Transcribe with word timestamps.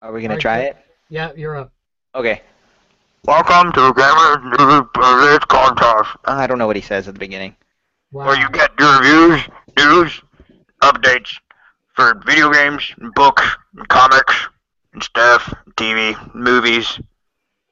Are 0.00 0.12
we 0.12 0.22
gonna 0.22 0.34
Alright, 0.34 0.40
try 0.40 0.60
good. 0.60 0.66
it? 0.68 0.76
Yeah, 1.08 1.32
you're 1.36 1.56
up. 1.56 1.72
Okay. 2.14 2.42
Welcome 3.24 3.72
to 3.72 3.92
Gamer 3.94 4.56
News 4.56 4.88
Blitz 4.94 5.44
Contest, 5.46 6.16
I 6.24 6.46
don't 6.46 6.58
know 6.58 6.68
what 6.68 6.76
he 6.76 6.82
says 6.82 7.08
at 7.08 7.14
the 7.14 7.18
beginning. 7.18 7.56
Wow. 8.12 8.26
where 8.26 8.38
you 8.38 8.48
get 8.50 8.70
your 8.78 8.96
reviews, 9.00 9.42
news, 9.76 10.22
updates 10.82 11.34
for 11.94 12.14
video 12.24 12.52
games, 12.52 12.94
books, 13.16 13.42
comics, 13.88 14.34
and 14.92 15.02
stuff, 15.02 15.52
TV, 15.76 16.32
movies. 16.32 17.00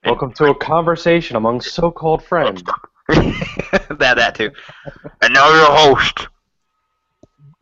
Welcome 0.05 0.33
to 0.35 0.47
a 0.47 0.55
conversation 0.55 1.37
among 1.37 1.61
so-called 1.61 2.25
friends. 2.25 2.65
that 3.09 3.97
that 3.99 4.35
too. 4.35 4.51
And 5.23 5.33
now 5.33 5.49
your 5.55 5.71
host, 5.71 6.27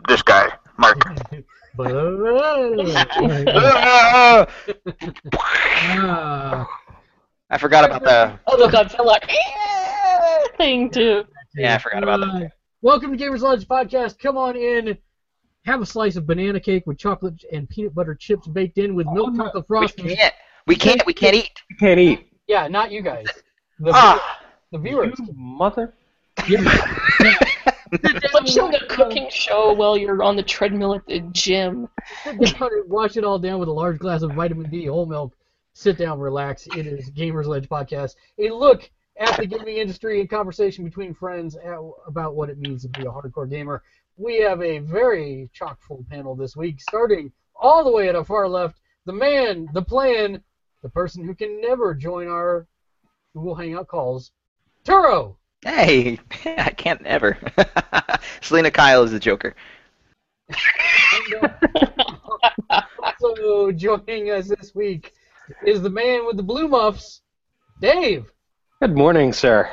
this 0.09 0.23
guy, 0.23 0.49
Mark. 0.79 1.05
But- 1.77 1.91
I 5.91 6.67
Ah, 7.51 7.59
forgot 7.59 7.85
about 7.85 8.03
the. 8.05 8.39
Oh, 8.47 8.57
the 8.57 8.67
Godzilla 8.75 9.19
eh, 9.29 10.49
thing 10.57 10.91
too. 10.91 11.25
Yeah, 11.55 11.75
I 11.75 11.79
forgot 11.79 12.03
about 12.03 12.21
that. 12.21 12.45
uh, 12.45 12.49
Welcome 12.83 13.17
to 13.17 13.23
Gamersledge 13.25 13.67
Podcast. 13.67 14.19
Come 14.19 14.37
on 14.37 14.57
in. 14.57 14.97
Have 15.65 15.81
a 15.81 15.87
slice 15.87 16.17
of 16.17 16.27
banana 16.27 16.61
cake 16.61 16.87
with 16.87 16.99
chocolate 16.99 17.43
and 17.53 17.69
peanut 17.69 17.95
butter 17.95 18.15
chips 18.15 18.47
baked 18.47 18.79
in 18.79 18.95
with 18.95 19.07
milk 19.09 19.35
chocolate 19.37 19.67
frosting. 19.67 20.05
We 20.07 20.15
frosting. 20.17 20.17
can't. 20.17 20.35
We 20.67 20.77
can't. 20.77 21.07
We 21.07 21.13
can't 21.15 21.35
eat. 21.37 21.63
You 21.71 21.77
can't 21.77 21.99
eat. 22.01 22.29
Yeah, 22.47 22.69
not 22.69 22.91
you 22.93 23.03
guys. 23.03 23.27
The, 23.81 23.91
Ah. 23.95 24.39
the 24.73 24.79
viewers. 24.79 25.19
You 25.19 25.33
mother. 25.35 25.93
It's 26.47 27.54
showing 28.47 28.75
a 28.75 28.87
cooking 28.87 29.29
show 29.31 29.73
while 29.73 29.97
you're 29.97 30.23
on 30.23 30.37
the 30.37 30.43
treadmill 30.43 30.95
at 30.95 31.07
the 31.07 31.21
gym. 31.33 31.89
Sit 32.25 32.59
down 32.59 32.71
and 32.73 32.91
wash 32.91 33.17
it 33.17 33.25
all 33.25 33.39
down 33.39 33.59
with 33.61 33.69
a 33.69 33.73
large 33.73 33.99
glass 33.99 34.23
of 34.23 34.33
vitamin 34.33 34.71
D 34.71 34.87
whole 34.87 35.07
milk. 35.07 35.35
Sit 35.73 35.99
down, 35.99 36.19
relax. 36.19 36.67
It 36.77 36.87
is 36.87 37.11
Gamersledge 37.11 37.69
Podcast. 37.69 38.15
A 38.39 38.51
look 38.51 38.89
at 39.19 39.37
the 39.37 39.47
gaming 39.47 39.77
industry 39.77 40.21
and 40.21 40.31
conversation 40.31 40.85
between 40.85 41.15
friends 41.15 41.57
at, 41.57 41.79
about 42.07 42.35
what 42.35 42.51
it 42.51 42.59
means 42.59 42.83
to 42.83 42.89
be 42.89 43.03
a 43.03 43.11
hardcore 43.11 43.49
gamer. 43.49 43.83
We 44.17 44.41
have 44.41 44.63
a 44.63 44.79
very 44.79 45.51
chock 45.53 45.81
full 45.83 46.05
panel 46.09 46.37
this 46.37 46.57
week, 46.57 46.81
starting 46.81 47.33
all 47.57 47.85
the 47.85 47.91
way 47.91 48.09
at 48.09 48.17
our 48.17 48.25
far 48.25 48.49
left, 48.49 48.81
the 49.05 49.13
man, 49.13 49.69
the 49.73 49.83
plan, 49.83 50.43
the 50.83 50.89
person 50.89 51.25
who 51.25 51.35
can 51.35 51.61
never 51.61 51.95
join 51.95 52.29
our 52.29 52.67
Google 53.35 53.55
Hangout 53.55 53.89
calls, 53.89 54.33
Turo. 54.85 55.37
Hey, 55.65 56.19
I 56.59 56.71
can't 56.71 57.05
ever. 57.07 57.39
Selina 58.43 58.71
Kyle 58.71 59.03
is 59.03 59.13
the 59.13 59.19
Joker. 59.19 59.55
And, 60.51 61.51
uh, 62.71 62.83
also 63.03 63.73
joining 63.73 64.31
us 64.31 64.49
this 64.49 64.75
week 64.75 65.15
is 65.65 65.81
the 65.81 65.89
man 65.89 66.27
with 66.27 66.37
the 66.37 66.43
blue 66.43 66.69
muffs, 66.69 67.23
Dave. 67.81 68.31
Good 68.83 68.95
morning, 68.95 69.33
sir. 69.33 69.71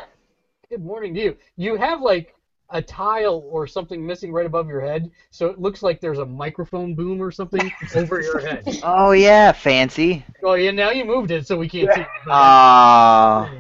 Good 0.69 0.81
morning 0.81 1.13
to 1.15 1.19
you. 1.21 1.37
You 1.57 1.75
have 1.75 1.99
like 1.99 2.35
a 2.69 2.81
tile 2.81 3.43
or 3.49 3.67
something 3.67 4.07
missing 4.07 4.31
right 4.31 4.45
above 4.45 4.69
your 4.69 4.79
head, 4.79 5.11
so 5.29 5.47
it 5.47 5.59
looks 5.59 5.83
like 5.83 5.99
there's 5.99 6.19
a 6.19 6.25
microphone 6.25 6.95
boom 6.95 7.21
or 7.21 7.31
something 7.31 7.69
over 7.95 8.21
your 8.21 8.39
head. 8.39 8.65
Oh 8.81 9.11
yeah, 9.11 9.51
fancy. 9.51 10.25
Oh 10.41 10.53
yeah, 10.53 10.71
now 10.71 10.91
you 10.91 11.03
moved 11.03 11.31
it 11.31 11.45
so 11.45 11.57
we 11.57 11.67
can't 11.67 11.93
see. 11.93 11.99
it. 11.99 12.07
Ah. 12.27 13.51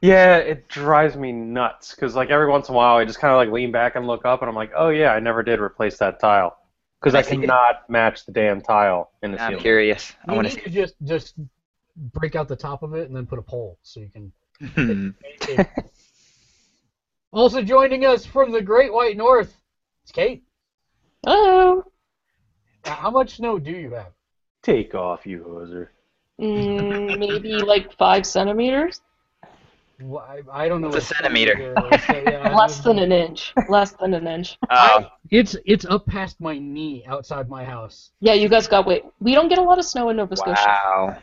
Yeah, 0.00 0.36
it 0.38 0.68
drives 0.68 1.16
me 1.16 1.32
nuts 1.32 1.94
because 1.94 2.14
like 2.14 2.30
every 2.30 2.48
once 2.48 2.68
in 2.68 2.74
a 2.74 2.76
while 2.76 2.96
I 2.96 3.04
just 3.04 3.18
kind 3.18 3.32
of 3.32 3.36
like 3.38 3.50
lean 3.50 3.72
back 3.72 3.96
and 3.96 4.06
look 4.06 4.24
up 4.24 4.40
and 4.42 4.48
I'm 4.48 4.54
like, 4.54 4.72
oh 4.76 4.88
yeah, 4.88 5.12
I 5.12 5.20
never 5.20 5.42
did 5.42 5.60
replace 5.60 5.98
that 5.98 6.20
tile 6.20 6.56
because 7.00 7.14
I 7.14 7.20
I 7.20 7.22
see. 7.22 7.36
cannot 7.36 7.88
match 7.90 8.24
the 8.24 8.32
damn 8.32 8.60
tile 8.60 9.10
in 9.22 9.32
the 9.32 9.38
I'm 9.38 9.52
ceiling. 9.52 9.62
curious. 9.62 10.14
I 10.28 10.34
want 10.34 10.48
to 10.48 10.70
just 10.70 10.94
just 11.04 11.34
break 11.96 12.36
out 12.36 12.48
the 12.48 12.56
top 12.56 12.82
of 12.82 12.94
it 12.94 13.06
and 13.08 13.16
then 13.16 13.26
put 13.26 13.38
a 13.38 13.42
pole 13.42 13.78
so 13.82 14.00
you 14.00 14.10
can. 14.10 14.32
to 14.60 14.98
see. 15.40 15.62
also 17.32 17.62
joining 17.62 18.04
us 18.04 18.26
from 18.26 18.50
the 18.50 18.60
Great 18.62 18.92
White 18.92 19.16
North, 19.16 19.54
it's 20.02 20.10
Kate. 20.12 20.44
Oh, 21.26 21.84
Uh, 22.84 22.94
How 22.94 23.10
much 23.10 23.36
snow 23.36 23.58
do 23.58 23.70
you 23.70 23.90
have? 23.92 24.14
Take 24.60 24.94
off, 24.94 25.24
you 25.24 25.42
hoser. 25.44 25.88
mm, 26.40 27.18
maybe 27.18 27.62
like 27.62 27.92
five 27.96 28.26
centimeters. 28.26 29.00
Well, 30.00 30.22
I, 30.28 30.64
I 30.64 30.68
don't 30.68 30.80
know. 30.82 30.88
It's 30.88 30.96
a 31.10 31.14
centimeter? 31.14 31.54
is, 31.92 32.04
so, 32.04 32.12
yeah, 32.20 32.54
Less 32.54 32.80
than 32.80 32.98
an 32.98 33.12
inch. 33.12 33.54
Less 33.68 33.92
than 33.92 34.12
an 34.14 34.26
inch. 34.26 34.58
Oh, 34.70 35.06
It's 35.30 35.56
it's 35.64 35.84
up 35.86 36.06
past 36.06 36.40
my 36.40 36.58
knee 36.58 37.02
outside 37.06 37.48
my 37.48 37.64
house. 37.64 38.10
Yeah, 38.20 38.34
you 38.34 38.48
guys 38.48 38.68
got 38.68 38.86
wait. 38.86 39.04
We 39.20 39.34
don't 39.34 39.48
get 39.48 39.58
a 39.58 39.62
lot 39.62 39.78
of 39.78 39.84
snow 39.84 40.10
in 40.10 40.16
Nova 40.16 40.36
Scotia. 40.36 40.66
wow. 40.66 41.16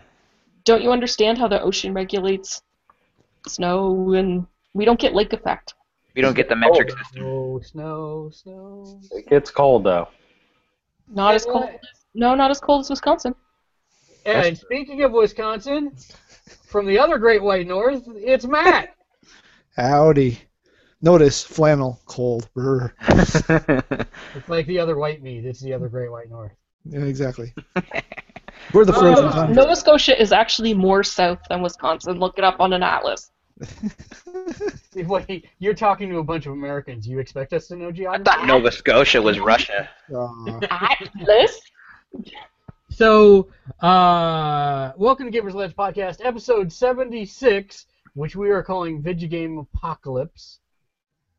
Don't 0.65 0.81
you 0.81 0.91
understand 0.91 1.37
how 1.37 1.47
the 1.47 1.61
ocean 1.61 1.93
regulates 1.93 2.61
snow 3.47 4.13
and 4.13 4.47
we 4.73 4.85
don't 4.85 4.99
get 4.99 5.13
lake 5.13 5.33
effect? 5.33 5.75
We 6.15 6.21
don't 6.21 6.35
get 6.35 6.49
the 6.49 6.55
metric 6.55 6.89
Oh. 6.91 6.97
system. 6.97 7.23
Snow, 7.23 7.59
snow, 7.63 8.29
snow. 8.33 9.01
It 9.11 9.29
gets 9.29 9.51
cold 9.51 9.83
though. 9.83 10.07
Not 11.07 11.35
as 11.35 11.45
Yeah. 11.45 11.51
cold. 11.53 11.69
No, 12.15 12.35
not 12.35 12.49
as 12.51 12.59
cold 12.59 12.81
as 12.81 12.89
Wisconsin. 12.89 13.35
And 14.25 14.57
speaking 14.57 15.03
of 15.03 15.11
Wisconsin, 15.11 15.91
from 16.65 16.85
the 16.85 16.99
other 16.99 17.17
Great 17.17 17.41
White 17.43 17.67
North, 17.67 18.03
it's 18.07 18.45
Matt. 18.45 18.95
Howdy. 19.75 20.39
Notice 21.01 21.43
flannel 21.43 21.99
cold. 22.05 22.49
Brr. 22.53 22.93
It's 24.35 24.47
like 24.49 24.65
the 24.67 24.79
other 24.79 24.97
white 24.97 25.21
meat. 25.21 25.45
It's 25.45 25.59
the 25.59 25.73
other 25.73 25.89
Great 25.89 26.11
White 26.11 26.29
North. 26.29 26.53
Yeah, 26.85 27.01
exactly. 27.01 27.53
We're 28.73 28.85
the 28.85 28.93
frozen 28.93 29.25
Oh, 29.25 29.31
tundra. 29.31 29.55
Nova 29.55 29.75
Scotia 29.75 30.19
is 30.21 30.31
actually 30.31 30.73
more 30.73 31.03
south 31.03 31.39
than 31.49 31.61
Wisconsin. 31.61 32.19
Look 32.19 32.37
it 32.37 32.43
up 32.43 32.59
on 32.59 32.73
an 32.73 32.83
atlas. 32.83 33.31
What, 35.05 35.27
you're 35.59 35.73
talking 35.73 36.09
to 36.09 36.17
a 36.19 36.23
bunch 36.23 36.45
of 36.45 36.53
Americans. 36.53 37.07
You 37.07 37.17
expect 37.19 37.51
us 37.53 37.67
to 37.67 37.75
know 37.75 37.87
I 37.87 37.91
geography? 37.91 38.23
thought 38.25 38.45
Nova 38.45 38.71
Scotia 38.71 39.21
was 39.21 39.39
Russia. 39.39 39.89
Uh, 40.15 40.59
Atlas? 40.69 41.59
So, 42.93 43.47
uh, 43.79 44.91
welcome 44.97 45.31
to 45.31 45.41
Gamersledge 45.41 45.73
Podcast, 45.73 46.23
episode 46.23 46.71
76, 46.71 47.87
which 48.13 48.35
we 48.35 48.51
are 48.51 48.61
calling 48.61 49.01
Video 49.01 49.27
Game 49.27 49.57
Apocalypse. 49.57 50.59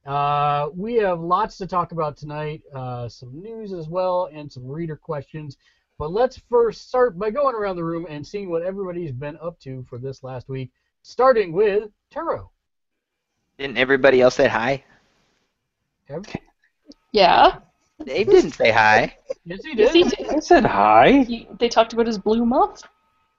Uh, 0.04 0.70
we 0.74 0.94
have 0.94 1.20
lots 1.20 1.56
to 1.58 1.68
talk 1.68 1.92
about 1.92 2.16
tonight, 2.16 2.62
uh, 2.74 3.08
some 3.08 3.40
news 3.40 3.72
as 3.72 3.88
well, 3.88 4.28
and 4.32 4.50
some 4.50 4.66
reader 4.66 4.96
questions. 4.96 5.56
But 5.96 6.10
let's 6.10 6.42
first 6.50 6.88
start 6.88 7.16
by 7.16 7.30
going 7.30 7.54
around 7.54 7.76
the 7.76 7.84
room 7.84 8.04
and 8.08 8.26
seeing 8.26 8.50
what 8.50 8.62
everybody's 8.62 9.12
been 9.12 9.38
up 9.40 9.56
to 9.60 9.84
for 9.88 9.98
this 9.98 10.24
last 10.24 10.48
week, 10.48 10.72
starting 11.02 11.52
with 11.52 11.88
Turo. 12.12 12.48
Didn't 13.58 13.78
everybody 13.78 14.20
else 14.20 14.34
say 14.34 14.48
hi? 14.48 14.82
Ev- 16.08 16.24
Yeah. 17.12 17.60
Dave 18.02 18.30
didn't 18.30 18.52
say 18.52 18.70
hi. 18.70 19.16
Yes, 19.44 19.60
he 19.64 19.74
Yes, 19.76 19.92
did. 19.92 19.92
he 19.92 20.04
I 20.28 20.38
said 20.40 20.64
hi. 20.64 21.28
He, 21.28 21.46
they 21.58 21.68
talked 21.68 21.92
about 21.92 22.06
his 22.06 22.18
blue 22.18 22.44
muff. 22.44 22.82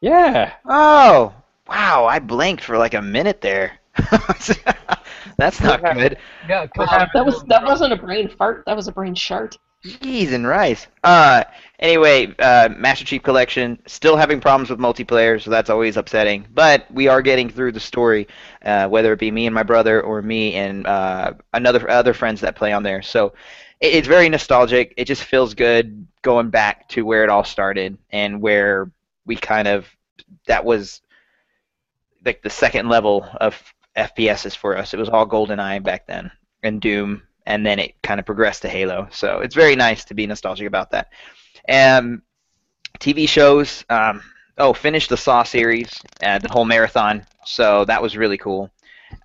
Yeah. 0.01 0.53
Oh, 0.65 1.33
wow! 1.67 2.05
I 2.05 2.19
blinked 2.19 2.63
for 2.63 2.77
like 2.77 2.93
a 2.93 3.01
minute 3.01 3.41
there. 3.41 3.79
That's 5.37 5.61
not 5.61 5.87
good. 5.87 6.17
Yeah, 6.47 6.67
come 6.67 6.87
What 6.87 6.89
on. 6.89 7.07
That 7.13 7.25
was 7.25 7.43
that 7.45 7.63
wasn't 7.65 7.93
a 7.93 7.97
brain 7.97 8.29
fart. 8.29 8.63
That 8.65 8.75
was 8.75 8.87
a 8.87 8.91
brain 8.91 9.15
shart. 9.15 9.57
Jeez 9.85 10.33
and 10.33 10.47
rice. 10.47 10.87
Uh, 11.03 11.43
anyway, 11.79 12.33
uh, 12.39 12.69
Master 12.75 13.05
Chief 13.05 13.21
Collection 13.21 13.77
still 13.85 14.15
having 14.17 14.39
problems 14.41 14.69
with 14.71 14.79
multiplayer, 14.79 15.39
so 15.41 15.51
that's 15.51 15.69
always 15.69 15.95
upsetting. 15.95 16.47
But 16.53 16.89
we 16.91 17.07
are 17.07 17.21
getting 17.21 17.49
through 17.49 17.71
the 17.73 17.79
story, 17.79 18.27
uh, 18.63 18.87
whether 18.87 19.13
it 19.13 19.19
be 19.19 19.29
me 19.31 19.45
and 19.45 19.53
my 19.53 19.61
brother 19.63 20.01
or 20.01 20.23
me 20.23 20.55
and 20.55 20.87
uh, 20.87 21.33
another 21.53 21.87
other 21.89 22.13
friends 22.13 22.41
that 22.41 22.55
play 22.55 22.73
on 22.73 22.81
there. 22.83 23.03
So 23.03 23.33
it, 23.79 23.93
it's 23.93 24.07
very 24.07 24.29
nostalgic. 24.29 24.93
It 24.97 25.05
just 25.05 25.23
feels 25.23 25.53
good 25.53 26.07
going 26.21 26.49
back 26.49 26.89
to 26.89 27.05
where 27.05 27.23
it 27.23 27.29
all 27.29 27.43
started 27.43 27.97
and 28.11 28.41
where 28.41 28.91
we 29.25 29.35
kind 29.35 29.67
of 29.67 29.87
that 30.47 30.65
was 30.65 31.01
like 32.23 32.41
the 32.41 32.49
second 32.49 32.89
level 32.89 33.27
of 33.39 33.61
FPSs 33.95 34.55
for 34.55 34.77
us. 34.77 34.93
It 34.93 34.97
was 34.97 35.09
all 35.09 35.27
GoldenEye 35.27 35.83
back 35.83 36.07
then 36.07 36.31
and 36.63 36.81
Doom 36.81 37.21
and 37.45 37.65
then 37.65 37.79
it 37.79 37.95
kind 38.01 38.19
of 38.19 38.25
progressed 38.25 38.63
to 38.63 38.69
Halo. 38.69 39.07
So 39.11 39.39
it's 39.39 39.55
very 39.55 39.75
nice 39.75 40.05
to 40.05 40.13
be 40.13 40.25
nostalgic 40.25 40.67
about 40.67 40.91
that. 40.91 41.09
Um, 41.69 42.23
TV 42.99 43.27
shows. 43.27 43.85
Um, 43.89 44.21
oh, 44.57 44.73
finished 44.73 45.09
the 45.09 45.17
Saw 45.17 45.43
series, 45.43 45.99
uh, 46.23 46.39
the 46.39 46.51
whole 46.51 46.65
marathon. 46.65 47.25
So 47.45 47.85
that 47.85 48.01
was 48.01 48.17
really 48.17 48.37
cool 48.37 48.71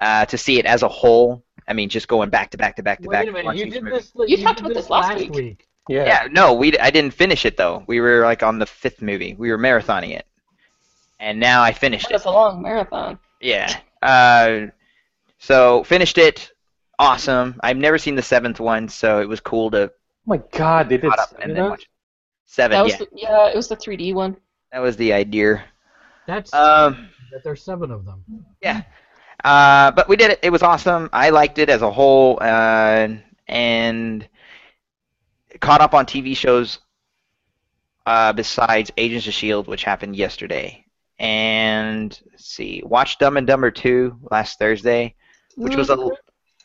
uh, 0.00 0.26
to 0.26 0.38
see 0.38 0.58
it 0.58 0.66
as 0.66 0.82
a 0.82 0.88
whole. 0.88 1.44
I 1.70 1.72
mean, 1.72 1.88
just 1.88 2.08
going 2.08 2.28
back 2.30 2.50
to 2.50 2.58
back 2.58 2.76
to 2.76 2.82
back 2.82 3.00
to 3.00 3.08
back. 3.08 3.24
Wait 3.24 3.28
a 3.28 3.32
minute, 3.32 3.56
you 3.56 3.70
did 3.70 3.84
movie. 3.84 3.96
this. 3.96 4.12
You 4.26 4.36
did 4.36 4.42
talked 4.42 4.60
about 4.60 4.74
this 4.74 4.90
last 4.90 5.16
week. 5.30 5.66
Yeah. 5.88 6.04
Yeah, 6.04 6.28
no, 6.30 6.52
we. 6.52 6.76
I 6.78 6.90
didn't 6.90 7.12
finish 7.14 7.46
it 7.46 7.56
though. 7.56 7.84
We 7.86 8.00
were 8.00 8.22
like 8.24 8.42
on 8.42 8.58
the 8.58 8.66
fifth 8.66 9.00
movie. 9.02 9.34
We 9.38 9.50
were 9.50 9.58
marathoning 9.58 10.10
it, 10.10 10.26
and 11.18 11.40
now 11.40 11.62
I 11.62 11.72
finished 11.72 12.04
That 12.08 12.12
it. 12.12 12.14
was 12.16 12.24
a 12.26 12.30
long 12.30 12.60
marathon. 12.62 13.18
Yeah. 13.40 13.74
Uh, 14.02 14.66
so 15.38 15.84
finished 15.84 16.18
it. 16.18 16.52
Awesome. 16.98 17.58
I've 17.62 17.76
never 17.78 17.98
seen 17.98 18.14
the 18.14 18.22
seventh 18.22 18.60
one, 18.60 18.88
so 18.88 19.20
it 19.20 19.28
was 19.28 19.40
cool 19.40 19.70
to 19.70 19.84
Oh 19.86 19.90
my 20.26 20.40
God, 20.52 20.88
they 20.88 20.98
did 20.98 21.10
up 21.12 21.30
seven 21.30 21.42
and 21.42 21.50
then 21.52 21.56
them? 21.62 21.70
watch. 21.70 21.88
Seven, 22.46 22.76
That 22.76 22.82
was 22.82 22.92
yeah. 22.92 22.98
the, 22.98 23.08
yeah, 23.14 23.48
it 23.48 23.56
was 23.56 23.68
the 23.68 23.76
3D 23.76 24.12
one. 24.12 24.36
That 24.72 24.80
was 24.80 24.96
the 24.96 25.12
idea. 25.12 25.64
That's 26.26 26.52
Um, 26.52 27.08
that 27.32 27.42
there's 27.44 27.62
seven 27.62 27.90
of 27.90 28.04
them. 28.04 28.24
yeah. 28.60 28.82
Uh, 29.44 29.90
but 29.92 30.08
we 30.08 30.16
did 30.16 30.30
it. 30.30 30.40
It 30.42 30.50
was 30.50 30.62
awesome. 30.62 31.08
I 31.12 31.30
liked 31.30 31.58
it 31.58 31.70
as 31.70 31.82
a 31.82 31.90
whole, 31.90 32.38
uh, 32.40 33.08
and 33.48 34.28
caught 35.60 35.80
up 35.80 35.94
on 35.94 36.06
TV 36.06 36.36
shows 36.36 36.78
uh, 38.06 38.32
besides 38.32 38.90
Agents 38.96 39.26
of 39.26 39.34
Shield, 39.34 39.66
which 39.68 39.84
happened 39.84 40.16
yesterday. 40.16 40.84
And 41.18 42.18
let's 42.30 42.46
see, 42.46 42.82
watched 42.84 43.18
Dumb 43.20 43.36
and 43.36 43.46
Dumber 43.46 43.70
2 43.70 44.20
last 44.30 44.58
Thursday, 44.58 45.14
which 45.60 45.76
was 45.76 45.90
a 45.90 45.96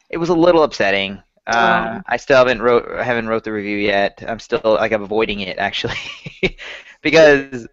it 0.10 0.18
was 0.18 0.30
a 0.30 0.36
little 0.36 0.64
upsetting. 0.64 1.22
Uh, 1.48 1.98
Um. 1.98 2.04
I 2.08 2.18
still 2.18 2.38
haven't 2.38 2.62
wrote 2.62 2.88
I 2.92 3.04
haven't 3.04 3.28
wrote 3.28 3.44
the 3.44 3.52
review 3.54 3.78
yet. 3.78 4.24
I'm 4.28 4.40
still 4.40 4.62
like 4.64 4.92
I'm 4.92 5.04
avoiding 5.04 5.42
it 5.42 5.58
actually 5.60 5.98
because 7.02 7.68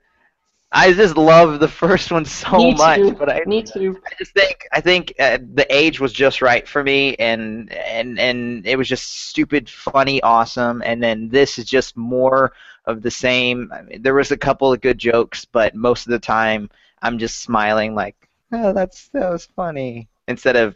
I 0.74 0.92
just 0.94 1.16
love 1.18 1.60
the 1.60 1.68
first 1.68 2.10
one 2.10 2.24
so 2.24 2.56
Me 2.56 2.74
much, 2.74 2.96
too. 2.96 3.12
but 3.12 3.28
I 3.30 3.42
Me 3.46 3.62
too. 3.62 4.00
I 4.06 4.14
just 4.18 4.32
think 4.32 4.66
I 4.72 4.80
think 4.80 5.12
uh, 5.18 5.38
the 5.54 5.66
age 5.74 6.00
was 6.00 6.12
just 6.12 6.40
right 6.40 6.66
for 6.66 6.82
me, 6.82 7.14
and 7.16 7.70
and 7.72 8.18
and 8.18 8.66
it 8.66 8.76
was 8.76 8.88
just 8.88 9.28
stupid, 9.28 9.68
funny, 9.68 10.22
awesome. 10.22 10.82
And 10.84 11.02
then 11.02 11.28
this 11.28 11.58
is 11.58 11.66
just 11.66 11.96
more 11.96 12.52
of 12.86 13.02
the 13.02 13.10
same. 13.10 13.70
I 13.72 13.82
mean, 13.82 14.02
there 14.02 14.14
was 14.14 14.30
a 14.30 14.36
couple 14.36 14.72
of 14.72 14.80
good 14.80 14.98
jokes, 14.98 15.44
but 15.44 15.74
most 15.74 16.06
of 16.06 16.10
the 16.12 16.18
time 16.18 16.70
I'm 17.02 17.18
just 17.18 17.40
smiling 17.40 17.94
like, 17.94 18.16
oh, 18.52 18.72
that's 18.72 19.08
that 19.08 19.30
was 19.30 19.44
funny, 19.54 20.08
instead 20.26 20.56
of 20.56 20.74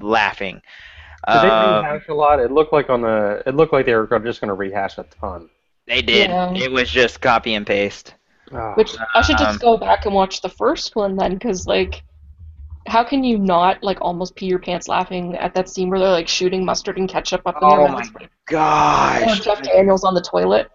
laughing. 0.00 0.60
Did 1.26 1.42
they 1.42 1.48
Um, 1.48 1.84
rehash 1.84 2.08
a 2.08 2.14
lot? 2.14 2.40
It 2.40 2.50
looked 2.50 2.72
like 2.72 2.90
on 2.90 3.00
the. 3.02 3.42
It 3.46 3.54
looked 3.54 3.72
like 3.72 3.86
they 3.86 3.94
were 3.94 4.06
just 4.24 4.40
going 4.40 4.48
to 4.48 4.54
rehash 4.54 4.98
a 4.98 5.04
ton. 5.04 5.48
they 5.86 6.02
did. 6.02 6.30
Yeah. 6.30 6.52
It 6.54 6.70
was 6.72 6.90
just 6.90 7.20
copy 7.20 7.54
and 7.54 7.66
paste. 7.66 8.14
Ah. 8.52 8.74
Which 8.74 8.96
I 9.14 9.22
should 9.22 9.38
Um, 9.40 9.46
just 9.46 9.60
go 9.60 9.76
back 9.76 10.06
and 10.06 10.14
watch 10.14 10.40
the 10.40 10.48
first 10.48 10.96
one 10.96 11.16
then, 11.16 11.34
because 11.34 11.66
like, 11.66 12.02
how 12.86 13.02
can 13.04 13.24
you 13.24 13.38
not 13.38 13.82
like 13.82 13.98
almost 14.00 14.34
pee 14.36 14.46
your 14.46 14.58
pants 14.58 14.88
laughing 14.88 15.36
at 15.36 15.54
that 15.54 15.68
scene 15.68 15.88
where 15.90 15.98
they're 15.98 16.10
like 16.10 16.28
shooting 16.28 16.64
mustard 16.64 16.98
and 16.98 17.08
ketchup 17.08 17.42
up 17.46 17.62
in 17.62 17.68
Oh 17.68 17.70
their 17.70 17.80
my 17.88 17.88
mouths? 17.88 18.10
Or 18.14 18.28
Gosh, 18.46 19.40
Jeff 19.40 19.62
Daniels 19.62 20.04
on 20.04 20.14
the 20.14 20.20
toilet. 20.22 20.70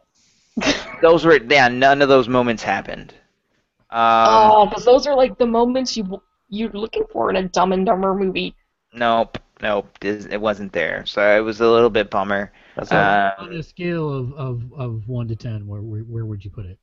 those 1.01 1.25
were 1.25 1.39
yeah. 1.50 1.68
None 1.68 2.01
of 2.01 2.10
those 2.10 2.27
moments 2.27 2.63
happened. 2.63 3.13
Um, 3.92 4.51
Oh, 4.51 4.66
because 4.68 4.86
those 4.86 5.07
are 5.07 5.16
like 5.16 5.38
the 5.38 5.45
moments 5.45 5.95
you 5.98 6.21
you're 6.50 6.71
looking 6.71 7.06
for 7.12 7.30
in 7.30 7.36
a 7.38 7.48
Dumb 7.48 7.71
and 7.74 7.86
Dumber 7.86 8.13
movie. 8.16 8.56
Nope, 8.94 9.38
nope, 9.62 9.98
it 10.01 10.39
wasn't 10.42 10.74
there. 10.74 11.06
So 11.06 11.21
it 11.38 11.42
was 11.42 11.62
a 11.62 11.68
little 11.69 11.89
bit 11.89 12.10
bummer. 12.10 12.51
That's 12.75 12.92
not, 12.92 13.19
Uh, 13.39 13.44
On 13.44 13.54
a 13.54 13.63
scale 13.63 14.10
of, 14.12 14.33
of, 14.33 14.74
of 14.74 15.07
one 15.07 15.27
to 15.27 15.36
ten, 15.36 15.68
where, 15.68 15.81
where 15.81 16.01
where 16.01 16.25
would 16.25 16.44
you 16.44 16.51
put 16.51 16.66
it? 16.66 16.80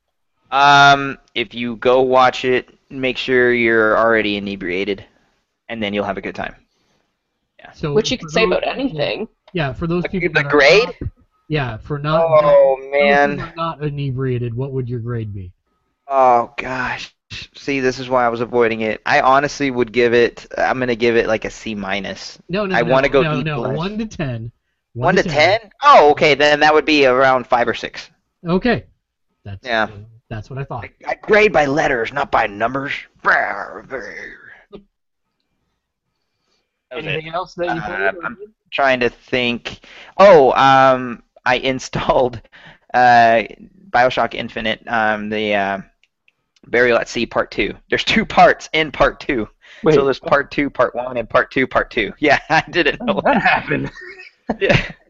Um, 0.51 1.17
if 1.35 1.53
you 1.53 1.75
go 1.77 2.01
watch 2.01 2.45
it, 2.45 2.69
make 2.89 3.17
sure 3.17 3.53
you're 3.53 3.97
already 3.97 4.37
inebriated, 4.37 5.05
and 5.69 5.81
then 5.81 5.93
you'll 5.93 6.05
have 6.05 6.17
a 6.17 6.21
good 6.21 6.35
time. 6.35 6.55
Yeah. 7.59 7.71
So 7.71 7.93
Which 7.93 8.11
you 8.11 8.17
for 8.17 8.23
could 8.23 8.31
say 8.31 8.43
about 8.43 8.65
anything. 8.67 9.27
Yeah, 9.53 9.73
for 9.73 9.87
those 9.87 10.03
people. 10.07 10.29
The 10.29 10.43
that 10.43 10.51
grade? 10.51 10.85
not- 11.01 11.11
yeah, 11.49 11.77
for 11.77 11.97
not. 11.97 12.25
Oh 12.25 12.75
those 12.77 12.85
who 12.85 12.91
man. 12.91 13.53
not 13.55 13.81
inebriated, 13.83 14.53
what 14.53 14.71
would 14.73 14.89
your 14.89 14.99
grade 14.99 15.33
be? 15.33 15.51
Oh 16.07 16.53
gosh. 16.57 17.13
See, 17.55 17.79
this 17.81 17.99
is 17.99 18.07
why 18.09 18.25
I 18.25 18.29
was 18.29 18.41
avoiding 18.41 18.81
it. 18.81 19.01
I 19.05 19.21
honestly 19.21 19.69
would 19.71 19.91
give 19.91 20.13
it. 20.13 20.45
I'm 20.57 20.79
gonna 20.79 20.95
give 20.95 21.15
it 21.17 21.27
like 21.27 21.45
a 21.45 21.49
C 21.49 21.75
minus. 21.75 22.39
No, 22.49 22.65
no, 22.65 22.75
I 22.75 22.81
no, 22.81 22.91
wanna 22.91 23.09
go 23.09 23.21
no, 23.21 23.41
no, 23.41 23.61
list. 23.61 23.77
one 23.77 23.97
to 23.97 24.05
ten. 24.05 24.51
One 24.93 25.15
to 25.15 25.23
ten? 25.23 25.59
Oh, 25.83 26.11
okay. 26.11 26.35
Then 26.35 26.61
that 26.61 26.73
would 26.73 26.85
be 26.85 27.05
around 27.05 27.47
five 27.47 27.67
or 27.67 27.73
six. 27.73 28.09
Okay, 28.47 28.85
that's 29.43 29.65
Yeah. 29.65 29.89
That's 30.29 30.49
what 30.49 30.59
I 30.59 30.65
thought. 30.65 30.85
I, 30.85 30.91
I 31.11 31.15
grade 31.15 31.53
by 31.53 31.65
letters, 31.65 32.11
not 32.11 32.31
by 32.31 32.47
numbers. 32.47 32.93
That 36.89 36.99
it. 36.99 37.05
Anything 37.05 37.33
else 37.33 37.53
that 37.55 37.75
you 37.75 37.81
Uh. 37.81 38.11
I'm 38.23 38.37
trying 38.71 38.99
to 39.01 39.09
think. 39.09 39.79
Oh, 40.17 40.51
um, 40.53 41.23
I 41.45 41.57
installed 41.57 42.41
uh, 42.93 43.43
Bioshock 43.89 44.33
Infinite, 44.33 44.83
um, 44.87 45.29
the 45.29 45.55
uh, 45.55 45.81
Burial 46.67 46.97
at 46.97 47.07
Sea 47.07 47.25
Part 47.25 47.51
Two. 47.51 47.73
There's 47.89 48.03
two 48.03 48.25
parts 48.25 48.69
in 48.73 48.91
Part 48.91 49.19
Two. 49.19 49.47
wait, 49.83 49.95
so 49.95 50.03
there's 50.03 50.19
Part 50.19 50.51
Two, 50.51 50.69
Part 50.69 50.95
One, 50.95 51.17
and 51.17 51.29
Part 51.29 51.51
Two, 51.51 51.67
Part 51.67 51.91
Two. 51.91 52.13
Yeah, 52.19 52.39
I 52.49 52.63
didn't 52.69 53.01
know 53.05 53.21
that 53.23 53.41
happened. 53.41 53.91
yeah. 54.59 54.91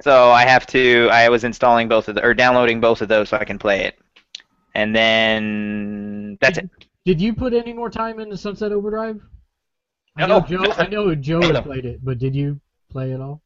So 0.00 0.30
I 0.32 0.44
have 0.46 0.66
to. 0.68 1.08
I 1.12 1.28
was 1.28 1.44
installing 1.44 1.86
both 1.86 2.08
of 2.08 2.16
the, 2.16 2.24
or 2.24 2.34
downloading 2.34 2.80
both 2.80 3.02
of 3.02 3.08
those 3.08 3.28
so 3.28 3.36
I 3.36 3.44
can 3.44 3.56
play 3.56 3.84
it, 3.84 3.96
and 4.74 4.94
then 4.94 6.38
that's 6.40 6.58
it. 6.58 6.70
Did 7.04 7.20
you 7.20 7.34
put 7.34 7.52
any 7.52 7.72
more 7.72 7.90
time 7.90 8.20
into 8.20 8.36
Sunset 8.36 8.72
Overdrive? 8.72 9.20
I 10.16 10.26
know 10.26 10.40
Joe. 10.40 10.72
I 10.76 10.86
know 10.86 11.14
Joe 11.14 11.40
No. 11.40 11.62
played 11.62 11.84
it, 11.84 12.04
but 12.04 12.18
did 12.18 12.34
you 12.34 12.60
play 12.90 13.12
it 13.12 13.20
all? 13.20 13.42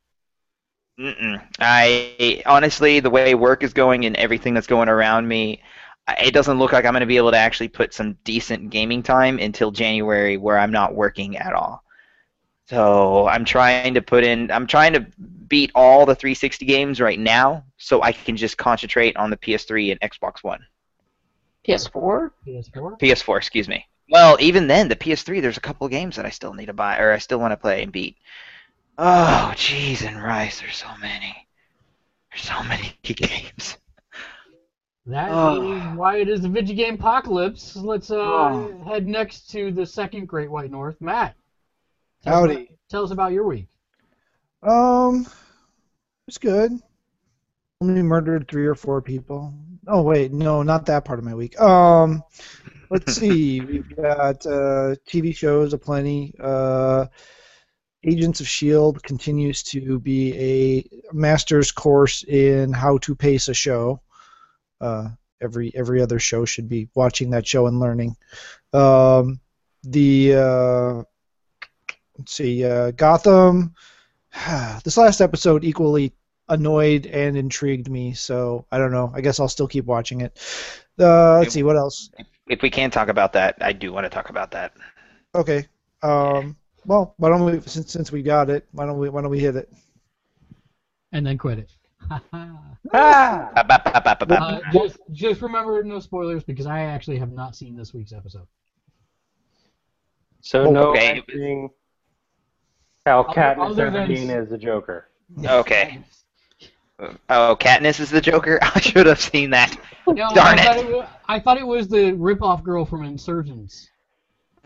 Mm-mm. 0.98 1.42
I 1.60 2.42
honestly, 2.46 3.00
the 3.00 3.10
way 3.10 3.34
work 3.34 3.62
is 3.62 3.72
going 3.72 4.06
and 4.06 4.16
everything 4.16 4.54
that's 4.54 4.66
going 4.66 4.88
around 4.88 5.28
me, 5.28 5.62
it 6.18 6.32
doesn't 6.32 6.58
look 6.58 6.72
like 6.72 6.84
I'm 6.84 6.92
going 6.92 7.00
to 7.00 7.06
be 7.06 7.18
able 7.18 7.32
to 7.32 7.36
actually 7.36 7.68
put 7.68 7.92
some 7.92 8.14
decent 8.24 8.70
gaming 8.70 9.02
time 9.02 9.38
until 9.38 9.70
January, 9.70 10.36
where 10.36 10.58
I'm 10.58 10.72
not 10.72 10.94
working 10.94 11.36
at 11.36 11.52
all. 11.52 11.82
So 12.68 13.28
I'm 13.28 13.44
trying 13.44 13.94
to 13.94 14.02
put 14.02 14.24
in. 14.24 14.50
I'm 14.50 14.66
trying 14.66 14.94
to 14.94 15.06
beat 15.48 15.70
all 15.74 16.06
the 16.06 16.14
360 16.14 16.64
games 16.66 17.00
right 17.00 17.18
now, 17.18 17.64
so 17.76 18.02
I 18.02 18.12
can 18.12 18.36
just 18.36 18.58
concentrate 18.58 19.16
on 19.16 19.30
the 19.30 19.36
PS3 19.36 19.90
and 19.92 20.00
Xbox 20.00 20.42
One. 20.42 20.66
PS4. 21.66 22.30
PS4. 22.46 22.98
PS4, 23.00 23.36
excuse 23.36 23.68
me. 23.68 23.86
Well, 24.10 24.36
even 24.40 24.66
then, 24.68 24.88
the 24.88 24.96
PS3, 24.96 25.42
there's 25.42 25.56
a 25.56 25.60
couple 25.60 25.88
games 25.88 26.16
that 26.16 26.26
I 26.26 26.30
still 26.30 26.54
need 26.54 26.66
to 26.66 26.72
buy, 26.72 26.98
or 26.98 27.12
I 27.12 27.18
still 27.18 27.38
want 27.40 27.52
to 27.52 27.56
play 27.56 27.82
and 27.82 27.90
beat. 27.92 28.16
Oh, 28.98 29.52
jeez 29.56 30.02
and 30.06 30.22
rice, 30.22 30.60
there's 30.60 30.76
so 30.76 30.88
many. 31.00 31.46
There's 32.30 32.42
so 32.44 32.62
many 32.62 32.96
games. 33.02 33.76
That 35.06 35.28
is 35.28 35.34
Oh. 35.36 35.92
why 35.94 36.16
it 36.18 36.28
is 36.28 36.40
the 36.42 36.48
video 36.48 36.74
game 36.76 36.94
apocalypse. 36.94 37.76
Let's 37.76 38.10
uh, 38.10 38.16
Oh. 38.16 38.84
head 38.86 39.06
next 39.06 39.50
to 39.50 39.70
the 39.72 39.86
second 39.86 40.26
Great 40.26 40.50
White 40.50 40.70
North. 40.70 41.00
Matt. 41.00 41.36
tell 42.24 42.34
us 42.34 42.40
Howdy. 42.50 42.54
about- 42.54 42.66
tell 42.88 43.04
us 43.04 43.10
about 43.10 43.32
your 43.32 43.44
week. 43.44 43.68
Um, 44.62 45.26
it's 46.26 46.38
good. 46.38 46.72
Only 47.80 48.02
murdered 48.02 48.48
three 48.48 48.66
or 48.66 48.74
four 48.74 49.00
people. 49.02 49.52
Oh 49.86 50.02
wait, 50.02 50.32
no, 50.32 50.62
not 50.62 50.86
that 50.86 51.04
part 51.04 51.18
of 51.18 51.24
my 51.24 51.34
week. 51.34 51.60
Um, 51.60 52.22
let's 52.90 53.14
see. 53.14 53.60
We've 53.60 53.96
got 53.96 54.44
uh, 54.44 54.96
TV 55.06 55.34
shows 55.34 55.72
aplenty. 55.72 56.34
Uh, 56.40 57.06
Agents 58.02 58.40
of 58.40 58.48
Shield 58.48 59.02
continues 59.02 59.62
to 59.64 59.98
be 60.00 60.34
a 60.34 61.14
master's 61.14 61.70
course 61.70 62.24
in 62.24 62.72
how 62.72 62.98
to 62.98 63.14
pace 63.14 63.48
a 63.48 63.54
show. 63.54 64.00
Uh, 64.80 65.08
every 65.40 65.72
every 65.74 66.02
other 66.02 66.18
show 66.18 66.44
should 66.44 66.68
be 66.68 66.88
watching 66.94 67.30
that 67.30 67.46
show 67.46 67.66
and 67.66 67.78
learning. 67.78 68.16
Um, 68.72 69.40
the 69.84 70.34
uh, 70.34 71.02
let's 72.18 72.32
see, 72.32 72.64
uh, 72.64 72.90
Gotham. 72.90 73.74
this 74.84 74.96
last 74.96 75.20
episode 75.20 75.64
equally 75.64 76.12
annoyed 76.48 77.06
and 77.06 77.36
intrigued 77.36 77.88
me, 77.90 78.12
so 78.12 78.64
I 78.70 78.78
don't 78.78 78.92
know. 78.92 79.10
I 79.14 79.20
guess 79.20 79.40
I'll 79.40 79.48
still 79.48 79.68
keep 79.68 79.84
watching 79.84 80.20
it. 80.20 80.38
Uh, 80.98 81.38
let's 81.38 81.52
see 81.54 81.62
what 81.62 81.76
else. 81.76 82.10
If 82.48 82.62
we 82.62 82.70
can 82.70 82.90
talk 82.90 83.08
about 83.08 83.32
that, 83.34 83.56
I 83.60 83.72
do 83.72 83.92
want 83.92 84.04
to 84.04 84.10
talk 84.10 84.30
about 84.30 84.50
that. 84.52 84.72
Okay. 85.34 85.66
Um, 86.02 86.56
well, 86.84 87.14
why 87.18 87.28
don't 87.30 87.44
we 87.44 87.60
since 87.62 87.90
since 87.92 88.12
we 88.12 88.22
got 88.22 88.48
it, 88.50 88.64
why 88.72 88.86
don't 88.86 88.98
we 88.98 89.08
why 89.08 89.20
don't 89.22 89.30
we 89.30 89.40
hit 89.40 89.56
it? 89.56 89.72
And 91.12 91.26
then 91.26 91.38
quit 91.38 91.58
it. 91.58 91.70
Ah! 92.94 93.50
Uh, 93.56 94.60
just, 94.72 94.98
just 95.10 95.42
remember 95.42 95.82
no 95.82 95.98
spoilers 95.98 96.44
because 96.44 96.66
I 96.66 96.82
actually 96.82 97.18
have 97.18 97.32
not 97.32 97.56
seen 97.56 97.76
this 97.76 97.92
week's 97.92 98.12
episode. 98.12 98.46
So 100.40 100.66
Oh, 100.66 100.70
no 100.70 100.90
okay. 100.90 101.14
mentioning 101.14 101.70
how 103.04 103.22
Other- 103.22 103.32
Katniss 103.40 103.70
other 103.70 103.90
than- 103.90 104.08
Everdeen 104.08 104.42
is 104.42 104.48
the 104.50 104.58
Joker. 104.58 105.08
Okay. 105.44 105.98
Oh, 107.28 107.56
Katniss 107.60 108.00
is 108.00 108.10
the 108.10 108.20
Joker? 108.20 108.58
I 108.62 108.80
should 108.80 109.06
have 109.06 109.20
seen 109.20 109.50
that. 109.50 109.76
No, 110.06 110.14
Darn 110.34 110.58
I 110.58 110.62
it. 110.62 110.64
Thought 110.64 110.76
it 110.78 110.86
was, 110.96 111.08
I 111.28 111.40
thought 111.40 111.58
it 111.58 111.66
was 111.66 111.88
the 111.88 112.12
rip-off 112.12 112.62
girl 112.64 112.84
from 112.84 113.04
Insurgents. 113.04 113.90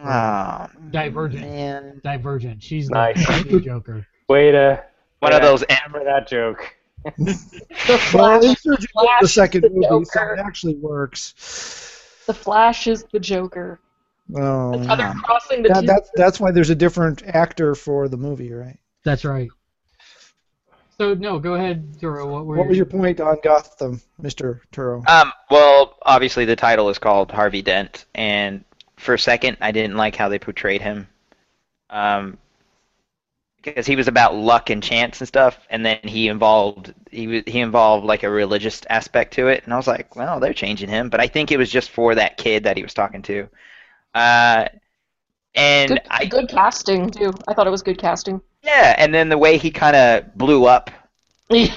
Oh, 0.02 0.66
Divergent. 0.90 1.42
man. 1.42 2.00
Divergent. 2.04 2.62
She's 2.62 2.88
the, 2.88 2.94
Nice. 2.94 3.18
she's 3.20 3.44
the 3.44 3.60
Joker. 3.60 4.06
Way 4.28 4.52
to 4.52 4.82
One 5.18 5.32
way 5.32 5.36
of 5.36 5.42
to 5.42 5.48
those. 5.48 5.64
hammer 5.68 6.04
that 6.04 6.28
joke. 6.28 6.74
The 7.18 7.34
Flash. 8.10 8.44
Insurgent 8.44 8.90
was 8.94 9.08
the 9.22 9.28
second 9.28 9.62
the 9.62 9.70
movie, 9.70 10.04
so 10.04 10.22
it 10.32 10.38
actually 10.38 10.76
works. 10.76 11.32
The 12.26 12.34
Flash 12.34 12.86
is 12.86 13.04
the 13.12 13.18
Joker. 13.18 13.80
Oh, 14.36 14.78
That's 14.78 14.86
how 15.02 15.12
crossing 15.14 15.62
the 15.64 15.70
that, 15.70 15.86
that, 15.86 16.08
that's 16.14 16.38
why 16.38 16.52
there's 16.52 16.70
a 16.70 16.74
different 16.76 17.24
actor 17.26 17.74
for 17.74 18.08
the 18.08 18.16
movie, 18.16 18.52
right? 18.52 18.78
That's 19.04 19.24
right. 19.24 19.48
So 21.00 21.14
no, 21.14 21.38
go 21.38 21.54
ahead, 21.54 21.94
Turo. 21.98 22.30
What 22.30 22.44
were 22.44 22.58
What 22.58 22.68
was 22.68 22.76
your 22.76 22.84
point 22.84 23.22
on 23.22 23.38
Gotham, 23.42 24.02
Mr. 24.20 24.60
Turo? 24.70 25.08
Um, 25.08 25.32
well, 25.50 25.96
obviously 26.02 26.44
the 26.44 26.56
title 26.56 26.90
is 26.90 26.98
called 26.98 27.30
Harvey 27.30 27.62
Dent, 27.62 28.04
and 28.14 28.66
for 28.98 29.14
a 29.14 29.18
second 29.18 29.56
I 29.62 29.72
didn't 29.72 29.96
like 29.96 30.14
how 30.14 30.28
they 30.28 30.38
portrayed 30.38 30.82
him. 30.82 31.08
Um, 31.88 32.36
because 33.62 33.86
he 33.86 33.96
was 33.96 34.08
about 34.08 34.34
luck 34.34 34.68
and 34.68 34.82
chance 34.82 35.22
and 35.22 35.26
stuff, 35.26 35.58
and 35.70 35.86
then 35.86 36.00
he 36.02 36.28
involved 36.28 36.92
he 37.10 37.42
he 37.46 37.60
involved 37.60 38.04
like 38.04 38.22
a 38.22 38.28
religious 38.28 38.82
aspect 38.90 39.32
to 39.34 39.48
it, 39.48 39.64
and 39.64 39.72
I 39.72 39.78
was 39.78 39.86
like, 39.86 40.14
well, 40.16 40.38
they're 40.38 40.52
changing 40.52 40.90
him, 40.90 41.08
but 41.08 41.18
I 41.18 41.28
think 41.28 41.50
it 41.50 41.56
was 41.56 41.70
just 41.70 41.88
for 41.88 42.14
that 42.14 42.36
kid 42.36 42.64
that 42.64 42.76
he 42.76 42.82
was 42.82 42.92
talking 42.92 43.22
to. 43.22 43.48
Uh, 44.14 44.66
and 45.54 45.88
Good, 45.92 46.02
I 46.10 46.26
good 46.26 46.50
casting 46.50 47.08
too. 47.08 47.32
I 47.48 47.54
thought 47.54 47.66
it 47.66 47.70
was 47.70 47.82
good 47.82 47.98
casting. 47.98 48.42
Yeah, 48.62 48.94
and 48.98 49.12
then 49.14 49.28
the 49.28 49.38
way 49.38 49.56
he 49.58 49.70
kind 49.70 49.96
of 49.96 50.34
blew 50.36 50.64
up, 50.66 50.90
Yeah. 51.50 51.68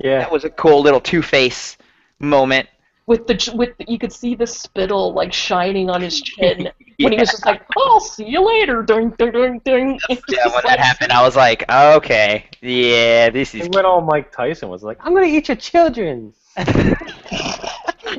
that 0.00 0.30
was 0.30 0.44
a 0.44 0.50
cool 0.50 0.82
little 0.82 1.00
Two 1.00 1.22
Face 1.22 1.76
moment. 2.18 2.68
with 3.06 3.26
the 3.26 3.52
with 3.54 3.76
the, 3.78 3.84
you 3.88 3.98
could 3.98 4.12
see 4.12 4.34
the 4.34 4.46
spittle 4.46 5.12
like 5.14 5.32
shining 5.32 5.88
on 5.90 6.02
his 6.02 6.20
chin 6.20 6.68
when 7.00 7.12
he 7.12 7.18
was 7.18 7.30
just 7.30 7.46
like, 7.46 7.62
"I'll 7.76 7.94
oh, 7.94 7.98
see 8.00 8.26
you 8.26 8.44
later." 8.46 8.82
Ding 8.82 9.10
ding 9.18 9.32
ding 9.32 9.60
ding. 9.64 9.98
It's 10.10 10.22
Yeah, 10.28 10.44
when 10.46 10.54
like- 10.54 10.64
that 10.64 10.78
happened, 10.80 11.12
I 11.12 11.22
was 11.22 11.34
like, 11.36 11.64
okay, 11.70 12.46
yeah, 12.60 13.30
this 13.30 13.54
is 13.54 13.62
He 13.62 13.68
went 13.68 13.86
all 13.86 14.00
Mike 14.02 14.32
Tyson 14.32 14.68
was 14.68 14.82
like, 14.82 14.98
I'm 15.00 15.14
gonna 15.14 15.26
eat 15.26 15.48
your 15.48 15.56
children. 15.56 16.32
and 16.56 16.96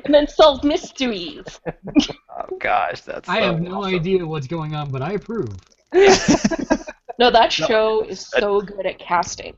then 0.09 0.27
solve 0.27 0.63
mysteries. 0.63 1.59
Oh 1.65 2.57
gosh, 2.59 3.01
that's. 3.01 3.27
I 3.29 3.39
so 3.39 3.45
have 3.45 3.61
no 3.61 3.79
awesome. 3.83 3.95
idea 3.95 4.25
what's 4.25 4.47
going 4.47 4.75
on, 4.75 4.89
but 4.91 5.01
I 5.01 5.13
approve. 5.13 5.49
No, 7.19 7.31
that 7.31 7.51
show 7.51 8.01
is 8.03 8.19
so 8.27 8.61
good 8.61 8.85
at 8.85 8.99
casting. 8.99 9.55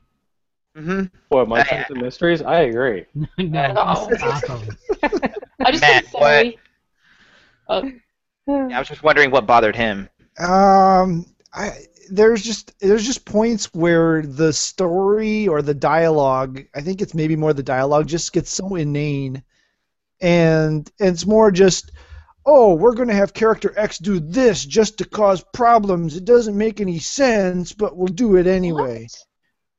Mhm. 0.76 1.10
What, 1.28 1.48
Mike 1.48 1.70
I- 1.72 1.78
Tyson 1.82 2.00
Mysteries? 2.00 2.40
I 2.42 2.60
agree. 2.60 3.04
no, 3.38 3.72
No. 3.72 4.08
stop 4.16 4.50
'em. 4.50 4.68
I 5.60 5.70
just 5.72 5.82
Matt, 5.82 6.04
want 6.04 6.06
to 6.06 6.10
say, 6.20 6.56
uh, 7.68 7.82
I 8.48 8.78
was 8.78 8.88
just 8.88 9.02
wondering 9.02 9.30
what 9.30 9.46
bothered 9.46 9.76
him. 9.76 10.08
Um, 10.38 11.26
I 11.52 11.72
there's 12.10 12.42
just 12.42 12.72
there's 12.80 13.04
just 13.06 13.24
points 13.26 13.66
where 13.74 14.22
the 14.22 14.52
story 14.52 15.46
or 15.46 15.60
the 15.62 15.74
dialogue, 15.74 16.62
I 16.74 16.80
think 16.80 17.02
it's 17.02 17.14
maybe 17.14 17.36
more 17.36 17.52
the 17.52 17.62
dialogue, 17.62 18.06
just 18.06 18.32
gets 18.32 18.50
so 18.50 18.74
inane, 18.76 19.42
and, 20.20 20.90
and 21.00 21.08
it's 21.10 21.26
more 21.26 21.50
just, 21.50 21.92
oh, 22.46 22.74
we're 22.74 22.94
going 22.94 23.08
to 23.08 23.14
have 23.14 23.34
character 23.34 23.72
X 23.76 23.98
do 23.98 24.20
this 24.20 24.64
just 24.64 24.98
to 24.98 25.04
cause 25.04 25.44
problems. 25.52 26.16
It 26.16 26.24
doesn't 26.24 26.56
make 26.56 26.80
any 26.80 26.98
sense, 26.98 27.72
but 27.72 27.96
we'll 27.96 28.08
do 28.08 28.36
it 28.36 28.46
anyway. 28.46 29.08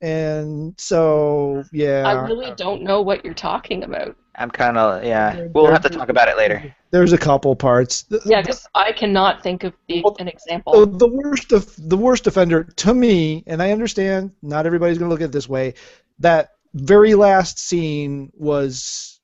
And 0.01 0.73
so, 0.79 1.63
yeah. 1.71 2.03
I 2.07 2.25
really 2.25 2.53
don't 2.55 2.81
know 2.81 3.01
what 3.01 3.23
you're 3.23 3.33
talking 3.33 3.83
about. 3.83 4.15
I'm 4.35 4.49
kind 4.49 4.77
of 4.77 5.03
yeah. 5.03 5.47
We'll 5.53 5.71
have 5.71 5.83
to 5.83 5.89
talk 5.89 6.09
about 6.09 6.27
it 6.27 6.37
later. 6.37 6.73
There's 6.89 7.13
a 7.13 7.17
couple 7.17 7.55
parts. 7.55 8.05
Yeah, 8.25 8.41
because 8.41 8.65
I 8.73 8.91
cannot 8.93 9.43
think 9.43 9.63
of 9.63 9.73
the, 9.87 10.03
an 10.19 10.27
example. 10.27 10.85
the 10.85 11.07
worst 11.07 11.51
of 11.51 11.73
the 11.77 11.97
worst 11.97 12.27
offender 12.27 12.63
to 12.63 12.93
me, 12.93 13.43
and 13.45 13.61
I 13.61 13.71
understand 13.71 14.31
not 14.41 14.65
everybody's 14.65 14.97
going 14.97 15.09
to 15.09 15.13
look 15.13 15.21
at 15.21 15.25
it 15.25 15.31
this 15.31 15.49
way. 15.49 15.73
That 16.19 16.51
very 16.73 17.13
last 17.13 17.59
scene 17.59 18.31
was 18.33 19.19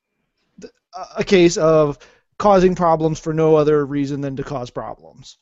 a- 0.94 1.20
a 1.20 1.24
case 1.24 1.58
of 1.58 1.98
causing 2.38 2.76
problems 2.76 3.20
for 3.20 3.34
no 3.34 3.56
other 3.56 3.86
reason 3.86 4.22
than 4.22 4.36
to 4.36 4.44
cause 4.44 4.70
problems. 4.70 5.38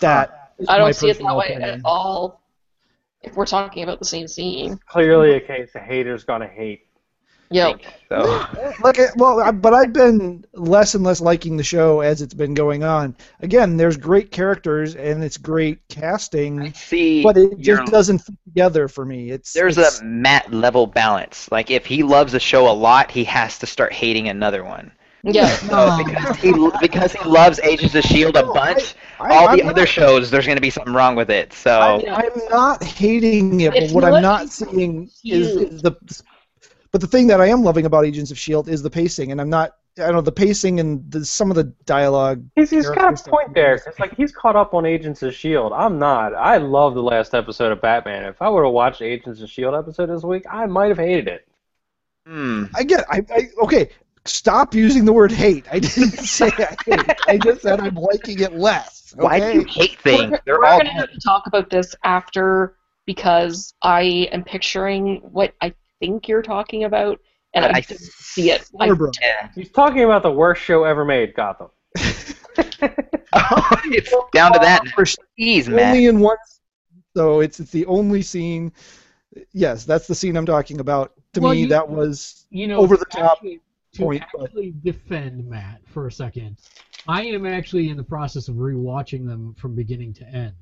That 0.00 0.52
is 0.58 0.68
I 0.68 0.78
don't 0.78 0.94
see 0.94 1.10
it 1.10 1.18
that 1.18 1.36
way 1.36 1.46
opinion. 1.48 1.70
at 1.70 1.80
all. 1.84 2.40
If 3.22 3.36
we're 3.36 3.46
talking 3.46 3.82
about 3.82 3.98
the 3.98 4.06
same 4.06 4.26
scene, 4.26 4.78
Clearly 4.86 5.34
a 5.34 5.40
case 5.40 5.74
of 5.74 5.82
haters 5.82 6.24
gonna 6.24 6.46
hate. 6.48 6.86
Yo, 7.50 7.74
So 8.08 8.46
Like, 8.82 8.98
I- 8.98 9.06
well, 9.16 9.52
but 9.52 9.74
I've 9.74 9.92
been 9.92 10.44
less 10.54 10.94
and 10.94 11.04
less 11.04 11.20
liking 11.20 11.56
the 11.56 11.62
show 11.64 12.00
as 12.00 12.22
it's 12.22 12.34
been 12.34 12.54
going 12.54 12.82
on. 12.84 13.14
Again, 13.40 13.76
there's 13.76 13.96
great 13.96 14.30
characters 14.30 14.94
and 14.96 15.22
it's 15.22 15.36
great 15.36 15.80
casting, 15.88 16.72
see, 16.74 17.22
but 17.22 17.36
it 17.36 17.58
you're- 17.58 17.80
just 17.80 17.92
doesn't 17.92 18.18
fit 18.20 18.34
together 18.46 18.88
for 18.88 19.04
me. 19.04 19.30
It's 19.30 19.52
there's 19.52 19.78
it's, 19.78 20.00
a 20.00 20.04
Matt 20.04 20.52
level 20.52 20.86
balance. 20.86 21.50
Like 21.50 21.70
if 21.70 21.86
he 21.86 22.02
loves 22.02 22.34
a 22.34 22.40
show 22.40 22.68
a 22.70 22.72
lot, 22.72 23.10
he 23.10 23.24
has 23.24 23.58
to 23.58 23.66
start 23.66 23.92
hating 23.92 24.28
another 24.28 24.64
one. 24.64 24.92
yeah, 25.22 25.48
So 25.56 25.98
because 26.04 26.36
he 26.36 26.52
because 26.80 27.12
he 27.12 27.24
loves 27.28 27.60
Agents 27.60 27.94
of 27.94 28.02
Shield 28.04 28.36
a 28.36 28.44
bunch, 28.44 28.94
I- 29.18 29.36
all 29.36 29.48
I'm 29.48 29.58
the 29.58 29.64
not- 29.64 29.72
other 29.72 29.86
shows 29.86 30.30
there's 30.30 30.46
gonna 30.46 30.60
be 30.60 30.70
something 30.70 30.94
wrong 30.94 31.14
with 31.16 31.30
it. 31.30 31.52
So 31.52 31.78
I'm, 31.78 32.14
I'm 32.14 32.48
not 32.48 32.82
hating 32.82 33.60
it, 33.60 33.72
but 33.72 33.82
It's 33.82 33.92
what 33.92 34.04
I'm 34.04 34.22
not 34.22 34.22
not 34.22 34.48
seeing 34.48 35.10
is, 35.24 35.48
is 35.56 35.82
the. 35.82 35.92
But 36.92 37.00
the 37.00 37.06
thing 37.06 37.28
that 37.28 37.40
I 37.40 37.46
am 37.46 37.62
loving 37.62 37.86
about 37.86 38.04
Agents 38.04 38.30
of 38.30 38.38
Shield 38.38 38.68
is 38.68 38.82
the 38.82 38.90
pacing, 38.90 39.30
and 39.32 39.40
I'm 39.40 39.50
not. 39.50 39.76
I 39.98 40.02
don't 40.02 40.14
know 40.14 40.20
the 40.20 40.32
pacing 40.32 40.78
and 40.80 41.10
the, 41.10 41.24
some 41.24 41.50
of 41.50 41.56
the 41.56 41.64
dialogue. 41.84 42.44
He's, 42.54 42.70
he's 42.70 42.88
got 42.88 43.26
a 43.26 43.30
point 43.30 43.54
there. 43.54 43.74
It's 43.74 43.98
like 43.98 44.14
he's 44.16 44.32
caught 44.32 44.54
up 44.56 44.72
on 44.72 44.86
Agents 44.86 45.22
of 45.22 45.34
Shield. 45.34 45.72
I'm 45.72 45.98
not. 45.98 46.34
I 46.34 46.58
love 46.58 46.94
the 46.94 47.02
last 47.02 47.34
episode 47.34 47.72
of 47.72 47.80
Batman. 47.80 48.24
If 48.24 48.40
I 48.40 48.48
would 48.48 48.64
have 48.64 48.72
watched 48.72 49.02
Agents 49.02 49.40
of 49.40 49.50
Shield 49.50 49.74
episode 49.74 50.06
this 50.06 50.22
week, 50.22 50.44
I 50.48 50.66
might 50.66 50.88
have 50.88 50.98
hated 50.98 51.28
it. 51.28 51.48
hmm. 52.26 52.64
I 52.74 52.82
get. 52.84 53.04
I, 53.10 53.24
I 53.30 53.48
okay. 53.62 53.90
Stop 54.26 54.74
using 54.74 55.06
the 55.06 55.12
word 55.12 55.32
hate. 55.32 55.66
I 55.72 55.78
didn't 55.78 56.10
say 56.18 56.50
I 56.58 56.76
hate. 56.86 57.16
I 57.26 57.38
just 57.38 57.62
said 57.62 57.80
I'm 57.80 57.94
liking 57.94 58.40
it 58.40 58.54
less. 58.54 59.14
why 59.16 59.40
do 59.40 59.60
you 59.60 59.64
hate 59.64 59.98
things? 60.00 60.30
we're, 60.30 60.40
They're 60.44 60.58
we're 60.58 60.66
all 60.66 60.78
gonna 60.78 60.92
have 60.92 61.10
to 61.10 61.20
talk 61.20 61.46
about 61.46 61.70
this 61.70 61.94
after 62.04 62.76
because 63.06 63.74
I 63.82 64.28
am 64.30 64.44
picturing 64.44 65.16
what 65.22 65.54
I 65.60 65.74
think 66.00 66.26
you're 66.28 66.42
talking 66.42 66.84
about, 66.84 67.20
and 67.54 67.64
I, 67.64 67.68
I 67.68 67.80
don't 67.80 68.00
see 68.00 68.50
it. 68.50 68.68
I, 68.80 68.86
yeah. 69.22 69.48
He's 69.54 69.70
talking 69.70 70.02
about 70.04 70.22
the 70.22 70.32
worst 70.32 70.62
show 70.62 70.84
ever 70.84 71.04
made, 71.04 71.34
Gotham. 71.34 71.68
it's 72.82 74.14
down 74.32 74.52
to 74.52 74.58
that. 74.58 74.86
For 74.94 75.04
Jeez, 75.38 75.68
Matt. 75.68 75.88
only 75.92 76.06
in 76.06 76.20
one. 76.20 76.36
So 77.16 77.40
it's 77.40 77.60
it's 77.60 77.70
the 77.70 77.86
only 77.86 78.22
scene. 78.22 78.72
Yes, 79.52 79.84
that's 79.84 80.06
the 80.06 80.14
scene 80.14 80.36
I'm 80.36 80.46
talking 80.46 80.80
about. 80.80 81.12
To 81.34 81.40
Well, 81.40 81.52
me, 81.52 81.60
you- 81.62 81.68
that 81.68 81.88
was 81.88 82.46
You 82.50 82.66
know, 82.66 82.78
Over 82.78 82.96
the 82.96 83.04
top 83.04 83.34
actually- 83.38 83.60
to 83.94 84.02
point, 84.02 84.24
but- 84.32 84.44
actually 84.44 84.74
defend 84.84 85.46
Matt 85.46 85.80
for 85.86 86.06
a 86.06 86.12
second, 86.12 86.56
I 87.08 87.22
am 87.24 87.46
actually 87.46 87.88
in 87.88 87.96
the 87.96 88.04
process 88.04 88.48
of 88.48 88.56
rewatching 88.56 89.26
them 89.26 89.54
from 89.54 89.74
beginning 89.74 90.12
to 90.14 90.24
end. 90.26 90.54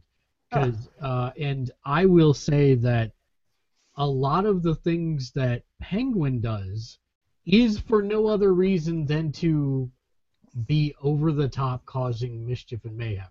Cause, 0.53 0.89
uh, 1.03 1.31
and 1.39 1.71
I 1.85 2.07
will 2.07 2.33
say 2.33 2.75
that 2.77 3.13
a 3.99 4.07
lot 4.07 4.47
of 4.47 4.63
the 4.63 4.77
things 4.77 5.33
that 5.33 5.65
Penguin 5.81 6.41
does 6.41 6.99
is 7.45 7.81
for 7.81 8.01
no 8.01 8.29
other 8.29 8.55
reason 8.55 9.05
than 9.05 9.33
to 9.33 9.91
be 10.67 10.95
over 11.03 11.33
the 11.33 11.49
top, 11.49 11.85
causing 11.85 12.47
mischief 12.47 12.85
and 12.85 12.97
mayhem. 12.97 13.27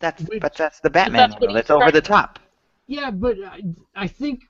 That's 0.00 0.22
Which- 0.24 0.42
but 0.42 0.56
that's 0.56 0.80
the 0.80 0.90
Batman 0.90 1.30
that's 1.30 1.34
what 1.34 1.42
model. 1.42 1.54
That's 1.54 1.70
over 1.70 1.90
the 1.92 2.00
top. 2.00 2.38
Yeah, 2.86 3.10
but 3.12 3.36
I, 3.44 3.62
I 3.94 4.06
think 4.08 4.42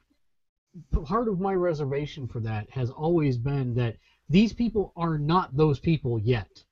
part 0.91 1.29
of 1.29 1.41
my 1.41 1.53
reservation 1.53 2.27
for 2.27 2.41
that 2.41 2.71
has 2.71 2.91
always 2.91 3.37
been 3.37 3.75
that 3.75 3.97
these 4.31 4.53
people 4.55 4.93
are 4.97 5.19
not 5.19 5.55
those 5.57 5.79
people 5.79 6.19
yet. 6.19 6.65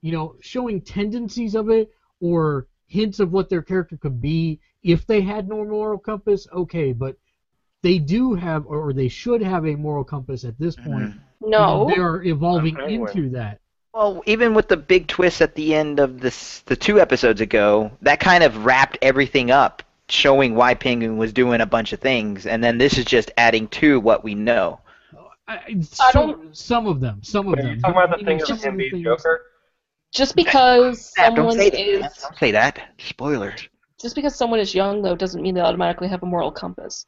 You 0.00 0.12
know, 0.12 0.36
showing 0.40 0.80
tendencies 0.80 1.54
of 1.56 1.70
it 1.70 1.90
or 2.20 2.68
hints 2.86 3.18
of 3.18 3.32
what 3.32 3.48
their 3.48 3.62
character 3.62 3.96
could 3.96 4.20
be 4.20 4.60
if 4.82 5.06
they 5.06 5.22
had 5.22 5.48
no 5.48 5.64
moral 5.64 5.98
compass, 5.98 6.46
okay, 6.52 6.92
but 6.92 7.16
they 7.82 7.98
do 7.98 8.34
have, 8.34 8.66
or 8.66 8.92
they 8.92 9.08
should 9.08 9.42
have 9.42 9.66
a 9.66 9.74
moral 9.74 10.04
compass 10.04 10.44
at 10.44 10.58
this 10.58 10.76
point. 10.76 11.10
Mm-hmm. 11.10 11.18
You 11.44 11.50
know, 11.50 11.84
no, 11.88 11.94
they 11.94 12.00
are 12.00 12.22
evolving 12.22 12.78
Okay, 12.78 12.98
well. 12.98 13.10
into 13.10 13.30
that. 13.30 13.58
Well, 13.92 14.22
even 14.26 14.54
with 14.54 14.68
the 14.68 14.76
big 14.76 15.06
twist 15.08 15.42
at 15.42 15.54
the 15.54 15.74
end 15.74 15.98
of 16.00 16.20
this, 16.20 16.60
the 16.60 16.76
two 16.76 17.00
episodes 17.00 17.40
ago, 17.40 17.90
that 18.02 18.20
kind 18.20 18.42
of 18.44 18.64
wrapped 18.64 18.96
everything 19.02 19.50
up, 19.50 19.82
showing 20.08 20.54
why 20.54 20.74
Penguin 20.74 21.18
was 21.18 21.32
doing 21.32 21.60
a 21.60 21.66
bunch 21.66 21.92
of 21.92 22.00
things, 22.00 22.46
and 22.46 22.62
then 22.64 22.78
this 22.78 22.96
is 22.96 23.04
just 23.04 23.30
adding 23.36 23.68
to 23.68 24.00
what 24.00 24.24
we 24.24 24.34
know. 24.34 24.80
I, 25.48 25.56
I 26.00 26.12
don't- 26.12 26.56
Some 26.56 26.86
of 26.86 27.00
them, 27.00 27.22
some 27.22 27.48
of 27.48 27.56
But 27.56 27.58
are 27.58 27.62
them. 27.64 27.74
you 27.74 27.80
talking 27.82 27.96
about 27.96 28.10
the 28.12 28.20
You 28.20 28.26
thing 28.26 28.38
know, 28.38 28.54
of 28.54 28.62
him 28.62 28.76
being 28.76 29.02
Joker? 29.02 29.42
just 30.14 30.36
because 30.36 31.12
Matt, 31.18 31.34
don't 31.34 31.50
someone 31.50 31.58
say 31.58 31.70
that. 31.70 31.80
is 31.80 32.00
Don't 32.22 32.38
say 32.38 32.50
that. 32.52 32.80
Spoilers. 32.98 33.68
just 34.00 34.14
because 34.14 34.34
someone 34.36 34.60
is 34.60 34.74
young 34.74 35.02
though 35.02 35.16
doesn't 35.16 35.42
mean 35.42 35.54
they 35.54 35.60
automatically 35.60 36.06
have 36.08 36.22
a 36.22 36.26
moral 36.26 36.52
compass. 36.52 37.04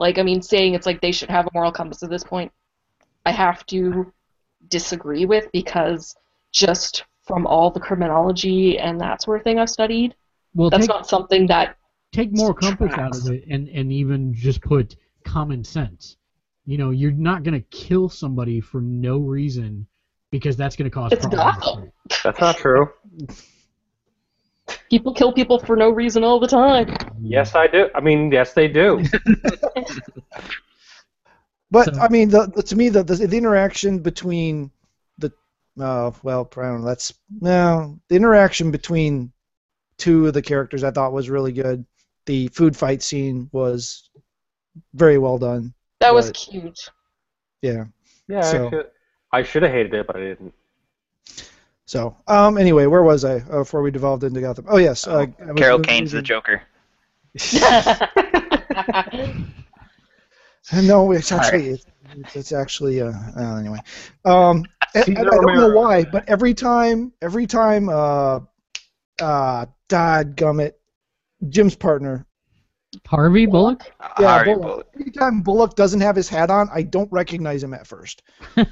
Like 0.00 0.18
I 0.18 0.22
mean, 0.22 0.40
saying 0.40 0.72
it's 0.74 0.86
like 0.86 1.02
they 1.02 1.12
should 1.12 1.28
have 1.28 1.46
a 1.46 1.50
moral 1.52 1.70
compass 1.70 2.02
at 2.02 2.08
this 2.08 2.24
point, 2.24 2.50
I 3.26 3.32
have 3.32 3.66
to 3.66 4.10
disagree 4.68 5.26
with 5.26 5.52
because 5.52 6.16
just 6.52 7.04
from 7.26 7.46
all 7.46 7.70
the 7.70 7.80
criminology 7.80 8.78
and 8.78 8.98
that 9.02 9.20
sort 9.22 9.38
of 9.38 9.44
thing 9.44 9.58
I've 9.58 9.68
studied, 9.68 10.14
Well, 10.54 10.70
that's 10.70 10.86
take, 10.86 10.88
not 10.88 11.06
something 11.06 11.46
that 11.48 11.76
take 12.12 12.34
more 12.34 12.54
compass 12.54 12.94
out 12.94 13.14
of 13.14 13.26
it 13.30 13.44
and, 13.50 13.68
and 13.68 13.92
even 13.92 14.32
just 14.32 14.62
put 14.62 14.96
common 15.26 15.62
sense. 15.62 16.16
You 16.64 16.78
know, 16.78 16.90
you're 16.90 17.12
not 17.12 17.42
going 17.42 17.54
to 17.54 17.66
kill 17.68 18.08
somebody 18.08 18.58
for 18.62 18.80
no 18.80 19.18
reason 19.18 19.86
because 20.30 20.56
that's 20.56 20.76
going 20.76 20.90
to 20.90 20.94
cause 20.94 21.12
It's 21.12 21.26
problems. 21.26 21.62
Gotham. 21.62 21.92
That's 22.24 22.40
not 22.40 22.56
true. 22.56 22.88
people 24.88 25.12
kill 25.14 25.32
people 25.32 25.58
for 25.58 25.76
no 25.76 25.90
reason 25.90 26.24
all 26.24 26.38
the 26.40 26.46
time. 26.48 26.94
Yes, 27.20 27.54
I 27.54 27.66
do. 27.66 27.88
I 27.94 28.00
mean, 28.00 28.30
yes, 28.32 28.52
they 28.54 28.68
do. 28.68 29.02
But 31.70 31.94
So- 31.94 32.00
I 32.00 32.08
mean, 32.08 32.30
the, 32.30 32.46
the, 32.46 32.62
to 32.64 32.76
me, 32.76 32.88
the, 32.88 33.02
the 33.04 33.14
the 33.26 33.36
interaction 33.38 34.00
between 34.00 34.70
the 35.18 35.32
uh, 35.80 36.10
well, 36.22 36.48
I 36.56 36.62
don't 36.62 36.80
know. 36.80 36.86
That's 36.86 37.14
no 37.40 37.98
the 38.08 38.16
interaction 38.16 38.70
between 38.70 39.32
two 39.96 40.26
of 40.26 40.34
the 40.34 40.42
characters 40.42 40.82
I 40.82 40.90
thought 40.90 41.12
was 41.12 41.30
really 41.30 41.52
good. 41.52 41.84
The 42.26 42.48
food 42.48 42.76
fight 42.76 43.02
scene 43.02 43.48
was 43.52 44.10
very 44.94 45.18
well 45.18 45.38
done. 45.38 45.72
That 46.00 46.14
was 46.14 46.30
cute. 46.32 46.80
Yeah. 47.62 47.84
Yeah, 48.28 48.40
So- 48.42 48.84
I 49.32 49.42
should 49.44 49.62
have 49.62 49.70
hated 49.72 49.94
it, 49.94 50.06
but 50.08 50.16
I 50.16 50.20
didn't. 50.20 50.52
So 51.90 52.16
um, 52.28 52.56
anyway, 52.56 52.86
where 52.86 53.02
was 53.02 53.24
I 53.24 53.38
uh, 53.38 53.58
before 53.58 53.82
we 53.82 53.90
devolved 53.90 54.22
into 54.22 54.40
Gotham? 54.40 54.66
Oh 54.68 54.76
yes, 54.76 55.08
uh, 55.08 55.26
I 55.44 55.50
was 55.50 55.60
Carol 55.60 55.80
Kane's 55.80 56.12
the 56.12 56.22
Joker. 56.22 56.62
No, 60.84 61.10
it's 61.10 61.32
actually 61.32 61.70
it's, 61.70 61.84
it's 62.36 62.52
actually 62.52 63.00
uh, 63.00 63.10
uh, 63.36 63.56
anyway. 63.56 63.78
Um, 64.24 64.64
I, 64.94 65.00
I 65.00 65.24
don't 65.24 65.56
know 65.56 65.70
why, 65.70 66.04
but 66.04 66.28
every 66.28 66.54
time, 66.54 67.12
every 67.20 67.48
time, 67.48 67.88
uh, 67.88 68.38
uh, 69.20 69.66
Dad 69.88 70.36
Gummit, 70.36 70.74
Jim's 71.48 71.74
partner. 71.74 72.24
Harvey 73.06 73.46
Bullock. 73.46 73.90
Yeah, 74.18 74.26
Harvey 74.28 74.54
Bullock. 74.54 74.62
Bullock. 74.62 74.86
Every 74.98 75.10
time 75.12 75.40
Bullock 75.42 75.74
doesn't 75.76 76.00
have 76.00 76.16
his 76.16 76.28
hat 76.28 76.50
on, 76.50 76.68
I 76.72 76.82
don't 76.82 77.10
recognize 77.12 77.62
him 77.62 77.72
at 77.74 77.86
first. 77.86 78.22
I 78.56 78.64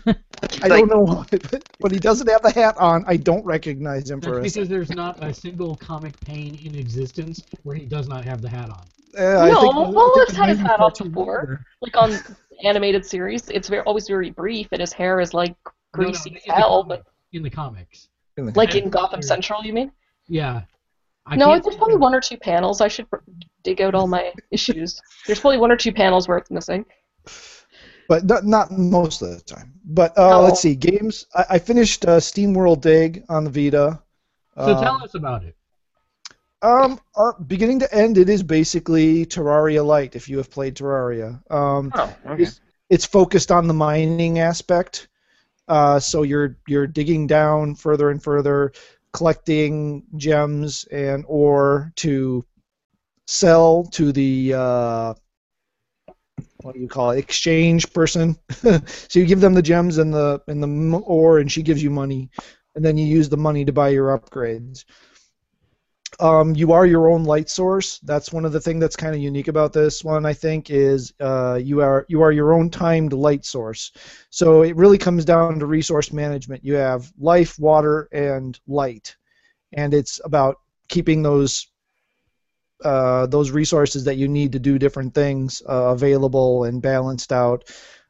Like- 0.62 0.68
don't 0.68 0.88
know 0.88 1.00
why, 1.02 1.24
but 1.30 1.62
when 1.80 1.92
he 1.92 1.98
doesn't 1.98 2.28
have 2.28 2.42
the 2.42 2.50
hat 2.50 2.76
on, 2.78 3.04
I 3.06 3.16
don't 3.16 3.44
recognize 3.44 4.10
him 4.10 4.20
That's 4.20 4.32
for 4.32 4.38
a 4.40 4.42
because 4.42 4.68
there's 4.68 4.90
not 4.90 5.22
a 5.22 5.32
single 5.32 5.76
comic 5.76 6.18
pane 6.20 6.56
in 6.64 6.74
existence 6.74 7.42
where 7.62 7.76
he 7.76 7.84
does 7.86 8.08
not 8.08 8.24
have 8.24 8.42
the 8.42 8.48
hat 8.48 8.70
on. 8.70 8.84
Uh, 9.16 9.48
No, 9.48 9.60
think- 9.60 9.74
I 9.74 9.82
think 9.82 9.94
Bullock's 9.94 10.32
the 10.32 10.36
had 10.38 10.48
his 10.50 10.58
hat 10.58 10.80
on 10.80 10.92
before. 11.10 11.42
either. 11.42 11.64
like 11.82 11.96
on 11.96 12.12
animated 12.64 13.06
series, 13.06 13.48
it's 13.48 13.68
very 13.68 13.82
always 13.82 14.08
very 14.08 14.30
brief, 14.30 14.68
and 14.72 14.80
his 14.80 14.92
hair 14.92 15.20
is 15.20 15.32
like 15.32 15.54
No, 15.64 15.70
no, 16.02 16.04
greasy 16.10 16.30
in 16.30 16.36
as 16.36 16.42
the 16.44 16.52
hell. 16.52 16.82
comic- 16.82 17.04
But 17.04 17.12
in 17.32 17.42
the 17.42 17.50
comics. 17.50 18.08
In 18.36 18.46
the- 18.46 18.52
like 18.52 18.74
Yeah. 18.74 18.82
in 18.82 18.90
Gotham 18.90 19.22
Central, 19.22 19.64
you 19.64 19.72
mean? 19.72 19.92
Yeah. 20.28 20.62
I 21.28 21.36
no, 21.36 21.58
there's 21.58 21.76
probably 21.76 21.96
one 21.96 22.14
or 22.14 22.20
two 22.20 22.36
panels. 22.38 22.80
I 22.80 22.88
should 22.88 23.06
dig 23.62 23.80
out 23.80 23.94
all 23.94 24.06
my 24.06 24.32
issues. 24.50 25.00
There's 25.26 25.40
probably 25.40 25.58
one 25.58 25.70
or 25.70 25.76
two 25.76 25.92
panels 25.92 26.26
worth 26.28 26.50
missing. 26.50 26.84
but 28.08 28.24
not, 28.24 28.44
not 28.44 28.70
most 28.72 29.20
of 29.22 29.30
the 29.30 29.40
time. 29.42 29.72
But 29.84 30.16
uh, 30.16 30.30
No. 30.30 30.40
let's 30.42 30.60
see, 30.60 30.74
games. 30.74 31.26
I, 31.34 31.44
I 31.50 31.58
finished 31.58 32.04
uh, 32.06 32.18
SteamWorld 32.18 32.80
Dig 32.80 33.24
on 33.28 33.44
the 33.44 33.50
Vita. 33.50 34.00
So 34.56 34.72
Um, 34.72 34.82
tell 34.82 35.04
us 35.04 35.14
about 35.14 35.44
it. 35.44 35.54
Um, 36.60 36.98
uh, 37.14 37.32
beginning 37.46 37.78
to 37.80 37.94
end, 37.94 38.18
it 38.18 38.28
is 38.28 38.42
basically 38.42 39.24
Terraria 39.26 39.84
Lite. 39.84 40.16
If 40.16 40.28
you 40.28 40.38
have 40.38 40.50
played 40.50 40.74
Terraria, 40.74 41.40
um, 41.52 41.92
Oh, 41.94 42.12
okay. 42.26 42.42
it's, 42.42 42.60
it's 42.90 43.04
focused 43.04 43.52
on 43.52 43.68
the 43.68 43.74
mining 43.74 44.38
aspect. 44.40 45.08
Uh, 45.68 46.00
so 46.00 46.22
you're 46.22 46.56
you're 46.66 46.86
digging 46.86 47.26
down 47.26 47.74
further 47.74 48.08
and 48.10 48.22
further, 48.22 48.72
collecting 49.12 50.04
gems 50.16 50.84
and 50.90 51.24
ore 51.26 51.92
to 51.96 52.44
sell 53.26 53.84
to 53.92 54.12
the 54.12 54.54
uh, 54.54 55.14
what 56.62 56.74
do 56.74 56.80
you 56.80 56.88
call 56.88 57.10
it? 57.10 57.18
Exchange 57.18 57.92
person. 57.92 58.36
so 58.50 58.80
you 59.18 59.26
give 59.26 59.40
them 59.40 59.54
the 59.54 59.62
gems 59.62 59.98
and 59.98 60.12
the 60.12 60.40
and 60.48 60.62
the 60.62 60.98
ore, 60.98 61.38
and 61.38 61.50
she 61.50 61.62
gives 61.62 61.82
you 61.82 61.90
money, 61.90 62.30
and 62.74 62.84
then 62.84 62.96
you 62.96 63.06
use 63.06 63.28
the 63.28 63.36
money 63.36 63.64
to 63.64 63.72
buy 63.72 63.88
your 63.88 64.16
upgrades. 64.18 64.84
Um, 66.20 66.54
you 66.56 66.72
are 66.72 66.86
your 66.86 67.08
own 67.08 67.24
light 67.24 67.48
source. 67.48 67.98
That's 68.00 68.32
one 68.32 68.44
of 68.44 68.52
the 68.52 68.60
things 68.60 68.80
that's 68.80 68.96
kind 68.96 69.14
of 69.14 69.20
unique 69.20 69.48
about 69.48 69.72
this 69.72 70.02
one. 70.02 70.26
I 70.26 70.32
think 70.32 70.70
is 70.70 71.12
uh, 71.20 71.60
you 71.62 71.80
are 71.80 72.06
you 72.08 72.22
are 72.22 72.32
your 72.32 72.52
own 72.52 72.70
timed 72.70 73.12
light 73.12 73.44
source. 73.44 73.92
So 74.30 74.62
it 74.62 74.76
really 74.76 74.98
comes 74.98 75.24
down 75.24 75.58
to 75.58 75.66
resource 75.66 76.12
management. 76.12 76.64
You 76.64 76.74
have 76.74 77.12
life, 77.18 77.58
water, 77.58 78.08
and 78.12 78.58
light, 78.66 79.16
and 79.72 79.94
it's 79.94 80.20
about 80.24 80.56
keeping 80.88 81.22
those 81.22 81.68
uh, 82.84 83.26
those 83.26 83.50
resources 83.50 84.04
that 84.04 84.16
you 84.16 84.28
need 84.28 84.52
to 84.52 84.58
do 84.58 84.78
different 84.78 85.14
things 85.14 85.62
uh, 85.68 85.92
available 85.92 86.64
and 86.64 86.80
balanced 86.80 87.32
out. 87.32 87.64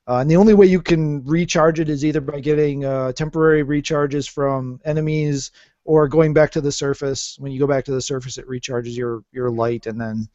Uh, 0.06 0.18
and 0.20 0.30
the 0.30 0.36
only 0.36 0.54
way 0.54 0.66
you 0.66 0.80
can 0.80 1.22
recharge 1.24 1.80
it 1.80 1.90
is 1.90 2.04
either 2.04 2.20
by 2.20 2.40
getting 2.40 2.84
uh, 2.84 3.12
temporary 3.12 3.62
recharges 3.62 4.28
from 4.28 4.80
enemies 4.84 5.50
or 5.88 6.06
going 6.06 6.34
back 6.34 6.50
to 6.50 6.60
the 6.60 6.70
surface. 6.70 7.36
When 7.38 7.50
you 7.50 7.58
go 7.58 7.66
back 7.66 7.86
to 7.86 7.92
the 7.92 8.02
surface, 8.02 8.36
it 8.36 8.46
recharges 8.46 8.94
your 8.94 9.22
your 9.32 9.50
light, 9.50 9.86
and 9.86 9.98
then 9.98 10.28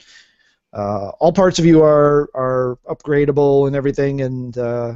uh, 0.73 1.09
all 1.19 1.31
parts 1.31 1.59
of 1.59 1.65
you 1.65 1.83
are 1.83 2.27
are 2.33 2.79
upgradable 2.89 3.67
and 3.67 3.75
everything. 3.75 4.21
And 4.21 4.57
uh, 4.57 4.95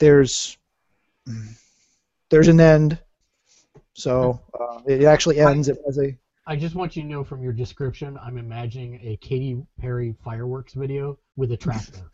there's 0.00 0.58
there's 2.28 2.48
an 2.48 2.60
end, 2.60 2.98
so 3.94 4.40
uh, 4.60 4.80
it 4.84 5.04
actually 5.04 5.38
ends 5.38 5.68
as 5.68 5.98
a 5.98 6.18
I 6.44 6.56
just 6.56 6.74
want 6.74 6.96
you 6.96 7.02
to 7.02 7.08
know 7.08 7.22
from 7.22 7.40
your 7.40 7.52
description, 7.52 8.18
I'm 8.20 8.36
imagining 8.36 8.98
a 9.00 9.16
Katy 9.18 9.62
Perry 9.78 10.16
fireworks 10.24 10.74
video 10.74 11.16
with 11.36 11.52
a 11.52 11.56
tractor. 11.56 12.10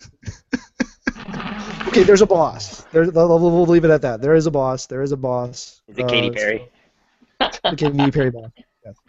okay. 1.89 2.03
There's 2.03 2.21
a 2.21 2.27
boss. 2.27 2.83
There's 2.93 3.11
we'll, 3.11 3.39
we'll 3.39 3.65
leave 3.65 3.87
it 3.87 3.91
at 3.91 4.03
that. 4.03 4.21
There 4.21 4.35
is 4.35 4.47
a 4.47 4.51
boss. 4.51 4.85
There 4.85 5.01
is 5.01 5.13
a 5.13 5.17
boss. 5.17 5.81
Is 5.89 5.97
it 5.97 6.09
Katy 6.09 6.29
Uh, 6.29 6.33
Perry? 6.35 6.71
The 7.39 7.75
Katy 7.77 8.11
Perry 8.11 8.31
boss. 8.31 8.51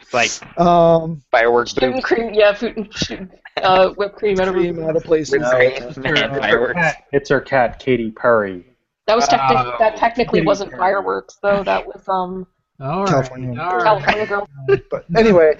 It's 0.02 0.14
like 0.14 0.60
Um, 0.60 1.22
fireworks 1.32 1.74
Shooting 1.74 1.94
boom. 1.94 2.02
cream, 2.02 2.34
yeah, 2.34 2.54
food, 2.54 2.90
shoot, 2.94 3.30
uh, 3.58 3.90
whipped 3.92 4.18
cream 4.18 4.40
out 4.40 4.50
of 4.50 4.54
cream 4.56 4.84
out 4.84 4.96
of 4.98 5.04
places. 5.04 5.32
Whipped 5.40 5.46
cream, 5.50 5.72
It's 5.72 5.96
her 5.96 6.40
fireworks. 6.40 6.74
cat, 6.74 6.96
it's 7.14 7.30
her 7.30 7.40
cat, 7.40 7.80
Katy 7.80 8.12
Perry. 8.12 8.66
That 9.08 9.16
was 9.16 9.28
technic- 9.28 9.58
Oh. 9.58 9.76
that 9.80 9.96
technically 9.96 10.40
Kitty 10.40 10.48
wasn't 10.48 10.72
Perry. 10.72 10.80
fireworks 10.82 11.38
though. 11.42 11.64
That 11.64 11.88
was 11.88 12.02
um 12.10 12.46
All 12.82 13.00
right. 13.04 13.10
California. 13.10 13.60
all 13.62 13.78
right. 13.78 13.84
California 13.84 14.26
Girl. 14.28 14.48
But 14.92 15.06
anyway, 15.18 15.58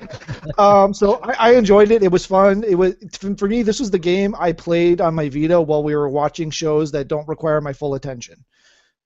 um, 0.58 0.94
so 0.94 1.20
I, 1.24 1.52
I 1.52 1.54
enjoyed 1.56 1.90
it. 1.92 2.04
It 2.04 2.12
was 2.12 2.26
fun. 2.26 2.64
It 2.66 2.76
was 2.76 2.96
for 3.38 3.48
me. 3.48 3.64
This 3.64 3.80
was 3.80 3.90
the 3.90 4.00
game 4.00 4.36
I 4.38 4.52
played 4.52 5.00
on 5.02 5.16
my 5.16 5.30
Vita 5.30 5.60
while 5.62 5.82
we 5.82 5.96
were 5.96 6.10
watching 6.10 6.50
shows 6.52 6.92
that 6.92 7.08
don't 7.08 7.28
require 7.28 7.62
my 7.62 7.72
full 7.74 7.96
attention. 7.96 8.36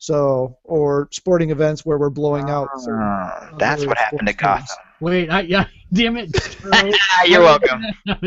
So, 0.03 0.57
or 0.65 1.07
sporting 1.13 1.51
events 1.51 1.85
where 1.85 1.97
we're 1.97 2.09
blowing 2.09 2.49
out. 2.49 2.67
certain- 2.81 3.01
Oh, 3.01 3.55
that's 3.57 3.85
what 3.85 3.97
happened 3.97 4.27
to 4.27 4.33
sports 4.33 4.75
Gotham. 4.75 4.85
Wait, 4.99 5.29
I, 5.29 5.41
yeah, 5.41 5.65
damn 5.93 6.17
it. 6.17 6.29
You're 7.25 7.39
welcome. 7.41 7.85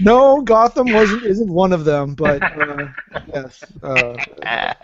No, 0.00 0.40
Gotham 0.40 0.92
wasn't 0.92 1.22
isn't 1.22 1.48
one 1.48 1.72
of 1.72 1.84
them. 1.84 2.14
But 2.16 2.42
uh, 2.42 2.88
yes, 3.32 3.62
uh, 3.80 4.16
I, 4.42 4.74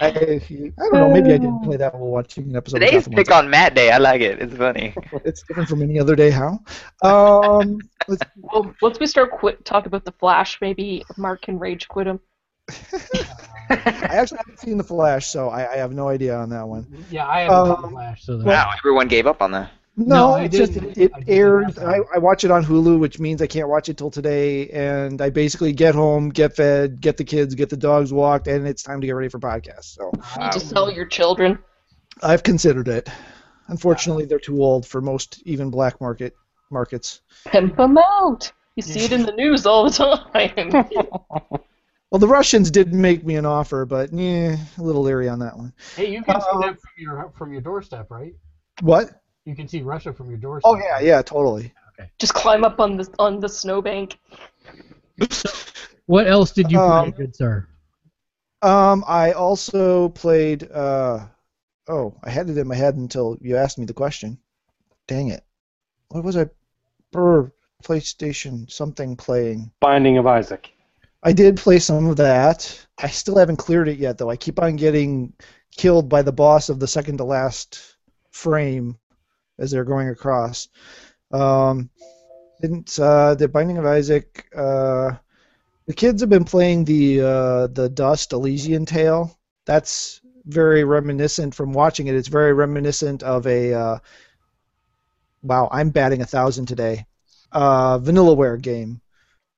I, 0.00 0.06
I 0.08 0.40
don't 0.78 0.92
know. 0.92 1.10
Maybe 1.12 1.28
I 1.32 1.38
didn't 1.38 1.62
play 1.62 1.76
that 1.76 1.94
while 1.94 2.10
watching 2.10 2.50
an 2.50 2.56
episode. 2.56 2.80
Today's 2.80 3.06
of 3.06 3.12
pick 3.12 3.30
on 3.30 3.48
Matt 3.48 3.76
Day. 3.76 3.92
I 3.92 3.98
like 3.98 4.20
it. 4.20 4.42
It's 4.42 4.56
funny. 4.56 4.94
It's 5.24 5.42
different 5.44 5.68
from 5.68 5.82
any 5.82 6.00
other 6.00 6.16
day. 6.16 6.30
How? 6.30 6.58
Um, 7.02 7.78
let's, 8.08 8.22
Well, 8.36 8.74
once 8.82 8.98
we 8.98 9.06
start 9.06 9.30
quit 9.30 9.64
talk 9.64 9.86
about 9.86 10.04
the 10.04 10.10
Flash, 10.12 10.60
maybe 10.60 11.04
Mark 11.16 11.42
can 11.42 11.56
rage 11.60 11.86
quit 11.86 12.08
him. 12.08 12.18
I 13.70 14.16
actually 14.16 14.38
haven't 14.38 14.58
seen 14.60 14.78
the 14.78 14.84
Flash, 14.84 15.26
so 15.26 15.48
I, 15.50 15.72
I 15.72 15.76
have 15.76 15.92
no 15.92 16.08
idea 16.08 16.36
on 16.36 16.48
that 16.50 16.66
one. 16.66 16.86
yeah, 17.10 17.26
I 17.26 17.40
haven't 17.42 17.58
Um, 17.70 17.84
um, 17.84 17.90
Flash, 17.90 18.24
so 18.24 18.38
that, 18.38 18.46
Wow, 18.46 18.70
everyone 18.78 19.08
gave 19.08 19.26
up 19.26 19.42
on 19.42 19.50
that. 19.52 19.70
No, 19.96 20.14
No, 20.14 20.32
I 20.34 20.44
it's 20.44 20.56
just 20.56 20.74
didn't. 20.74 20.96
it, 20.96 21.12
I 21.12 21.18
it 21.18 21.24
airs. 21.28 21.78
I. 21.78 21.98
I 22.14 22.18
watch 22.18 22.44
it 22.44 22.50
on 22.50 22.64
Hulu, 22.64 22.98
which 23.00 23.18
means 23.18 23.42
I 23.42 23.46
can't 23.48 23.68
watch 23.68 23.88
it 23.88 23.96
till 23.98 24.10
today. 24.10 24.68
And 24.68 25.20
I 25.20 25.28
basically 25.30 25.72
get 25.72 25.94
home, 25.94 26.28
get 26.28 26.54
fed, 26.54 27.00
get 27.00 27.16
the 27.16 27.24
kids, 27.24 27.54
get 27.56 27.68
the 27.68 27.76
dogs 27.76 28.12
walked, 28.12 28.46
and 28.46 28.66
it's 28.66 28.82
time 28.82 29.00
to 29.00 29.06
get 29.06 29.12
ready 29.14 29.28
for 29.28 29.40
podcasts. 29.40 29.96
So 29.96 30.12
You 30.40 30.50
to 30.52 30.60
sell 30.60 30.90
your 30.90 31.04
children. 31.06 31.58
I've 32.22 32.42
considered 32.42 32.88
it. 32.88 33.08
Unfortunately, 33.66 34.24
they're 34.24 34.38
too 34.38 34.62
old 34.62 34.86
for 34.86 35.00
most 35.00 35.42
even 35.44 35.68
black 35.70 36.00
market 36.00 36.36
markets. 36.70 37.20
Pimp 37.46 37.76
them 37.76 37.98
out. 37.98 38.50
You 38.76 38.82
see 38.82 39.00
it 39.04 39.12
in 39.12 39.24
the 39.24 39.32
news 39.32 39.66
all 39.66 39.90
the 39.90 39.90
time. 40.32 40.86
Well, 42.10 42.18
the 42.18 42.28
Russians 42.28 42.70
did 42.70 42.94
make 42.94 43.24
me 43.24 43.36
an 43.36 43.44
offer, 43.44 43.84
but 43.84 44.12
yeah, 44.12 44.56
a 44.78 44.82
little 44.82 45.02
leery 45.02 45.28
on 45.28 45.38
that 45.40 45.56
one. 45.56 45.74
hey, 45.94 46.10
you 46.10 46.22
can 46.22 46.36
Uh, 46.36 46.40
see 46.40 46.58
that 46.66 46.80
from 46.80 46.90
your 46.96 47.30
from 47.36 47.52
your 47.52 47.60
doorstep, 47.60 48.10
right? 48.10 48.34
What? 48.80 49.20
You 49.44 49.54
can 49.54 49.68
see 49.68 49.82
Russia 49.82 50.12
from 50.12 50.28
your 50.30 50.38
doorstep. 50.38 50.70
Oh 50.70 50.76
yeah, 50.76 51.00
yeah, 51.00 51.20
totally. 51.22 51.72
Okay. 51.92 52.10
Just 52.18 52.32
climb 52.34 52.64
up 52.64 52.80
on 52.80 52.96
the 52.96 53.12
on 53.18 53.40
the 53.40 53.48
snowbank. 53.48 54.18
What 56.06 56.26
else 56.26 56.52
did 56.52 56.70
you 56.70 56.78
play, 56.78 56.88
Um, 56.88 57.10
good 57.10 57.36
sir? 57.36 57.68
Um, 58.62 59.04
I 59.06 59.32
also 59.32 60.08
played. 60.10 60.70
Uh, 60.70 61.26
oh, 61.88 62.14
I 62.24 62.30
had 62.30 62.48
it 62.48 62.56
in 62.56 62.66
my 62.66 62.74
head 62.74 62.96
until 62.96 63.36
you 63.42 63.56
asked 63.56 63.78
me 63.78 63.84
the 63.84 63.92
question. 63.92 64.38
Dang 65.06 65.28
it! 65.28 65.44
What 66.08 66.24
was 66.24 66.36
I? 66.38 66.46
Brr, 67.12 67.52
PlayStation 67.84 68.70
something 68.70 69.16
playing. 69.16 69.70
Binding 69.80 70.16
of 70.16 70.26
Isaac. 70.26 70.70
I 71.22 71.32
did 71.32 71.56
play 71.56 71.78
some 71.78 72.06
of 72.06 72.16
that. 72.16 72.86
I 72.98 73.08
still 73.08 73.36
haven't 73.36 73.56
cleared 73.56 73.88
it 73.88 73.98
yet, 73.98 74.18
though. 74.18 74.30
I 74.30 74.36
keep 74.36 74.60
on 74.60 74.76
getting 74.76 75.32
killed 75.76 76.08
by 76.08 76.22
the 76.22 76.32
boss 76.32 76.68
of 76.68 76.80
the 76.80 76.86
second 76.86 77.18
to 77.18 77.24
last 77.24 77.96
frame 78.30 78.96
as 79.58 79.70
they're 79.70 79.84
going 79.84 80.08
across. 80.08 80.68
Um, 81.32 81.90
Didn't 82.60 82.98
uh, 82.98 83.34
the 83.34 83.48
Binding 83.48 83.78
of 83.78 83.86
Isaac? 83.86 84.46
Uh, 84.54 85.12
the 85.86 85.94
kids 85.94 86.20
have 86.20 86.30
been 86.30 86.44
playing 86.44 86.84
the 86.84 87.20
uh, 87.20 87.66
the 87.68 87.88
Dust 87.88 88.32
Elysian 88.32 88.86
Tail. 88.86 89.38
That's 89.64 90.20
very 90.44 90.84
reminiscent 90.84 91.54
from 91.54 91.72
watching 91.72 92.06
it. 92.06 92.14
It's 92.14 92.28
very 92.28 92.52
reminiscent 92.52 93.22
of 93.22 93.46
a. 93.46 93.74
Uh, 93.74 93.98
wow, 95.42 95.68
I'm 95.72 95.90
batting 95.90 96.22
a 96.22 96.26
thousand 96.26 96.66
today. 96.66 97.06
Uh, 97.52 97.98
Vanillaware 97.98 98.60
game. 98.60 99.00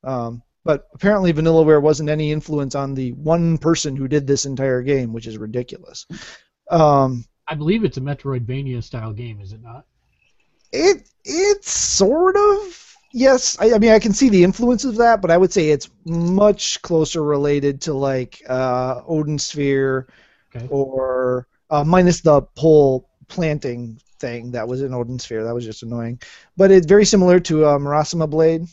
Um, 0.04 0.42
but 0.64 0.88
apparently, 0.94 1.32
Vanillaware 1.32 1.80
wasn't 1.82 2.10
any 2.10 2.32
influence 2.32 2.74
on 2.74 2.94
the 2.94 3.12
one 3.12 3.58
person 3.58 3.96
who 3.96 4.08
did 4.08 4.26
this 4.26 4.44
entire 4.46 4.82
game, 4.82 5.12
which 5.12 5.26
is 5.26 5.38
ridiculous. 5.38 6.06
Um, 6.70 7.24
I 7.48 7.54
believe 7.54 7.84
it's 7.84 7.96
a 7.96 8.00
Metroidvania 8.00 8.82
style 8.82 9.12
game, 9.12 9.40
is 9.40 9.52
it 9.52 9.62
not? 9.62 9.86
It 10.72 11.08
it's 11.24 11.70
sort 11.70 12.36
of 12.36 12.96
yes. 13.12 13.56
I, 13.58 13.72
I 13.74 13.78
mean, 13.78 13.90
I 13.90 13.98
can 13.98 14.12
see 14.12 14.28
the 14.28 14.44
influence 14.44 14.84
of 14.84 14.96
that, 14.96 15.20
but 15.20 15.30
I 15.30 15.36
would 15.36 15.52
say 15.52 15.70
it's 15.70 15.90
much 16.04 16.80
closer 16.82 17.22
related 17.24 17.80
to 17.82 17.94
like 17.94 18.40
uh, 18.48 19.00
Odin 19.06 19.38
Sphere, 19.38 20.08
Okay. 20.54 20.66
or 20.70 21.46
uh, 21.70 21.84
minus 21.84 22.20
the 22.20 22.42
pole 22.42 23.08
planting 23.28 24.00
thing 24.18 24.50
that 24.52 24.66
was 24.66 24.82
in 24.82 24.92
Odin 24.92 25.18
Sphere. 25.18 25.44
That 25.44 25.54
was 25.54 25.64
just 25.64 25.82
annoying. 25.82 26.20
But 26.56 26.70
it's 26.70 26.86
very 26.86 27.04
similar 27.04 27.40
to 27.40 27.64
uh, 27.64 27.78
Marasima 27.78 28.28
Blade. 28.28 28.66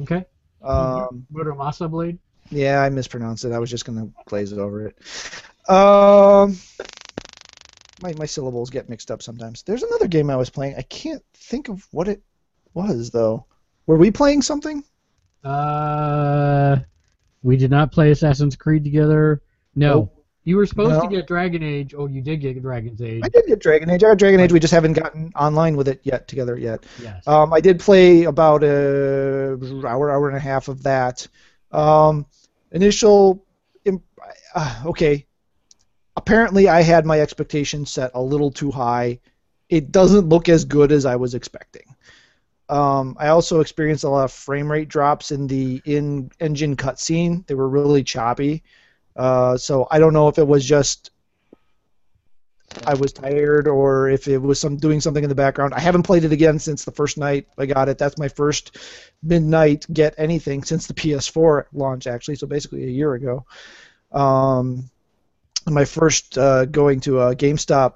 Okay. 0.00 0.24
Um, 0.62 1.26
Muramasa 1.32 1.90
Blade. 1.90 2.18
yeah, 2.50 2.80
I 2.80 2.88
mispronounced 2.88 3.44
it. 3.44 3.52
I 3.52 3.58
was 3.58 3.70
just 3.70 3.84
gonna 3.84 4.08
glaze 4.26 4.52
it 4.52 4.58
over 4.58 4.86
it. 4.86 4.98
Um, 5.68 6.56
my 8.02 8.12
my 8.14 8.26
syllables 8.26 8.70
get 8.70 8.88
mixed 8.88 9.10
up 9.10 9.22
sometimes. 9.22 9.62
There's 9.62 9.82
another 9.82 10.08
game 10.08 10.30
I 10.30 10.36
was 10.36 10.50
playing. 10.50 10.74
I 10.76 10.82
can't 10.82 11.22
think 11.34 11.68
of 11.68 11.86
what 11.90 12.08
it 12.08 12.22
was 12.74 13.10
though. 13.10 13.46
Were 13.86 13.96
we 13.96 14.10
playing 14.10 14.42
something? 14.42 14.84
Uh, 15.44 16.76
we 17.42 17.56
did 17.56 17.70
not 17.70 17.92
play 17.92 18.10
Assassin's 18.10 18.56
Creed 18.56 18.84
together. 18.84 19.42
No. 19.74 19.94
Nope. 19.94 20.21
You 20.44 20.56
were 20.56 20.66
supposed 20.66 21.00
to 21.00 21.08
get 21.08 21.28
Dragon 21.28 21.62
Age. 21.62 21.94
Oh, 21.96 22.08
you 22.08 22.20
did 22.20 22.40
get 22.40 22.60
Dragon's 22.60 23.00
Age. 23.00 23.22
I 23.24 23.28
did 23.28 23.46
get 23.46 23.60
Dragon 23.60 23.88
Age. 23.88 24.02
I 24.02 24.08
got 24.08 24.18
Dragon 24.18 24.40
Age. 24.40 24.52
We 24.52 24.58
just 24.58 24.72
haven't 24.72 24.94
gotten 24.94 25.32
online 25.36 25.76
with 25.76 25.86
it 25.86 26.00
yet 26.02 26.26
together 26.26 26.58
yet. 26.58 26.84
Yes. 27.00 27.26
Um, 27.28 27.52
I 27.52 27.60
did 27.60 27.78
play 27.78 28.24
about 28.24 28.64
a 28.64 29.56
hour, 29.86 30.10
hour 30.10 30.28
and 30.28 30.36
a 30.36 30.40
half 30.40 30.66
of 30.66 30.82
that. 30.82 31.28
Um, 31.70 32.26
initial, 32.72 33.46
uh, 34.54 34.82
okay. 34.86 35.26
Apparently, 36.16 36.68
I 36.68 36.82
had 36.82 37.06
my 37.06 37.20
expectations 37.20 37.90
set 37.90 38.10
a 38.14 38.20
little 38.20 38.50
too 38.50 38.72
high. 38.72 39.20
It 39.68 39.92
doesn't 39.92 40.28
look 40.28 40.48
as 40.48 40.64
good 40.64 40.90
as 40.90 41.06
I 41.06 41.16
was 41.16 41.34
expecting. 41.34 41.94
Um, 42.68 43.16
I 43.18 43.28
also 43.28 43.60
experienced 43.60 44.04
a 44.04 44.08
lot 44.08 44.24
of 44.24 44.32
frame 44.32 44.70
rate 44.70 44.88
drops 44.88 45.30
in 45.30 45.46
the 45.46 45.80
in-engine 45.84 46.76
cutscene. 46.76 47.46
They 47.46 47.54
were 47.54 47.68
really 47.68 48.02
choppy. 48.02 48.64
Uh, 49.16 49.56
so 49.56 49.86
I 49.90 49.98
don't 49.98 50.12
know 50.12 50.28
if 50.28 50.38
it 50.38 50.46
was 50.46 50.64
just 50.64 51.10
I 52.86 52.94
was 52.94 53.12
tired 53.12 53.68
or 53.68 54.08
if 54.08 54.28
it 54.28 54.38
was 54.38 54.58
some 54.58 54.76
doing 54.76 55.00
something 55.00 55.22
in 55.22 55.28
the 55.28 55.34
background. 55.34 55.74
I 55.74 55.80
haven't 55.80 56.04
played 56.04 56.24
it 56.24 56.32
again 56.32 56.58
since 56.58 56.84
the 56.84 56.92
first 56.92 57.18
night 57.18 57.46
I 57.58 57.66
got 57.66 57.88
it. 57.88 57.98
That's 57.98 58.18
my 58.18 58.28
first 58.28 58.78
midnight 59.22 59.86
get 59.92 60.14
anything 60.18 60.62
since 60.64 60.86
the 60.86 60.94
PS4 60.94 61.66
launch 61.72 62.06
actually, 62.06 62.36
so 62.36 62.46
basically 62.46 62.84
a 62.84 62.90
year 62.90 63.14
ago. 63.14 63.44
Um, 64.10 64.90
my 65.68 65.84
first 65.84 66.36
uh, 66.38 66.64
going 66.66 67.00
to 67.00 67.20
a 67.20 67.36
GameStop 67.36 67.94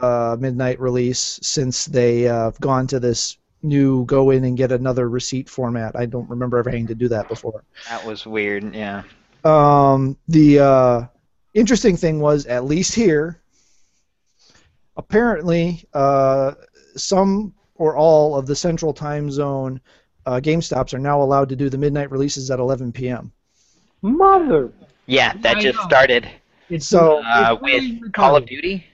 uh, 0.00 0.36
midnight 0.38 0.80
release 0.80 1.38
since 1.42 1.86
they 1.86 2.28
uh, 2.28 2.44
have 2.44 2.60
gone 2.60 2.86
to 2.88 3.00
this 3.00 3.36
new 3.62 4.04
go 4.04 4.30
in 4.30 4.44
and 4.44 4.56
get 4.56 4.72
another 4.72 5.08
receipt 5.08 5.48
format. 5.48 5.96
I 5.96 6.06
don't 6.06 6.28
remember 6.28 6.58
ever 6.58 6.70
having 6.70 6.86
to 6.88 6.94
do 6.94 7.08
that 7.08 7.28
before. 7.28 7.64
That 7.88 8.04
was 8.04 8.26
weird. 8.26 8.74
Yeah. 8.74 9.02
Um, 9.44 10.16
the 10.28 10.58
uh, 10.58 11.06
interesting 11.54 11.96
thing 11.96 12.20
was, 12.20 12.46
at 12.46 12.64
least 12.64 12.94
here, 12.94 13.40
apparently, 14.96 15.84
uh, 15.92 16.52
some 16.96 17.54
or 17.76 17.96
all 17.96 18.36
of 18.36 18.46
the 18.46 18.56
Central 18.56 18.92
Time 18.92 19.30
Zone 19.30 19.80
uh, 20.26 20.40
GameStops 20.42 20.94
are 20.94 20.98
now 20.98 21.20
allowed 21.20 21.48
to 21.50 21.56
do 21.56 21.68
the 21.68 21.76
midnight 21.78 22.10
releases 22.10 22.50
at 22.50 22.58
11 22.58 22.92
p.m. 22.92 23.32
Mother. 24.02 24.70
Yeah, 25.06 25.34
that 25.38 25.58
I 25.58 25.60
just 25.60 25.76
know. 25.78 25.84
started 25.84 26.28
It's 26.70 26.86
so- 26.86 27.22
uh, 27.22 27.52
it's 27.52 27.62
really 27.62 27.98
with 28.00 28.12
Call 28.12 28.36
of. 28.36 28.46
Duty, 28.46 28.86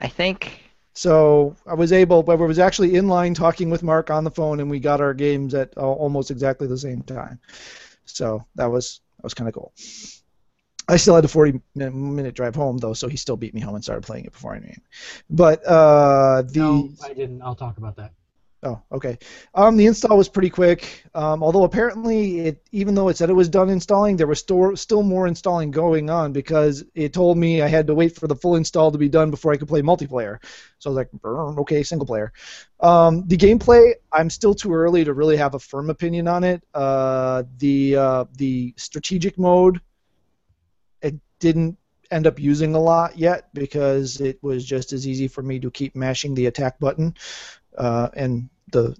I 0.00 0.06
think. 0.08 0.60
So 0.94 1.56
I 1.66 1.74
was 1.74 1.92
able, 1.92 2.22
but 2.22 2.32
I 2.32 2.44
was 2.44 2.58
actually 2.58 2.96
in 2.96 3.08
line 3.08 3.32
talking 3.32 3.70
with 3.70 3.82
Mark 3.82 4.10
on 4.10 4.22
the 4.22 4.30
phone, 4.30 4.60
and 4.60 4.68
we 4.70 4.78
got 4.78 5.00
our 5.00 5.14
games 5.14 5.54
at 5.54 5.72
uh, 5.76 5.80
almost 5.80 6.30
exactly 6.30 6.66
the 6.66 6.76
same 6.78 7.02
time. 7.02 7.38
So 8.04 8.44
that 8.56 8.66
was 8.66 9.00
that 9.20 9.24
was 9.24 9.34
kind 9.34 9.48
of 9.48 9.54
cool. 9.54 9.72
I 10.88 10.96
still 10.96 11.14
had 11.14 11.24
a 11.24 11.28
40 11.28 11.60
minute, 11.74 12.34
drive 12.34 12.56
home 12.56 12.78
though, 12.78 12.94
so 12.94 13.06
he 13.06 13.16
still 13.16 13.36
beat 13.36 13.54
me 13.54 13.60
home 13.60 13.74
and 13.74 13.84
started 13.84 14.02
playing 14.02 14.24
it 14.24 14.32
before 14.32 14.54
I 14.54 14.58
knew 14.58 14.68
him. 14.68 14.82
But 15.28 15.64
uh, 15.64 16.42
the 16.42 16.58
No, 16.58 16.90
I 17.04 17.12
didn't. 17.12 17.42
I'll 17.42 17.54
talk 17.54 17.76
about 17.76 17.96
that. 17.96 18.14
Oh, 18.62 18.82
okay. 18.92 19.16
Um, 19.54 19.78
the 19.78 19.86
install 19.86 20.18
was 20.18 20.28
pretty 20.28 20.50
quick. 20.50 21.04
Um, 21.14 21.42
although 21.42 21.64
apparently, 21.64 22.40
it 22.40 22.62
even 22.72 22.94
though 22.94 23.08
it 23.08 23.16
said 23.16 23.30
it 23.30 23.34
was 23.34 23.48
done 23.48 23.70
installing, 23.70 24.18
there 24.18 24.26
was 24.26 24.38
still 24.38 24.76
still 24.76 25.02
more 25.02 25.26
installing 25.26 25.70
going 25.70 26.10
on 26.10 26.32
because 26.32 26.84
it 26.94 27.14
told 27.14 27.38
me 27.38 27.62
I 27.62 27.68
had 27.68 27.86
to 27.86 27.94
wait 27.94 28.16
for 28.16 28.28
the 28.28 28.36
full 28.36 28.56
install 28.56 28.92
to 28.92 28.98
be 28.98 29.08
done 29.08 29.30
before 29.30 29.52
I 29.52 29.56
could 29.56 29.68
play 29.68 29.80
multiplayer. 29.80 30.42
So 30.78 30.90
I 30.90 30.92
was 30.92 30.96
like, 30.96 31.08
okay, 31.24 31.82
single 31.82 32.06
player. 32.06 32.34
Um, 32.80 33.26
the 33.28 33.36
gameplay, 33.38 33.94
I'm 34.12 34.28
still 34.28 34.54
too 34.54 34.74
early 34.74 35.04
to 35.04 35.14
really 35.14 35.38
have 35.38 35.54
a 35.54 35.58
firm 35.58 35.88
opinion 35.88 36.28
on 36.28 36.44
it. 36.44 36.62
Uh, 36.74 37.44
the 37.56 37.96
uh, 37.96 38.24
the 38.36 38.74
strategic 38.76 39.38
mode, 39.38 39.80
it 41.00 41.14
didn't 41.38 41.76
end 42.10 42.26
up 42.26 42.38
using 42.40 42.74
a 42.74 42.80
lot 42.80 43.16
yet 43.16 43.54
because 43.54 44.20
it 44.20 44.42
was 44.42 44.64
just 44.64 44.92
as 44.92 45.06
easy 45.06 45.28
for 45.28 45.42
me 45.42 45.60
to 45.60 45.70
keep 45.70 45.94
mashing 45.94 46.34
the 46.34 46.46
attack 46.46 46.78
button 46.80 47.14
uh, 47.76 48.08
and 48.14 48.48
the 48.72 48.96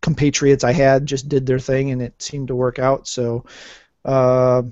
compatriots 0.00 0.64
I 0.64 0.72
had 0.72 1.06
just 1.06 1.28
did 1.28 1.46
their 1.46 1.58
thing, 1.58 1.90
and 1.90 2.00
it 2.02 2.20
seemed 2.22 2.48
to 2.48 2.54
work 2.54 2.78
out. 2.78 3.08
So 3.08 3.44
uh, 4.04 4.62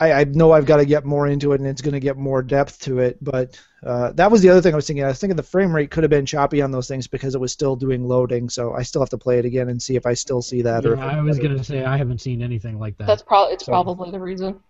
I, 0.00 0.12
I 0.12 0.24
know 0.24 0.52
I've 0.52 0.66
got 0.66 0.76
to 0.76 0.84
get 0.86 1.04
more 1.04 1.26
into 1.26 1.52
it, 1.52 1.60
and 1.60 1.68
it's 1.68 1.82
going 1.82 1.94
to 1.94 2.00
get 2.00 2.16
more 2.16 2.42
depth 2.42 2.80
to 2.82 3.00
it. 3.00 3.18
But 3.22 3.60
uh, 3.84 4.12
that 4.12 4.30
was 4.30 4.40
the 4.42 4.48
other 4.48 4.60
thing 4.60 4.72
I 4.74 4.76
was 4.76 4.86
thinking. 4.86 5.04
I 5.04 5.08
was 5.08 5.18
thinking 5.18 5.36
the 5.36 5.42
frame 5.42 5.74
rate 5.74 5.90
could 5.90 6.04
have 6.04 6.10
been 6.10 6.26
choppy 6.26 6.62
on 6.62 6.70
those 6.70 6.86
things 6.88 7.06
because 7.06 7.34
it 7.34 7.40
was 7.40 7.52
still 7.52 7.74
doing 7.74 8.06
loading. 8.06 8.48
So 8.48 8.74
I 8.74 8.82
still 8.82 9.02
have 9.02 9.10
to 9.10 9.18
play 9.18 9.38
it 9.38 9.44
again 9.44 9.68
and 9.68 9.82
see 9.82 9.96
if 9.96 10.06
I 10.06 10.14
still 10.14 10.42
see 10.42 10.62
that. 10.62 10.84
Yeah, 10.84 10.92
if 10.92 10.98
I 10.98 11.20
was 11.20 11.38
gonna 11.38 11.64
say 11.64 11.84
I 11.84 11.96
haven't 11.96 12.20
seen 12.20 12.42
anything 12.42 12.78
like 12.78 12.96
that. 12.98 13.06
That's 13.06 13.22
probably 13.22 13.54
it's 13.54 13.66
So- 13.66 13.72
probably 13.72 14.10
the 14.10 14.20
reason. 14.20 14.60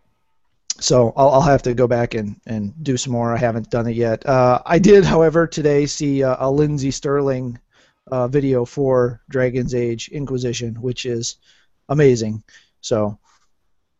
So 0.81 1.13
I'll, 1.17 1.31
I'll 1.31 1.41
have 1.41 1.63
to 1.63 1.75
go 1.75 1.89
back 1.89 2.15
and, 2.15 2.41
and 2.47 2.73
do 2.85 2.97
some 2.97 3.13
more. 3.13 3.35
I 3.35 3.37
haven't 3.37 3.69
done 3.69 3.89
it 3.89 3.97
yet. 3.97 4.25
Uh, 4.25 4.63
I 4.65 4.79
did, 4.79 5.05
however, 5.05 5.45
today 5.45 5.87
see 5.87 6.23
uh, 6.23 6.37
a 6.39 6.49
Lindsey 6.49 6.93
Stirling 6.93 7.59
uh, 8.11 8.29
video 8.29 8.65
for 8.65 9.21
Dragon's 9.29 9.75
Age 9.75 10.09
Inquisition, 10.09 10.75
which 10.81 11.07
is 11.07 11.37
amazing. 11.89 12.43
So 12.81 13.19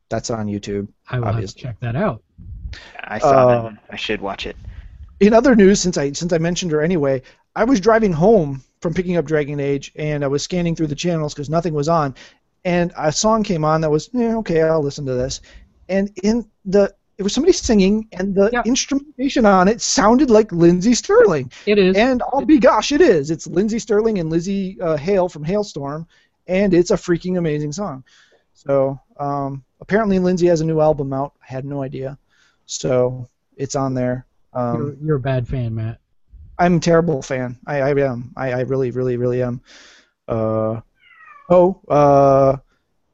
that's 0.09 0.31
on 0.31 0.47
YouTube. 0.47 0.89
I 1.09 1.19
will 1.19 1.27
have 1.27 1.35
to 1.35 1.39
obviously. 1.39 1.63
check 1.63 1.81
that 1.81 1.97
out. 1.97 2.23
I 3.05 3.19
saw 3.19 3.49
Uh, 3.49 3.63
that. 3.71 3.79
I 3.91 3.97
should 3.97 4.21
watch 4.21 4.47
it. 4.47 4.57
In 5.21 5.33
other 5.35 5.57
news, 5.57 5.81
since 5.81 5.99
I 5.99 6.13
since 6.13 6.33
I 6.33 6.39
mentioned 6.39 6.71
her 6.73 6.81
anyway, 6.81 7.23
I 7.57 7.65
was 7.65 7.81
driving 7.81 8.13
home 8.13 8.63
from 8.81 8.95
picking 8.95 9.17
up 9.17 9.25
Dragon 9.25 9.59
Age, 9.59 9.91
and 9.97 10.23
I 10.23 10.29
was 10.29 10.43
scanning 10.43 10.77
through 10.77 10.87
the 10.87 10.95
channels 10.95 11.35
because 11.35 11.51
nothing 11.51 11.75
was 11.75 11.89
on, 11.89 12.15
and 12.65 12.93
a 12.97 13.11
song 13.11 13.43
came 13.43 13.65
on 13.65 13.81
that 13.81 13.91
was 13.91 14.11
yeah, 14.13 14.37
okay, 14.37 14.63
I'll 14.63 14.83
listen 14.83 15.05
to 15.07 15.15
this, 15.15 15.41
and 15.89 16.11
in 16.23 16.49
the 16.65 16.95
it 17.19 17.25
was 17.25 17.33
somebody 17.33 17.53
singing, 17.53 18.07
and 18.13 18.35
the 18.35 18.49
Yeah. 18.53 18.63
instrumentation 18.65 19.45
on 19.45 19.67
it 19.67 19.81
sounded 19.81 20.31
like 20.31 20.53
Lindsey 20.53 20.95
Stirling. 20.95 21.51
It 21.67 21.77
is. 21.77 21.97
And 21.97 22.23
I'll 22.33 22.45
be 22.45 22.59
gosh, 22.59 22.93
it 22.93 23.01
is. 23.01 23.31
It's 23.33 23.47
Lindsey 23.49 23.81
Stirling 23.81 24.19
and 24.21 24.31
Lzzy 24.31 24.81
uh, 24.81 24.97
Hale 24.97 25.29
from 25.29 25.45
Halestorm, 25.45 26.07
and 26.47 26.73
it's 26.73 26.93
a 26.93 26.97
freaking 26.97 27.37
amazing 27.37 27.73
song. 27.73 28.05
So 28.55 28.99
um, 29.19 29.65
apparently 29.81 30.21
Lindsey 30.21 30.47
has 30.47 30.61
a 30.61 30.65
new 30.65 30.81
album 30.81 31.13
out. 31.13 31.33
I 31.43 31.53
had 31.53 31.65
no 31.65 31.83
idea. 31.83 32.17
So 32.67 33.29
it's 33.57 33.75
on 33.75 33.95
there. 33.95 34.25
Um, 34.53 34.77
you're, 34.77 34.95
you're 35.07 35.17
a 35.17 35.21
bad 35.21 35.47
fan, 35.49 35.75
Matt. 35.75 35.99
I'm 36.59 36.77
a 36.77 36.81
terrible 36.81 37.23
fan. 37.23 37.59
I, 37.67 37.81
I 37.81 37.91
am. 37.91 38.33
I, 38.37 38.53
I 38.53 38.61
really, 38.61 38.91
really, 38.91 39.17
really 39.17 39.43
am. 39.43 39.61
Uh, 40.27 40.81
oh, 41.51 41.81
uh, 41.89 42.57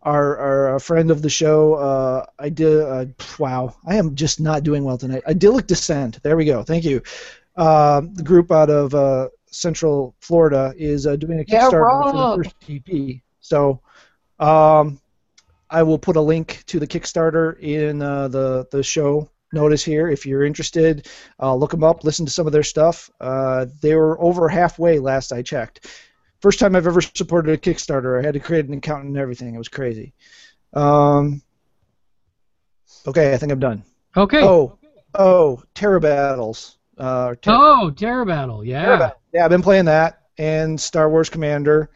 our, 0.04 0.36
our 0.36 0.76
uh, 0.76 0.78
friend 0.78 1.10
of 1.10 1.22
the 1.22 1.30
show, 1.30 1.74
uh, 1.74 2.26
I 2.38 2.48
did. 2.50 2.80
Uh, 2.80 3.06
wow, 3.38 3.74
I 3.86 3.96
am 3.96 4.14
just 4.14 4.40
not 4.40 4.62
doing 4.62 4.84
well 4.84 4.98
tonight. 4.98 5.22
Idyllic 5.26 5.66
Descent. 5.66 6.22
There 6.22 6.36
we 6.36 6.44
go. 6.44 6.62
Thank 6.62 6.84
you. 6.84 7.02
Uh, 7.56 8.02
the 8.12 8.22
group 8.22 8.52
out 8.52 8.70
of 8.70 8.94
uh, 8.94 9.28
Central 9.46 10.14
Florida 10.20 10.74
is 10.76 11.06
uh, 11.06 11.16
doing 11.16 11.40
a 11.40 11.44
Yeah, 11.46 11.68
Kickstarter 11.68 12.12
for 12.12 12.12
the 12.12 12.44
first 12.44 12.54
EP. 12.68 13.20
So, 13.40 13.80
um, 14.38 15.00
I 15.70 15.82
will 15.82 15.98
put 15.98 16.16
a 16.16 16.20
link 16.20 16.62
to 16.66 16.78
the 16.78 16.86
Kickstarter 16.86 17.58
in 17.60 18.02
uh, 18.02 18.28
the 18.28 18.66
the 18.70 18.82
show 18.82 19.28
notice 19.52 19.84
here 19.84 20.08
if 20.08 20.26
you're 20.26 20.44
interested. 20.44 21.08
Uh, 21.40 21.54
look 21.54 21.70
them 21.70 21.84
up, 21.84 22.04
listen 22.04 22.26
to 22.26 22.32
some 22.32 22.46
of 22.46 22.52
their 22.52 22.62
stuff. 22.62 23.10
Uh, 23.20 23.66
they 23.80 23.94
were 23.94 24.20
over 24.20 24.48
halfway 24.48 24.98
last 24.98 25.32
I 25.32 25.42
checked. 25.42 25.86
First 26.44 26.58
time 26.60 26.76
I've 26.76 26.86
ever 26.86 27.00
supported 27.00 27.52
a 27.54 27.56
Kickstarter. 27.56 28.20
I 28.20 28.22
had 28.22 28.34
to 28.34 28.40
create 28.40 28.66
an 28.66 28.74
account 28.74 29.04
and 29.06 29.16
everything. 29.16 29.54
It 29.54 29.58
was 29.58 29.68
crazy. 29.68 30.12
Um, 30.74 31.40
okay, 33.06 33.32
I 33.32 33.38
think 33.38 33.50
I'm 33.50 33.58
done. 33.60 33.82
Okay. 34.14 34.42
Oh, 34.42 34.76
oh, 35.14 35.62
Terra 35.74 36.00
Battles. 36.00 36.76
Uh, 36.98 37.34
Terra- 37.40 37.56
Oh, 37.58 37.90
Terra 37.90 38.26
Battle. 38.26 38.62
Yeah. 38.62 38.84
Terra 38.84 38.98
Battle. 38.98 39.20
Yeah, 39.32 39.44
I've 39.44 39.50
been 39.50 39.62
playing 39.62 39.86
that 39.86 40.20
and 40.36 40.78
Star 40.78 41.08
Wars 41.08 41.30
Commander. 41.30 41.88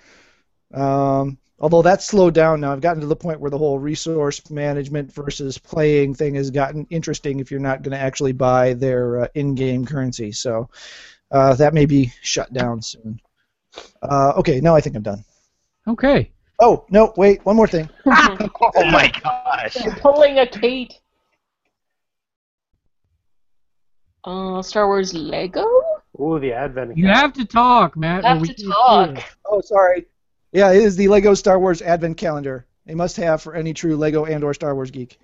Um, 0.72 1.36
although 1.58 1.82
that's 1.82 2.06
slowed 2.06 2.32
down 2.32 2.62
now. 2.62 2.72
I've 2.72 2.80
gotten 2.80 3.02
to 3.02 3.06
the 3.06 3.16
point 3.16 3.40
where 3.40 3.50
the 3.50 3.58
whole 3.58 3.78
resource 3.78 4.48
management 4.50 5.12
versus 5.12 5.58
playing 5.58 6.14
thing 6.14 6.36
has 6.36 6.50
gotten 6.50 6.86
interesting 6.88 7.38
if 7.38 7.50
you're 7.50 7.60
not 7.60 7.82
going 7.82 7.92
to 7.92 8.02
actually 8.02 8.32
buy 8.32 8.72
their 8.72 9.24
uh, 9.24 9.28
in-game 9.34 9.84
currency. 9.84 10.32
So 10.32 10.70
uh, 11.30 11.52
that 11.56 11.74
may 11.74 11.84
be 11.84 12.14
shut 12.22 12.50
down 12.54 12.80
soon. 12.80 13.20
Uh, 14.02 14.32
okay, 14.36 14.60
now 14.60 14.74
I 14.74 14.80
think 14.80 14.96
I'm 14.96 15.02
done. 15.02 15.24
Okay. 15.86 16.30
Oh 16.60 16.84
no, 16.90 17.12
wait, 17.16 17.44
one 17.44 17.56
more 17.56 17.68
thing. 17.68 17.88
Oh 18.06 18.90
my 18.90 19.12
gosh. 19.22 19.76
You're 19.84 19.96
pulling 19.96 20.38
a 20.38 20.46
Kate. 20.46 20.94
Uh, 24.24 24.60
Star 24.62 24.86
Wars 24.86 25.14
Lego? 25.14 25.64
Ooh, 26.20 26.38
the 26.38 26.52
Advent. 26.52 26.96
You 26.96 27.06
have 27.08 27.32
to 27.34 27.44
talk, 27.44 27.96
Matt. 27.96 28.24
You 28.24 28.28
have 28.28 28.42
to 28.42 28.66
talk. 28.66 29.06
hear 29.06 29.16
you. 29.16 29.22
Oh, 29.46 29.60
sorry. 29.60 30.06
Yeah, 30.52 30.72
it 30.72 30.82
is 30.82 30.96
the 30.96 31.08
Lego 31.08 31.34
Star 31.34 31.58
Wars 31.58 31.80
Advent 31.82 32.16
Calendar. 32.16 32.66
A 32.88 32.94
must-have 32.94 33.42
for 33.42 33.54
any 33.54 33.74
true 33.74 33.96
Lego 33.96 34.24
and/or 34.24 34.54
Star 34.54 34.74
Wars 34.74 34.90
geek. 34.90 35.18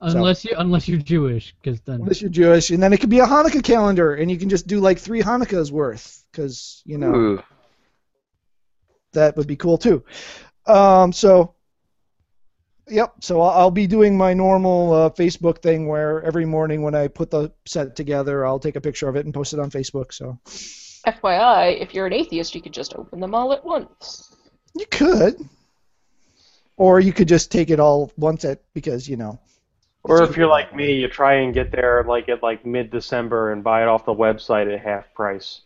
Unless 0.00 0.44
you 0.44 0.54
unless 0.56 0.88
you're 0.88 0.98
Jewish, 0.98 1.54
because 1.62 1.80
then 1.82 2.00
Unless 2.00 2.22
you're 2.22 2.30
Jewish, 2.30 2.70
and 2.70 2.82
then 2.82 2.92
it 2.92 2.98
could 2.98 3.10
be 3.10 3.20
a 3.20 3.26
Hanukkah 3.26 3.62
calendar, 3.62 4.14
and 4.14 4.30
you 4.30 4.38
can 4.38 4.48
just 4.48 4.66
do 4.66 4.80
like 4.80 4.98
three 4.98 5.22
Hanukkahs 5.22 5.70
worth, 5.70 6.24
because 6.32 6.82
you 6.84 6.98
know 6.98 7.14
Ooh. 7.14 7.42
That 9.12 9.36
would 9.36 9.46
be 9.46 9.56
cool 9.56 9.78
too. 9.78 10.04
Um, 10.66 11.12
so, 11.12 11.54
yep. 12.88 13.14
So 13.20 13.40
I'll, 13.40 13.60
I'll 13.60 13.70
be 13.70 13.86
doing 13.86 14.16
my 14.16 14.34
normal 14.34 14.92
uh, 14.92 15.10
Facebook 15.10 15.62
thing, 15.62 15.86
where 15.86 16.22
every 16.22 16.44
morning 16.44 16.82
when 16.82 16.94
I 16.94 17.08
put 17.08 17.30
the 17.30 17.52
set 17.66 17.96
together, 17.96 18.46
I'll 18.46 18.58
take 18.60 18.76
a 18.76 18.80
picture 18.80 19.08
of 19.08 19.16
it 19.16 19.24
and 19.24 19.34
post 19.34 19.52
it 19.52 19.60
on 19.60 19.70
Facebook. 19.70 20.12
So 20.12 20.38
FYI, 21.06 21.80
if 21.80 21.94
you're 21.94 22.06
an 22.06 22.12
atheist, 22.12 22.54
you 22.54 22.62
could 22.62 22.72
just 22.72 22.94
open 22.94 23.20
them 23.20 23.34
all 23.34 23.52
at 23.52 23.64
once. 23.64 24.34
you 24.74 24.86
could, 24.86 25.34
or 26.76 27.00
you 27.00 27.12
could 27.12 27.28
just 27.28 27.50
take 27.50 27.70
it 27.70 27.80
all 27.80 28.12
once 28.16 28.44
at 28.44 28.62
because 28.74 29.08
you 29.08 29.16
know. 29.16 29.38
Or 30.04 30.24
if 30.24 30.36
you're 30.36 30.48
like 30.48 30.74
me, 30.74 30.94
you 30.94 31.06
try 31.06 31.34
and 31.34 31.54
get 31.54 31.70
there 31.70 32.04
like 32.06 32.28
at 32.28 32.42
like 32.42 32.66
mid-December 32.66 33.52
and 33.52 33.62
buy 33.62 33.82
it 33.82 33.88
off 33.88 34.04
the 34.04 34.14
website 34.14 34.72
at 34.72 34.80
half 34.80 35.12
price. 35.14 35.60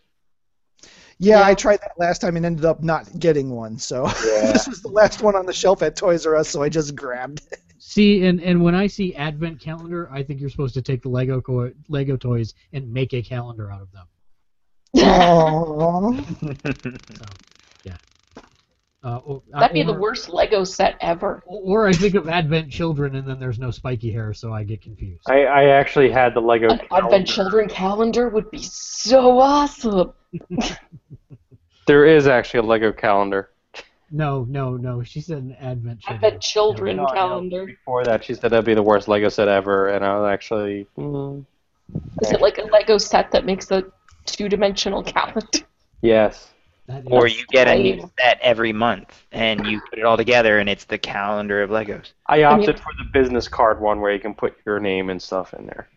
Yeah, 1.18 1.46
I 1.46 1.54
tried 1.54 1.80
that 1.80 1.92
last 1.98 2.20
time 2.20 2.36
and 2.36 2.44
ended 2.44 2.64
up 2.66 2.82
not 2.82 3.18
getting 3.18 3.50
one. 3.50 3.78
So 3.78 4.04
Yeah. 4.24 4.52
this 4.52 4.68
was 4.68 4.82
the 4.82 4.88
last 4.88 5.22
one 5.22 5.34
on 5.34 5.46
the 5.46 5.52
shelf 5.52 5.82
at 5.82 5.96
Toys 5.96 6.26
R 6.26 6.36
Us, 6.36 6.48
so 6.48 6.62
I 6.62 6.68
just 6.68 6.94
grabbed 6.94 7.40
it. 7.50 7.60
see 7.78 8.26
and 8.26 8.40
and 8.42 8.62
when 8.62 8.74
I 8.74 8.86
see 8.86 9.14
Advent 9.14 9.60
calendar, 9.60 10.10
I 10.12 10.22
think 10.22 10.40
you're 10.40 10.50
supposed 10.50 10.74
to 10.74 10.82
take 10.82 11.02
the 11.02 11.08
Lego 11.08 11.40
co- 11.40 11.72
Lego 11.88 12.16
toys 12.16 12.54
and 12.72 12.92
make 12.92 13.14
a 13.14 13.22
calendar 13.22 13.70
out 13.72 13.80
of 13.82 13.90
them. 13.92 14.06
Aww. 14.96 16.16
Uh, 19.04 19.18
or, 19.18 19.42
That'd 19.52 19.72
be 19.74 19.82
the 19.84 19.92
worst 19.92 20.28
Lego 20.28 20.64
set 20.64 20.96
ever. 21.00 21.42
Or 21.46 21.86
I 21.86 21.92
think 21.92 22.14
of 22.16 22.28
Advent 22.28 22.70
children, 22.72 23.14
and 23.14 23.28
then 23.28 23.38
there's 23.38 23.58
no 23.58 23.70
spiky 23.70 24.10
hair, 24.10 24.34
so 24.34 24.52
I 24.52 24.64
get 24.64 24.82
confused. 24.82 25.22
I, 25.28 25.44
I 25.44 25.64
actually 25.68 26.10
had 26.10 26.34
the 26.34 26.40
Lego. 26.40 26.70
An 26.70 26.78
calendar. 26.78 27.06
Advent 27.06 27.28
Children 27.28 27.68
calendar 27.68 28.28
would 28.28 28.50
be 28.50 28.62
so 28.62 29.38
awesome. 29.38 30.12
There 31.86 32.04
is 32.04 32.26
actually 32.26 32.58
a 32.60 32.62
Lego 32.64 32.92
calendar. 32.92 33.50
No, 34.10 34.44
no, 34.48 34.76
no. 34.76 35.02
She 35.04 35.20
said 35.20 35.38
an 35.38 35.56
Advent 35.60 36.00
children. 36.00 36.24
Advent 36.24 36.42
Children 36.42 36.96
No, 36.96 37.06
I 37.06 37.06
know. 37.06 37.14
calendar. 37.14 37.66
Before 37.66 38.04
that, 38.04 38.24
she 38.24 38.34
said 38.34 38.50
that'd 38.50 38.64
be 38.64 38.74
the 38.74 38.82
worst 38.82 39.06
Lego 39.06 39.28
set 39.28 39.46
ever, 39.48 39.88
and 39.90 40.04
I 40.04 40.18
was 40.18 40.28
actually. 40.32 40.86
mm, 40.98 41.44
Is 42.22 42.32
it 42.32 42.40
like 42.40 42.58
a 42.58 42.62
Lego 42.64 42.98
set 42.98 43.30
that 43.30 43.44
makes 43.44 43.70
a 43.70 43.84
two-dimensional 44.24 45.04
calendar? 45.04 45.46
yes. 46.02 46.50
That 46.86 47.02
is- 47.02 47.08
Or 47.10 47.26
you 47.26 47.44
get 47.48 47.68
a 47.68 47.76
new 47.76 48.10
set 48.18 48.38
every 48.40 48.72
month, 48.72 49.26
and 49.32 49.66
you 49.66 49.80
put 49.90 49.98
it 49.98 50.04
all 50.04 50.16
together, 50.16 50.58
and 50.58 50.68
it's 50.68 50.84
the 50.84 50.98
calendar 50.98 51.62
of 51.62 51.70
Legos. 51.70 52.12
I 52.26 52.44
opted 52.44 52.78
for 52.78 52.92
the 52.98 53.04
business 53.12 53.48
card 53.48 53.80
one 53.80 54.00
where 54.00 54.12
you 54.12 54.20
can 54.20 54.34
put 54.34 54.56
your 54.64 54.78
name 54.78 55.10
and 55.10 55.20
stuff 55.20 55.52
in 55.54 55.66
there. 55.66 55.88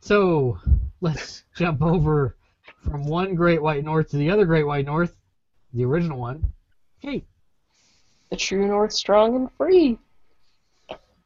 So 0.00 0.58
let's 1.00 1.44
jump 1.56 1.82
over 1.82 2.36
from 2.82 3.04
one 3.06 3.34
Great 3.34 3.62
White 3.62 3.84
North 3.84 4.10
to 4.10 4.16
the 4.16 4.30
other 4.30 4.44
Great 4.44 4.66
White 4.66 4.86
North, 4.86 5.16
the 5.72 5.84
original 5.84 6.18
one. 6.18 6.52
Hey, 7.00 7.24
The 8.30 8.36
True 8.36 8.66
North 8.66 8.92
Strong 8.92 9.34
and 9.36 9.52
Free. 9.52 9.98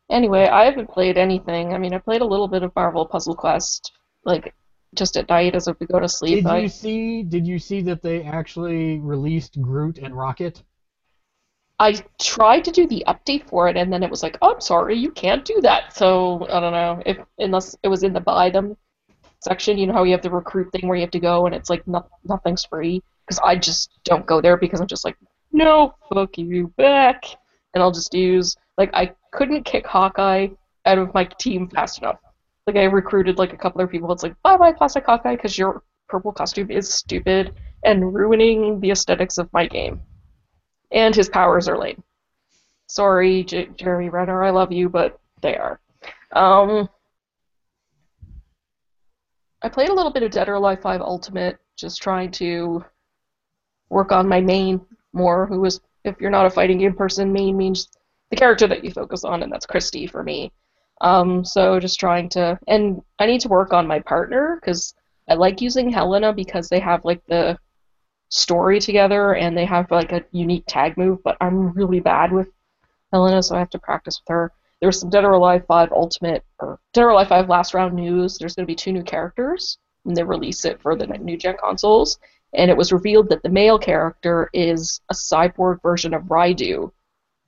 Anyway, 0.09 0.46
I 0.46 0.64
haven't 0.64 0.90
played 0.90 1.18
anything. 1.18 1.74
I 1.74 1.78
mean, 1.78 1.92
I 1.92 1.98
played 1.98 2.20
a 2.22 2.26
little 2.26 2.48
bit 2.48 2.62
of 2.62 2.74
Marvel 2.76 3.04
Puzzle 3.04 3.35
Quest, 3.35 3.92
like 4.24 4.54
just 4.94 5.16
at 5.16 5.29
night 5.29 5.55
as 5.55 5.68
if 5.68 5.79
we 5.81 5.87
go 5.87 6.01
to 6.01 6.09
sleep. 6.09 6.44
did 6.44 6.46
I, 6.46 6.59
you 6.59 6.68
see? 6.68 7.22
Did 7.22 7.46
you 7.46 7.59
see 7.59 7.83
that 7.83 8.03
they 8.03 8.22
actually 8.22 8.99
released 8.99 9.61
Groot 9.61 9.99
and 9.99 10.16
Rocket? 10.16 10.62
I 11.79 12.03
tried 12.18 12.64
to 12.64 12.70
do 12.70 12.87
the 12.87 13.05
update 13.07 13.49
for 13.49 13.68
it, 13.68 13.77
and 13.77 13.92
then 13.92 14.03
it 14.03 14.11
was 14.11 14.22
like, 14.22 14.38
oh, 14.40 14.55
I'm 14.55 14.61
sorry, 14.61 14.96
you 14.96 15.11
can't 15.11 15.44
do 15.44 15.61
that. 15.61 15.94
So 15.94 16.46
I 16.51 16.61
don't 16.61 16.72
know 16.72 17.03
if 17.05 17.18
unless 17.38 17.77
it 17.83 17.88
was 17.88 18.03
in 18.03 18.12
the 18.12 18.20
buy 18.20 18.51
them 18.51 18.77
section. 19.40 19.77
You 19.77 19.87
know 19.87 19.92
how 19.92 20.05
you 20.05 20.12
have 20.12 20.22
the 20.22 20.31
recruit 20.31 20.72
thing 20.72 20.88
where 20.88 20.96
you 20.96 21.03
have 21.03 21.11
to 21.11 21.20
go, 21.20 21.46
and 21.46 21.55
it's 21.55 21.68
like 21.68 21.87
no, 21.87 22.07
nothing's 22.25 22.64
free. 22.64 23.03
Because 23.27 23.40
I 23.44 23.57
just 23.57 23.90
don't 24.05 24.25
go 24.25 24.40
there 24.40 24.57
because 24.57 24.81
I'm 24.81 24.87
just 24.87 25.05
like, 25.05 25.16
no, 25.53 25.94
fuck 26.12 26.38
you 26.38 26.72
back, 26.77 27.25
and 27.75 27.83
I'll 27.83 27.92
just 27.92 28.14
use 28.14 28.57
like 28.79 28.90
I 28.94 29.12
couldn't 29.33 29.64
kick 29.64 29.87
Hawkeye 29.87 30.49
out 30.87 30.99
of 30.99 31.12
my 31.12 31.25
team 31.25 31.68
fast 31.68 31.99
enough. 31.99 32.18
Like 32.66 32.76
I 32.76 32.85
recruited 32.85 33.38
like 33.38 33.52
a 33.52 33.57
couple 33.57 33.81
of 33.81 33.90
people. 33.90 34.11
It's 34.12 34.22
like 34.22 34.35
bye 34.42 34.57
bye 34.57 34.72
plastic 34.72 35.07
Hawkeye 35.07 35.37
because 35.37 35.57
your 35.57 35.83
purple 36.09 36.33
costume 36.33 36.70
is 36.70 36.92
stupid 36.92 37.55
and 37.85 38.14
ruining 38.14 38.81
the 38.81 38.90
aesthetics 38.90 39.38
of 39.38 39.52
my 39.52 39.66
game 39.66 40.00
and 40.92 41.14
his 41.14 41.29
powers 41.29 41.68
are 41.68 41.79
lame. 41.79 42.02
Sorry, 42.88 43.44
J- 43.44 43.68
Jeremy 43.76 44.09
Renner, 44.09 44.42
I 44.42 44.50
love 44.50 44.72
you, 44.72 44.88
but 44.88 45.18
they 45.42 45.57
are. 45.57 45.81
Um, 46.33 46.88
I 49.62 49.68
played 49.68 49.88
a 49.88 49.94
little 49.94 50.12
bit 50.12 50.22
of 50.22 50.31
Dead 50.31 50.48
or 50.48 50.55
Alive 50.55 50.81
5 50.81 51.00
Ultimate, 51.00 51.59
just 51.76 52.00
trying 52.00 52.31
to 52.33 52.85
work 53.90 54.12
on 54.12 54.29
my 54.29 54.40
main 54.40 54.81
more, 55.12 55.46
who 55.46 55.64
is, 55.64 55.81
if 56.05 56.20
you're 56.20 56.31
not 56.31 56.46
a 56.46 56.50
fighting 56.50 56.79
game 56.79 56.94
person, 56.94 57.33
main 57.33 57.57
means 57.57 57.88
the 58.31 58.37
character 58.37 58.66
that 58.68 58.85
you 58.85 58.90
focus 58.90 59.24
on, 59.24 59.42
and 59.42 59.52
that's 59.52 59.66
Christy 59.66 60.07
for 60.07 60.22
me. 60.22 60.52
Um, 61.00 61.44
so 61.44 61.78
just 61.78 62.00
trying 62.00 62.28
to, 62.30 62.59
and 62.68 63.02
I 63.18 63.26
need 63.26 63.42
to 63.42 63.48
work 63.48 63.72
on 63.72 63.87
my 63.87 64.00
partner, 64.00 64.59
because 64.61 64.94
I 65.28 65.35
like 65.35 65.61
using 65.61 65.90
Helena 65.90 66.32
because 66.32 66.68
they 66.68 66.80
have 66.80 67.04
like 67.04 67.24
the 67.26 67.59
story 68.28 68.80
together 68.80 69.35
and 69.35 69.56
they 69.56 69.64
have 69.64 69.90
like 69.90 70.12
a 70.12 70.24
unique 70.32 70.64
tag 70.66 70.96
move, 70.96 71.22
but 71.22 71.37
I'm 71.40 71.72
really 71.72 72.00
bad 72.00 72.32
with 72.32 72.48
Helena, 73.12 73.42
so 73.42 73.56
I 73.56 73.61
have 73.61 73.70
to 73.70 73.78
practice 73.78 74.20
with 74.20 74.32
her. 74.32 74.52
There's 74.80 75.00
some 75.00 75.11
Dead 75.11 75.24
or 75.24 75.32
Alive 75.32 75.64
5 75.66 75.92
Ultimate 75.92 76.44
or 76.59 76.78
Dead 76.92 77.04
or 77.04 77.11
Alive 77.11 77.28
5 77.28 77.48
Last 77.48 77.74
Round 77.74 77.94
news. 77.94 78.37
There's 78.37 78.54
going 78.54 78.64
to 78.66 78.70
be 78.70 78.74
two 78.74 78.92
new 78.92 79.02
characters, 79.02 79.78
and 80.04 80.16
they 80.16 80.22
release 80.22 80.64
it 80.64 80.80
for 80.82 80.94
the 80.96 81.06
new 81.06 81.37
gen 81.37 81.56
consoles. 81.59 82.18
And 82.54 82.70
it 82.70 82.76
was 82.76 82.92
revealed 82.92 83.28
that 83.30 83.42
the 83.42 83.48
male 83.48 83.78
character 83.78 84.50
is 84.52 85.00
a 85.11 85.14
cyborg 85.14 85.82
version 85.82 86.14
of 86.14 86.24
Raidou, 86.24 86.92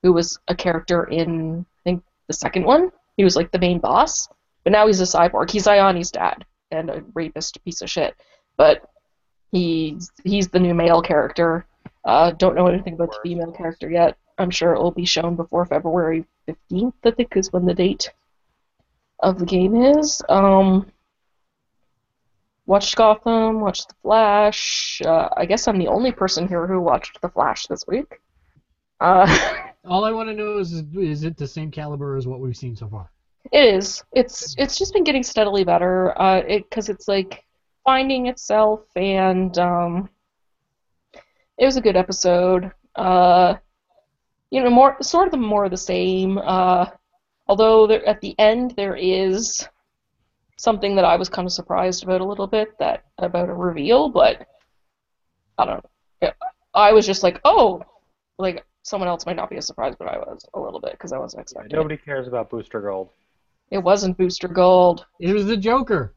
who 0.02 0.12
was 0.12 0.38
a 0.48 0.54
character 0.54 1.04
in 1.04 1.66
I 1.80 1.80
think 1.84 2.02
the 2.28 2.34
second 2.34 2.64
one. 2.64 2.90
He 3.18 3.24
was 3.24 3.36
like 3.36 3.50
the 3.50 3.58
main 3.58 3.80
boss, 3.80 4.28
but 4.62 4.72
now 4.72 4.86
he's 4.86 5.00
a 5.00 5.04
cyborg. 5.04 5.50
He's 5.50 5.66
Ioni's 5.66 6.12
dad 6.12 6.46
and 6.70 6.88
a 6.88 7.04
rapist 7.14 7.62
piece 7.64 7.82
of 7.82 7.90
shit. 7.90 8.14
But 8.56 8.88
he's 9.50 10.10
he's 10.24 10.48
the 10.48 10.60
new 10.60 10.72
male 10.72 11.02
character. 11.02 11.66
Uh, 12.04 12.30
don't 12.30 12.54
know 12.54 12.68
anything 12.68 12.94
about 12.94 13.10
the 13.10 13.18
female 13.22 13.52
character 13.52 13.90
yet. 13.90 14.16
I'm 14.38 14.50
sure 14.50 14.72
it 14.72 14.80
will 14.80 14.92
be 14.92 15.04
shown 15.04 15.34
before 15.34 15.66
February 15.66 16.24
15th. 16.46 16.94
I 17.04 17.10
think 17.10 17.36
is 17.36 17.52
when 17.52 17.66
the 17.66 17.74
date 17.74 18.12
of 19.18 19.40
the 19.40 19.46
game 19.46 19.74
is. 19.74 20.22
Um, 20.28 20.86
watched 22.66 22.94
Gotham. 22.94 23.60
Watched 23.60 23.88
The 23.88 23.94
Flash. 24.02 25.02
Uh, 25.04 25.28
I 25.36 25.44
guess 25.44 25.66
I'm 25.66 25.78
the 25.78 25.88
only 25.88 26.12
person 26.12 26.46
here 26.46 26.68
who 26.68 26.80
watched 26.80 27.20
The 27.20 27.30
Flash 27.30 27.66
this 27.66 27.84
week. 27.88 28.20
Uh, 29.00 29.26
All 29.88 30.04
I 30.04 30.12
want 30.12 30.28
to 30.28 30.34
know 30.34 30.58
is, 30.58 30.72
is 30.94 31.24
it 31.24 31.36
the 31.36 31.46
same 31.46 31.70
caliber 31.70 32.16
as 32.16 32.26
what 32.26 32.40
we've 32.40 32.56
seen 32.56 32.76
so 32.76 32.88
far? 32.88 33.10
It 33.52 33.74
is. 33.74 34.04
It's 34.12 34.54
it's 34.58 34.76
just 34.76 34.92
been 34.92 35.04
getting 35.04 35.22
steadily 35.22 35.64
better. 35.64 36.20
Uh, 36.20 36.42
it 36.46 36.68
because 36.68 36.88
it's 36.88 37.08
like 37.08 37.44
finding 37.84 38.26
itself, 38.26 38.80
and 38.94 39.56
um, 39.58 40.10
it 41.56 41.64
was 41.64 41.76
a 41.76 41.80
good 41.80 41.96
episode. 41.96 42.70
Uh, 42.94 43.54
you 44.50 44.62
know, 44.62 44.70
more 44.70 44.96
sort 45.00 45.28
of 45.28 45.30
the 45.30 45.38
more 45.38 45.64
of 45.64 45.70
the 45.70 45.76
same. 45.76 46.36
Uh, 46.38 46.86
although 47.46 47.86
there, 47.86 48.06
at 48.06 48.20
the 48.20 48.38
end 48.38 48.74
there 48.76 48.96
is 48.96 49.66
something 50.58 50.96
that 50.96 51.04
I 51.04 51.16
was 51.16 51.28
kind 51.28 51.46
of 51.46 51.52
surprised 51.52 52.02
about 52.02 52.20
a 52.20 52.26
little 52.26 52.46
bit 52.46 52.76
that 52.78 53.04
about 53.16 53.48
a 53.48 53.54
reveal, 53.54 54.10
but 54.10 54.46
I 55.56 55.64
don't 55.64 55.84
know. 56.22 56.30
I 56.74 56.92
was 56.92 57.06
just 57.06 57.22
like, 57.22 57.40
oh, 57.44 57.82
like 58.38 58.64
someone 58.82 59.08
else 59.08 59.26
might 59.26 59.36
not 59.36 59.50
be 59.50 59.56
as 59.56 59.66
surprised, 59.66 59.98
but 59.98 60.08
I 60.08 60.18
was 60.18 60.44
a 60.54 60.60
little 60.60 60.80
bit 60.80 60.92
because 60.92 61.12
I 61.12 61.18
wasn't 61.18 61.42
expecting 61.42 61.72
it. 61.72 61.76
Nobody 61.76 61.96
cares 61.96 62.26
about 62.28 62.50
Booster 62.50 62.80
Gold. 62.80 63.10
It 63.70 63.78
wasn't 63.78 64.16
Booster 64.16 64.48
Gold. 64.48 65.06
It 65.20 65.32
was 65.34 65.46
the 65.46 65.56
Joker. 65.56 66.14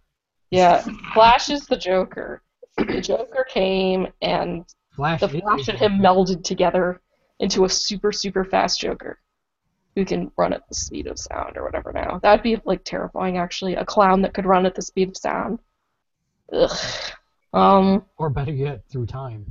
Yeah, 0.52 0.86
Flash 1.14 1.50
is 1.50 1.66
the 1.68 1.78
Joker. 1.78 2.42
The 2.78 3.02
Joker 3.02 3.46
came 3.50 4.08
and 4.22 4.66
Flash. 4.96 5.20
the 5.20 5.28
Flash 5.30 5.68
and 5.68 5.78
him 5.78 6.00
melded 6.00 6.44
together 6.44 7.02
into 7.40 7.66
a 7.66 7.70
super 7.70 8.12
super 8.14 8.46
fast 8.46 8.80
Joker 8.80 9.20
who 9.96 10.06
can 10.06 10.32
run 10.38 10.54
at 10.54 10.66
the 10.70 10.74
speed 10.76 11.08
of 11.08 11.20
sound 11.20 11.58
or 11.58 11.64
whatever 11.66 11.92
now. 11.92 12.20
That'd 12.24 12.44
be 12.44 12.62
like 12.64 12.84
terrifying 12.86 13.38
actually. 13.38 13.76
A 13.76 13.84
clown 13.84 14.22
that 14.22 14.34
could 14.34 14.46
run 14.46 14.66
at 14.66 14.74
the 14.74 14.82
speed 14.82 15.10
of 15.10 15.18
sound. 15.18 15.60
Ugh. 16.54 16.72
Um 17.54 18.06
Or 18.18 18.30
better 18.30 18.54
yet, 18.54 18.84
through 18.90 19.08
time. 19.08 19.46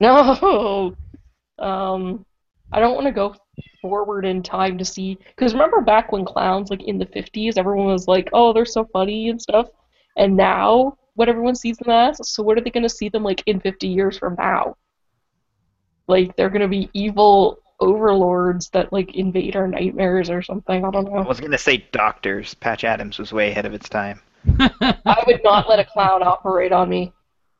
no. 0.00 0.94
Um 1.58 2.24
I 2.72 2.80
don't 2.80 2.94
want 2.94 3.06
to 3.06 3.12
go 3.12 3.34
forward 3.80 4.24
in 4.24 4.42
time 4.42 4.76
to 4.78 4.84
see 4.84 5.18
because 5.28 5.52
remember 5.52 5.80
back 5.80 6.10
when 6.10 6.24
clowns 6.24 6.70
like 6.70 6.82
in 6.82 6.98
the 6.98 7.06
50s 7.06 7.56
everyone 7.56 7.86
was 7.86 8.08
like, 8.08 8.28
"Oh, 8.32 8.52
they're 8.52 8.64
so 8.64 8.84
funny 8.92 9.28
and 9.28 9.40
stuff." 9.40 9.68
And 10.16 10.36
now 10.36 10.96
what 11.14 11.28
everyone 11.28 11.54
sees 11.54 11.78
them 11.78 11.90
as, 11.90 12.18
so 12.28 12.42
what 12.42 12.58
are 12.58 12.60
they 12.60 12.70
going 12.70 12.82
to 12.82 12.88
see 12.88 13.08
them 13.08 13.22
like 13.22 13.42
in 13.46 13.60
50 13.60 13.88
years 13.88 14.18
from 14.18 14.36
now? 14.38 14.76
Like 16.08 16.36
they're 16.36 16.50
going 16.50 16.62
to 16.62 16.68
be 16.68 16.90
evil 16.92 17.58
overlords 17.80 18.70
that 18.70 18.92
like 18.92 19.14
invade 19.14 19.56
our 19.56 19.68
nightmares 19.68 20.30
or 20.30 20.42
something. 20.42 20.84
I 20.84 20.90
don't 20.90 21.04
know 21.04 21.18
I 21.18 21.26
was 21.26 21.40
gonna 21.40 21.58
say 21.58 21.84
doctors. 21.92 22.54
Patch 22.54 22.84
Adams 22.84 23.18
was 23.18 23.32
way 23.32 23.50
ahead 23.50 23.66
of 23.66 23.74
its 23.74 23.88
time. 23.88 24.20
I 24.58 25.22
would 25.26 25.42
not 25.44 25.68
let 25.68 25.78
a 25.78 25.84
clown 25.84 26.22
operate 26.22 26.72
on 26.72 26.88
me. 26.88 27.12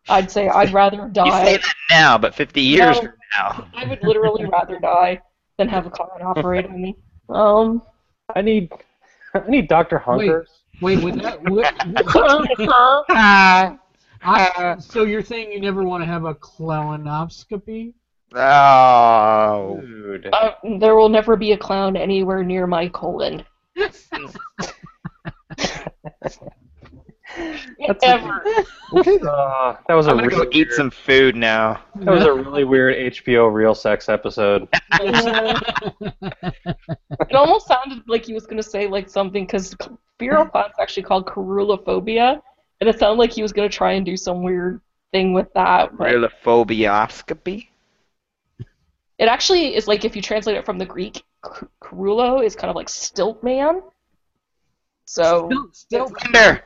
I'd 0.08 0.30
say 0.30 0.48
I'd 0.48 0.72
rather 0.72 1.08
die. 1.08 1.24
You 1.26 1.32
say 1.32 1.56
die. 1.58 1.62
that 1.62 1.74
now, 1.90 2.18
but 2.18 2.34
50 2.34 2.60
years 2.60 2.96
No. 2.96 3.02
from 3.02 3.12
now. 3.38 3.68
I 3.74 3.84
would 3.86 4.02
literally 4.02 4.44
rather 4.52 4.78
die 4.78 5.20
than 5.58 5.68
have 5.68 5.86
a 5.86 5.90
clown 5.90 6.22
operate 6.22 6.66
on 6.66 6.80
me. 6.80 6.96
Um, 7.28 7.82
I 8.34 8.42
need, 8.42 8.70
I 9.34 9.42
need 9.48 9.68
Doctor 9.68 9.98
Hunkers. 9.98 10.48
Wait, 10.80 11.02
with 11.02 11.20
that. 11.22 11.42
What, 11.48 11.74
I, 14.22 14.76
so 14.78 15.04
you're 15.04 15.22
saying 15.22 15.52
you 15.52 15.60
never 15.60 15.82
want 15.84 16.02
to 16.02 16.06
have 16.06 16.24
a 16.24 16.34
colonoscopy? 16.34 17.94
Oh. 18.34 19.80
Dude. 19.80 20.28
uh, 20.32 20.52
there 20.78 20.96
will 20.96 21.08
never 21.08 21.36
be 21.36 21.52
a 21.52 21.56
clown 21.56 21.96
anywhere 21.96 22.42
near 22.42 22.66
my 22.66 22.88
colon. 22.88 23.44
That's 27.86 28.04
Ever. 28.04 28.42
Okay. 28.94 29.18
Uh, 29.18 29.76
that 29.88 29.94
was 29.94 30.06
a 30.06 30.10
I'm 30.10 30.16
gonna 30.16 30.28
really 30.28 30.44
go 30.44 30.50
eat 30.52 30.68
weird, 30.68 30.72
some 30.72 30.90
food 30.90 31.36
now. 31.36 31.82
That 31.96 32.12
was 32.12 32.24
a 32.24 32.32
really 32.32 32.64
weird 32.64 33.12
HBO 33.12 33.52
real 33.52 33.74
sex 33.74 34.08
episode. 34.08 34.68
It 37.28 37.34
almost 37.34 37.66
sounded 37.66 38.02
like 38.06 38.24
he 38.24 38.32
was 38.32 38.46
going 38.46 38.56
to 38.58 38.62
say 38.62 38.86
like 38.86 39.08
something 39.08 39.44
because 39.44 39.74
fear 40.18 40.36
of 40.36 40.52
clowns 40.52 40.74
actually 40.80 41.02
called 41.02 41.26
coulrophobia, 41.26 42.40
and 42.80 42.88
it 42.88 42.98
sounded 42.98 43.18
like 43.18 43.32
he 43.32 43.42
was 43.42 43.52
going 43.52 43.68
to 43.68 43.74
try 43.74 43.92
and 43.92 44.06
do 44.06 44.16
some 44.16 44.42
weird 44.42 44.80
thing 45.12 45.32
with 45.32 45.52
that. 45.54 45.96
But 45.96 46.08
Relophobioscopy? 46.12 47.68
it 49.18 49.28
actually 49.28 49.74
is 49.74 49.88
like 49.88 50.04
if 50.04 50.14
you 50.14 50.22
translate 50.22 50.56
it 50.56 50.64
from 50.64 50.78
the 50.78 50.86
Greek, 50.86 51.22
carulo 51.80 52.44
is 52.44 52.54
kind 52.54 52.70
of 52.70 52.76
like 52.76 52.88
stilt 52.88 53.42
man. 53.42 53.82
So 55.04 55.48
Still, 55.48 55.68
still 55.72 56.08
Slender! 56.08 56.64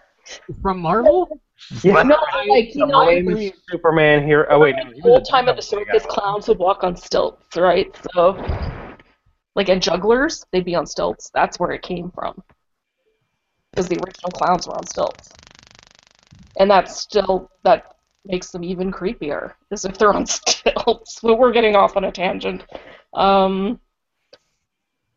From 0.62 0.80
Marvel? 0.80 1.40
Yeah. 1.82 2.02
no, 2.02 2.16
like 2.48 2.74
you 2.74 2.80
The 2.80 2.86
know, 2.86 3.04
lame 3.04 3.52
Superman 3.68 4.24
here. 4.26 4.46
Oh 4.48 4.58
wait, 4.58 4.74
no, 4.76 4.90
the 4.94 5.00
whole 5.02 5.20
time 5.20 5.46
of 5.46 5.56
the 5.56 5.62
circus, 5.62 6.06
clowns 6.06 6.48
would 6.48 6.58
walk 6.58 6.84
on 6.84 6.96
stilts, 6.96 7.54
right? 7.54 7.94
So, 8.14 8.32
like, 9.54 9.68
and 9.68 9.82
jugglers, 9.82 10.42
they'd 10.52 10.64
be 10.64 10.74
on 10.74 10.86
stilts. 10.86 11.30
That's 11.34 11.60
where 11.60 11.72
it 11.72 11.82
came 11.82 12.10
from. 12.12 12.42
Because 13.70 13.88
the 13.88 13.96
original 13.96 14.30
clowns 14.30 14.66
were 14.66 14.74
on 14.74 14.86
stilts. 14.86 15.28
And 16.58 16.70
that's 16.70 16.96
still, 16.96 17.50
that 17.62 17.96
makes 18.24 18.50
them 18.50 18.64
even 18.64 18.90
creepier, 18.90 19.52
as 19.70 19.84
if 19.84 19.98
they're 19.98 20.14
on 20.14 20.24
stilts. 20.26 21.20
But 21.22 21.38
we're 21.38 21.52
getting 21.52 21.76
off 21.76 21.94
on 21.98 22.04
a 22.04 22.10
tangent. 22.10 22.64
Um, 23.12 23.78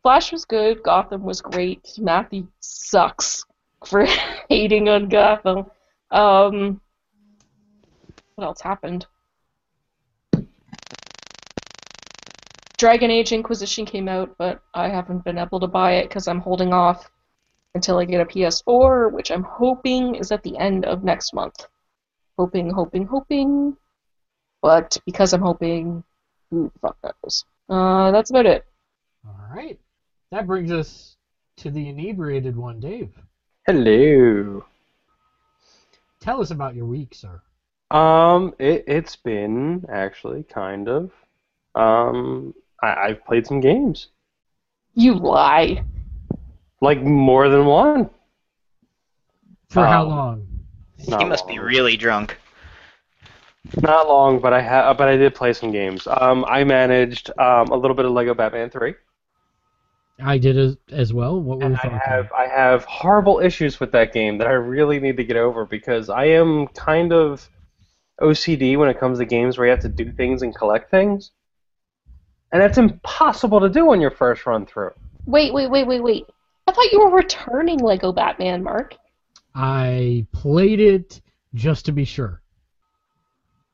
Flash 0.02 0.30
was 0.30 0.44
good. 0.44 0.82
Gotham 0.82 1.22
was 1.22 1.40
great. 1.40 1.88
Matthew 1.96 2.46
sucks 2.60 3.44
for 3.86 4.06
hating 4.48 4.88
on 4.88 5.08
Gotham. 5.08 5.66
Um, 6.10 6.80
what 8.34 8.44
else 8.44 8.60
happened? 8.60 9.06
Dragon 12.76 13.10
Age 13.10 13.32
Inquisition 13.32 13.86
came 13.86 14.08
out, 14.08 14.34
but 14.36 14.60
I 14.74 14.88
haven't 14.88 15.24
been 15.24 15.38
able 15.38 15.60
to 15.60 15.66
buy 15.66 15.92
it 15.92 16.08
because 16.08 16.26
I'm 16.26 16.40
holding 16.40 16.72
off 16.72 17.10
until 17.74 17.98
I 17.98 18.04
get 18.04 18.20
a 18.20 18.24
PS4, 18.24 19.12
which 19.12 19.30
I'm 19.30 19.44
hoping 19.44 20.16
is 20.16 20.32
at 20.32 20.42
the 20.42 20.56
end 20.58 20.84
of 20.84 21.04
next 21.04 21.32
month. 21.32 21.66
Hoping, 22.36 22.70
hoping, 22.70 23.06
hoping. 23.06 23.76
But 24.60 24.98
because 25.06 25.32
I'm 25.32 25.42
hoping, 25.42 26.02
who 26.50 26.70
the 26.72 26.78
fuck 26.80 26.96
knows? 27.02 27.44
Uh, 27.68 28.10
that's 28.10 28.30
about 28.30 28.46
it. 28.46 28.64
All 29.26 29.54
right. 29.54 29.78
That 30.30 30.46
brings 30.46 30.72
us 30.72 31.16
to 31.58 31.70
the 31.70 31.88
inebriated 31.88 32.56
one, 32.56 32.80
Dave. 32.80 33.14
Hello. 33.66 34.64
Tell 36.20 36.40
us 36.40 36.50
about 36.50 36.74
your 36.74 36.86
week, 36.86 37.14
sir. 37.14 37.40
Um, 37.90 38.54
it 38.58 38.84
it's 38.86 39.16
been 39.16 39.84
actually 39.90 40.42
kind 40.44 40.88
of. 40.88 41.10
Um, 41.74 42.54
I, 42.82 42.94
I've 43.08 43.24
played 43.24 43.46
some 43.46 43.60
games, 43.60 44.08
You 44.94 45.14
lie. 45.14 45.84
like 46.80 47.02
more 47.02 47.48
than 47.48 47.66
one. 47.66 48.10
For 49.70 49.84
how 49.86 50.02
Um, 50.04 50.08
long? 50.10 50.46
Not 51.08 51.22
he 51.22 51.28
must 51.28 51.46
be 51.48 51.58
really 51.58 51.96
drunk. 51.96 52.38
Not 53.82 54.08
long, 54.08 54.40
but 54.40 54.52
I 54.52 54.60
ha- 54.62 54.94
but 54.94 55.08
I 55.08 55.16
did 55.16 55.34
play 55.34 55.52
some 55.52 55.72
games. 55.72 56.06
Um, 56.06 56.44
I 56.48 56.64
managed 56.64 57.30
um 57.38 57.68
a 57.68 57.76
little 57.76 57.96
bit 57.96 58.04
of 58.04 58.12
Lego 58.12 58.34
Batman 58.34 58.70
Three, 58.70 58.94
I 60.22 60.38
did 60.38 60.56
as, 60.56 60.76
as 60.90 61.12
well. 61.12 61.40
What 61.40 61.58
were 61.58 61.64
and 61.64 61.78
your 61.82 61.92
I 61.92 62.00
have 62.08 62.32
I 62.32 62.46
have 62.46 62.84
horrible 62.84 63.40
issues 63.40 63.80
with 63.80 63.92
that 63.92 64.12
game 64.12 64.38
that 64.38 64.46
I 64.46 64.52
really 64.52 65.00
need 65.00 65.16
to 65.16 65.24
get 65.24 65.36
over 65.36 65.64
because 65.66 66.08
I 66.08 66.26
am 66.26 66.68
kind 66.68 67.12
of 67.12 67.48
OCD 68.20 68.76
when 68.76 68.88
it 68.88 69.00
comes 69.00 69.18
to 69.18 69.24
games 69.24 69.58
where 69.58 69.66
you 69.66 69.70
have 69.72 69.80
to 69.80 69.88
do 69.88 70.12
things 70.12 70.42
and 70.42 70.54
collect 70.54 70.90
things, 70.90 71.32
and 72.52 72.62
that's 72.62 72.78
impossible 72.78 73.58
to 73.60 73.68
do 73.68 73.90
on 73.90 74.00
your 74.00 74.12
first 74.12 74.46
run 74.46 74.66
through. 74.66 74.92
Wait, 75.26 75.52
wait, 75.52 75.68
wait, 75.68 75.86
wait, 75.86 76.00
wait. 76.00 76.26
I 76.68 76.72
thought 76.72 76.92
you 76.92 77.00
were 77.00 77.10
returning 77.10 77.80
Lego 77.80 78.12
Batman, 78.12 78.62
Mark. 78.62 78.94
I 79.54 80.26
played 80.32 80.80
it 80.80 81.20
just 81.54 81.86
to 81.86 81.92
be 81.92 82.04
sure, 82.04 82.40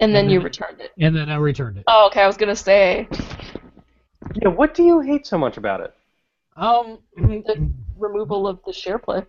And 0.00 0.14
then 0.14 0.28
you 0.30 0.40
Mhm. 0.40 0.44
returned 0.44 0.80
it. 0.80 0.92
and 0.98 1.14
then 1.14 1.28
I 1.28 1.36
returned 1.36 1.76
it. 1.76 1.84
Oh, 1.86 2.06
okay, 2.06 2.22
I 2.22 2.26
was 2.26 2.36
gonna 2.38 2.56
say. 2.56 3.08
Yeah, 4.36 4.48
what 4.48 4.74
do 4.74 4.82
you 4.82 5.00
hate 5.00 5.26
so 5.26 5.36
much 5.36 5.56
about 5.58 5.80
it? 5.80 5.94
Um, 6.60 6.98
the 7.16 7.70
removal 7.98 8.46
of 8.46 8.60
the 8.66 8.72
share 8.72 8.98
play. 8.98 9.22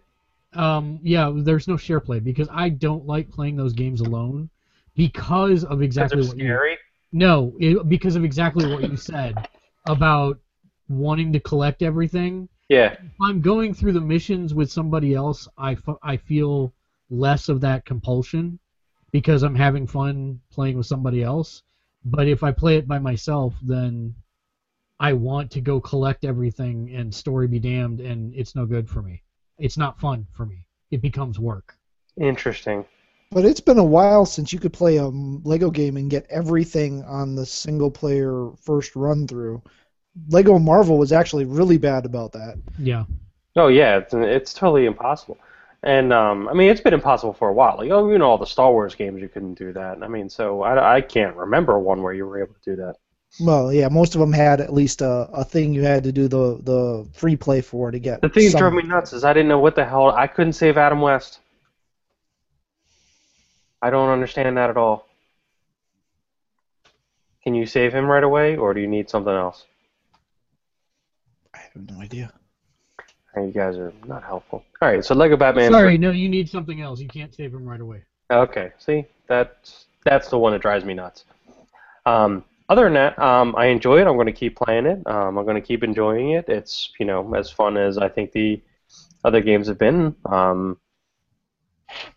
um, 0.54 1.00
yeah, 1.02 1.32
there's 1.34 1.67
no 1.67 1.78
share 1.78 2.02
play 2.02 2.20
because 2.20 2.50
I 2.52 2.70
don't 2.70 3.08
like 3.08 3.32
playing 3.32 3.56
those 3.56 3.74
games 3.74 4.02
alone 4.02 4.50
because 4.96 5.63
of 5.63 5.82
exactly 5.82 6.28
what 6.28 6.38
they're 6.38 6.46
you 6.46 6.52
scary. 6.52 6.78
No, 7.13 7.54
it, 7.60 7.88
because 7.89 8.15
of 8.17 8.24
exactly 8.24 8.72
what 8.72 8.89
you 8.89 8.98
said 8.98 9.36
about 9.88 10.39
wanting 10.89 11.32
to 11.34 11.39
collect 11.39 11.82
everything. 11.82 12.50
Yeah. 12.70 12.94
If 12.94 13.22
I'm 13.22 13.41
going 13.41 13.74
through 13.74 13.94
the 13.94 14.02
missions 14.02 14.54
with 14.54 14.72
somebody 14.72 15.13
else, 15.13 15.48
I, 15.58 15.74
f- 15.74 15.98
I 16.04 16.17
feel 16.17 16.74
less 17.10 17.50
of 17.50 17.62
that 17.62 17.86
compulsion 17.86 18.60
because 19.12 19.44
I'm 19.44 19.56
having 19.56 19.88
fun 19.88 20.39
playing 20.52 20.78
with 20.78 20.86
somebody 20.86 21.24
else. 21.24 21.63
But 22.04 22.28
if 22.28 22.44
I 22.44 22.52
play 22.52 22.78
it 22.78 22.88
by 22.88 23.00
myself, 23.00 23.54
then 23.62 24.15
I 25.02 25.13
want 25.13 25.49
to 25.52 25.62
go 25.62 25.81
collect 25.81 26.25
everything 26.25 26.93
and 26.93 27.13
story 27.13 27.47
be 27.47 27.58
damned, 27.58 28.02
and 28.02 28.35
it's 28.35 28.56
no 28.56 28.67
good 28.67 28.87
for 28.87 29.02
me. 29.02 29.23
It's 29.58 29.75
not 29.75 29.99
fun 29.99 30.27
for 30.31 30.45
me. 30.45 30.67
It 30.91 31.02
becomes 31.02 31.39
work. 31.39 31.75
Interesting. 32.17 32.85
But 33.31 33.43
it's 33.43 33.60
been 33.60 33.79
a 33.79 33.83
while 33.83 34.27
since 34.27 34.54
you 34.54 34.60
could 34.60 34.73
play 34.73 34.97
a 34.97 35.08
Lego 35.08 35.71
game 35.71 35.97
and 35.97 36.12
get 36.12 36.27
everything 36.29 37.04
on 37.06 37.33
the 37.33 37.47
single 37.47 37.89
player 37.89 38.52
first 38.62 38.95
run 38.95 39.27
through. 39.27 39.63
Lego 40.29 40.60
Marvel 40.60 40.99
was 40.99 41.12
actually 41.12 41.45
really 41.45 41.79
bad 41.79 42.06
about 42.06 42.31
that. 42.33 42.60
Yeah. 42.77 43.06
Oh 43.56 43.69
yeah, 43.69 43.97
it's 43.97 44.13
it's 44.13 44.54
totally 44.54 44.85
impossible. 44.85 45.39
And 45.81 46.13
um, 46.13 46.47
I 46.47 46.54
mean, 46.54 46.69
it's 46.69 46.81
been 46.81 46.93
impossible 46.93 47.33
for 47.33 47.49
a 47.49 47.54
while. 47.54 47.77
Like, 47.77 47.89
oh, 47.89 48.08
you 48.12 48.19
know, 48.19 48.29
all 48.29 48.37
the 48.37 48.45
Star 48.45 48.71
Wars 48.71 48.93
games, 48.93 49.19
you 49.19 49.29
couldn't 49.29 49.56
do 49.56 49.73
that. 49.73 50.04
I 50.04 50.08
mean, 50.08 50.29
so 50.29 50.62
I, 50.62 50.97
I 50.97 51.02
can't 51.02 51.35
remember 51.35 51.79
one 51.79 52.04
where 52.04 52.13
you 52.13 52.27
were 52.27 52.39
able 52.39 52.54
to 52.54 52.69
do 52.69 52.75
that. 52.75 52.97
Well, 53.40 53.71
yeah, 53.71 53.88
most 53.88 54.13
of 54.13 54.21
them 54.21 54.34
had 54.34 54.60
at 54.60 54.73
least 54.73 55.02
a, 55.02 55.29
a 55.34 55.46
thing 55.46 55.73
you 55.73 55.84
had 55.84 56.04
to 56.04 56.12
do 56.12 56.27
the, 56.27 56.60
the 56.63 57.08
free 57.13 57.36
play 57.36 57.62
for 57.62 57.90
to 57.90 58.00
get. 58.00 58.21
The 58.21 58.29
thing 58.29 58.52
that 58.52 58.58
drove 58.58 58.73
me 58.73 58.84
nuts 58.84 59.13
is 59.13 59.23
I 59.23 59.34
didn't 59.34 59.48
know 59.48 59.60
what 59.60 59.75
the 59.75 59.86
hell. 59.86 60.10
I 60.10 60.27
couldn't 60.27 60.54
save 60.54 60.77
Adam 60.77 61.00
West. 61.00 61.40
I 63.82 63.90
don't 63.90 64.10
understand 64.10 64.58
that 64.58 64.69
at 64.69 64.77
all. 64.77 65.08
Can 67.44 67.56
you 67.56 67.65
save 67.65 67.94
him 67.94 68.06
right 68.06 68.23
away, 68.23 68.58
or 68.58 68.73
do 68.73 68.82
you 68.82 68.88
need 68.88 69.10
something 69.10 69.34
else? 69.34 69.65
I 71.56 71.60
have 71.60 71.90
no 71.90 72.00
idea. 72.00 72.32
You 73.36 73.52
guys 73.52 73.77
are 73.77 73.94
not 74.06 74.23
helpful. 74.23 74.63
All 74.82 74.90
right, 74.90 75.04
so 75.04 75.15
Lego 75.15 75.38
Batman. 75.38 75.71
Sorry, 75.71 75.98
no, 75.98 76.12
you 76.12 76.27
need 76.27 76.50
something 76.50 76.82
else. 76.82 77.00
You 77.00 77.08
can't 77.08 77.34
save 77.34 77.54
him 77.54 77.65
right 77.65 77.79
away. 77.79 78.04
Okay, 78.29 78.71
see, 78.77 79.06
that's 79.27 79.86
that's 80.04 80.29
the 80.29 80.38
one 80.38 80.52
that 80.52 80.62
drives 80.62 80.84
me 80.84 80.94
nuts. 80.94 81.23
Um, 82.06 82.44
other 82.72 82.86
than 82.86 82.94
that, 82.94 83.19
um, 83.19 83.54
I 83.58 83.65
enjoy 83.65 84.00
it. 84.00 84.08
I'm 84.08 84.15
going 84.15 84.28
to 84.28 84.32
keep 84.32 84.56
playing 84.56 84.86
it. 84.86 85.06
Um, 85.06 85.38
I'm 85.38 85.44
going 85.44 85.62
to 85.62 85.62
keep 85.62 85.84
enjoying 85.84 86.32
it. 86.32 86.48
It's 86.48 86.94
you 87.00 87.06
know 87.06 87.36
as 87.36 87.52
fun 87.52 87.76
as 87.76 87.98
I 87.98 88.08
think 88.08 88.32
the 88.32 88.62
other 89.26 89.42
games 89.42 89.67
have 89.67 89.78
been. 89.78 90.15
Um, 90.26 90.78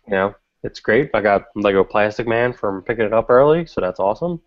you 0.07 0.11
know, 0.11 0.33
it's 0.63 0.79
great. 0.79 1.11
I 1.13 1.19
got 1.19 1.47
Lego 1.55 1.83
Plastic 1.83 2.25
Man 2.25 2.53
from 2.53 2.83
picking 2.83 3.03
it 3.03 3.11
up 3.11 3.29
early, 3.29 3.65
so 3.65 3.81
that's 3.81 3.99
awesome. 3.99 4.39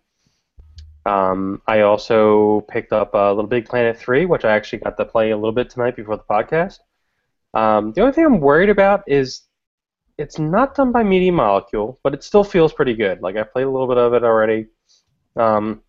Um, 1.05 1.61
I 1.67 1.81
also 1.81 2.61
picked 2.61 2.91
up 2.91 3.13
uh, 3.13 3.29
Little 3.31 3.47
Big 3.47 3.65
Planet 3.69 3.95
3, 3.95 4.25
which 4.25 4.45
I 4.45 4.55
actually 4.55 4.79
got 4.79 4.97
to 4.97 5.05
play 5.05 5.29
a 5.29 5.37
little 5.37 5.51
bit 5.51 5.69
tonight 5.69 5.95
before 5.95 6.17
the 6.17 6.23
podcast. 6.23 6.79
Um, 7.53 7.93
the 7.93 8.01
only 8.01 8.13
thing 8.13 8.25
I'm 8.25 8.39
worried 8.39 8.69
about 8.69 9.03
is 9.07 9.43
it's 10.17 10.39
not 10.39 10.73
done 10.73 10.91
by 10.91 11.03
Media 11.03 11.31
Molecule, 11.31 11.99
but 12.03 12.15
it 12.15 12.23
still 12.23 12.43
feels 12.43 12.73
pretty 12.73 12.95
good. 12.95 13.21
Like 13.21 13.35
I 13.37 13.43
played 13.43 13.65
a 13.65 13.69
little 13.69 13.87
bit 13.87 13.97
of 13.99 14.13
it 14.13 14.23
already. 14.23 14.65
Um, 15.35 15.83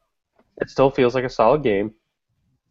it 0.61 0.71
still 0.71 0.91
feels 0.91 1.15
like 1.15 1.25
a 1.25 1.31
solid 1.31 1.63
game, 1.63 1.95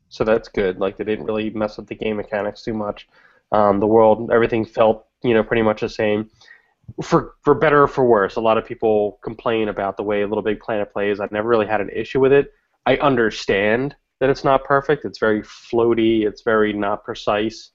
so 0.09 0.23
that's 0.23 0.47
good. 0.47 0.79
Like 0.79 0.97
they 0.97 1.03
didn't 1.03 1.25
really 1.25 1.49
mess 1.51 1.77
with 1.77 1.87
the 1.87 1.95
game 1.95 2.17
mechanics 2.17 2.63
too 2.63 2.73
much. 2.73 3.07
Um, 3.51 3.79
the 3.79 3.87
world, 3.87 4.29
everything 4.31 4.65
felt 4.65 5.07
you 5.23 5.33
know 5.33 5.43
pretty 5.43 5.63
much 5.63 5.81
the 5.81 5.89
same. 5.89 6.29
For 7.03 7.35
for 7.43 7.53
better 7.53 7.83
or 7.83 7.87
for 7.87 8.05
worse, 8.05 8.35
a 8.35 8.41
lot 8.41 8.57
of 8.57 8.65
people 8.65 9.19
complain 9.23 9.69
about 9.69 9.97
the 9.97 10.03
way 10.03 10.25
Little 10.25 10.43
Big 10.43 10.59
Planet 10.59 10.91
plays. 10.91 11.19
I've 11.19 11.31
never 11.31 11.47
really 11.47 11.67
had 11.67 11.81
an 11.81 11.89
issue 11.89 12.19
with 12.19 12.33
it. 12.33 12.51
I 12.85 12.97
understand 12.97 13.95
that 14.19 14.29
it's 14.29 14.43
not 14.43 14.63
perfect. 14.63 15.05
It's 15.05 15.19
very 15.19 15.41
floaty. 15.41 16.25
It's 16.25 16.41
very 16.41 16.73
not 16.73 17.03
precise. 17.03 17.71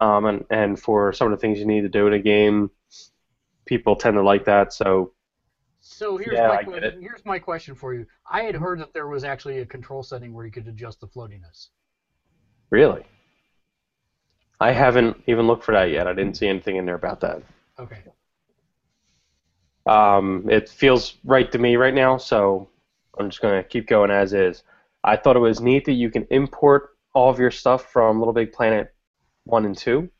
Um, 0.00 0.26
and 0.26 0.44
and 0.50 0.78
for 0.78 1.12
some 1.12 1.32
of 1.32 1.38
the 1.38 1.40
things 1.40 1.58
you 1.58 1.66
need 1.66 1.82
to 1.82 1.88
do 1.88 2.06
in 2.06 2.12
a 2.12 2.18
game, 2.18 2.70
people 3.64 3.96
tend 3.96 4.14
to 4.14 4.22
like 4.22 4.44
that. 4.44 4.72
So 4.72 5.12
So 5.88 6.16
here's 6.16 6.36
Yeah, 6.36 6.48
my 6.48 6.62
question. 6.64 7.00
Here's 7.00 7.24
my 7.24 7.38
question 7.38 7.74
for 7.74 7.94
you. 7.94 8.06
I 8.30 8.42
had 8.42 8.56
heard 8.56 8.80
that 8.80 8.92
there 8.92 9.06
was 9.06 9.24
actually 9.24 9.60
a 9.60 9.66
control 9.66 10.02
setting 10.02 10.34
where 10.34 10.44
you 10.44 10.50
could 10.50 10.66
adjust 10.66 11.00
the 11.00 11.06
floatiness. 11.06 11.68
really, 12.70 13.04
I 14.60 14.72
haven't 14.72 15.22
even 15.26 15.46
looked 15.46 15.64
for 15.64 15.72
that 15.72 15.90
yet. 15.90 16.06
I 16.08 16.12
didn't 16.12 16.36
see 16.36 16.48
anything 16.48 16.76
in 16.76 16.86
there 16.86 16.96
about 16.96 17.20
that. 17.20 17.42
Okay. 17.78 18.02
Um, 19.86 20.48
it 20.50 20.68
feels 20.68 21.14
right 21.24 21.50
to 21.52 21.58
me 21.58 21.76
right 21.76 21.94
now, 21.94 22.16
so 22.16 22.68
I'm 23.18 23.30
just 23.30 23.40
gonna 23.40 23.62
keep 23.62 23.86
going 23.86 24.10
as 24.10 24.32
is. 24.32 24.64
I 25.04 25.16
thought 25.16 25.36
it 25.36 25.40
was 25.40 25.60
neat 25.60 25.84
that 25.84 25.92
you 25.92 26.10
can 26.10 26.26
import 26.30 26.96
all 27.14 27.30
of 27.30 27.38
your 27.38 27.52
stuff 27.52 27.92
from 27.92 28.18
Little 28.18 28.34
Big 28.34 28.52
Planet 28.52 28.92
one 29.44 29.64
and 29.64 29.76
two. 29.78 30.10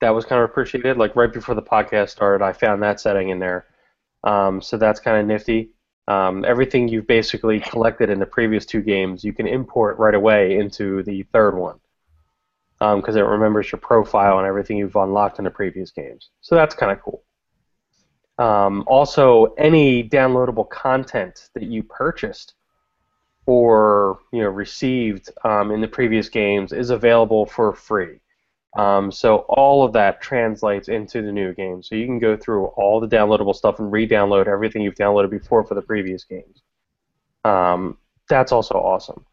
That 0.00 0.10
was 0.10 0.24
kind 0.24 0.40
of 0.42 0.48
appreciated. 0.48 0.96
Like 0.96 1.16
right 1.16 1.32
before 1.32 1.56
the 1.56 1.62
podcast 1.62 2.10
started, 2.10 2.44
I 2.44 2.52
found 2.52 2.82
that 2.82 3.00
setting 3.00 3.30
in 3.30 3.40
there, 3.40 3.66
um, 4.26 4.60
so 4.60 4.76
that's 4.76 5.00
kind 5.00 5.18
of 5.18 5.26
nifty. 5.26 5.70
Um, 6.08 6.44
everything 6.44 6.88
you've 6.88 7.06
basically 7.06 7.60
collected 7.60 8.10
in 8.10 8.18
the 8.18 8.26
previous 8.26 8.66
two 8.66 8.82
games, 8.82 9.24
you 9.24 9.32
can 9.32 9.46
import 9.46 9.98
right 9.98 10.14
away 10.14 10.58
into 10.58 11.02
the 11.04 11.22
third 11.32 11.56
one 11.56 11.78
because 12.78 13.16
it 13.16 13.22
remembers 13.22 13.72
your 13.72 13.78
profile 13.78 14.38
and 14.38 14.46
everything 14.46 14.76
you've 14.76 14.96
unlocked 14.96 15.38
in 15.38 15.44
the 15.44 15.50
previous 15.50 15.90
games. 15.90 16.28
So 16.42 16.54
that's 16.54 16.74
kind 16.74 16.92
of 16.92 17.00
cool. 17.00 17.22
Um, 18.38 18.84
also, 18.86 19.54
any 19.56 20.06
downloadable 20.06 20.68
content 20.68 21.48
that 21.54 21.64
you 21.64 21.82
purchased 21.82 22.52
or 23.46 24.18
you 24.32 24.42
know 24.42 24.48
received 24.48 25.30
um, 25.44 25.70
in 25.70 25.80
the 25.80 25.88
previous 25.88 26.28
games 26.28 26.72
is 26.72 26.90
available 26.90 27.46
for 27.46 27.72
free. 27.72 28.20
Um, 28.76 29.10
so 29.10 29.38
all 29.48 29.84
of 29.84 29.92
that 29.94 30.20
translates 30.20 30.88
into 30.88 31.22
the 31.22 31.32
new 31.32 31.54
game. 31.54 31.82
So 31.82 31.94
you 31.94 32.06
can 32.06 32.18
go 32.18 32.36
through 32.36 32.66
all 32.66 33.00
the 33.00 33.08
downloadable 33.08 33.54
stuff 33.54 33.78
and 33.78 33.90
re-download 33.90 34.46
everything 34.46 34.82
you've 34.82 34.94
downloaded 34.94 35.30
before 35.30 35.64
for 35.64 35.74
the 35.74 35.82
previous 35.82 36.24
games. 36.24 36.62
Um, 37.44 37.96
that's 38.28 38.52
also 38.52 38.74
awesome. 38.74 39.24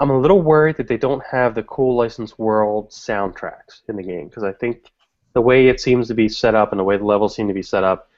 I'm 0.00 0.10
a 0.10 0.18
little 0.18 0.40
worried 0.40 0.76
that 0.78 0.88
they 0.88 0.96
don't 0.96 1.22
have 1.30 1.54
the 1.54 1.62
cool 1.62 1.94
licensed 1.94 2.38
world 2.38 2.90
soundtracks 2.90 3.82
in 3.88 3.96
the 3.96 4.02
game 4.02 4.28
because 4.28 4.42
I 4.42 4.52
think 4.52 4.90
the 5.34 5.42
way 5.42 5.68
it 5.68 5.80
seems 5.80 6.08
to 6.08 6.14
be 6.14 6.28
set 6.28 6.54
up 6.54 6.72
and 6.72 6.80
the 6.80 6.84
way 6.84 6.96
the 6.96 7.04
levels 7.04 7.36
seem 7.36 7.48
to 7.48 7.54
be 7.54 7.62
set 7.62 7.84
up, 7.84 8.08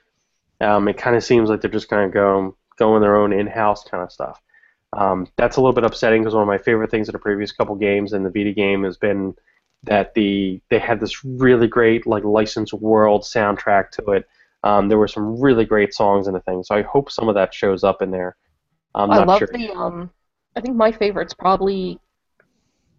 um, 0.61 0.89
it 0.89 0.97
kind 0.97 1.17
of 1.17 1.25
seems 1.25 1.51
like 1.51 1.61
they're 1.61 1.71
just 1.71 1.91
going 1.91 2.09
to 2.09 2.13
go 2.13 2.57
going 2.79 3.03
their 3.03 3.17
own 3.17 3.33
in-house 3.33 3.85
kind 3.85 4.03
of 4.03 4.13
stuff. 4.13 4.41
Um, 4.95 5.27
that's 5.37 5.57
a 5.57 5.61
little 5.61 5.75
bit 5.75 5.85
upsetting 5.85 6.23
because 6.23 6.35
one 6.35 6.43
of 6.43 6.49
my 6.49 6.59
favorite 6.59 6.91
things 6.91 7.09
in 7.09 7.13
the 7.13 7.19
previous 7.19 7.53
couple 7.53 7.75
games 7.75 8.13
in 8.13 8.23
the 8.23 8.31
Vita 8.31 8.53
game 8.53 8.85
has 8.85 8.97
been 8.97 9.35
that 9.85 10.15
the 10.15 10.61
they 10.71 10.79
had 10.79 11.01
this 11.01 11.25
really 11.25 11.67
great 11.67 12.07
like 12.07 12.25
licensed 12.25 12.73
world 12.73 13.23
soundtrack 13.23 13.91
to 13.91 14.13
it. 14.13 14.29
Um, 14.65 14.89
there 14.89 14.99
were 14.99 15.09
some 15.09 15.41
really 15.41 15.65
great 15.65 15.93
songs 15.93 16.29
in 16.29 16.35
the 16.35 16.41
thing, 16.41 16.63
so 16.63 16.75
I 16.75 16.83
hope 16.83 17.11
some 17.11 17.29
of 17.29 17.35
that 17.35 17.53
shows 17.53 17.83
up 17.83 18.01
in 18.01 18.11
there. 18.11 18.37
I'm 18.95 19.11
I 19.11 19.25
love 19.25 19.39
sure. 19.39 19.49
the 19.53 19.71
um. 19.73 20.11
I 20.55 20.61
think 20.61 20.77
my 20.77 20.93
favorite's 20.93 21.35
probably 21.35 21.99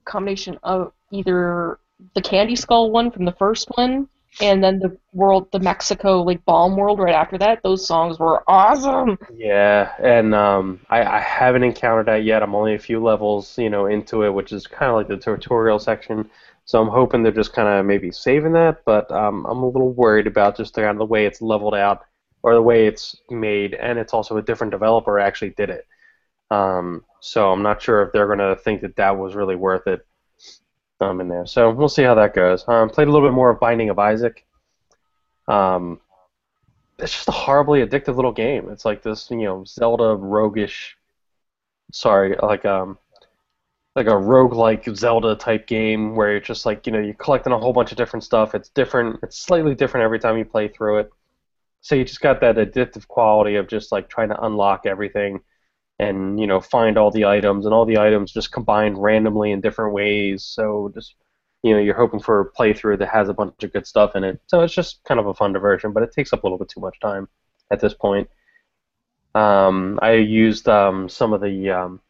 combination 0.05 0.57
of 0.63 0.91
either 1.11 1.79
the 2.15 2.21
Candy 2.21 2.55
Skull 2.55 2.91
one 2.91 3.11
from 3.11 3.25
the 3.25 3.31
first 3.33 3.69
one, 3.75 4.09
and 4.41 4.63
then 4.63 4.79
the 4.79 4.97
world, 5.13 5.47
the 5.51 5.59
Mexico 5.59 6.21
like 6.23 6.43
Bomb 6.45 6.75
World 6.75 6.99
right 6.99 7.13
after 7.13 7.37
that. 7.37 7.61
Those 7.63 7.85
songs 7.85 8.19
were 8.19 8.43
awesome. 8.47 9.17
Yeah, 9.35 9.93
and 9.99 10.33
um, 10.33 10.81
I, 10.89 11.03
I 11.03 11.19
haven't 11.19 11.63
encountered 11.63 12.07
that 12.07 12.23
yet. 12.23 12.43
I'm 12.43 12.55
only 12.55 12.75
a 12.75 12.79
few 12.79 13.01
levels, 13.01 13.57
you 13.57 13.69
know, 13.69 13.85
into 13.85 14.23
it, 14.23 14.33
which 14.33 14.51
is 14.51 14.67
kind 14.67 14.89
of 14.89 14.97
like 14.97 15.07
the 15.07 15.17
tutorial 15.17 15.79
section. 15.79 16.29
So 16.65 16.81
I'm 16.81 16.89
hoping 16.89 17.23
they're 17.23 17.31
just 17.31 17.53
kind 17.53 17.67
of 17.67 17.85
maybe 17.85 18.11
saving 18.11 18.53
that, 18.53 18.83
but 18.85 19.11
um, 19.11 19.45
I'm 19.45 19.63
a 19.63 19.67
little 19.67 19.91
worried 19.91 20.27
about 20.27 20.57
just 20.57 20.73
kind 20.73 20.87
of 20.87 20.97
the 20.97 21.05
way 21.05 21.25
it's 21.25 21.41
leveled 21.41 21.75
out 21.75 22.05
or 22.41 22.53
the 22.53 22.61
way 22.61 22.87
it's 22.87 23.15
made, 23.29 23.73
and 23.73 23.99
it's 23.99 24.13
also 24.13 24.37
a 24.37 24.41
different 24.41 24.71
developer 24.71 25.19
actually 25.19 25.51
did 25.51 25.69
it. 25.69 25.87
Um, 26.51 27.03
so 27.19 27.51
I'm 27.51 27.63
not 27.63 27.81
sure 27.81 28.03
if 28.03 28.11
they're 28.11 28.27
gonna 28.27 28.55
think 28.55 28.81
that 28.81 28.95
that 28.97 29.17
was 29.17 29.35
really 29.35 29.55
worth 29.55 29.87
it 29.87 30.05
um, 31.01 31.21
in 31.21 31.27
there. 31.27 31.45
So 31.45 31.71
we'll 31.71 31.89
see 31.89 32.03
how 32.03 32.15
that 32.15 32.33
goes. 32.33 32.67
Um, 32.67 32.89
played 32.89 33.07
a 33.07 33.11
little 33.11 33.27
bit 33.27 33.35
more 33.35 33.49
of 33.49 33.59
Binding 33.59 33.89
of 33.89 33.99
Isaac. 33.99 34.45
Um, 35.47 35.99
it's 36.99 37.11
just 37.11 37.27
a 37.27 37.31
horribly 37.31 37.85
addictive 37.85 38.15
little 38.15 38.31
game. 38.31 38.69
It's 38.69 38.85
like 38.85 39.01
this, 39.01 39.29
you 39.29 39.37
know, 39.37 39.63
Zelda 39.65 40.15
roguish. 40.15 40.97
Sorry, 41.91 42.35
like 42.41 42.65
um, 42.65 42.97
like 43.95 44.07
a 44.07 44.11
roguelike 44.11 44.95
Zelda 44.95 45.35
type 45.35 45.67
game 45.67 46.15
where 46.15 46.31
you're 46.31 46.39
just 46.39 46.65
like, 46.65 46.87
you 46.87 46.93
know, 46.93 46.99
you're 46.99 47.13
collecting 47.13 47.53
a 47.53 47.59
whole 47.59 47.73
bunch 47.73 47.91
of 47.91 47.97
different 47.97 48.23
stuff. 48.23 48.55
It's 48.55 48.69
different. 48.69 49.19
It's 49.21 49.37
slightly 49.37 49.75
different 49.75 50.03
every 50.03 50.19
time 50.19 50.37
you 50.37 50.45
play 50.45 50.67
through 50.67 50.99
it. 50.99 51.11
So 51.81 51.95
you 51.95 52.05
just 52.05 52.21
got 52.21 52.41
that 52.41 52.55
addictive 52.55 53.07
quality 53.07 53.55
of 53.55 53.67
just 53.67 53.91
like 53.91 54.09
trying 54.09 54.29
to 54.29 54.41
unlock 54.43 54.85
everything 54.85 55.41
and 55.99 56.39
you 56.39 56.47
know 56.47 56.59
find 56.59 56.97
all 56.97 57.11
the 57.11 57.25
items 57.25 57.65
and 57.65 57.73
all 57.73 57.85
the 57.85 57.99
items 57.99 58.31
just 58.31 58.51
combined 58.51 58.97
randomly 59.01 59.51
in 59.51 59.61
different 59.61 59.93
ways. 59.93 60.43
So 60.43 60.91
just 60.93 61.15
you 61.61 61.73
know 61.73 61.79
you're 61.79 61.95
hoping 61.95 62.19
for 62.19 62.41
a 62.41 62.51
playthrough 62.51 62.99
that 62.99 63.09
has 63.09 63.29
a 63.29 63.33
bunch 63.33 63.63
of 63.63 63.73
good 63.73 63.85
stuff 63.85 64.15
in 64.15 64.23
it. 64.23 64.41
So 64.47 64.61
it's 64.61 64.73
just 64.73 65.03
kind 65.03 65.19
of 65.19 65.27
a 65.27 65.33
fun 65.33 65.53
diversion, 65.53 65.91
but 65.93 66.03
it 66.03 66.13
takes 66.13 66.33
up 66.33 66.43
a 66.43 66.47
little 66.47 66.57
bit 66.57 66.69
too 66.69 66.79
much 66.79 66.99
time 66.99 67.27
at 67.69 67.79
this 67.79 67.93
point. 67.93 68.29
Um, 69.35 69.99
I 70.01 70.13
used 70.13 70.69
um, 70.69 71.09
some 71.09 71.33
of 71.33 71.41
the 71.41 71.69
um, 71.69 72.01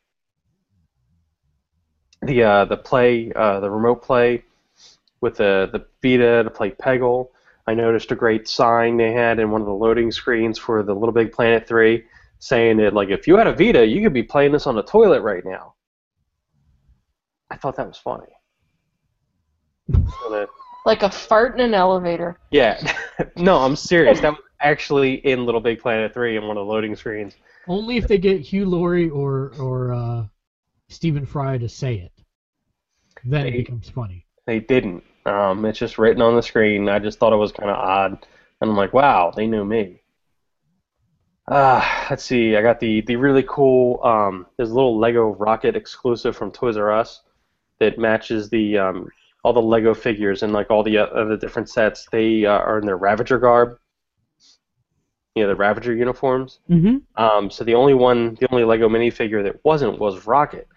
the 2.26 2.44
uh, 2.44 2.66
the 2.66 2.78
play 2.78 3.32
uh, 3.36 3.60
the 3.60 3.70
remote 3.70 4.02
play 4.02 4.44
with 5.22 5.38
the 5.38 5.70
the 5.72 5.86
Vita 6.02 6.44
to 6.44 6.50
play 6.50 6.72
Peggle. 6.72 7.30
I 7.66 7.74
noticed 7.74 8.12
a 8.12 8.16
great 8.16 8.48
sign 8.48 8.98
they 8.98 9.14
had 9.14 9.40
in 9.40 9.50
one 9.52 9.62
of 9.62 9.68
the 9.68 9.74
loading 9.74 10.12
screens 10.12 10.58
for 10.60 10.84
the 10.84 10.94
Little 10.94 11.14
Big 11.14 11.32
Planet 11.32 11.66
3 11.66 12.04
saying 12.40 12.76
that 12.78 12.94
like 12.94 13.10
if 13.10 13.26
you 13.26 13.38
had 13.38 13.48
a 13.48 13.54
Vita, 13.54 13.86
you 13.86 14.02
could 14.02 14.14
be 14.14 14.24
playing 14.24 14.52
this 14.52 14.68
on 14.68 14.76
the 14.76 14.84
toilet 14.84 15.22
right 15.22 15.46
now. 15.46 15.76
I 17.50 17.56
thought 17.56 17.76
that 17.78 17.88
was 17.88 17.98
funny. 17.98 18.28
So 19.92 20.48
Like 20.86 21.04
a 21.04 21.10
fart 21.10 21.56
in 21.56 21.62
an 21.62 21.74
elevator. 21.74 22.38
yeah, 22.52 22.96
no, 23.38 23.58
I'm 23.60 23.76
serious. 23.76 24.20
That 24.20 24.32
was 24.34 24.42
actually 24.60 25.16
in 25.26 25.46
Little 25.46 25.62
Big 25.62 25.80
Planet 25.80 26.14
3 26.14 26.38
in 26.38 26.48
one 26.48 26.58
of 26.58 26.66
the 26.66 26.72
loading 26.72 26.96
screens. 26.96 27.36
Only 27.68 27.98
if 27.98 28.08
they 28.08 28.18
get 28.18 28.42
Hugh 28.42 28.66
Laurie 28.66 29.10
or 29.10 29.54
or 29.60 29.94
uh, 29.94 30.26
Stephen 30.90 31.26
Fry 31.26 31.58
to 31.58 31.70
say 31.70 31.96
it, 31.96 32.12
then 33.26 33.48
it 33.48 33.52
becomes 33.52 33.90
funny. 33.90 34.26
They 34.46 34.60
didn't. 34.60 35.04
Um, 35.26 35.64
it's 35.66 35.80
just 35.80 35.98
written 35.98 36.22
on 36.22 36.36
the 36.36 36.44
screen. 36.44 36.90
I 36.90 37.00
just 37.00 37.18
thought 37.20 37.34
it 37.34 37.38
was 37.38 37.52
kind 37.52 37.70
of 37.70 37.78
odd, 37.78 38.12
and 38.60 38.70
I'm 38.70 38.76
like, 38.78 38.94
wow, 38.94 39.32
they 39.36 39.48
knew 39.48 39.64
me. 39.64 40.02
Uh, 41.48 41.82
let's 42.10 42.24
see. 42.24 42.56
I 42.56 42.62
got 42.62 42.80
the 42.80 43.02
the 43.02 43.16
really 43.18 43.44
cool. 43.48 44.02
Um, 44.04 44.46
there's 44.58 44.72
a 44.72 44.74
little 44.74 44.98
Lego 44.98 45.36
Rocket 45.36 45.76
exclusive 45.76 46.36
from 46.36 46.52
Toys 46.52 46.78
R 46.78 46.92
Us 46.92 47.22
that 47.80 47.98
matches 47.98 48.50
the 48.50 48.78
um, 48.78 49.10
all 49.44 49.54
the 49.54 49.62
Lego 49.62 49.94
figures 49.94 50.44
and 50.44 50.54
like 50.54 50.72
all 50.72 50.84
the 50.84 50.98
uh, 50.98 51.06
other 51.08 51.36
different 51.38 51.70
sets. 51.70 52.08
They 52.12 52.46
uh, 52.46 52.52
are 52.52 52.80
in 52.80 52.86
their 52.86 52.98
Ravager 52.98 53.40
garb. 53.40 53.78
you 55.36 55.44
know, 55.44 55.50
the 55.50 55.56
Ravager 55.56 55.94
uniforms. 55.96 56.60
Mm-hmm. 56.70 56.98
Um, 57.22 57.50
so 57.50 57.64
the 57.64 57.76
only 57.76 57.94
one, 57.94 58.36
the 58.36 58.48
only 58.52 58.64
Lego 58.64 58.88
minifigure 58.88 59.44
that 59.44 59.64
wasn't 59.66 60.00
was 60.00 60.28
Rocket. 60.28 60.68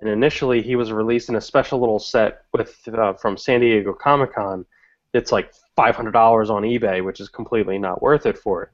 And 0.00 0.08
initially, 0.08 0.62
he 0.62 0.76
was 0.76 0.92
released 0.92 1.28
in 1.28 1.36
a 1.36 1.40
special 1.40 1.78
little 1.78 1.98
set 1.98 2.42
with 2.52 2.76
uh, 2.88 3.12
from 3.14 3.36
San 3.36 3.60
Diego 3.60 3.92
Comic 3.92 4.34
Con. 4.34 4.64
It's 5.12 5.32
like 5.32 5.52
five 5.76 5.94
hundred 5.94 6.12
dollars 6.12 6.50
on 6.50 6.62
eBay, 6.62 7.04
which 7.04 7.20
is 7.20 7.28
completely 7.28 7.78
not 7.78 8.00
worth 8.00 8.26
it 8.26 8.38
for 8.38 8.62
it. 8.62 8.70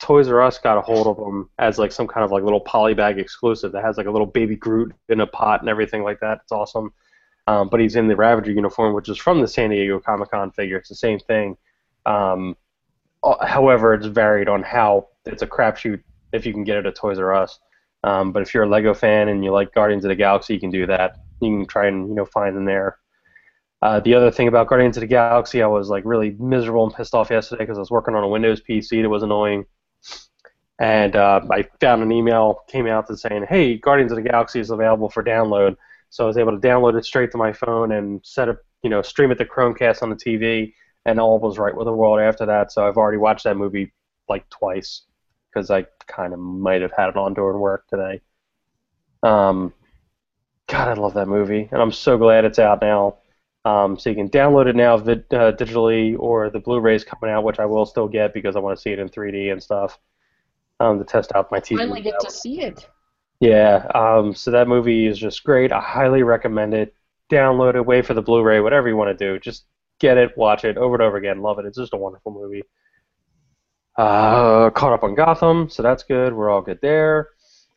Toys 0.00 0.28
R 0.28 0.42
Us 0.42 0.58
got 0.58 0.78
a 0.78 0.82
hold 0.82 1.06
of 1.06 1.16
them 1.16 1.50
as 1.58 1.78
like 1.78 1.90
some 1.90 2.06
kind 2.06 2.24
of 2.24 2.30
like 2.30 2.42
little 2.42 2.62
polybag 2.62 3.18
exclusive 3.18 3.72
that 3.72 3.84
has 3.84 3.96
like 3.96 4.06
a 4.06 4.10
little 4.10 4.26
baby 4.26 4.56
Groot 4.56 4.94
in 5.08 5.20
a 5.20 5.26
pot 5.26 5.60
and 5.60 5.68
everything 5.68 6.02
like 6.02 6.20
that. 6.20 6.40
It's 6.42 6.52
awesome. 6.52 6.92
Um, 7.46 7.68
but 7.68 7.80
he's 7.80 7.96
in 7.96 8.08
the 8.08 8.16
Ravager 8.16 8.52
uniform, 8.52 8.94
which 8.94 9.08
is 9.08 9.18
from 9.18 9.40
the 9.40 9.48
San 9.48 9.70
Diego 9.70 10.00
Comic 10.00 10.30
Con 10.30 10.50
figure. 10.50 10.78
It's 10.78 10.88
the 10.88 10.94
same 10.94 11.18
thing. 11.18 11.56
Um, 12.06 12.56
uh, 13.22 13.44
however, 13.44 13.94
it's 13.94 14.06
varied 14.06 14.48
on 14.48 14.62
how 14.62 15.08
it's 15.24 15.42
a 15.42 15.46
crapshoot 15.46 16.02
if 16.32 16.46
you 16.46 16.52
can 16.52 16.64
get 16.64 16.76
it 16.76 16.86
at 16.86 16.94
Toys 16.94 17.18
R 17.18 17.34
Us. 17.34 17.58
Um, 18.04 18.32
but 18.32 18.42
if 18.42 18.52
you're 18.52 18.64
a 18.64 18.68
Lego 18.68 18.92
fan 18.92 19.28
and 19.28 19.42
you 19.42 19.50
like 19.50 19.72
Guardians 19.72 20.04
of 20.04 20.10
the 20.10 20.14
Galaxy, 20.14 20.52
you 20.52 20.60
can 20.60 20.70
do 20.70 20.86
that. 20.86 21.16
You 21.40 21.48
can 21.48 21.66
try 21.66 21.86
and 21.86 22.08
you 22.08 22.14
know 22.14 22.26
find 22.26 22.54
them 22.54 22.66
there. 22.66 22.98
Uh, 23.80 24.00
the 24.00 24.14
other 24.14 24.30
thing 24.30 24.46
about 24.46 24.68
Guardians 24.68 24.98
of 24.98 25.00
the 25.00 25.06
Galaxy, 25.06 25.62
I 25.62 25.66
was 25.66 25.88
like 25.88 26.04
really 26.04 26.36
miserable 26.38 26.84
and 26.84 26.94
pissed 26.94 27.14
off 27.14 27.30
yesterday 27.30 27.64
because 27.64 27.78
I 27.78 27.80
was 27.80 27.90
working 27.90 28.14
on 28.14 28.22
a 28.22 28.28
Windows 28.28 28.60
PC 28.60 29.00
that 29.02 29.08
was 29.08 29.22
annoying, 29.22 29.64
and 30.78 31.16
uh, 31.16 31.40
I 31.50 31.64
found 31.80 32.02
an 32.02 32.12
email 32.12 32.60
came 32.68 32.86
out 32.86 33.08
that's 33.08 33.22
saying, 33.22 33.46
"Hey, 33.48 33.78
Guardians 33.78 34.12
of 34.12 34.16
the 34.16 34.28
Galaxy 34.28 34.60
is 34.60 34.68
available 34.68 35.08
for 35.08 35.24
download." 35.24 35.76
So 36.10 36.24
I 36.24 36.26
was 36.26 36.36
able 36.36 36.52
to 36.52 36.66
download 36.68 36.98
it 36.98 37.06
straight 37.06 37.30
to 37.32 37.38
my 37.38 37.54
phone 37.54 37.92
and 37.92 38.20
set 38.22 38.50
up, 38.50 38.58
you 38.82 38.90
know, 38.90 39.00
stream 39.00 39.30
it 39.32 39.38
to 39.38 39.46
Chromecast 39.46 40.02
on 40.02 40.10
the 40.10 40.16
TV, 40.16 40.74
and 41.06 41.18
all 41.18 41.38
was 41.38 41.58
right 41.58 41.74
with 41.74 41.86
the 41.86 41.92
world 41.92 42.20
after 42.20 42.44
that. 42.44 42.70
So 42.70 42.86
I've 42.86 42.98
already 42.98 43.18
watched 43.18 43.44
that 43.44 43.56
movie 43.56 43.94
like 44.28 44.46
twice 44.50 45.02
because 45.54 45.70
I 45.70 45.86
kind 46.06 46.32
of 46.32 46.38
might 46.40 46.82
have 46.82 46.92
had 46.96 47.10
it 47.10 47.16
on 47.16 47.34
during 47.34 47.60
work 47.60 47.86
today. 47.88 48.20
Um, 49.22 49.72
God, 50.66 50.88
I 50.88 51.00
love 51.00 51.14
that 51.14 51.28
movie, 51.28 51.68
and 51.70 51.80
I'm 51.80 51.92
so 51.92 52.18
glad 52.18 52.44
it's 52.44 52.58
out 52.58 52.82
now. 52.82 53.18
Um, 53.64 53.98
so 53.98 54.10
you 54.10 54.16
can 54.16 54.28
download 54.28 54.66
it 54.66 54.76
now 54.76 54.96
vid- 54.96 55.32
uh, 55.32 55.52
digitally, 55.52 56.16
or 56.18 56.50
the 56.50 56.58
Blu-ray's 56.58 57.04
coming 57.04 57.34
out, 57.34 57.44
which 57.44 57.58
I 57.58 57.66
will 57.66 57.86
still 57.86 58.08
get 58.08 58.34
because 58.34 58.56
I 58.56 58.58
want 58.58 58.76
to 58.76 58.82
see 58.82 58.90
it 58.90 58.98
in 58.98 59.08
3D 59.08 59.52
and 59.52 59.62
stuff 59.62 59.98
um, 60.80 60.98
to 60.98 61.04
test 61.04 61.32
out 61.34 61.50
my 61.50 61.60
TV. 61.60 61.78
Finally 61.78 62.02
get 62.02 62.20
to 62.20 62.30
see 62.30 62.60
it. 62.60 62.86
Yeah, 63.40 63.86
um, 63.94 64.34
so 64.34 64.50
that 64.50 64.68
movie 64.68 65.06
is 65.06 65.18
just 65.18 65.44
great. 65.44 65.72
I 65.72 65.80
highly 65.80 66.22
recommend 66.22 66.74
it. 66.74 66.94
Download 67.30 67.74
it, 67.74 67.86
wait 67.86 68.06
for 68.06 68.14
the 68.14 68.22
Blu-ray, 68.22 68.60
whatever 68.60 68.88
you 68.88 68.96
want 68.96 69.16
to 69.16 69.24
do. 69.24 69.38
Just 69.38 69.64
get 69.98 70.18
it, 70.18 70.36
watch 70.36 70.64
it 70.64 70.76
over 70.76 70.94
and 70.94 71.02
over 71.02 71.16
again. 71.16 71.40
Love 71.40 71.58
it. 71.58 71.64
It's 71.64 71.78
just 71.78 71.94
a 71.94 71.98
wonderful 71.98 72.32
movie. 72.32 72.62
Uh, 73.96 74.70
caught 74.70 74.92
up 74.92 75.04
on 75.04 75.14
Gotham, 75.14 75.68
so 75.70 75.82
that's 75.82 76.02
good. 76.02 76.32
We're 76.34 76.50
all 76.50 76.62
good 76.62 76.80
there. 76.82 77.28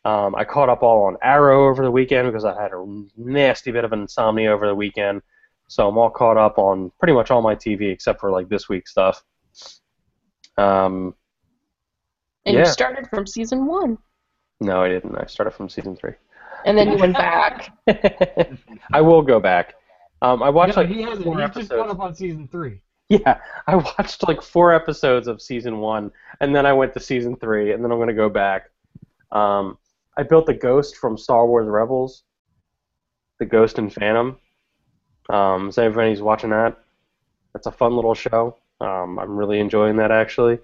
Um, 0.05 0.35
I 0.35 0.45
caught 0.45 0.69
up 0.69 0.81
all 0.83 1.05
on 1.05 1.17
Arrow 1.21 1.67
over 1.69 1.83
the 1.83 1.91
weekend 1.91 2.27
because 2.27 2.45
I 2.45 2.59
had 2.59 2.71
a 2.71 2.85
nasty 3.17 3.71
bit 3.71 3.83
of 3.83 3.93
insomnia 3.93 4.51
over 4.51 4.65
the 4.67 4.75
weekend. 4.75 5.21
So 5.67 5.87
I'm 5.87 5.97
all 5.97 6.09
caught 6.09 6.37
up 6.37 6.57
on 6.57 6.91
pretty 6.97 7.13
much 7.13 7.29
all 7.29 7.41
my 7.41 7.55
TV 7.55 7.91
except 7.91 8.19
for 8.21 8.31
like 8.31 8.47
this 8.49 8.69
week's 8.69 8.91
stuff. 8.91 9.21
Um, 10.57 11.13
And 12.45 12.55
Yeah. 12.55 12.61
you 12.61 12.65
started 12.67 13.07
from 13.09 13.27
season 13.27 13.65
one. 13.65 13.97
no, 14.61 14.81
I 14.81 14.87
didn't. 14.89 15.15
I 15.17 15.25
started 15.25 15.51
from 15.51 15.67
season 15.69 15.95
three. 15.97 16.13
And 16.65 16.77
then 16.77 16.89
you 16.91 16.97
went 16.97 17.13
back. 17.17 17.73
I 18.93 19.01
will 19.01 19.21
go 19.21 19.39
back. 19.39 19.75
Um, 20.21 20.41
I 20.41 20.49
watched 20.49 20.75
No, 20.77 20.83
like 20.83 20.89
he 20.89 21.01
hasn't. 21.03 21.25
four 21.25 21.35
He 21.35 21.41
just 21.43 21.57
episodes. 21.57 21.81
caught 21.81 21.89
up 21.91 21.99
on 21.99 22.15
season 22.15 22.47
three. 22.47 22.81
Yeah, 23.09 23.39
I 23.65 23.75
watched 23.77 24.27
like 24.27 24.41
four 24.41 24.73
episodes 24.73 25.27
of 25.27 25.41
season 25.41 25.79
one, 25.79 26.11
and 26.41 26.53
then 26.53 26.65
I 26.65 26.73
went 26.73 26.93
to 26.93 26.99
season 26.99 27.37
three, 27.37 27.71
and 27.71 27.81
then 27.83 27.91
I'm 27.91 27.99
gonna 27.99 28.13
go 28.13 28.27
back. 28.29 28.69
Um, 29.31 29.77
I 30.17 30.23
built 30.23 30.45
the 30.45 30.53
Ghost 30.53 30.97
from 30.97 31.17
Star 31.17 31.47
Wars 31.47 31.67
Rebels, 31.67 32.23
the 33.39 33.45
Ghost 33.45 33.77
and 33.77 33.93
Phantom. 33.93 34.37
Um, 35.29 35.69
is 35.69 35.77
everybody's 35.77 36.21
watching 36.21 36.49
that? 36.49 36.77
That's 37.53 37.67
a 37.67 37.71
fun 37.71 37.95
little 37.95 38.13
show. 38.13 38.57
Um, 38.81 39.19
I'm 39.19 39.37
really 39.37 39.59
enjoying 39.59 39.97
that 39.97 40.11
actually. 40.11 40.59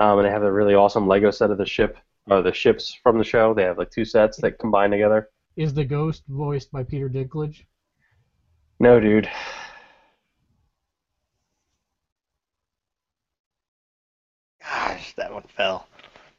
Um, 0.00 0.18
and 0.18 0.26
they 0.26 0.30
have 0.30 0.42
a 0.42 0.52
really 0.52 0.74
awesome 0.74 1.06
Lego 1.08 1.30
set 1.30 1.50
of 1.50 1.58
the 1.58 1.66
ship, 1.66 1.98
or 2.30 2.42
the 2.42 2.52
ships 2.52 2.94
from 3.02 3.18
the 3.18 3.24
show. 3.24 3.52
They 3.54 3.64
have 3.64 3.78
like 3.78 3.90
two 3.90 4.04
sets 4.04 4.38
that 4.38 4.58
combine 4.58 4.90
together. 4.90 5.28
Is 5.56 5.74
the 5.74 5.84
ghost 5.84 6.24
voiced 6.28 6.72
by 6.72 6.84
Peter 6.84 7.08
Dinklage? 7.08 7.64
No, 8.80 8.98
dude. 8.98 9.28
Gosh, 14.62 14.99
that 15.16 15.32
one 15.32 15.44
fell. 15.56 15.86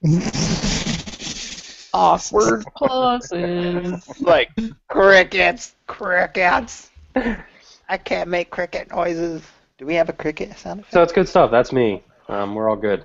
Awkward 1.94 2.64
pauses. 2.76 4.08
Like 4.22 4.50
crickets, 4.88 5.76
crickets. 5.88 6.90
I 7.16 7.98
can't 7.98 8.30
make 8.30 8.50
cricket 8.50 8.90
noises. 8.90 9.42
Do 9.78 9.86
we 9.86 9.96
have 9.96 10.10
a 10.10 10.14
cricket 10.14 10.58
sound 10.58 10.80
effect? 10.82 10.94
So 10.94 11.04
it's 11.04 11.12
good 11.12 11.28
stuff. 11.28 11.52
That's 11.52 11.72
me. 11.74 12.04
Um, 12.30 12.56
we're 12.56 12.70
all 12.70 12.78
good. 12.78 13.04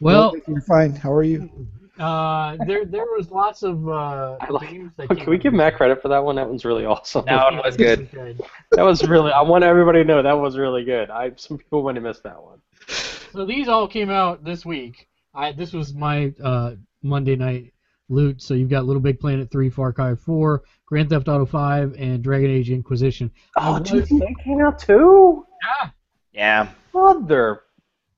Well, 0.00 0.34
you're 0.48 0.62
fine. 0.62 0.94
How 0.94 1.12
are 1.12 1.22
you? 1.22 1.50
uh, 1.98 2.56
there 2.66 2.84
there 2.84 3.04
was 3.04 3.30
lots 3.30 3.62
of 3.62 3.88
uh, 3.88 4.36
I 4.40 4.50
like- 4.50 4.70
games 4.70 4.92
that 4.96 5.08
Can 5.10 5.28
we 5.30 5.38
give 5.38 5.52
Matt 5.52 5.76
credit 5.76 6.00
for 6.02 6.08
that 6.08 6.24
one? 6.24 6.36
That 6.36 6.48
one's 6.48 6.64
really 6.64 6.84
awesome. 6.86 7.24
That 7.26 7.44
one 7.52 7.56
was 7.58 7.76
good. 7.76 8.08
That 8.72 8.82
was 8.82 9.06
really. 9.06 9.30
I 9.32 9.42
want 9.42 9.62
everybody 9.64 10.00
to 10.00 10.04
know 10.04 10.22
that 10.22 10.38
was 10.38 10.56
really 10.56 10.84
good. 10.84 11.10
I 11.10 11.32
some 11.36 11.58
people 11.58 11.82
might 11.82 11.94
have 11.96 12.04
missed 12.04 12.22
that 12.22 12.42
one. 12.42 12.60
So 13.34 13.44
these 13.44 13.66
all 13.66 13.88
came 13.88 14.10
out 14.10 14.44
this 14.44 14.64
week. 14.64 15.08
I 15.34 15.50
this 15.50 15.72
was 15.72 15.92
my 15.92 16.32
uh, 16.42 16.74
Monday 17.02 17.34
night 17.34 17.72
loot. 18.08 18.40
So 18.40 18.54
you've 18.54 18.70
got 18.70 18.84
Little 18.84 19.02
Big 19.02 19.18
Planet 19.18 19.50
3, 19.50 19.70
Far 19.70 19.92
Cry 19.92 20.14
4, 20.14 20.62
Grand 20.86 21.10
Theft 21.10 21.26
Auto 21.26 21.44
5, 21.44 21.96
and 21.98 22.22
Dragon 22.22 22.48
Age 22.48 22.70
Inquisition. 22.70 23.32
I 23.56 23.68
Oh, 23.70 23.72
was- 23.80 23.90
GTA 23.90 24.44
came 24.44 24.60
out 24.60 24.78
too. 24.78 25.44
Yeah. 25.82 25.90
Yeah. 26.32 26.68
Mother. 26.94 27.62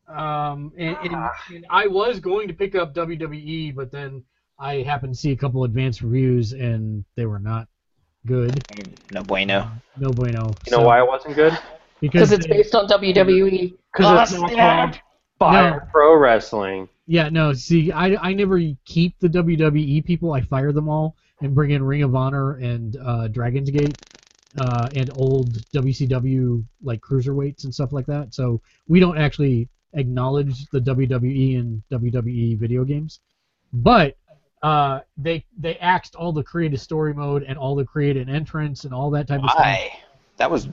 Um, 0.07 0.73
and, 0.77 0.97
and, 1.03 1.15
and 1.55 1.67
I 1.71 1.87
was 1.87 2.21
going 2.21 2.49
to 2.49 2.55
pick 2.55 2.75
up 2.75 2.95
WWE, 2.95 3.75
but 3.75 3.91
then 3.91 4.23
I 4.59 4.77
happened 4.83 5.15
to 5.15 5.19
see 5.19 5.33
a 5.33 5.37
couple 5.37 5.65
advanced 5.65 6.03
reviews, 6.03 6.53
and 6.53 7.05
they 7.17 7.25
were 7.25 7.39
not 7.41 7.69
good. 8.27 8.63
No 9.13 9.23
bueno. 9.23 9.71
No 9.99 10.11
bueno. 10.11 10.53
You 10.67 10.73
know 10.73 10.79
So- 10.79 10.83
why 10.85 11.01
it 11.01 11.09
wasn't 11.09 11.37
good? 11.37 11.59
Because 12.01 12.29
Because 12.29 12.33
it's 12.33 12.47
they- 12.47 12.53
based 12.59 12.75
on 12.75 12.87
WWE. 12.87 13.75
Because 13.95 14.31
it's 14.31 14.39
Oh, 14.39 14.43
not 14.43 14.51
snap. 14.53 14.97
Called 15.39 15.53
Fire 15.53 15.89
Pro 15.93 16.17
Wrestling. 16.17 16.89
Yeah, 17.07 17.29
no. 17.29 17.53
See, 17.53 17.93
I, 17.93 18.17
I 18.17 18.33
never 18.33 18.61
keep 18.85 19.19
the 19.21 19.29
WWE 19.29 20.05
people. 20.05 20.33
I 20.33 20.41
fire 20.41 20.73
them 20.73 20.89
all 20.89 21.17
and 21.41 21.55
bring 21.55 21.71
in 21.71 21.83
Ring 21.83 22.03
of 22.03 22.15
Honor 22.15 22.55
and 22.55 22.97
uh, 22.97 23.29
Dragon's 23.29 23.71
Gate 23.71 23.97
uh, 24.59 24.89
and 24.95 25.11
old 25.17 25.53
WCW 25.73 26.65
like 26.83 27.01
cruiserweights 27.01 27.65
and 27.65 27.75
stuff 27.75 27.93
like 27.93 28.07
that. 28.07 28.35
So 28.35 28.61
we 28.89 29.01
don't 29.01 29.19
actually 29.19 29.69
acknowledge 29.93 30.67
the 30.71 30.81
WWE 30.81 31.59
and 31.59 31.83
WWE 31.91 32.59
video 32.59 32.85
games, 32.85 33.21
but 33.73 34.17
uh, 34.63 35.01
they 35.17 35.45
they 35.59 35.77
axed 35.77 36.17
all 36.17 36.33
the 36.33 36.43
creative 36.43 36.81
story 36.81 37.15
mode 37.15 37.43
and 37.43 37.59
all 37.59 37.75
the 37.75 37.85
creative 37.85 38.29
entrance 38.29 38.85
and 38.85 38.93
all 38.93 39.11
that 39.11 39.29
type 39.29 39.43
of 39.43 39.51
stuff. 39.51 39.63
Why? 39.63 39.99
That 40.39 40.51
was 40.51 40.69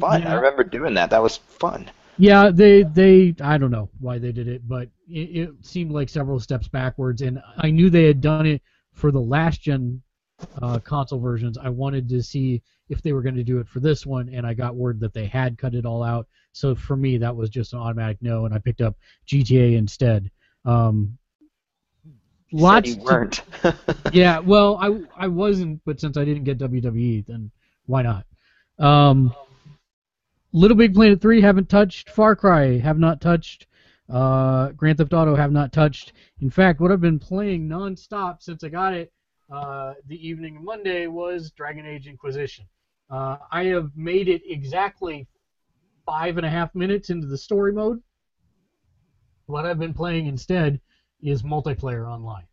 fun. 0.00 0.26
I 0.26 0.34
remember 0.34 0.64
doing 0.64 0.94
that. 0.94 1.10
That 1.10 1.22
was 1.22 1.36
fun. 1.36 1.90
Yeah, 2.22 2.50
they 2.52 2.84
they 2.84 3.34
I 3.40 3.58
don't 3.58 3.72
know 3.72 3.88
why 3.98 4.18
they 4.18 4.30
did 4.30 4.46
it, 4.46 4.68
but 4.68 4.88
it, 5.08 5.20
it 5.36 5.50
seemed 5.62 5.90
like 5.90 6.08
several 6.08 6.38
steps 6.38 6.68
backwards, 6.68 7.20
and 7.20 7.42
I 7.56 7.72
knew 7.72 7.90
they 7.90 8.04
had 8.04 8.20
done 8.20 8.46
it 8.46 8.62
for 8.92 9.10
the 9.10 9.20
last 9.20 9.60
gen 9.60 10.00
uh, 10.62 10.78
console 10.78 11.18
versions. 11.18 11.58
I 11.58 11.68
wanted 11.68 12.08
to 12.10 12.22
see 12.22 12.62
if 12.88 13.02
they 13.02 13.12
were 13.12 13.22
going 13.22 13.34
to 13.34 13.42
do 13.42 13.58
it 13.58 13.66
for 13.66 13.80
this 13.80 14.06
one, 14.06 14.28
and 14.28 14.46
I 14.46 14.54
got 14.54 14.76
word 14.76 15.00
that 15.00 15.12
they 15.12 15.26
had 15.26 15.58
cut 15.58 15.74
it 15.74 15.84
all 15.84 16.04
out. 16.04 16.28
So 16.52 16.76
for 16.76 16.94
me, 16.96 17.18
that 17.18 17.34
was 17.34 17.50
just 17.50 17.72
an 17.72 17.80
automatic 17.80 18.18
no, 18.20 18.44
and 18.44 18.54
I 18.54 18.58
picked 18.58 18.82
up 18.82 18.94
GTA 19.26 19.76
instead. 19.76 20.30
Um, 20.64 21.18
You 22.50 22.58
lots. 22.60 22.88
said 22.88 22.98
you 23.00 23.04
to- 23.04 23.12
weren't. 23.12 23.42
yeah, 24.12 24.38
well, 24.38 24.76
I 24.80 25.24
I 25.24 25.26
wasn't, 25.26 25.80
but 25.84 25.98
since 25.98 26.16
I 26.16 26.24
didn't 26.24 26.44
get 26.44 26.58
WWE, 26.58 27.26
then 27.26 27.50
why 27.86 28.02
not? 28.02 28.26
Um, 28.78 29.34
Little 30.52 30.76
Big 30.76 30.94
Planet 30.94 31.20
3 31.20 31.40
haven't 31.40 31.68
touched. 31.68 32.10
Far 32.10 32.36
Cry 32.36 32.78
have 32.78 32.98
not 32.98 33.20
touched. 33.20 33.66
Uh, 34.08 34.68
Grand 34.72 34.98
Theft 34.98 35.14
Auto 35.14 35.34
have 35.34 35.52
not 35.52 35.72
touched. 35.72 36.12
In 36.40 36.50
fact, 36.50 36.80
what 36.80 36.92
I've 36.92 37.00
been 37.00 37.18
playing 37.18 37.68
nonstop 37.68 38.42
since 38.42 38.62
I 38.62 38.68
got 38.68 38.92
it 38.92 39.12
uh, 39.52 39.94
the 40.06 40.26
evening 40.26 40.56
of 40.56 40.62
Monday 40.62 41.06
was 41.06 41.50
Dragon 41.50 41.84
Age 41.86 42.06
Inquisition. 42.06 42.66
Uh, 43.10 43.36
I 43.50 43.64
have 43.64 43.90
made 43.94 44.28
it 44.28 44.42
exactly 44.46 45.26
five 46.06 46.38
and 46.38 46.46
a 46.46 46.50
half 46.50 46.74
minutes 46.74 47.10
into 47.10 47.26
the 47.26 47.36
story 47.36 47.72
mode. 47.72 48.02
What 49.46 49.66
I've 49.66 49.78
been 49.78 49.92
playing 49.92 50.26
instead 50.26 50.80
is 51.22 51.42
multiplayer 51.42 52.08
online. 52.10 52.46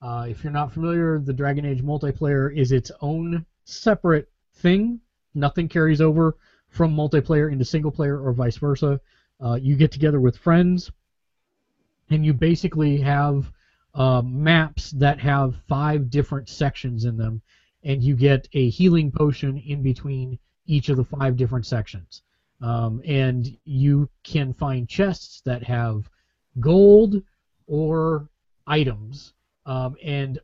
Uh, 0.00 0.26
if 0.28 0.44
you're 0.44 0.52
not 0.52 0.72
familiar, 0.72 1.18
the 1.18 1.32
Dragon 1.32 1.64
Age 1.64 1.82
multiplayer 1.82 2.56
is 2.56 2.70
its 2.70 2.92
own 3.00 3.44
separate 3.64 4.30
thing. 4.54 5.00
Nothing 5.34 5.68
carries 5.68 6.00
over 6.00 6.36
from 6.78 6.94
multiplayer 6.94 7.50
into 7.50 7.64
single 7.64 7.90
player 7.90 8.20
or 8.24 8.32
vice 8.32 8.56
versa. 8.56 9.00
Uh, 9.44 9.58
you 9.60 9.74
get 9.74 9.90
together 9.90 10.20
with 10.20 10.38
friends, 10.38 10.92
and 12.08 12.24
you 12.24 12.32
basically 12.32 12.98
have 12.98 13.50
uh, 13.94 14.22
maps 14.22 14.92
that 14.92 15.18
have 15.18 15.56
five 15.68 16.08
different 16.08 16.48
sections 16.48 17.04
in 17.04 17.16
them, 17.16 17.42
and 17.82 18.00
you 18.00 18.14
get 18.14 18.48
a 18.52 18.70
healing 18.70 19.10
potion 19.10 19.58
in 19.58 19.82
between 19.82 20.38
each 20.66 20.88
of 20.88 20.96
the 20.96 21.04
five 21.04 21.36
different 21.36 21.66
sections. 21.66 22.22
Um, 22.60 23.02
and 23.04 23.56
you 23.64 24.08
can 24.22 24.54
find 24.54 24.88
chests 24.88 25.40
that 25.46 25.64
have 25.64 26.08
gold 26.60 27.20
or 27.66 28.28
items. 28.68 29.32
Um, 29.66 29.96
and 30.00 30.38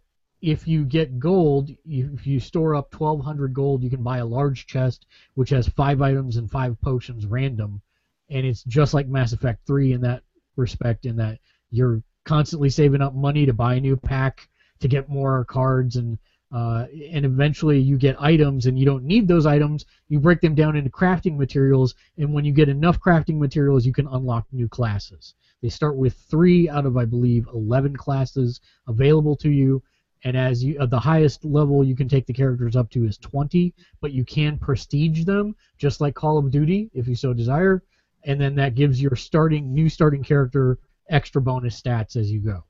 if 0.44 0.68
you 0.68 0.84
get 0.84 1.18
gold, 1.18 1.70
if 1.86 2.26
you 2.26 2.38
store 2.38 2.74
up 2.74 2.94
1,200 3.00 3.54
gold, 3.54 3.82
you 3.82 3.88
can 3.88 4.02
buy 4.02 4.18
a 4.18 4.26
large 4.26 4.66
chest 4.66 5.06
which 5.36 5.48
has 5.48 5.66
five 5.68 6.02
items 6.02 6.36
and 6.36 6.50
five 6.50 6.78
potions 6.82 7.24
random. 7.24 7.80
And 8.28 8.44
it's 8.44 8.62
just 8.64 8.92
like 8.92 9.08
Mass 9.08 9.32
Effect 9.32 9.66
3 9.66 9.94
in 9.94 10.02
that 10.02 10.22
respect, 10.56 11.06
in 11.06 11.16
that 11.16 11.38
you're 11.70 12.02
constantly 12.26 12.68
saving 12.68 13.00
up 13.00 13.14
money 13.14 13.46
to 13.46 13.54
buy 13.54 13.76
a 13.76 13.80
new 13.80 13.96
pack 13.96 14.46
to 14.80 14.88
get 14.88 15.08
more 15.08 15.46
cards 15.46 15.96
and 15.96 16.18
uh, 16.52 16.86
and 17.10 17.24
eventually 17.24 17.80
you 17.80 17.96
get 17.96 18.20
items 18.20 18.66
and 18.66 18.78
you 18.78 18.84
don't 18.84 19.02
need 19.02 19.26
those 19.26 19.46
items. 19.46 19.86
You 20.08 20.20
break 20.20 20.42
them 20.42 20.54
down 20.54 20.76
into 20.76 20.90
crafting 20.90 21.38
materials 21.38 21.94
and 22.18 22.34
when 22.34 22.44
you 22.44 22.52
get 22.52 22.68
enough 22.68 23.00
crafting 23.00 23.38
materials 23.38 23.86
you 23.86 23.94
can 23.94 24.06
unlock 24.08 24.46
new 24.52 24.68
classes. 24.68 25.34
They 25.62 25.70
start 25.70 25.96
with 25.96 26.12
three 26.30 26.68
out 26.68 26.84
of 26.84 26.98
i 26.98 27.06
believe 27.06 27.48
11 27.54 27.96
classes 27.96 28.60
available 28.86 29.36
to 29.36 29.48
you 29.48 29.82
and 30.24 30.36
as 30.36 30.64
you 30.64 30.78
uh, 30.80 30.86
the 30.86 30.98
highest 30.98 31.44
level 31.44 31.84
you 31.84 31.94
can 31.94 32.08
take 32.08 32.26
the 32.26 32.32
characters 32.32 32.76
up 32.76 32.90
to 32.90 33.04
is 33.04 33.18
20 33.18 33.72
but 34.00 34.12
you 34.12 34.24
can 34.24 34.58
prestige 34.58 35.24
them 35.24 35.54
just 35.78 36.00
like 36.00 36.14
call 36.14 36.38
of 36.38 36.50
duty 36.50 36.90
if 36.92 37.06
you 37.06 37.14
so 37.14 37.32
desire 37.32 37.82
and 38.24 38.40
then 38.40 38.54
that 38.54 38.74
gives 38.74 39.00
your 39.00 39.14
starting 39.14 39.72
new 39.72 39.88
starting 39.88 40.22
character 40.22 40.78
extra 41.10 41.40
bonus 41.40 41.80
stats 41.80 42.16
as 42.16 42.30
you 42.30 42.40
go 42.40 42.64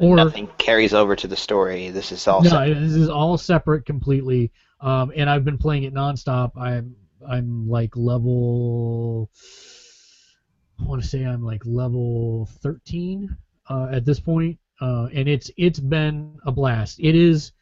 or 0.00 0.16
Nothing 0.16 0.48
carries 0.56 0.94
over 0.94 1.14
to 1.14 1.26
the 1.26 1.36
story. 1.36 1.90
This 1.90 2.10
is 2.10 2.26
all. 2.26 2.42
no, 2.42 2.48
separate. 2.48 2.80
this 2.80 2.94
is 2.94 3.10
all 3.10 3.36
separate 3.36 3.84
completely. 3.84 4.50
Um, 4.80 5.12
and 5.14 5.28
I've 5.28 5.44
been 5.44 5.58
playing 5.58 5.82
it 5.84 5.92
nonstop. 5.92 6.52
I'm 6.56 6.96
I'm 7.28 7.68
like 7.68 7.96
level. 7.96 9.30
I 10.80 10.84
want 10.84 11.02
to 11.02 11.08
say 11.08 11.24
I'm 11.24 11.44
like 11.44 11.62
level 11.66 12.48
13 12.62 13.36
uh, 13.68 13.88
at 13.92 14.06
this 14.06 14.18
point, 14.18 14.58
uh, 14.80 15.08
and 15.12 15.28
it's 15.28 15.50
it's 15.56 15.80
been 15.80 16.38
a 16.44 16.52
blast. 16.52 16.98
It 17.00 17.14
is. 17.14 17.52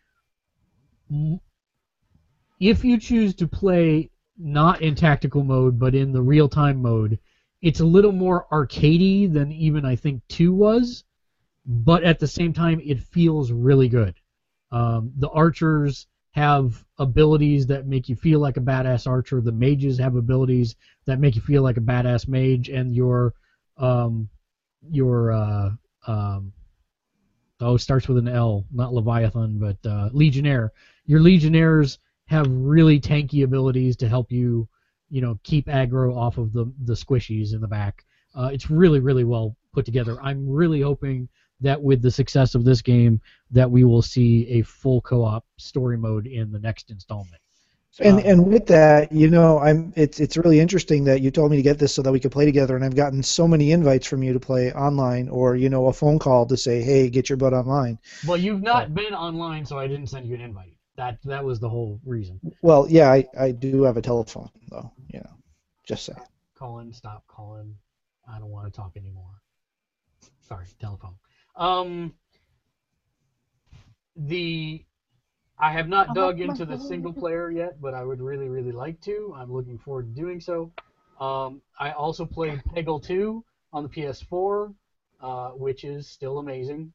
If 2.60 2.84
you 2.84 2.98
choose 2.98 3.34
to 3.36 3.48
play 3.48 4.10
not 4.36 4.82
in 4.82 4.94
tactical 4.94 5.42
mode 5.42 5.78
but 5.78 5.94
in 5.94 6.12
the 6.12 6.22
real 6.22 6.48
time 6.48 6.82
mode, 6.82 7.18
it's 7.62 7.80
a 7.80 7.84
little 7.84 8.12
more 8.12 8.46
arcadey 8.52 9.32
than 9.32 9.52
even 9.52 9.84
I 9.84 9.96
think 9.96 10.22
two 10.28 10.52
was 10.52 11.04
but 11.68 12.02
at 12.02 12.18
the 12.18 12.26
same 12.26 12.52
time, 12.54 12.80
it 12.82 12.98
feels 12.98 13.52
really 13.52 13.88
good. 13.88 14.14
Um, 14.72 15.12
the 15.18 15.28
archers 15.28 16.06
have 16.32 16.82
abilities 16.98 17.66
that 17.66 17.86
make 17.86 18.08
you 18.08 18.16
feel 18.16 18.40
like 18.40 18.56
a 18.56 18.60
badass 18.60 19.06
archer. 19.06 19.40
The 19.42 19.52
mages 19.52 19.98
have 19.98 20.14
abilities 20.16 20.76
that 21.04 21.20
make 21.20 21.36
you 21.36 21.42
feel 21.42 21.62
like 21.62 21.76
a 21.76 21.82
badass 21.82 22.26
mage, 22.26 22.70
and 22.70 22.94
your 22.94 23.34
um, 23.76 24.30
your 24.90 25.32
uh, 25.32 25.70
um, 26.06 26.52
oh 27.60 27.74
it 27.74 27.80
starts 27.80 28.08
with 28.08 28.18
an 28.18 28.28
L, 28.28 28.64
not 28.72 28.92
Leviathan, 28.92 29.58
but 29.58 29.88
uh, 29.88 30.10
Legionnaire. 30.12 30.72
Your 31.06 31.20
Legionnaires 31.20 31.98
have 32.26 32.46
really 32.48 33.00
tanky 33.00 33.44
abilities 33.44 33.96
to 33.96 34.08
help 34.08 34.30
you, 34.30 34.68
you 35.10 35.20
know, 35.20 35.38
keep 35.42 35.66
aggro 35.66 36.16
off 36.16 36.38
of 36.38 36.52
the 36.52 36.70
the 36.84 36.94
squishies 36.94 37.54
in 37.54 37.60
the 37.60 37.68
back. 37.68 38.04
Uh, 38.34 38.50
it's 38.52 38.70
really 38.70 39.00
really 39.00 39.24
well 39.24 39.56
put 39.72 39.84
together. 39.84 40.20
I'm 40.22 40.48
really 40.48 40.80
hoping 40.80 41.28
that 41.60 41.82
with 41.82 42.02
the 42.02 42.10
success 42.10 42.54
of 42.54 42.64
this 42.64 42.82
game, 42.82 43.20
that 43.50 43.70
we 43.70 43.84
will 43.84 44.02
see 44.02 44.46
a 44.48 44.62
full 44.62 45.00
co-op 45.00 45.44
story 45.56 45.96
mode 45.96 46.26
in 46.26 46.52
the 46.52 46.58
next 46.58 46.90
installment. 46.90 47.40
And 48.00 48.18
Um, 48.18 48.22
and 48.26 48.46
with 48.46 48.66
that, 48.66 49.10
you 49.10 49.28
know, 49.28 49.58
I'm 49.58 49.92
it's 49.96 50.20
it's 50.20 50.36
really 50.36 50.60
interesting 50.60 51.04
that 51.04 51.20
you 51.20 51.30
told 51.30 51.50
me 51.50 51.56
to 51.56 51.62
get 51.62 51.78
this 51.78 51.94
so 51.94 52.02
that 52.02 52.12
we 52.12 52.20
could 52.20 52.30
play 52.30 52.44
together, 52.44 52.76
and 52.76 52.84
I've 52.84 52.94
gotten 52.94 53.22
so 53.22 53.48
many 53.48 53.72
invites 53.72 54.06
from 54.06 54.22
you 54.22 54.32
to 54.32 54.40
play 54.40 54.72
online, 54.72 55.28
or 55.28 55.56
you 55.56 55.68
know, 55.68 55.86
a 55.88 55.92
phone 55.92 56.18
call 56.18 56.46
to 56.46 56.56
say, 56.56 56.82
hey, 56.82 57.08
get 57.10 57.28
your 57.28 57.36
butt 57.38 57.54
online. 57.54 57.98
Well, 58.26 58.36
you've 58.36 58.62
not 58.62 58.94
been 58.94 59.14
online, 59.14 59.66
so 59.66 59.78
I 59.78 59.88
didn't 59.88 60.08
send 60.08 60.26
you 60.26 60.34
an 60.34 60.40
invite. 60.40 60.76
That 60.96 61.18
that 61.24 61.44
was 61.44 61.58
the 61.60 61.68
whole 61.68 62.00
reason. 62.04 62.40
Well, 62.62 62.86
yeah, 62.88 63.10
I, 63.10 63.26
I 63.38 63.50
do 63.52 63.82
have 63.82 63.96
a 63.96 64.02
telephone 64.02 64.50
though, 64.70 64.92
you 65.12 65.20
know, 65.20 65.30
just 65.86 66.04
saying. 66.04 66.18
Colin, 66.56 66.92
stop 66.92 67.24
calling. 67.26 67.74
I 68.28 68.38
don't 68.38 68.50
want 68.50 68.66
to 68.66 68.76
talk 68.76 68.96
anymore. 68.96 69.40
Sorry, 70.40 70.66
telephone. 70.80 71.14
Um, 71.56 72.14
the 74.16 74.84
I 75.60 75.72
have 75.72 75.88
not 75.88 76.14
dug 76.14 76.40
into 76.40 76.64
the 76.64 76.78
single 76.78 77.12
player 77.12 77.50
yet, 77.50 77.80
but 77.80 77.92
I 77.92 78.04
would 78.04 78.20
really, 78.20 78.48
really 78.48 78.70
like 78.70 79.00
to. 79.02 79.34
I'm 79.36 79.52
looking 79.52 79.78
forward 79.78 80.14
to 80.14 80.20
doing 80.20 80.40
so. 80.40 80.72
Um, 81.20 81.62
I 81.78 81.90
also 81.92 82.24
played 82.24 82.62
Peggle 82.64 83.02
2 83.02 83.44
on 83.72 83.82
the 83.82 83.88
PS4, 83.88 84.72
uh, 85.20 85.48
which 85.50 85.84
is 85.84 86.08
still 86.08 86.38
amazing. 86.38 86.92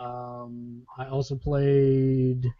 Um, 0.00 0.82
I 0.98 1.06
also 1.06 1.36
played. 1.36 2.52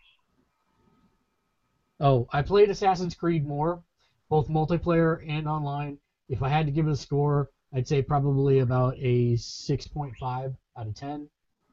Oh, 1.99 2.29
I 2.33 2.43
played 2.43 2.71
Assassin's 2.71 3.15
Creed 3.15 3.45
more, 3.45 3.83
both 4.29 4.49
multiplayer 4.49 5.25
and 5.29 5.49
online. 5.49 5.99
If 6.29 6.43
I 6.43 6.49
had 6.49 6.67
to 6.67 6.73
give 6.73 6.87
it 6.87 6.93
a 6.93 6.97
score, 6.97 7.51
I'd 7.73 7.89
say 7.89 8.03
probably 8.03 8.61
about 8.61 8.95
a 8.99 9.33
6.5 9.35 10.57
out 10.77 10.87
of 10.87 10.95
10. 10.95 11.29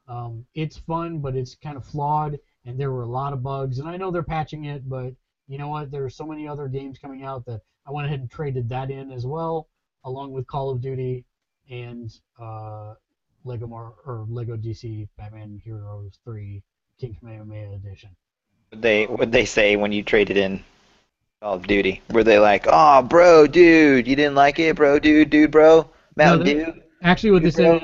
Um, 0.08 0.46
it's 0.54 0.78
fun, 0.78 1.20
but 1.20 1.36
it's 1.36 1.54
kind 1.54 1.76
of 1.76 1.84
flawed, 1.84 2.38
and 2.64 2.78
there 2.78 2.90
were 2.92 3.02
a 3.02 3.08
lot 3.08 3.32
of 3.32 3.42
bugs. 3.42 3.78
And 3.78 3.88
I 3.88 3.96
know 3.96 4.10
they're 4.10 4.22
patching 4.22 4.66
it, 4.66 4.88
but 4.88 5.12
you 5.48 5.58
know 5.58 5.68
what? 5.68 5.90
There 5.90 6.04
are 6.04 6.10
so 6.10 6.24
many 6.26 6.46
other 6.46 6.68
games 6.68 6.98
coming 6.98 7.22
out 7.24 7.44
that 7.46 7.60
I 7.86 7.90
went 7.90 8.06
ahead 8.06 8.20
and 8.20 8.30
traded 8.30 8.68
that 8.68 8.90
in 8.90 9.10
as 9.10 9.26
well, 9.26 9.68
along 10.04 10.32
with 10.32 10.46
Call 10.46 10.70
of 10.70 10.80
Duty 10.80 11.24
and 11.70 12.12
uh, 12.40 12.94
Lego 13.44 13.66
Mar- 13.66 13.94
or 14.06 14.26
Lego 14.28 14.56
DC 14.56 15.08
Batman 15.18 15.60
Heroes 15.64 16.18
3 16.24 16.62
King 17.00 17.16
Kamehameha 17.20 17.72
Edition. 17.72 18.10
What 18.70 18.82
they 18.82 19.04
what 19.06 19.32
they 19.32 19.44
say 19.44 19.76
when 19.76 19.92
you 19.92 20.02
traded 20.02 20.36
in 20.36 20.62
Call 21.42 21.54
of 21.54 21.66
Duty? 21.66 22.00
Were 22.10 22.24
they 22.24 22.38
like, 22.38 22.66
"Oh, 22.68 23.02
bro, 23.02 23.46
dude, 23.46 24.06
you 24.06 24.16
didn't 24.16 24.36
like 24.36 24.58
it, 24.58 24.76
bro, 24.76 24.98
dude, 24.98 25.30
dude, 25.30 25.50
bro, 25.50 25.90
Mountain 26.16 26.46
they- 26.46 26.64
Dew"? 26.64 26.74
Actually, 27.02 27.32
what 27.32 27.42
they 27.42 27.50
said, 27.50 27.82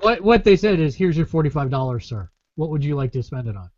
what 0.00 0.22
what 0.22 0.44
they 0.44 0.56
said 0.56 0.80
is, 0.80 0.96
"Here's 0.96 1.16
your 1.16 1.26
forty-five 1.26 1.68
dollars, 1.70 2.06
sir. 2.06 2.30
What 2.56 2.70
would 2.70 2.82
you 2.82 2.96
like 2.96 3.12
to 3.12 3.22
spend 3.22 3.48
it 3.48 3.56
on?" 3.56 3.68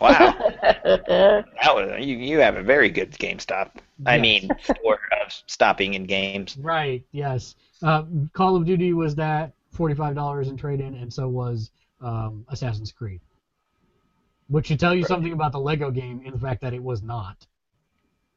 Wow, 0.00 0.34
that 0.62 1.44
was 1.74 2.04
you. 2.04 2.16
You 2.16 2.38
have 2.38 2.56
a 2.56 2.62
very 2.62 2.88
good 2.88 3.12
GameStop. 3.12 3.70
I 4.06 4.18
mean, 4.18 4.48
store 4.62 5.00
of 5.24 5.32
stopping 5.46 5.94
in 5.94 6.04
games. 6.04 6.56
Right. 6.56 7.04
Yes. 7.10 7.56
Uh, 7.82 8.04
Call 8.32 8.54
of 8.54 8.64
Duty 8.64 8.92
was 8.92 9.16
that 9.16 9.52
forty-five 9.72 10.14
dollars 10.14 10.48
in 10.48 10.56
trade-in, 10.56 10.94
and 10.94 11.12
so 11.12 11.28
was 11.28 11.70
um, 12.00 12.44
Assassin's 12.48 12.92
Creed. 12.92 13.20
Which 14.48 14.68
should 14.68 14.80
tell 14.80 14.94
you 14.94 15.04
something 15.04 15.32
about 15.32 15.52
the 15.52 15.60
Lego 15.60 15.90
game 15.90 16.22
in 16.24 16.32
the 16.32 16.38
fact 16.38 16.62
that 16.62 16.72
it 16.72 16.82
was 16.82 17.02
not, 17.02 17.46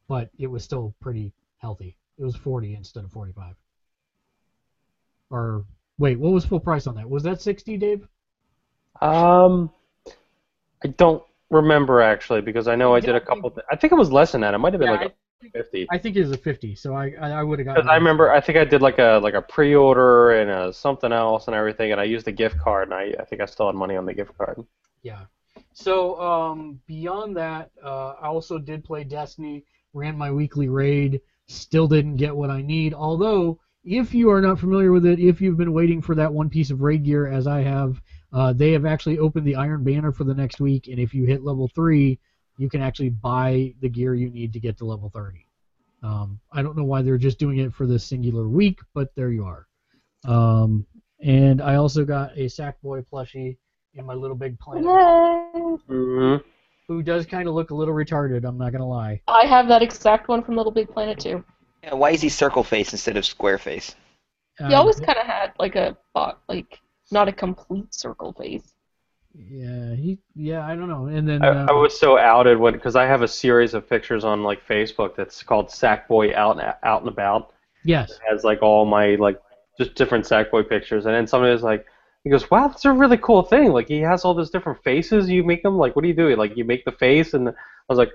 but 0.08 0.30
it 0.40 0.48
was 0.48 0.64
still 0.64 0.94
pretty 1.00 1.32
healthy. 1.60 1.96
It 2.18 2.24
was 2.24 2.36
forty 2.36 2.74
instead 2.74 3.04
of 3.04 3.12
forty-five. 3.12 3.56
Or 5.30 5.64
wait, 6.00 6.20
what 6.20 6.34
was 6.34 6.44
full 6.44 6.60
price 6.60 6.88
on 6.88 6.96
that? 6.96 7.10
Was 7.10 7.24
that 7.24 7.40
sixty, 7.40 7.78
Dave? 7.78 8.08
Um, 9.00 9.72
I 10.84 10.88
don't 10.90 11.24
remember 11.50 12.02
actually 12.02 12.42
because 12.42 12.68
I 12.68 12.76
know 12.76 12.96
I 12.96 13.00
did 13.00 13.16
a 13.16 13.20
couple. 13.22 13.52
Th- 13.52 13.66
I 13.72 13.76
think 13.76 13.92
it 13.94 13.98
was 13.98 14.12
less 14.12 14.32
than 14.32 14.42
that. 14.42 14.54
It 14.54 14.58
might 14.58 14.74
have 14.74 14.80
been 14.80 14.90
Yeah, 14.90 14.96
like 15.02 15.14
a 15.44 15.50
fifty. 15.52 15.88
I 15.92 15.98
think 15.98 16.16
it 16.16 16.22
was 16.22 16.32
a 16.32 16.38
fifty, 16.38 16.76
so 16.76 16.94
I 16.96 17.14
I, 17.20 17.32
I 17.32 17.44
would 17.44 17.60
have 17.60 17.66
gotten. 17.66 17.90
I 17.90 17.96
remember, 17.96 18.32
I 18.32 18.42
think 18.42 18.58
I 18.58 18.64
did 18.66 18.82
like 18.82 19.00
a 19.00 19.20
like 19.22 19.34
a 19.34 19.42
pre-order 19.42 20.32
and 20.32 20.50
a 20.50 20.74
something 20.74 21.12
else 21.12 21.48
and 21.48 21.56
everything, 21.56 21.92
and 21.92 22.02
I 22.02 22.06
used 22.06 22.28
a 22.28 22.32
gift 22.32 22.60
card, 22.60 22.88
and 22.90 22.94
I 22.94 23.14
I 23.20 23.26
think 23.26 23.42
I 23.42 23.46
still 23.46 23.68
had 23.68 23.76
money 23.76 23.96
on 23.96 24.06
the 24.06 24.14
gift 24.14 24.38
card. 24.38 24.58
Yeah. 25.04 25.26
So 25.74 26.20
um, 26.22 26.80
beyond 26.88 27.38
that, 27.38 27.72
uh, 27.84 28.14
I 28.22 28.28
also 28.28 28.58
did 28.58 28.84
play 28.84 29.04
Destiny. 29.04 29.66
Ran 29.94 30.18
my 30.18 30.32
weekly 30.32 30.70
raid. 30.70 31.22
Still 31.48 31.88
didn't 31.88 32.16
get 32.18 32.36
what 32.36 32.50
I 32.50 32.62
need. 32.62 32.94
Although, 32.94 33.60
if 33.84 34.14
you 34.14 34.30
are 34.32 34.42
not 34.42 34.60
familiar 34.60 34.92
with 34.92 35.06
it, 35.06 35.20
if 35.20 35.42
you've 35.42 35.58
been 35.58 35.74
waiting 35.74 36.02
for 36.02 36.16
that 36.16 36.34
one 36.34 36.50
piece 36.50 36.72
of 36.72 36.82
raid 36.82 37.04
gear, 37.04 37.28
as 37.28 37.48
I 37.48 37.62
have, 37.62 38.02
uh, 38.34 38.54
they 38.54 38.72
have 38.72 38.86
actually 38.86 39.20
opened 39.20 39.46
the 39.46 39.56
Iron 39.56 39.84
Banner 39.84 40.12
for 40.12 40.24
the 40.24 40.34
next 40.34 40.60
week. 40.60 40.88
And 40.88 41.00
if 41.00 41.14
you 41.14 41.26
hit 41.26 41.44
level 41.44 41.68
three, 41.68 42.20
you 42.58 42.70
can 42.70 42.82
actually 42.82 43.10
buy 43.10 43.74
the 43.82 43.90
gear 43.90 44.14
you 44.16 44.30
need 44.30 44.54
to 44.54 44.60
get 44.60 44.78
to 44.78 44.86
level 44.86 45.10
30. 45.10 45.46
Um, 46.04 46.40
I 46.52 46.62
don't 46.62 46.78
know 46.78 46.84
why 46.84 47.02
they're 47.02 47.18
just 47.18 47.40
doing 47.40 47.60
it 47.60 47.74
for 47.74 47.86
this 47.86 48.06
singular 48.06 48.48
week, 48.48 48.80
but 48.94 49.14
there 49.16 49.32
you 49.32 49.46
are. 49.46 49.68
Um, 50.26 50.86
and 51.20 51.62
I 51.62 51.76
also 51.76 52.06
got 52.06 52.32
a 52.38 52.46
Sackboy 52.46 53.06
plushie 53.12 53.58
in 53.94 54.06
my 54.06 54.14
Little 54.14 54.36
Big 54.36 54.58
Planet 54.60 54.86
hmm 55.88 56.38
who 56.88 57.02
does 57.02 57.26
kind 57.26 57.48
of 57.48 57.54
look 57.54 57.72
a 57.72 57.76
little 57.76 57.94
retarded. 57.94 58.46
I'm 58.46 58.58
not 58.58 58.72
gonna 58.72 58.88
lie. 58.88 59.22
I 59.28 59.46
have 59.46 59.68
that 59.68 59.82
exact 59.82 60.28
one 60.28 60.44
from 60.44 60.56
Little 60.56 60.72
Big 60.72 60.90
Planet 60.92 61.20
too. 61.20 61.44
Yeah, 61.84 61.94
why 61.94 62.12
is 62.12 62.22
he 62.22 62.30
circle 62.30 62.64
face 62.64 62.92
instead 62.92 63.18
of 63.18 63.26
square 63.26 63.58
face? 63.58 63.96
He 64.58 64.66
Uh, 64.66 64.74
always 64.74 65.00
kind 65.00 65.18
of 65.18 65.26
had 65.26 65.54
like 65.58 65.76
a 65.76 65.98
bo- 66.14 66.36
like 66.48 66.80
not 67.12 67.28
a 67.28 67.32
complete 67.32 67.94
circle 67.94 68.34
face. 68.34 68.74
Yeah, 69.34 69.96
he. 69.96 70.20
Yeah, 70.36 70.66
I 70.66 70.76
don't 70.76 70.90
know. 70.90 71.06
And 71.06 71.28
then 71.28 71.42
I, 71.42 71.48
uh, 71.48 71.68
I 71.70 71.72
was 71.72 71.98
so 71.98 72.18
outed 72.18 72.58
when 72.58 72.74
because 72.74 72.96
I 72.96 73.06
have 73.06 73.22
a 73.22 73.28
series 73.28 73.74
of 73.74 73.90
pictures 73.90 74.24
on 74.26 74.44
like 74.44 74.66
Facebook 74.68 75.16
that's 75.16 75.42
called 75.42 75.70
Sackboy 75.70 76.36
Out 76.36 76.60
and 76.60 76.74
Out 76.84 77.02
and 77.02 77.10
About. 77.10 77.54
yes. 77.86 78.12
It 78.12 78.20
has 78.30 78.44
like 78.44 78.62
all 78.62 78.86
my 78.86 79.16
like 79.16 79.40
just 79.78 79.96
different 79.96 80.26
Sackboy 80.26 80.68
pictures, 80.68 81.06
and 81.06 81.16
then 81.16 81.28
somebody 81.28 81.54
was 81.54 81.64
like, 81.64 81.86
he 82.24 82.30
goes, 82.30 82.52
"Wow, 82.52 82.68
that's 82.68 82.84
a 82.86 82.92
really 82.92 83.18
cool 83.18 83.44
thing. 83.44 83.72
Like 83.72 83.88
he 83.88 84.00
has 84.02 84.26
all 84.26 84.34
those 84.34 84.50
different 84.50 84.84
faces. 84.84 85.30
You 85.30 85.44
make 85.44 85.64
them 85.64 85.78
like 85.78 85.96
what 85.96 86.02
do 86.02 86.10
you 86.10 86.14
do? 86.14 86.36
Like 86.36 86.58
you 86.58 86.66
make 86.66 86.84
the 86.84 86.92
face?" 86.92 87.34
And 87.34 87.48
I 87.50 87.54
was 87.88 87.98
like, 87.98 88.12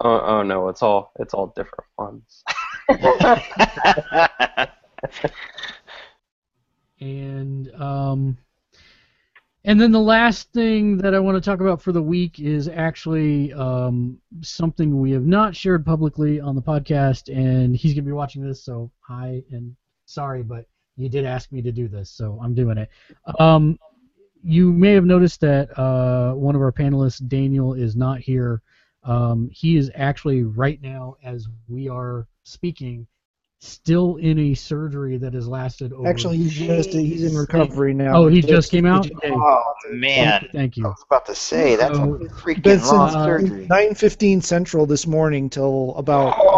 "Oh, 0.00 0.20
oh 0.20 0.42
no, 0.42 0.68
it's 0.68 0.82
all 0.82 1.12
it's 1.20 1.34
all 1.34 1.52
different 1.54 1.84
ones." 1.98 2.44
And 7.00 7.70
um, 7.74 8.38
and 9.64 9.80
then 9.80 9.90
the 9.90 10.00
last 10.00 10.52
thing 10.52 10.96
that 10.98 11.14
I 11.14 11.18
want 11.18 11.42
to 11.42 11.50
talk 11.50 11.60
about 11.60 11.82
for 11.82 11.90
the 11.90 12.02
week 12.02 12.38
is 12.38 12.68
actually 12.68 13.52
um, 13.52 14.18
something 14.40 15.00
we 15.00 15.10
have 15.10 15.26
not 15.26 15.56
shared 15.56 15.84
publicly 15.84 16.40
on 16.40 16.54
the 16.54 16.62
podcast, 16.62 17.34
and 17.34 17.76
he's 17.76 17.92
gonna 17.92 18.06
be 18.06 18.12
watching 18.12 18.46
this, 18.46 18.62
so 18.62 18.90
hi 19.00 19.42
and 19.50 19.74
sorry, 20.04 20.44
but 20.44 20.66
you 20.96 21.08
did 21.08 21.24
ask 21.24 21.50
me 21.50 21.60
to 21.62 21.72
do 21.72 21.88
this, 21.88 22.10
so 22.10 22.38
I'm 22.40 22.54
doing 22.54 22.78
it. 22.78 22.88
Um, 23.40 23.78
you 24.42 24.72
may 24.72 24.92
have 24.92 25.04
noticed 25.04 25.40
that 25.40 25.76
uh, 25.76 26.32
one 26.34 26.54
of 26.54 26.62
our 26.62 26.72
panelists, 26.72 27.26
Daniel, 27.26 27.74
is 27.74 27.96
not 27.96 28.20
here. 28.20 28.62
Um, 29.02 29.50
he 29.52 29.76
is 29.76 29.90
actually 29.96 30.44
right 30.44 30.80
now, 30.80 31.16
as 31.24 31.48
we 31.68 31.88
are 31.88 32.28
speaking, 32.44 33.06
still 33.58 34.16
in 34.16 34.38
a 34.38 34.54
surgery 34.54 35.16
that 35.18 35.34
has 35.34 35.48
lasted 35.48 35.92
over. 35.92 36.06
Actually, 36.08 36.36
he's 36.38 36.52
just 36.52 36.90
he's 36.92 37.24
in 37.24 37.36
recovery 37.36 37.94
now. 37.94 38.16
Oh, 38.16 38.28
he 38.28 38.42
just 38.42 38.70
came 38.70 38.86
out. 38.86 39.10
Okay. 39.10 39.30
oh 39.32 39.62
man, 39.90 40.48
Thank 40.52 40.76
you. 40.76 40.84
I 40.84 40.88
you. 40.88 40.90
was 40.90 41.04
about 41.08 41.26
to 41.26 41.34
say 41.34 41.76
that's 41.76 41.96
So- 41.96 42.14
a 42.14 42.18
freaking 42.28 42.62
Been 42.62 42.78
since 42.80 42.92
long 42.92 43.14
uh, 43.14 43.24
surgery. 43.24 43.66
9:15 43.66 44.42
Central 44.42 44.86
this 44.86 45.06
morning 45.06 45.48
till 45.50 45.94
about 45.96 46.34
Oh. 46.38 46.48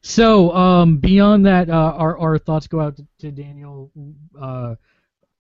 So 0.03 0.55
um, 0.55 0.97
beyond 0.99 1.47
that, 1.47 1.69
uh, 1.69 1.95
our 1.97 2.19
our 2.19 2.39
thoughts 2.39 2.67
go 2.67 2.81
out 2.81 2.97
to, 2.97 3.07
to 3.21 3.31
Daniel. 3.31 3.91
Uh, 4.41 4.75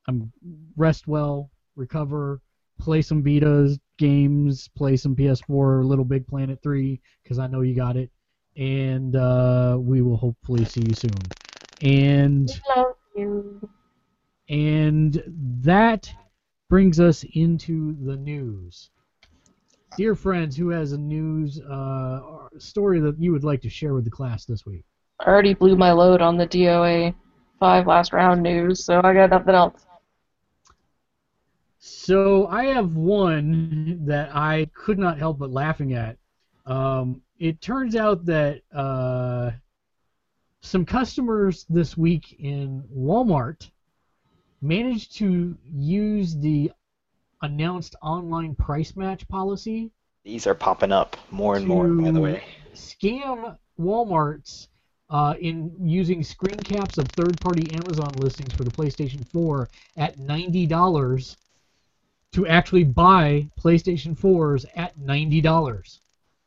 um, 0.08 0.32
rest 0.76 1.06
well, 1.06 1.50
recover, 1.76 2.40
play 2.78 3.02
some 3.02 3.22
Vita's 3.22 3.78
games, 4.00 4.68
play 4.68 4.96
some 4.96 5.14
PS4, 5.14 5.84
Little 5.84 6.06
Big 6.06 6.26
Planet 6.26 6.58
3, 6.62 6.98
because 7.22 7.38
I 7.38 7.46
know 7.46 7.60
you 7.60 7.76
got 7.76 7.96
it, 7.96 8.10
and 8.56 9.14
uh, 9.14 9.76
we 9.78 10.00
will 10.00 10.16
hopefully 10.16 10.64
see 10.64 10.80
you 10.80 10.94
soon. 10.94 11.10
And 11.82 12.50
Love 12.74 12.94
you. 13.14 13.68
And 14.48 15.22
that 15.62 16.12
brings 16.70 16.98
us 16.98 17.24
into 17.34 17.94
the 18.04 18.16
news. 18.16 18.90
Dear 19.96 20.14
friends, 20.14 20.56
who 20.56 20.70
has 20.70 20.92
a 20.92 20.98
news 20.98 21.60
uh, 21.60 22.48
story 22.58 23.00
that 23.00 23.20
you 23.20 23.32
would 23.32 23.44
like 23.44 23.60
to 23.62 23.68
share 23.68 23.92
with 23.92 24.04
the 24.04 24.10
class 24.10 24.46
this 24.46 24.64
week? 24.64 24.84
I 25.20 25.28
already 25.28 25.52
blew 25.52 25.76
my 25.76 25.92
load 25.92 26.22
on 26.22 26.38
the 26.38 26.46
DOA 26.46 27.14
five 27.58 27.86
last 27.86 28.14
round 28.14 28.42
news, 28.42 28.82
so 28.82 29.00
I 29.04 29.12
got 29.12 29.30
nothing 29.30 29.54
else. 29.54 29.86
So 31.80 32.46
I 32.48 32.66
have 32.66 32.94
one 32.96 34.04
that 34.06 34.34
I 34.36 34.66
could 34.74 34.98
not 34.98 35.18
help 35.18 35.38
but 35.38 35.50
laughing 35.50 35.94
at. 35.94 36.18
Um, 36.66 37.22
it 37.38 37.60
turns 37.62 37.96
out 37.96 38.26
that 38.26 38.62
uh, 38.72 39.52
some 40.60 40.84
customers 40.84 41.66
this 41.70 41.96
week 41.96 42.36
in 42.38 42.84
Walmart 42.94 43.70
managed 44.62 45.16
to 45.18 45.56
use 45.64 46.36
the 46.36 46.70
announced 47.42 47.96
online 48.02 48.54
price 48.54 48.96
match 48.96 49.26
policy 49.28 49.90
These 50.24 50.46
are 50.46 50.54
popping 50.54 50.92
up 50.92 51.16
more 51.30 51.56
and 51.56 51.66
more, 51.66 51.88
by 51.88 52.10
the 52.12 52.20
way. 52.20 52.44
Scam 52.74 53.56
Walmart's 53.80 54.68
uh, 55.10 55.34
in 55.40 55.74
using 55.80 56.22
screen 56.22 56.58
caps 56.58 56.98
of 56.98 57.08
third-party 57.08 57.72
Amazon 57.74 58.12
listings 58.18 58.52
for 58.54 58.64
the 58.64 58.70
PlayStation 58.70 59.26
4 59.28 59.68
at 59.96 60.18
ninety 60.18 60.66
dollars 60.66 61.36
to 62.32 62.46
actually 62.46 62.84
buy 62.84 63.48
PlayStation 63.58 64.16
4s 64.18 64.64
at 64.76 64.96
ninety 64.98 65.40
dollars. 65.40 66.00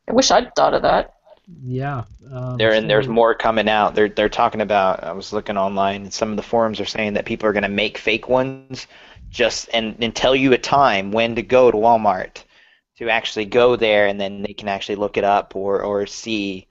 I 0.08 0.14
wish 0.14 0.32
I'd 0.32 0.54
thought 0.56 0.74
of 0.74 0.82
that. 0.84 1.14
Yeah. 1.62 2.04
Um, 2.32 2.58
There 2.58 2.72
and 2.74 2.90
there's 2.90 3.08
more 3.08 3.36
coming 3.36 3.68
out. 3.70 3.96
They're 3.96 4.10
they're 4.10 4.30
talking 4.30 4.62
about. 4.62 5.04
I 5.04 5.12
was 5.12 5.34
looking 5.34 5.58
online, 5.58 6.04
and 6.04 6.14
some 6.14 6.32
of 6.32 6.38
the 6.38 6.44
forums 6.44 6.80
are 6.80 6.86
saying 6.86 7.14
that 7.14 7.26
people 7.26 7.48
are 7.50 7.54
going 7.54 7.64
to 7.64 7.70
make 7.70 7.98
fake 7.98 8.30
ones, 8.30 8.88
just 9.30 9.70
and 9.74 9.96
and 10.02 10.16
tell 10.16 10.36
you 10.36 10.54
a 10.54 10.58
time 10.58 11.12
when 11.12 11.36
to 11.36 11.42
go 11.42 11.70
to 11.70 11.78
Walmart, 11.78 12.44
to 12.98 13.10
actually 13.10 13.46
go 13.46 13.76
there, 13.76 14.08
and 14.08 14.20
then 14.20 14.42
they 14.42 14.54
can 14.54 14.70
actually 14.70 14.96
look 14.96 15.18
it 15.18 15.24
up 15.26 15.56
or 15.56 15.82
or 15.84 16.06
see 16.06 16.68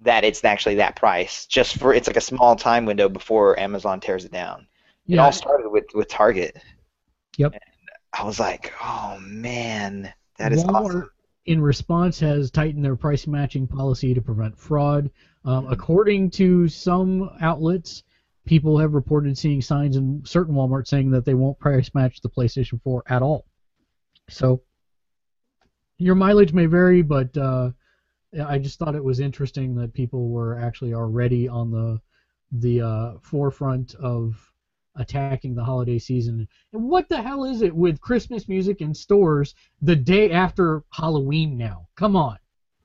that 0.00 0.24
it's 0.24 0.44
actually 0.44 0.74
that 0.76 0.96
price. 0.96 1.46
Just 1.46 1.78
for 1.78 1.94
it's 1.94 2.06
like 2.06 2.16
a 2.18 2.20
small 2.20 2.56
time 2.56 2.84
window 2.84 3.08
before 3.08 3.58
Amazon 3.58 4.00
tears 4.00 4.24
it 4.24 4.32
down. 4.32 4.66
It 5.08 5.16
Yeah. 5.16 5.24
all 5.24 5.32
started 5.32 5.70
with 5.70 5.86
with 5.94 6.08
Target. 6.08 6.56
Yep. 7.38 7.54
I 8.16 8.24
was 8.24 8.38
like, 8.38 8.72
oh 8.82 9.18
man, 9.20 10.12
that 10.38 10.52
is 10.52 10.64
Walmart, 10.64 10.84
awesome. 10.84 11.10
in 11.46 11.60
response, 11.60 12.20
has 12.20 12.50
tightened 12.50 12.84
their 12.84 12.96
price 12.96 13.26
matching 13.26 13.66
policy 13.66 14.14
to 14.14 14.22
prevent 14.22 14.58
fraud. 14.58 15.10
Um, 15.44 15.66
according 15.68 16.30
to 16.32 16.68
some 16.68 17.30
outlets, 17.40 18.04
people 18.44 18.78
have 18.78 18.94
reported 18.94 19.36
seeing 19.36 19.60
signs 19.60 19.96
in 19.96 20.22
certain 20.24 20.54
Walmart 20.54 20.86
saying 20.86 21.10
that 21.10 21.24
they 21.24 21.34
won't 21.34 21.58
price 21.58 21.90
match 21.94 22.20
the 22.20 22.30
PlayStation 22.30 22.80
4 22.82 23.02
at 23.08 23.22
all. 23.22 23.46
So 24.28 24.62
your 25.98 26.14
mileage 26.14 26.52
may 26.52 26.66
vary, 26.66 27.02
but 27.02 27.36
uh, 27.36 27.70
I 28.44 28.58
just 28.58 28.78
thought 28.78 28.94
it 28.94 29.04
was 29.04 29.20
interesting 29.20 29.74
that 29.76 29.92
people 29.92 30.28
were 30.28 30.58
actually 30.58 30.94
already 30.94 31.48
on 31.48 31.70
the 31.70 32.00
the 32.52 32.80
uh, 32.80 33.12
forefront 33.20 33.94
of 33.96 34.52
attacking 34.96 35.54
the 35.54 35.64
holiday 35.64 35.98
season. 35.98 36.46
And 36.72 36.84
what 36.88 37.08
the 37.08 37.20
hell 37.20 37.44
is 37.44 37.62
it 37.62 37.74
with 37.74 38.00
Christmas 38.00 38.48
music 38.48 38.80
in 38.80 38.94
stores 38.94 39.54
the 39.82 39.96
day 39.96 40.30
after 40.30 40.82
Halloween 40.92 41.56
now? 41.58 41.88
Come 41.96 42.16
on. 42.16 42.38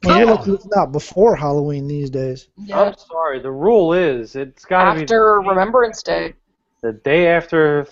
Well, 0.04 0.18
Yeah. 0.20 0.26
look, 0.26 0.48
it's 0.48 0.68
not 0.68 0.92
before 0.92 1.36
Halloween 1.36 1.88
these 1.88 2.10
days. 2.10 2.48
Yeah. 2.58 2.82
I'm 2.82 2.96
sorry. 2.98 3.40
The 3.42 3.52
rule 3.52 3.94
is 3.94 4.36
it's 4.36 4.66
got 4.66 4.94
to 4.94 4.96
be 5.00 5.02
After 5.04 5.40
Remembrance 5.42 6.02
Day, 6.02 6.34
the 6.82 6.94
day 6.94 7.28
after. 7.28 7.86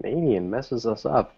Canadian 0.00 0.50
messes 0.50 0.86
us 0.86 1.06
up. 1.06 1.34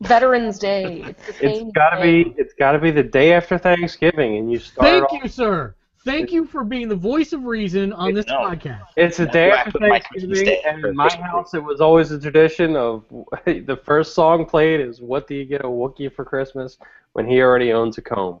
Veterans 0.00 0.58
Day. 0.58 1.02
It's 1.06 1.26
the 1.26 1.32
It's 1.46 1.58
same 1.58 1.70
got 1.70 1.90
to 1.90 2.02
be. 2.02 2.34
It's 2.38 2.54
got 2.54 2.72
to 2.72 2.78
be 2.78 2.90
the 2.90 3.02
day 3.02 3.32
after 3.34 3.56
Thanksgiving, 3.58 4.36
and 4.38 4.50
you 4.50 4.58
start. 4.58 4.88
Thank 4.88 5.04
off- 5.12 5.22
you, 5.22 5.28
sir. 5.28 5.74
Thank 6.04 6.32
you 6.32 6.46
for 6.46 6.64
being 6.64 6.88
the 6.88 6.96
voice 6.96 7.32
of 7.32 7.44
reason 7.44 7.92
on 7.92 8.14
this 8.14 8.26
No. 8.26 8.38
podcast. 8.38 8.86
It's 8.96 9.20
a 9.20 9.26
day 9.26 9.48
why 9.50 9.56
after 9.56 9.78
my 9.80 10.00
Christmas 10.00 10.38
Thanksgiving, 10.40 10.62
and 10.66 10.84
in 10.86 10.96
my 10.96 11.14
house, 11.16 11.52
it 11.52 11.62
was 11.62 11.80
always 11.80 12.10
a 12.10 12.18
tradition 12.18 12.74
of 12.74 13.04
the 13.44 13.78
first 13.84 14.14
song 14.14 14.46
played 14.46 14.80
is 14.80 15.00
"What 15.00 15.26
do 15.26 15.34
you 15.34 15.44
get 15.44 15.60
a 15.60 15.68
Wookiee 15.68 16.12
for 16.12 16.24
Christmas?" 16.24 16.78
when 17.12 17.26
he 17.26 17.42
already 17.42 17.72
owns 17.72 17.98
a 17.98 18.02
comb. 18.02 18.40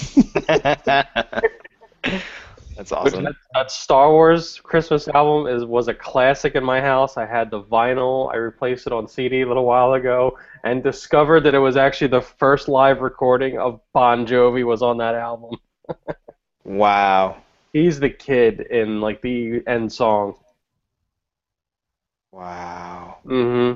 That's 2.76 2.90
awesome. 2.90 3.24
that, 3.24 3.34
that 3.54 3.70
Star 3.70 4.10
Wars 4.10 4.58
Christmas 4.60 5.06
album 5.08 5.46
is 5.46 5.64
was 5.64 5.86
a 5.88 5.94
classic 5.94 6.56
in 6.56 6.64
my 6.64 6.80
house. 6.80 7.16
I 7.16 7.26
had 7.26 7.50
the 7.50 7.62
vinyl. 7.62 8.32
I 8.32 8.36
replaced 8.36 8.88
it 8.88 8.92
on 8.92 9.06
CD 9.06 9.42
a 9.42 9.46
little 9.46 9.66
while 9.66 9.92
ago, 9.92 10.36
and 10.64 10.82
discovered 10.82 11.40
that 11.42 11.54
it 11.54 11.58
was 11.58 11.76
actually 11.76 12.08
the 12.08 12.22
first 12.22 12.68
live 12.68 13.02
recording 13.02 13.58
of 13.58 13.80
Bon 13.92 14.26
Jovi 14.26 14.64
was 14.64 14.82
on 14.82 14.96
that 14.98 15.14
album. 15.14 15.54
Wow. 16.64 17.42
He's 17.72 17.98
the 17.98 18.10
kid 18.10 18.60
in 18.60 19.00
like 19.00 19.20
the 19.22 19.62
end 19.66 19.92
song. 19.92 20.36
Wow. 22.32 23.18
hmm 23.24 23.72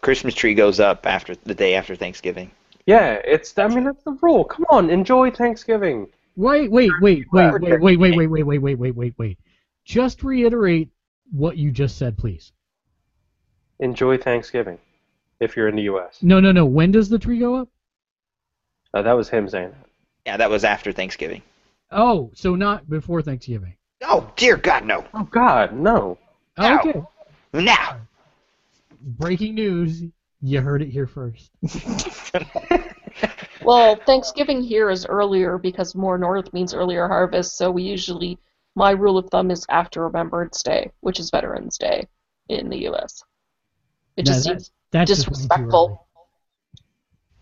Christmas 0.00 0.34
tree 0.34 0.54
goes 0.54 0.80
up 0.80 1.06
after 1.06 1.34
the 1.34 1.54
day 1.54 1.74
after 1.74 1.94
Thanksgiving. 1.94 2.50
Yeah, 2.86 3.20
it's. 3.24 3.56
I 3.58 3.68
mean, 3.68 3.84
that's 3.84 4.02
the 4.04 4.16
rule. 4.22 4.44
Come 4.44 4.66
on, 4.70 4.90
enjoy 4.90 5.30
Thanksgiving. 5.30 6.08
Wait, 6.36 6.70
wait, 6.70 6.90
wait, 7.00 7.24
wait, 7.32 7.52
wait, 7.60 7.80
wait, 7.80 7.96
wait, 7.96 7.98
wait, 7.98 8.28
wait, 8.28 8.42
wait, 8.44 8.58
wait, 8.58 8.74
wait, 8.78 8.94
wait, 8.94 9.14
wait. 9.18 9.38
Just 9.84 10.22
reiterate 10.22 10.90
what 11.32 11.56
you 11.56 11.70
just 11.70 11.98
said, 11.98 12.16
please. 12.16 12.52
Enjoy 13.80 14.16
Thanksgiving, 14.18 14.78
if 15.40 15.56
you're 15.56 15.68
in 15.68 15.76
the 15.76 15.82
U.S. 15.82 16.22
No, 16.22 16.40
no, 16.40 16.52
no. 16.52 16.64
When 16.64 16.92
does 16.92 17.08
the 17.08 17.18
tree 17.18 17.38
go 17.38 17.56
up? 17.56 17.68
Uh, 18.94 19.02
that 19.02 19.14
was 19.14 19.28
him 19.28 19.48
saying 19.48 19.70
that. 19.70 19.86
Yeah, 20.26 20.36
that 20.36 20.50
was 20.50 20.64
after 20.64 20.90
Thanksgiving. 20.92 21.40
Oh, 21.92 22.30
so 22.34 22.54
not 22.56 22.90
before 22.90 23.22
Thanksgiving. 23.22 23.74
Oh 24.02 24.30
dear 24.36 24.56
God, 24.56 24.84
no. 24.84 25.04
Oh 25.14 25.22
God, 25.30 25.72
no. 25.72 26.18
Oh, 26.58 26.64
Ow. 26.64 26.78
Okay. 26.80 27.02
Now. 27.54 28.00
Breaking 29.00 29.54
news. 29.54 30.02
You 30.42 30.60
heard 30.60 30.82
it 30.82 30.88
here 30.90 31.06
first. 31.06 31.50
Well, 33.62 33.96
Thanksgiving 33.96 34.62
here 34.62 34.90
is 34.90 35.06
earlier 35.06 35.58
because 35.58 35.94
more 35.96 36.18
north 36.18 36.52
means 36.52 36.72
earlier 36.74 37.08
harvest, 37.08 37.56
so 37.56 37.68
we 37.70 37.82
usually, 37.82 38.38
my 38.76 38.90
rule 38.92 39.18
of 39.18 39.28
thumb 39.30 39.50
is 39.50 39.66
after 39.70 40.04
Remembrance 40.04 40.62
Day, 40.62 40.92
which 41.00 41.18
is 41.18 41.30
Veterans 41.30 41.76
Day 41.78 42.06
in 42.48 42.68
the 42.68 42.76
U.S. 42.82 43.24
It 44.16 44.26
No, 44.26 44.32
just 44.32 44.44
that- 44.44 44.50
seems 44.60 44.72
That's 44.92 45.08
just 45.08 45.26
way 45.28 45.32
too 45.34 45.38
early. 45.40 45.48
disrespectful. 45.48 46.06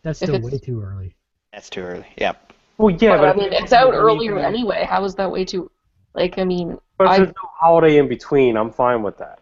That's 0.02 0.18
still 0.20 0.40
way 0.40 0.58
too 0.58 0.80
early. 0.80 1.14
That's 1.52 1.68
too 1.68 1.82
early. 1.82 2.06
Yep. 2.16 2.53
Well, 2.78 2.94
yeah, 2.98 3.10
but, 3.16 3.20
but, 3.20 3.28
I 3.28 3.34
mean, 3.36 3.52
it's 3.52 3.72
out 3.72 3.94
earlier 3.94 4.38
anyway. 4.38 4.84
How 4.88 5.04
is 5.04 5.14
that 5.16 5.30
way 5.30 5.44
too? 5.44 5.70
Like, 6.14 6.38
I 6.38 6.44
mean, 6.44 6.78
but 6.98 7.04
if 7.04 7.10
I- 7.10 7.16
there's 7.18 7.28
no 7.28 7.48
holiday 7.58 7.98
in 7.98 8.08
between, 8.08 8.56
I'm 8.56 8.70
fine 8.70 9.02
with 9.02 9.16
that. 9.18 9.40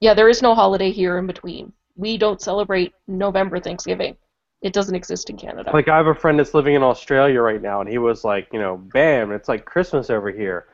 yeah, 0.00 0.14
there 0.14 0.28
is 0.28 0.40
no 0.42 0.54
holiday 0.54 0.90
here 0.90 1.18
in 1.18 1.26
between. 1.26 1.72
We 1.96 2.16
don't 2.16 2.40
celebrate 2.40 2.94
November 3.06 3.60
Thanksgiving. 3.60 4.16
It 4.62 4.72
doesn't 4.72 4.94
exist 4.94 5.28
in 5.30 5.36
Canada. 5.36 5.70
Like 5.72 5.88
I 5.88 5.96
have 5.96 6.06
a 6.06 6.14
friend 6.14 6.38
that's 6.38 6.54
living 6.54 6.74
in 6.74 6.82
Australia 6.82 7.40
right 7.40 7.60
now, 7.60 7.80
and 7.80 7.88
he 7.88 7.98
was 7.98 8.24
like, 8.24 8.48
you 8.52 8.58
know, 8.58 8.76
bam, 8.76 9.32
it's 9.32 9.48
like 9.48 9.64
Christmas 9.64 10.10
over 10.10 10.30
here. 10.30 10.66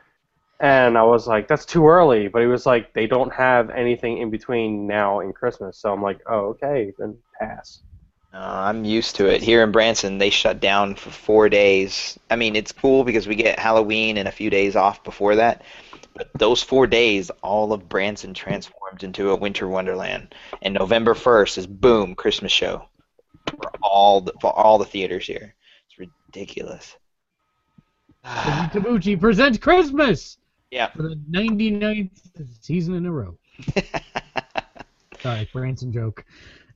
And 0.59 0.97
I 0.97 1.03
was 1.03 1.27
like, 1.27 1.47
that's 1.47 1.65
too 1.65 1.87
early. 1.87 2.27
But 2.27 2.41
he 2.41 2.47
was 2.47 2.65
like, 2.65 2.91
they 2.93 3.05
don't 3.07 3.31
have 3.33 3.69
anything 3.69 4.17
in 4.17 4.29
between 4.29 4.87
now 4.87 5.19
and 5.19 5.33
Christmas. 5.35 5.77
So 5.77 5.93
I'm 5.93 6.01
like, 6.01 6.19
oh, 6.27 6.47
okay, 6.55 6.91
then 6.97 7.17
pass. 7.39 7.81
Uh, 8.37 8.65
I'm 8.69 8.85
used 8.85 9.15
to 9.15 9.25
it. 9.25 9.41
Here 9.41 9.63
in 9.63 9.71
Branson, 9.71 10.19
they 10.19 10.29
shut 10.29 10.59
down 10.59 10.93
for 10.93 11.09
four 11.09 11.49
days. 11.49 12.19
I 12.29 12.35
mean, 12.35 12.55
it's 12.55 12.71
cool 12.71 13.03
because 13.03 13.25
we 13.25 13.33
get 13.33 13.57
Halloween 13.57 14.17
and 14.17 14.27
a 14.27 14.31
few 14.31 14.51
days 14.51 14.75
off 14.75 15.03
before 15.03 15.37
that. 15.37 15.63
But 16.13 16.29
those 16.37 16.61
four 16.61 16.85
days, 16.85 17.31
all 17.41 17.73
of 17.73 17.89
Branson 17.89 18.35
transformed 18.35 19.03
into 19.03 19.31
a 19.31 19.35
winter 19.35 19.67
wonderland. 19.67 20.35
And 20.61 20.75
November 20.75 21.15
1st 21.15 21.57
is 21.57 21.67
boom, 21.67 22.13
Christmas 22.13 22.51
show 22.51 22.87
for 23.47 23.71
all 23.81 24.21
the 24.21 24.33
for 24.39 24.53
all 24.53 24.77
the 24.77 24.85
theaters 24.85 25.25
here. 25.25 25.55
It's 25.87 25.97
ridiculous. 25.97 26.95
Tabuchi 28.23 29.19
presents 29.19 29.57
Christmas 29.57 30.37
yeah. 30.69 30.91
for 30.91 31.01
the 31.01 31.19
99th 31.31 32.11
season 32.61 32.93
in 32.93 33.07
a 33.07 33.11
row. 33.11 33.35
Sorry, 35.21 35.49
Branson 35.51 35.91
joke. 35.91 36.23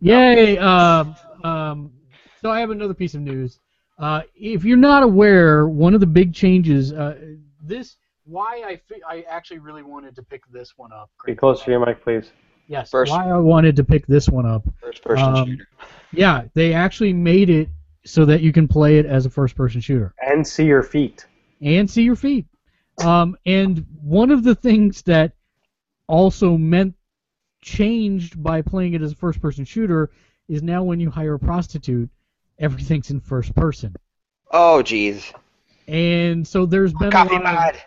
Yay! 0.02 0.58
Um, 0.58 1.16
um, 1.43 1.91
so 2.41 2.49
I 2.52 2.60
have 2.60 2.72
another 2.72 2.93
piece 2.93 3.14
of 3.14 3.22
news. 3.22 3.60
Uh, 3.99 4.22
if 4.36 4.64
you're 4.66 4.78
not 4.78 5.04
aware, 5.04 5.68
one 5.68 5.93
of 5.93 5.99
the 5.99 6.08
big 6.08 6.34
changes. 6.34 6.91
Uh, 6.91 7.18
this 7.64 7.97
why 8.26 8.64
I 8.66 8.78
fi- 8.78 9.02
I 9.08 9.22
actually 9.30 9.60
really 9.60 9.84
wanted 9.84 10.16
to 10.16 10.24
pick 10.24 10.41
this 10.52 10.74
one 10.78 10.91
up. 10.91 11.10
Be 11.26 11.36
close 11.36 11.64
to 11.64 11.72
your 11.72 11.86
mic, 11.86 12.04
please. 12.04 12.32
Yes. 12.68 12.89
First- 12.89 13.12
Why 13.12 13.30
I 13.30 13.38
wanted 13.38 13.76
to 13.76 13.84
pick 13.84 14.08
this 14.08 14.28
one 14.30 14.45
up. 14.45 14.64
First 14.80 15.04
person 15.04 15.24
Um, 15.36 15.47
shooter. 15.47 15.68
Yeah, 16.14 16.43
they 16.54 16.74
actually 16.74 17.14
made 17.14 17.49
it 17.49 17.70
so 18.06 18.26
that 18.26 18.41
you 18.41 18.52
can 18.52 18.68
play 18.68 18.97
it 18.97 19.06
as 19.06 19.26
a 19.26 19.30
first-person 19.30 19.82
shooter. 19.82 20.14
And 20.26 20.45
see 20.47 20.66
your 20.66 20.82
feet. 20.84 21.28
and 21.62 21.88
see 21.88 22.02
your 22.02 22.16
feet. 22.16 22.47
Um, 23.06 23.38
and 23.45 23.86
one 24.02 24.32
of 24.32 24.43
the 24.43 24.56
things 24.56 25.04
that 25.04 25.34
also 26.08 26.58
meant 26.58 26.95
changed 27.62 28.41
by 28.41 28.62
playing 28.62 28.93
it 28.93 29.01
as 29.01 29.12
a 29.12 29.16
first 29.16 29.41
person 29.41 29.66
shooter 29.66 30.09
is 30.47 30.62
now 30.62 30.84
when 30.84 30.99
you 30.99 31.09
hire 31.09 31.36
a 31.36 31.39
prostitute, 31.39 32.09
everything's 32.59 33.09
in 33.09 33.20
first 33.20 33.55
person. 33.55 33.95
Oh, 34.51 34.82
jeez. 34.84 35.34
And 35.88 36.47
so 36.47 36.66
there's 36.66 36.93
been 36.93 37.14
a 37.14 37.26
lot 37.26 37.76
of, 37.76 37.82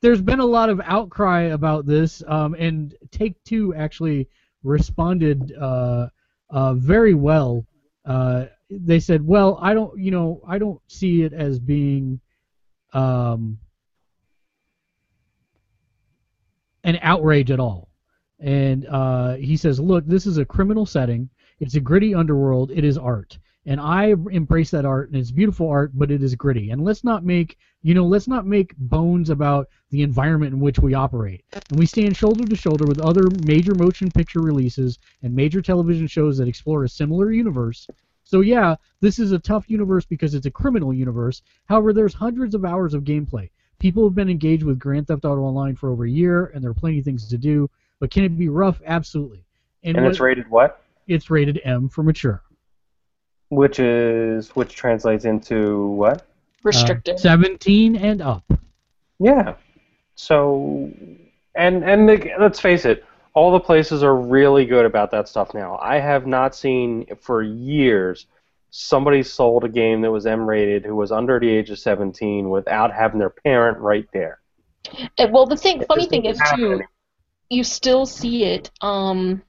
there's 0.00 0.22
been 0.22 0.40
a 0.40 0.46
lot 0.46 0.68
of 0.68 0.80
outcry 0.84 1.42
about 1.42 1.86
this, 1.86 2.22
um, 2.26 2.54
and 2.58 2.94
Take 3.10 3.42
Two 3.44 3.74
actually 3.74 4.28
responded 4.62 5.52
uh, 5.58 6.08
uh, 6.50 6.74
very 6.74 7.14
well. 7.14 7.66
Uh, 8.04 8.46
they 8.70 9.00
said, 9.00 9.26
"Well, 9.26 9.58
I 9.60 9.74
don't, 9.74 9.98
you 9.98 10.10
know, 10.10 10.42
I 10.46 10.58
don't 10.58 10.80
see 10.86 11.22
it 11.22 11.32
as 11.32 11.58
being 11.58 12.20
um, 12.92 13.58
an 16.84 16.98
outrage 17.02 17.50
at 17.50 17.60
all." 17.60 17.88
And 18.38 18.86
uh, 18.86 19.34
he 19.34 19.56
says, 19.56 19.80
"Look, 19.80 20.06
this 20.06 20.26
is 20.26 20.38
a 20.38 20.44
criminal 20.44 20.86
setting. 20.86 21.30
It's 21.58 21.74
a 21.74 21.80
gritty 21.80 22.14
underworld. 22.14 22.70
It 22.70 22.84
is 22.84 22.98
art." 22.98 23.38
And 23.68 23.80
I 23.80 24.14
embrace 24.30 24.70
that 24.70 24.84
art, 24.84 25.08
and 25.08 25.16
it's 25.16 25.32
beautiful 25.32 25.68
art, 25.68 25.90
but 25.94 26.12
it 26.12 26.22
is 26.22 26.36
gritty. 26.36 26.70
And 26.70 26.84
let's 26.84 27.02
not 27.02 27.24
make 27.24 27.56
you 27.86 27.94
know, 27.94 28.04
let's 28.04 28.26
not 28.26 28.44
make 28.44 28.76
bones 28.78 29.30
about 29.30 29.68
the 29.90 30.02
environment 30.02 30.52
in 30.52 30.58
which 30.58 30.80
we 30.80 30.94
operate. 30.94 31.44
And 31.52 31.78
we 31.78 31.86
stand 31.86 32.16
shoulder 32.16 32.44
to 32.44 32.56
shoulder 32.56 32.84
with 32.84 32.98
other 32.98 33.28
major 33.44 33.76
motion 33.76 34.10
picture 34.10 34.40
releases 34.40 34.98
and 35.22 35.32
major 35.32 35.62
television 35.62 36.08
shows 36.08 36.36
that 36.38 36.48
explore 36.48 36.82
a 36.82 36.88
similar 36.88 37.30
universe. 37.30 37.86
So 38.24 38.40
yeah, 38.40 38.74
this 39.00 39.20
is 39.20 39.30
a 39.30 39.38
tough 39.38 39.70
universe 39.70 40.04
because 40.04 40.34
it's 40.34 40.46
a 40.46 40.50
criminal 40.50 40.92
universe. 40.92 41.42
However, 41.66 41.92
there's 41.92 42.14
hundreds 42.14 42.56
of 42.56 42.64
hours 42.64 42.92
of 42.92 43.04
gameplay. 43.04 43.50
People 43.78 44.02
have 44.02 44.16
been 44.16 44.30
engaged 44.30 44.64
with 44.64 44.80
Grand 44.80 45.06
Theft 45.06 45.24
Auto 45.24 45.42
Online 45.42 45.76
for 45.76 45.90
over 45.90 46.06
a 46.06 46.10
year, 46.10 46.46
and 46.46 46.64
there 46.64 46.72
are 46.72 46.74
plenty 46.74 46.98
of 46.98 47.04
things 47.04 47.28
to 47.28 47.38
do. 47.38 47.70
But 48.00 48.10
can 48.10 48.24
it 48.24 48.36
be 48.36 48.48
rough? 48.48 48.80
Absolutely. 48.84 49.44
And 49.82 49.96
what- 49.96 50.10
it's 50.10 50.20
rated 50.20 50.50
what? 50.50 50.82
it's 51.06 51.30
rated 51.30 51.60
M 51.64 51.88
for 51.88 52.02
mature. 52.02 52.42
Which 53.48 53.78
is 53.78 54.50
which 54.56 54.74
translates 54.74 55.24
into 55.24 55.86
what? 55.88 56.22
Uh, 56.22 56.24
Restricted. 56.64 57.20
17 57.20 57.94
and 57.94 58.20
up. 58.20 58.44
Yeah. 59.20 59.54
So, 60.16 60.90
and 61.54 61.84
and 61.84 62.08
the, 62.08 62.30
let's 62.40 62.58
face 62.58 62.84
it, 62.84 63.04
all 63.34 63.52
the 63.52 63.60
places 63.60 64.02
are 64.02 64.16
really 64.16 64.64
good 64.64 64.84
about 64.84 65.10
that 65.12 65.28
stuff 65.28 65.54
now. 65.54 65.78
I 65.80 66.00
have 66.00 66.26
not 66.26 66.56
seen 66.56 67.06
for 67.20 67.42
years 67.42 68.26
somebody 68.70 69.22
sold 69.22 69.62
a 69.64 69.68
game 69.68 70.00
that 70.02 70.10
was 70.10 70.26
M-rated 70.26 70.84
who 70.84 70.96
was 70.96 71.12
under 71.12 71.38
the 71.38 71.48
age 71.48 71.70
of 71.70 71.78
17 71.78 72.50
without 72.50 72.92
having 72.92 73.18
their 73.18 73.30
parent 73.30 73.78
right 73.78 74.06
there. 74.12 74.40
And, 75.18 75.32
well, 75.32 75.46
the 75.46 75.56
thing, 75.56 75.82
funny 75.86 76.06
thing 76.06 76.24
is 76.24 76.38
doesn't 76.38 76.58
too, 76.58 76.70
happen. 76.70 76.86
You 77.50 77.64
still 77.64 78.06
see 78.06 78.44
it. 78.44 78.70
Um, 78.80 79.42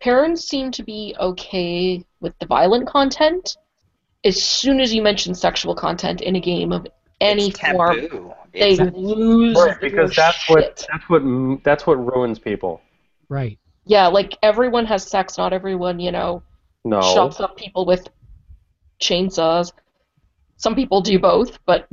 parents 0.00 0.44
seem 0.44 0.70
to 0.72 0.82
be 0.82 1.14
okay 1.18 2.04
with 2.20 2.38
the 2.38 2.46
violent 2.46 2.86
content. 2.88 3.56
As 4.24 4.42
soon 4.42 4.80
as 4.80 4.92
you 4.94 5.02
mention 5.02 5.34
sexual 5.34 5.74
content 5.74 6.20
in 6.20 6.36
a 6.36 6.40
game 6.40 6.72
of 6.72 6.86
any 7.20 7.48
It's 7.48 7.60
form, 7.60 8.00
taboo. 8.00 8.32
they 8.52 8.72
It's- 8.72 8.92
lose 8.94 9.56
Right, 9.56 9.80
their 9.80 9.90
because 9.90 10.14
that's 10.14 10.36
shit. 10.36 10.54
what 10.56 10.86
that's 10.90 11.08
what 11.08 11.64
that's 11.64 11.86
what 11.86 11.94
ruins 11.94 12.38
people. 12.38 12.80
Right. 13.28 13.58
Yeah, 13.84 14.08
like 14.08 14.36
everyone 14.42 14.84
has 14.86 15.04
sex. 15.04 15.38
Not 15.38 15.52
everyone, 15.52 16.00
you 16.00 16.10
know, 16.12 16.42
No. 16.84 17.00
chops 17.00 17.40
up 17.40 17.56
people 17.56 17.86
with 17.86 18.08
chainsaws. 19.00 19.72
Some 20.56 20.74
people 20.74 21.00
do 21.00 21.18
both, 21.18 21.58
but 21.66 21.88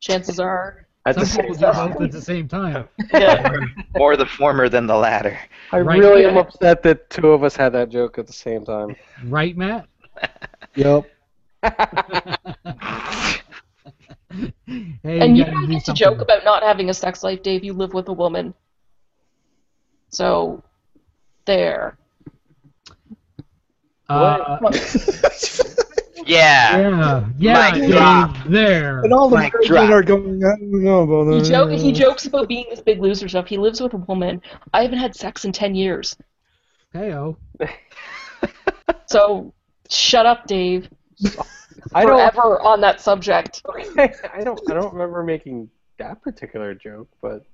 chances 0.00 0.38
are, 0.40 0.86
At 1.06 1.16
the 1.16 1.24
Some 1.24 1.42
people 1.44 1.54
same 1.54 1.66
do 1.66 1.72
time, 1.72 1.92
both 1.92 2.02
at 2.02 2.12
the 2.12 2.20
same 2.20 2.46
time. 2.48 2.88
yeah. 3.14 3.58
more 3.96 4.16
the 4.16 4.26
former 4.26 4.68
than 4.68 4.86
the 4.86 4.96
latter. 4.96 5.38
I 5.72 5.80
Right. 5.80 5.98
really 5.98 6.24
am 6.26 6.36
upset 6.36 6.82
that 6.82 7.08
two 7.08 7.28
of 7.30 7.42
us 7.42 7.56
had 7.56 7.70
that 7.72 7.88
joke 7.88 8.18
at 8.18 8.26
the 8.26 8.32
same 8.34 8.64
time. 8.64 8.94
Right, 9.24 9.56
Matt? 9.56 9.86
Yep. 10.76 11.10
Hey, 15.02 15.18
and 15.20 15.36
you 15.36 15.44
gotta 15.44 15.56
don't 15.56 15.66
do 15.66 15.72
get 15.72 15.80
to 15.80 15.84
something. 15.86 15.96
joke 15.96 16.20
about 16.20 16.44
not 16.44 16.62
having 16.62 16.90
a 16.90 16.94
sex 16.94 17.24
life, 17.24 17.42
Dave. 17.42 17.64
You 17.64 17.72
live 17.72 17.92
with 17.94 18.06
a 18.08 18.12
woman. 18.12 18.54
So, 20.10 20.62
there. 21.46 21.98
Uh, 24.08 24.58
Yeah. 26.26 26.78
yeah, 26.78 27.24
yeah, 27.38 27.70
Mic 27.72 27.90
drop. 27.90 28.36
there. 28.46 29.00
And 29.02 29.12
all 29.12 29.28
the 29.30 29.38
Mic 29.38 29.52
drop. 29.64 29.90
are 29.90 30.02
going, 30.02 30.44
I 30.44 30.56
don't 30.56 30.82
know 30.84 31.00
about 31.02 31.32
He, 31.32 31.40
that. 31.40 31.48
joke, 31.48 31.70
he 31.70 31.92
jokes 31.92 32.26
about 32.26 32.48
being 32.48 32.66
this 32.70 32.80
big 32.80 33.00
loser 33.00 33.28
stuff. 33.28 33.46
He 33.46 33.56
lives 33.58 33.80
with 33.80 33.94
a 33.94 33.98
woman. 33.98 34.40
I 34.74 34.82
haven't 34.82 34.98
had 34.98 35.14
sex 35.16 35.44
in 35.44 35.52
10 35.52 35.74
years. 35.74 36.16
Heyo. 36.94 37.36
So, 39.06 39.52
shut 39.88 40.24
up, 40.24 40.46
Dave. 40.46 40.88
I 41.94 42.04
don't. 42.04 42.32
Forever 42.32 42.60
on 42.60 42.80
that 42.82 43.00
subject. 43.00 43.60
I 43.98 44.44
don't. 44.44 44.60
I 44.70 44.74
don't 44.74 44.92
remember 44.92 45.24
making 45.24 45.68
that 45.98 46.22
particular 46.22 46.74
joke, 46.74 47.08
but 47.20 47.44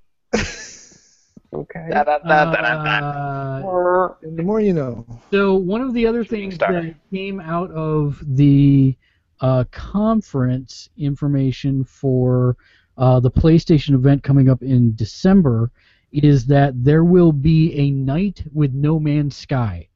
okay. 1.61 1.87
Da, 1.91 2.05
da, 2.05 2.19
da, 2.19 2.45
da, 2.45 2.53
da, 2.53 2.85
da. 2.85 3.69
Uh, 3.69 4.15
The 4.23 4.43
more 4.43 4.61
you 4.61 4.73
know. 4.73 5.07
So 5.31 5.55
one 5.55 5.81
of 5.81 5.95
the 5.95 6.07
other 6.07 6.25
things 6.25 6.55
star. 6.55 6.73
that 6.73 6.95
came 7.11 7.41
out 7.41 7.71
of 7.71 8.23
the 8.27 8.97
uh, 9.41 9.65
conference 9.71 10.89
information 10.97 11.85
for 11.85 12.57
uh, 12.99 13.21
the 13.21 13.31
PlayStation 13.31 13.95
event 13.95 14.23
coming 14.23 14.49
up 14.49 14.63
in 14.63 14.95
December 14.95 15.71
is 16.13 16.47
that 16.47 16.73
there 16.83 17.05
will 17.05 17.33
be 17.33 17.75
a 17.75 17.91
night 17.91 18.43
with 18.55 18.73
No 18.73 18.99
Man's 18.99 19.37
Sky. 19.37 19.89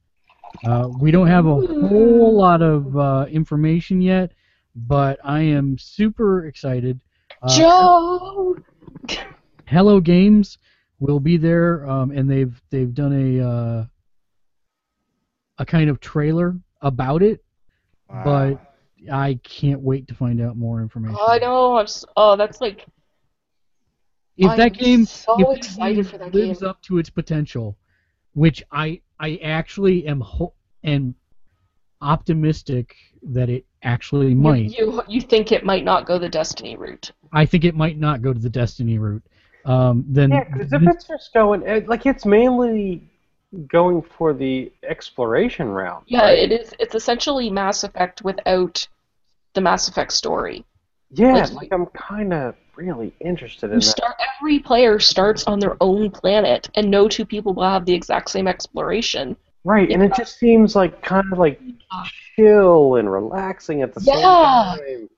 Uh, 0.65 0.89
we 0.99 1.11
don't 1.11 1.27
have 1.27 1.47
a 1.47 1.55
whole 1.55 2.35
lot 2.35 2.61
of 2.61 2.95
uh, 2.97 3.25
information 3.31 4.01
yet, 4.01 4.31
but 4.75 5.17
I 5.23 5.39
am 5.41 5.77
super 5.77 6.45
excited. 6.45 7.01
Uh, 7.41 7.57
Joe! 7.57 8.57
Hello 9.65 9.99
Games 10.01 10.57
will 11.01 11.19
be 11.19 11.35
there, 11.35 11.85
um, 11.89 12.11
and 12.11 12.29
they've 12.29 12.61
they've 12.69 12.93
done 12.93 13.11
a 13.11 13.45
uh, 13.45 13.85
a 15.57 15.65
kind 15.65 15.89
of 15.89 15.99
trailer 15.99 16.55
about 16.81 17.21
it, 17.23 17.43
but 18.07 18.55
I 19.11 19.39
can't 19.43 19.81
wait 19.81 20.07
to 20.07 20.13
find 20.13 20.39
out 20.39 20.55
more 20.55 20.81
information. 20.81 21.17
Oh, 21.19 21.27
I 21.27 21.39
know. 21.39 21.77
I'm 21.77 21.83
s 21.83 22.05
oh, 22.15 22.37
that's 22.37 22.61
like. 22.61 22.85
If 24.37 24.49
I'm 24.49 24.57
that 24.57 24.73
game, 24.73 25.05
so 25.05 25.35
if 25.39 25.47
that 25.47 25.57
excited 25.57 25.95
game 25.95 26.03
for 26.05 26.17
that 26.19 26.33
lives 26.33 26.59
game. 26.59 26.69
up 26.69 26.81
to 26.83 26.97
its 26.99 27.09
potential, 27.09 27.77
which 28.33 28.63
I 28.71 29.01
I 29.19 29.39
actually 29.43 30.05
am 30.07 30.21
ho- 30.21 30.53
am 30.83 31.15
optimistic 31.99 32.95
that 33.23 33.49
it 33.49 33.65
actually 33.83 34.29
You, 34.29 34.35
might. 34.35 34.77
you 34.77 35.03
you 35.07 35.21
think 35.21 35.51
it 35.51 35.65
might 35.65 35.83
not 35.83 36.05
go 36.05 36.17
the 36.17 36.29
Destiny 36.29 36.75
route? 36.75 37.11
I 37.33 37.45
think 37.45 37.65
it 37.65 37.75
might 37.75 37.97
not 37.97 38.21
go 38.21 38.33
to 38.33 38.39
the 38.39 38.49
Destiny 38.49 38.97
route. 38.97 39.23
Um, 39.65 40.03
then 40.07 40.31
Yeah, 40.31 40.43
because 40.45 40.73
if 40.73 40.81
it's 40.83 41.05
just 41.05 41.33
going, 41.33 41.85
like 41.85 42.05
it's 42.05 42.25
mainly 42.25 43.03
going 43.67 44.01
for 44.01 44.33
the 44.33 44.71
exploration 44.83 45.67
route. 45.69 46.03
Yeah, 46.07 46.21
right? 46.23 46.39
it 46.39 46.51
is. 46.51 46.73
It's 46.79 46.95
essentially 46.95 47.49
Mass 47.49 47.83
Effect 47.83 48.23
without 48.23 48.87
the 49.53 49.61
Mass 49.61 49.87
Effect 49.87 50.13
story. 50.13 50.65
Yeah, 51.11 51.33
like- 51.33 51.51
like, 51.53 51.73
I'm 51.73 51.85
kind 51.87 52.33
of 52.33 52.55
really 52.75 53.13
interested 53.19 53.65
in 53.67 53.73
You 53.73 53.79
that. 53.81 53.85
start. 53.85 54.15
Every 54.39 54.59
player 54.59 54.97
starts 54.99 55.43
on 55.43 55.59
their 55.59 55.75
own 55.81 56.09
planet, 56.09 56.69
and 56.75 56.89
no 56.89 57.07
two 57.09 57.25
people 57.25 57.53
will 57.53 57.69
have 57.69 57.85
the 57.85 57.93
exact 57.93 58.29
same 58.29 58.47
exploration. 58.47 59.35
Right, 59.63 59.91
and 59.91 60.01
it 60.01 60.13
just 60.15 60.39
seems 60.39 60.75
like 60.75 61.01
kind 61.03 61.25
of 61.31 61.37
like 61.37 61.59
chill 62.35 62.95
and 62.95 63.11
relaxing 63.11 63.81
at 63.83 63.93
the 63.93 64.01
Yeah. 64.01 64.75
same 64.75 64.87
time. 64.99 65.09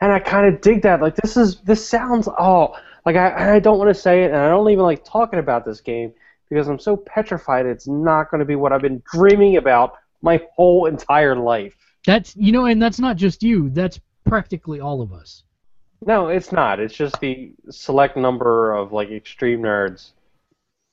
And 0.00 0.12
I 0.12 0.18
kind 0.18 0.52
of 0.52 0.60
dig 0.60 0.82
that. 0.82 1.00
Like 1.02 1.14
this 1.16 1.36
is 1.36 1.60
this 1.60 1.86
sounds 1.86 2.28
oh 2.38 2.74
like 3.08 3.16
I 3.16 3.56
I 3.56 3.58
don't 3.58 3.78
want 3.78 3.88
to 3.88 3.94
say 4.00 4.24
it, 4.24 4.28
and 4.32 4.36
I 4.36 4.48
don't 4.48 4.68
even 4.70 4.84
like 4.84 5.02
talking 5.02 5.38
about 5.38 5.64
this 5.64 5.80
game 5.80 6.12
because 6.50 6.68
I'm 6.68 6.78
so 6.78 6.94
petrified 6.96 7.64
it's 7.64 7.86
not 7.88 8.30
going 8.30 8.40
to 8.40 8.44
be 8.44 8.54
what 8.54 8.72
I've 8.72 8.82
been 8.82 9.02
dreaming 9.12 9.56
about 9.56 9.94
my 10.20 10.42
whole 10.56 10.84
entire 10.86 11.34
life. 11.36 11.74
that's 12.04 12.36
you 12.36 12.52
know, 12.52 12.66
and 12.66 12.82
that's 12.82 12.98
not 12.98 13.16
just 13.16 13.42
you. 13.42 13.70
That's 13.70 13.98
practically 14.24 14.80
all 14.80 15.00
of 15.00 15.12
us. 15.12 15.44
No, 16.04 16.28
it's 16.28 16.52
not. 16.52 16.80
It's 16.80 16.94
just 16.94 17.18
the 17.20 17.52
select 17.70 18.16
number 18.16 18.72
of 18.74 18.92
like 18.92 19.10
extreme 19.10 19.62
nerds 19.62 20.10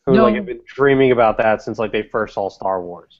who 0.05 0.13
No. 0.13 0.23
like 0.23 0.35
have 0.35 0.45
been 0.45 0.61
dreaming 0.65 1.11
about 1.11 1.37
that 1.39 1.61
since 1.61 1.77
like 1.79 1.91
they 1.91 2.03
first 2.03 2.33
saw 2.35 2.47
Star 2.49 2.81
Wars. 2.81 3.19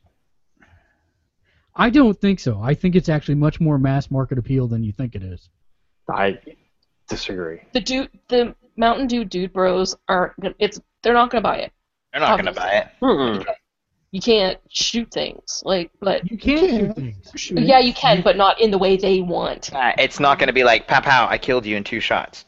I 1.76 1.90
don't 1.90 2.18
think 2.18 2.40
so. 2.40 2.62
I 2.62 2.74
think 2.74 2.96
it's 2.96 3.10
actually 3.10 3.36
much 3.36 3.60
more 3.60 3.78
mass 3.78 4.10
market 4.10 4.38
appeal 4.38 4.70
than 4.70 4.84
you 4.84 4.94
think 4.94 5.16
it 5.16 5.22
is. 5.24 5.50
I 6.10 6.40
disagree. 7.10 7.60
The 7.74 7.82
dude, 7.82 8.10
the 8.30 8.56
Mountain 8.78 9.08
Dew 9.08 9.26
dude 9.26 9.54
bros 9.54 9.96
aren't. 10.08 10.40
gonna- 10.40 10.56
It's 10.60 10.80
they're 11.02 11.14
not 11.14 11.30
gonna 11.32 11.42
buy 11.42 11.58
it. 11.58 11.72
They're 12.12 12.22
not 12.22 12.38
gonna 12.38 12.54
buy 12.54 12.72
it. 12.72 12.88
Mm-mm. 13.02 13.46
You 14.12 14.22
can't 14.22 14.58
shoot 14.70 15.12
things 15.12 15.62
like, 15.66 15.92
but 16.00 16.30
You 16.32 16.38
can 16.38 16.58
Okay. 16.58 16.78
shoot 16.78 16.96
things. 16.96 17.52
Yeah, 17.68 17.80
you 17.80 17.94
can, 17.94 18.22
but 18.22 18.38
not 18.38 18.62
in 18.62 18.72
the 18.72 18.78
way 18.78 18.96
they 18.96 19.20
want. 19.22 19.74
Uh, 19.74 19.92
it's 19.98 20.20
not 20.20 20.40
gonna 20.40 20.54
be 20.54 20.64
like 20.64 20.88
pow 20.88 21.02
pow. 21.02 21.28
I 21.30 21.38
killed 21.38 21.66
you 21.66 21.76
in 21.76 21.84
two 21.84 22.00
shots. 22.00 22.46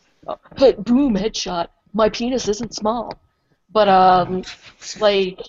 But 0.58 0.84
boom, 0.86 1.16
headshot. 1.16 1.68
My 1.94 2.10
penis 2.10 2.48
isn't 2.48 2.74
small, 2.76 3.14
but 3.72 3.88
um, 3.90 4.44
like 5.00 5.42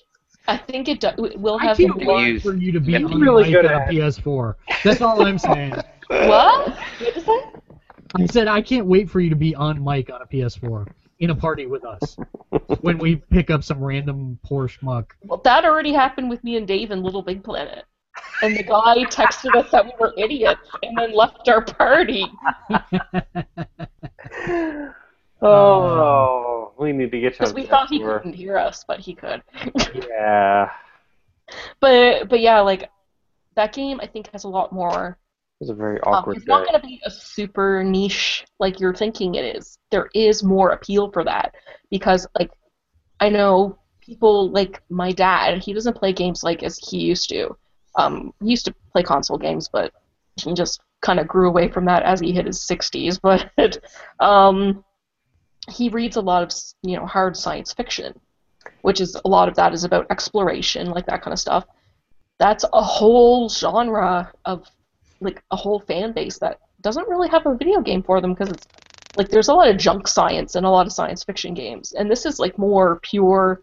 I 0.49 0.57
think 0.57 0.89
it, 0.89 1.01
do, 1.01 1.09
it 1.25 1.39
will 1.39 1.59
I 1.61 1.65
have 1.67 1.77
can't 1.77 2.03
more. 2.03 2.17
wait 2.17 2.43
for 2.43 2.55
you 2.55 2.73
to 2.73 2.81
be 2.81 2.93
Yeah, 2.93 2.99
really 3.01 3.45
mic 3.45 3.53
good 3.53 3.67
on 3.67 3.73
a 3.73 3.85
at. 3.85 3.89
PS4. 3.91 4.55
That's 4.83 5.01
all 5.03 5.25
I'm 5.25 5.39
saying. 5.39 5.75
What? 6.09 6.69
What 6.69 6.79
did 6.99 7.17
you 7.17 7.21
say? 7.23 7.45
I 8.15 8.27
said 8.27 8.49
I 8.49 8.61
can't 8.63 8.87
wait 8.87 9.11
for 9.11 9.21
you 9.21 9.31
to 9.31 9.37
be 9.37 9.55
on 9.55 9.83
mic 9.83 10.11
on 10.11 10.23
a 10.23 10.27
PS4 10.27 10.89
in 11.21 11.31
a 11.31 11.35
party 11.35 11.67
with 11.67 11.85
us 11.85 12.17
when 12.81 12.99
we 12.99 13.17
pick 13.17 13.51
up 13.51 13.63
some 13.65 13.83
random 13.83 14.39
poor 14.45 14.69
schmuck. 14.69 15.11
Well, 15.25 15.41
that 15.45 15.65
already 15.65 15.93
happened 15.93 16.31
with 16.31 16.43
me 16.45 16.57
and 16.57 16.67
Dave 16.67 16.91
in 16.91 17.03
Little 17.03 17.23
Big 17.23 17.43
Planet. 17.43 17.85
And 18.43 18.57
the 18.57 18.63
guy 18.63 19.05
texted 19.05 19.55
us 19.57 19.71
that 19.71 19.85
we 19.85 19.93
were 20.01 20.15
idiots 20.17 20.61
and 20.83 20.97
then 20.97 21.15
left 21.15 21.49
our 21.49 21.65
party. 21.65 22.27
Oh, 25.41 26.73
we 26.79 26.93
need 26.93 27.13
to 27.13 27.21
get 27.21 27.33
you 27.35 27.39
Because 27.39 27.51
on 27.51 27.55
we 27.55 27.65
thought 27.65 27.89
he 27.89 28.01
couldn't 28.01 28.33
hear 28.33 28.57
us, 28.57 28.85
but 28.87 28.99
he 28.99 29.15
could. 29.15 29.43
Yeah, 30.09 30.71
But 31.81 32.29
but 32.29 32.41
yeah, 32.41 32.61
like 32.61 32.91
that 33.55 33.73
game 33.73 34.01
I 34.03 34.07
think 34.07 34.31
has 34.33 34.45
a 34.45 34.49
lot 34.49 34.73
more. 34.73 35.17
Was 35.61 35.71
a 35.71 35.75
very 35.75 36.01
Um, 36.03 36.25
it's 36.29 36.47
not 36.47 36.67
going 36.67 36.81
to 36.81 36.87
be 36.87 37.01
a 37.05 37.11
super 37.11 37.83
niche 37.83 38.45
like 38.61 38.81
you're 38.81 38.95
thinking 38.95 39.35
it 39.35 39.57
is. 39.57 39.79
There 39.91 40.09
is 40.15 40.43
more 40.43 40.71
appeal 40.71 41.11
for 41.11 41.25
that 41.25 41.55
because 41.91 42.27
like 42.39 42.51
I 43.21 43.29
know 43.29 43.79
people 44.01 44.51
like 44.51 44.83
my 44.89 45.13
dad. 45.13 45.63
He 45.63 45.73
doesn't 45.73 45.97
play 45.97 46.13
games 46.13 46.43
like 46.43 46.63
as 46.63 46.79
he 46.79 46.99
used 46.99 47.29
to. 47.31 47.57
Um, 47.97 48.33
he 48.41 48.51
used 48.51 48.65
to 48.67 48.75
play 48.93 49.03
console 49.03 49.39
games, 49.39 49.69
but 49.69 49.93
he 50.37 50.55
just 50.55 50.81
kind 51.01 51.19
of 51.21 51.27
grew 51.27 51.49
away 51.49 51.69
from 51.69 51.85
that 51.87 52.03
as 52.05 52.21
he 52.21 52.33
hit 52.33 52.47
his 52.47 52.61
60s. 52.61 53.21
But 53.57 53.79
um, 54.21 54.85
he 55.69 55.89
reads 55.89 56.17
a 56.17 56.21
lot 56.21 56.43
of 56.43 56.53
you 56.83 56.97
know 56.97 57.07
hard 57.07 57.37
science 57.37 57.73
fiction, 57.73 58.19
which 58.83 59.01
is 59.01 59.17
a 59.25 59.29
lot 59.29 59.49
of 59.49 59.57
that 59.57 59.75
is 59.75 59.85
about 59.85 60.07
exploration, 60.11 60.91
like 60.91 61.07
that 61.07 61.23
kind 61.23 61.33
of 61.33 61.39
stuff. 61.39 61.67
That's 62.39 62.65
a 62.73 62.83
whole 62.83 63.49
genre 63.49 64.33
of 64.45 64.69
like 65.21 65.43
a 65.51 65.57
whole 65.57 65.81
fan 65.81 66.13
base 66.13 66.39
that 66.39 66.61
doesn't 66.81 67.09
really 67.09 67.29
have 67.29 67.47
a 67.47 67.57
video 67.57 67.81
game 67.81 68.03
for 68.03 68.21
them 68.21 68.35
because 68.35 68.51
it's 68.51 68.69
like 69.17 69.29
there's 69.29 69.49
a 69.49 69.55
lot 69.55 69.69
of 69.69 69.77
junk 69.77 70.07
science 70.07 70.55
and 70.55 70.65
a 70.65 70.71
lot 70.71 70.87
of 70.87 70.93
science 70.93 71.25
fiction 71.25 71.55
games, 71.55 71.93
and 71.93 72.11
this 72.11 72.25
is 72.27 72.39
like 72.39 72.59
more 72.59 73.01
pure 73.03 73.61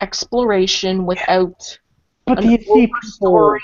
exploration 0.00 1.06
without 1.06 1.78
But 2.26 2.44
an 2.44 2.58
story. 3.02 3.62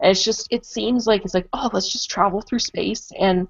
And 0.00 0.10
it's 0.10 0.24
just 0.24 0.48
it 0.50 0.66
seems 0.66 1.06
like 1.06 1.24
it's 1.24 1.34
like 1.34 1.48
oh 1.52 1.70
let's 1.72 1.92
just 1.92 2.10
travel 2.10 2.40
through 2.40 2.58
space 2.58 3.12
and 3.18 3.46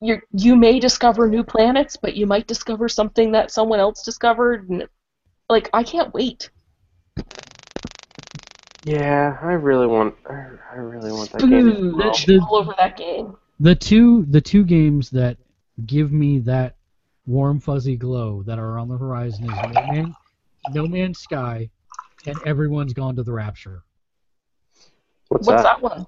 you 0.00 0.20
you 0.32 0.56
may 0.56 0.80
discover 0.80 1.28
new 1.28 1.44
planets, 1.44 1.96
but 1.96 2.16
you 2.16 2.26
might 2.26 2.46
discover 2.46 2.88
something 2.88 3.32
that 3.32 3.50
someone 3.50 3.80
else 3.80 4.02
discovered. 4.02 4.68
And, 4.68 4.88
like, 5.48 5.68
I 5.72 5.82
can't 5.82 6.12
wait. 6.14 6.50
Yeah, 8.84 9.36
I 9.42 9.52
really 9.52 9.86
want. 9.86 10.14
I 10.28 10.46
I 10.72 10.76
really 10.76 11.12
want 11.12 11.30
that 11.32 11.40
game. 11.40 11.50
to 11.50 11.56
Ooh, 11.56 11.90
come 11.90 11.98
that- 11.98 12.06
out. 12.08 12.24
the- 12.26 12.40
All 12.48 12.56
over 12.56 12.74
that 12.78 12.96
game. 12.96 13.36
The 13.58 13.74
two 13.74 14.24
the 14.26 14.40
two 14.40 14.64
games 14.64 15.10
that 15.10 15.36
give 15.86 16.12
me 16.12 16.38
that 16.40 16.76
warm 17.26 17.60
fuzzy 17.60 17.96
glow 17.96 18.42
that 18.44 18.58
are 18.58 18.78
on 18.78 18.88
the 18.88 18.96
horizon 18.96 19.44
is 19.44 19.50
No, 19.50 19.68
Man, 19.92 20.14
no 20.72 20.86
Man's 20.86 21.18
Sky 21.18 21.68
and 22.26 22.38
Everyone's 22.46 22.94
Gone 22.94 23.16
to 23.16 23.22
the 23.22 23.32
Rapture. 23.32 23.82
What's, 25.28 25.46
What's 25.46 25.62
that? 25.62 25.80
that 25.80 25.82
one? 25.82 26.06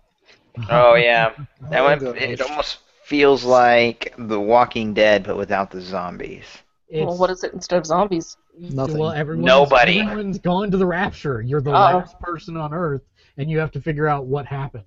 Uh-huh. 0.59 0.91
Oh 0.93 0.95
yeah, 0.95 1.33
that 1.71 1.83
one. 1.83 1.99
gosh. 2.15 2.23
It 2.23 2.41
almost 2.41 2.79
feels 3.05 3.45
like 3.45 4.15
The 4.19 4.41
Walking 4.41 4.95
Dead, 4.95 5.25
but 5.25 5.37
without 5.37 5.71
the 5.71 5.81
zombies. 5.81 6.45
It's, 6.89 7.07
well, 7.07 7.19
what 7.19 7.31
is 7.31 7.45
it 7.45 7.53
instead 7.53 7.79
of 7.79 7.87
zombies? 7.87 8.37
Nothing. 8.59 8.99
Well, 8.99 9.13
everyone's, 9.13 9.47
Nobody. 9.47 10.01
Everyone's 10.01 10.39
gone 10.39 10.71
to 10.71 10.77
the 10.77 10.87
Rapture. 10.87 11.41
You're 11.41 11.61
the 11.63 11.71
Oh. 11.71 11.75
last 11.75 12.19
person 12.21 12.57
on 12.57 12.73
Earth, 12.75 13.03
and 13.37 13.51
you 13.51 13.59
have 13.59 13.71
to 13.73 13.81
figure 13.81 14.07
out 14.07 14.27
what 14.27 14.47
happened. 14.47 14.85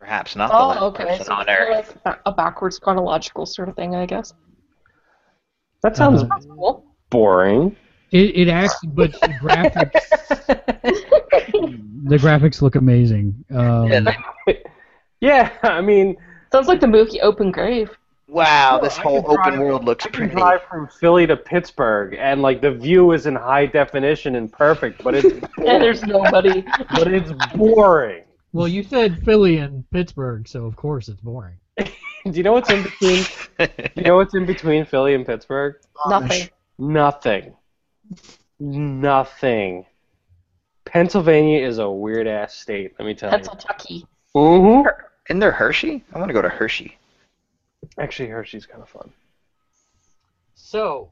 Perhaps 0.00 0.36
not 0.36 0.48
the 0.50 0.56
Oh, 0.56 0.68
last 0.68 0.82
okay. 0.82 1.04
person 1.04 1.26
So 1.26 1.32
on 1.34 1.48
Earth. 1.48 1.96
like 2.04 2.18
a 2.26 2.32
backwards 2.32 2.78
chronological 2.78 3.46
sort 3.46 3.68
of 3.68 3.76
thing, 3.76 3.94
I 3.94 4.06
guess. 4.06 4.32
That 5.82 5.96
sounds 5.96 6.22
Uh, 6.22 6.26
That's 6.28 6.46
cool. 6.46 6.84
boring. 7.10 7.76
It, 8.10 8.36
it 8.36 8.48
actually, 8.48 8.90
but 8.90 9.12
the 9.12 9.28
graphics, 9.42 10.46
the 12.08 12.16
graphics 12.18 12.62
look 12.62 12.74
amazing. 12.76 13.44
Um, 13.50 13.90
Yeah, 15.20 15.50
I 15.62 15.80
mean, 15.80 16.16
Sounds 16.52 16.68
like 16.68 16.80
the 16.80 16.86
movie 16.86 17.20
Open 17.22 17.50
Grave. 17.50 17.90
Wow, 18.28 18.76
No, 18.78 18.82
this 18.84 18.96
whole 18.96 19.18
open 19.18 19.34
drive- 19.54 19.58
world 19.58 19.84
looks 19.84 20.04
I 20.06 20.08
can 20.10 20.18
pretty. 20.18 20.34
drive 20.34 20.62
from 20.64 20.88
Philly 20.88 21.26
to 21.26 21.36
Pittsburgh, 21.36 22.14
and 22.18 22.42
like 22.42 22.60
the 22.60 22.72
view 22.72 23.12
is 23.12 23.26
in 23.26 23.34
high 23.36 23.66
definition 23.66 24.36
and 24.36 24.52
perfect, 24.52 25.02
but 25.04 25.14
it's 25.14 25.24
And 25.58 25.82
there's 25.82 26.02
nobody. 26.02 26.62
but 26.90 27.12
it's 27.12 27.32
boring. 27.54 28.24
well, 28.52 28.68
you 28.68 28.82
said 28.82 29.22
Philly 29.24 29.58
and 29.58 29.88
Pittsburgh, 29.90 30.46
so 30.48 30.64
of 30.66 30.76
course 30.76 31.08
it's 31.08 31.20
boring. 31.20 31.56
Do 31.78 32.32
you 32.32 32.42
know 32.42 32.52
what's 32.52 32.70
in 32.70 32.82
between? 32.82 33.24
do 33.58 33.68
You 33.94 34.02
know 34.02 34.16
what's 34.16 34.34
in 34.34 34.46
between 34.46 34.84
Philly 34.84 35.14
and 35.14 35.24
Pittsburgh? 35.24 35.76
Nothing. 36.08 36.48
Nothing. 36.78 37.54
Nothing. 38.58 39.86
Pennsylvania 40.84 41.64
is 41.66 41.78
a 41.78 41.88
weird 41.90 42.26
ass 42.26 42.54
state. 42.54 42.94
Let 42.98 43.06
me 43.06 43.14
tell 43.14 43.30
you. 43.30 43.36
Pennsylvania. 43.38 44.06
Mm-hmm. 44.34 44.88
Isn't 45.30 45.40
there 45.40 45.52
Hershey? 45.52 46.04
I 46.12 46.18
want 46.18 46.28
to 46.28 46.32
go 46.34 46.42
to 46.42 46.48
Hershey. 46.48 46.96
Actually, 47.98 48.28
Hershey's 48.28 48.66
kind 48.66 48.82
of 48.82 48.88
fun. 48.88 49.12
So, 50.54 51.10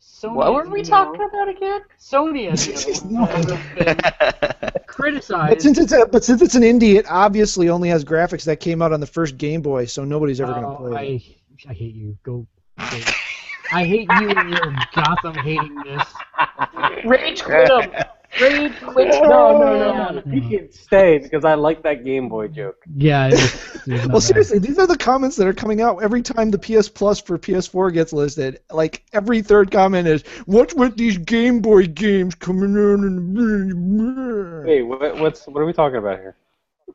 Sony 0.00 0.34
What 0.34 0.54
were 0.54 0.68
we 0.70 0.78
you 0.80 0.84
know- 0.84 0.90
talking 0.90 1.22
about 1.22 1.48
again? 1.48 1.80
Sony, 2.00 2.50
as 2.50 2.66
has 2.84 3.00
been 3.00 3.96
But 3.96 4.86
criticized. 4.86 5.62
since 5.62 5.78
it's 5.78 5.92
a, 5.92 6.06
but 6.06 6.24
since 6.24 6.42
it's 6.42 6.54
an 6.54 6.62
indie, 6.62 6.94
it 6.96 7.06
obviously 7.08 7.68
only 7.68 7.88
has 7.88 8.04
graphics 8.04 8.44
that 8.44 8.60
came 8.60 8.80
out 8.82 8.92
on 8.92 9.00
the 9.00 9.06
first 9.06 9.36
Game 9.36 9.62
Boy, 9.62 9.84
so 9.86 10.04
nobody's 10.04 10.40
ever 10.40 10.52
Oh, 10.52 10.60
gonna 10.60 10.76
play 10.76 11.16
it. 11.16 11.22
I, 11.66 11.70
I 11.70 11.74
hate 11.74 11.94
you. 11.94 12.16
Go. 12.22 12.46
go. 12.78 12.84
I 13.72 13.84
hate 13.84 14.08
you 14.20 14.30
and 14.30 14.50
your 14.50 14.72
Gotham 14.94 15.34
hatingness. 15.34 16.06
Rage 17.04 17.42
quit 17.42 17.68
'em. 17.70 17.90
Rage 18.40 18.72
quit 18.82 19.14
'em. 19.14 19.28
No, 19.28 19.58
no, 19.58 19.78
no, 19.78 20.20
no. 20.20 20.22
You 20.32 20.40
can 20.58 20.72
stay 20.72 21.18
because 21.18 21.44
I 21.44 21.54
like 21.54 21.82
that 21.82 22.04
Game 22.04 22.28
Boy 22.28 22.48
joke. 22.48 22.76
Yeah. 22.94 23.28
It's, 23.32 23.54
it's 23.86 23.86
Well, 23.86 24.08
bad. 24.08 24.22
seriously, 24.22 24.58
these 24.58 24.78
are 24.78 24.86
the 24.86 24.96
comments 24.96 25.36
that 25.36 25.46
are 25.46 25.54
coming 25.54 25.80
out 25.80 26.02
every 26.02 26.22
time 26.22 26.50
the 26.50 26.58
PS 26.58 26.88
Plus 26.88 27.20
for 27.20 27.38
PS4 27.38 27.92
gets 27.92 28.12
listed. 28.12 28.60
Like 28.70 29.04
every 29.12 29.42
third 29.42 29.70
comment 29.70 30.08
is, 30.08 30.22
"What's 30.46 30.74
with 30.74 30.96
these 30.96 31.18
Game 31.18 31.60
Boy 31.60 31.86
games 31.86 32.34
coming 32.34 32.74
in?" 32.74 34.64
Wait, 34.66 34.82
what, 34.82 35.18
what's 35.18 35.46
what 35.46 35.60
are 35.60 35.66
we 35.66 35.72
talking 35.72 35.98
about 35.98 36.18
here? 36.18 36.36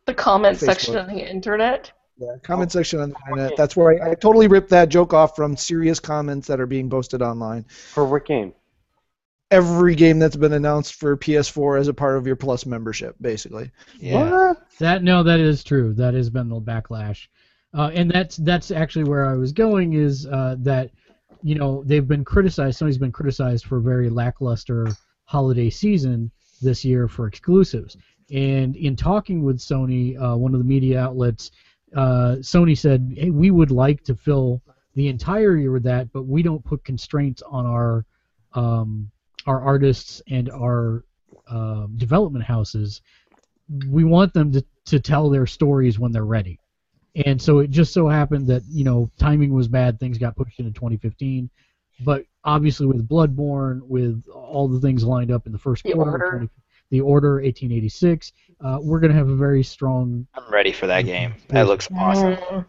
The 0.06 0.14
comment 0.14 0.58
Facebook. 0.58 0.66
section 0.66 0.98
on 0.98 1.08
the 1.08 1.30
internet. 1.30 1.92
Yeah, 2.18 2.36
comment 2.44 2.70
oh. 2.72 2.80
section 2.80 3.00
on 3.00 3.10
the 3.10 3.16
internet. 3.30 3.58
That's 3.58 3.76
where 3.76 4.04
I, 4.04 4.12
I 4.12 4.16
totally 4.16 4.48
ripped 4.48 4.70
that 4.70 4.90
joke 4.90 5.14
off 5.14 5.36
from 5.36 5.58
serious 5.58 6.00
comments 6.00 6.48
that 6.48 6.60
are 6.60 6.68
being 6.68 6.90
posted 6.90 7.22
online. 7.22 7.64
For 7.94 8.06
what 8.06 8.26
game? 8.26 8.54
Every 9.52 9.96
game 9.96 10.18
that's 10.18 10.38
been 10.38 10.54
announced 10.54 10.96
for 10.96 11.18
PS4 11.18 11.80
as 11.80 11.88
a 11.90 11.94
part 11.94 12.18
of 12.18 12.26
your 12.26 12.38
Plus 12.38 12.66
membership, 12.66 13.16
basically. 13.20 13.70
Yeah. 14.00 14.54
That 14.80 15.04
no, 15.04 15.24
that 15.24 15.40
is 15.40 15.64
true. 15.64 15.94
That 15.94 16.14
has 16.14 16.30
been 16.30 16.50
the 16.50 16.60
backlash, 16.60 17.28
uh, 17.78 17.92
and 17.94 18.10
that's 18.10 18.38
that's 18.38 18.72
actually 18.72 19.04
where 19.04 19.26
I 19.26 19.36
was 19.36 19.52
going. 19.52 19.94
Is 19.94 20.26
uh, 20.26 20.56
that 20.60 20.92
you 21.44 21.56
know 21.56 21.84
they've 21.86 22.08
been 22.08 22.24
criticized. 22.24 22.80
Sony's 22.80 22.98
been 22.98 23.12
criticized 23.12 23.66
for 23.66 23.78
a 23.78 23.82
very 23.82 24.10
lackluster 24.10 24.88
holiday 25.26 25.70
season 25.70 26.32
this 26.62 26.84
year 26.84 27.08
for 27.08 27.28
exclusives. 27.28 27.98
And 28.32 28.76
in 28.76 28.96
talking 28.96 29.44
with 29.44 29.60
Sony, 29.60 30.20
uh, 30.20 30.38
one 30.38 30.54
of 30.54 30.60
the 30.60 30.66
media 30.66 31.00
outlets, 31.00 31.52
uh, 31.96 32.38
Sony 32.40 32.78
said, 32.78 33.14
"Hey, 33.18 33.30
we 33.30 33.52
would 33.52 33.72
like 33.72 34.04
to 34.06 34.16
fill 34.16 34.62
the 34.96 35.10
entire 35.10 35.58
year 35.58 35.72
with 35.72 35.84
that, 35.84 36.12
but 36.12 36.24
we 36.24 36.42
don't 36.42 36.64
put 36.64 36.84
constraints 36.84 37.42
on 37.42 37.66
our 37.66 38.06
um, 38.54 39.12
our 39.46 39.62
artists 39.62 40.22
and 40.30 40.50
our 40.50 41.04
uh, 41.48 41.88
development 41.98 42.46
houses. 42.46 43.02
We 43.90 44.04
want 44.04 44.34
them 44.34 44.52
to, 44.54 44.66
to 44.86 45.00
tell 45.00 45.30
their 45.30 45.46
stories 45.46 46.00
when 46.00 46.12
they're 46.12 46.26
ready. 46.26 46.60
And 47.26 47.42
so 47.42 47.60
it 47.60 47.70
just 47.70 47.94
so 47.94 48.08
happened 48.08 48.48
that 48.48 48.64
you 48.70 48.84
know 48.84 49.12
timing 49.18 49.54
was 49.54 49.68
bad. 49.68 50.00
Things 50.00 50.18
got 50.18 50.36
pushed 50.36 50.60
into 50.60 50.72
2015, 50.72 51.50
but 52.06 52.26
obviously 52.44 52.88
with 52.88 53.08
Bloodborne, 53.08 53.82
with 53.84 54.24
all 54.30 54.68
the 54.68 54.80
things 54.80 55.04
lined 55.04 55.32
up 55.32 55.46
in 55.46 55.52
the 55.52 55.58
first 55.58 55.84
The 55.84 55.92
quarter, 55.92 56.12
Order. 56.12 56.30
20, 56.38 56.50
the 56.90 57.02
Order 57.02 57.34
1886, 57.36 58.32
uh, 58.62 58.78
we're 58.82 59.00
gonna 59.00 59.14
have 59.14 59.30
a 59.30 59.36
very 59.36 59.64
strong. 59.64 60.26
I'm 60.36 60.52
ready 60.52 60.72
for 60.72 60.88
that 60.88 61.02
game. 61.02 61.34
That 61.50 61.68
looks 61.68 61.90
awesome. 61.98 62.66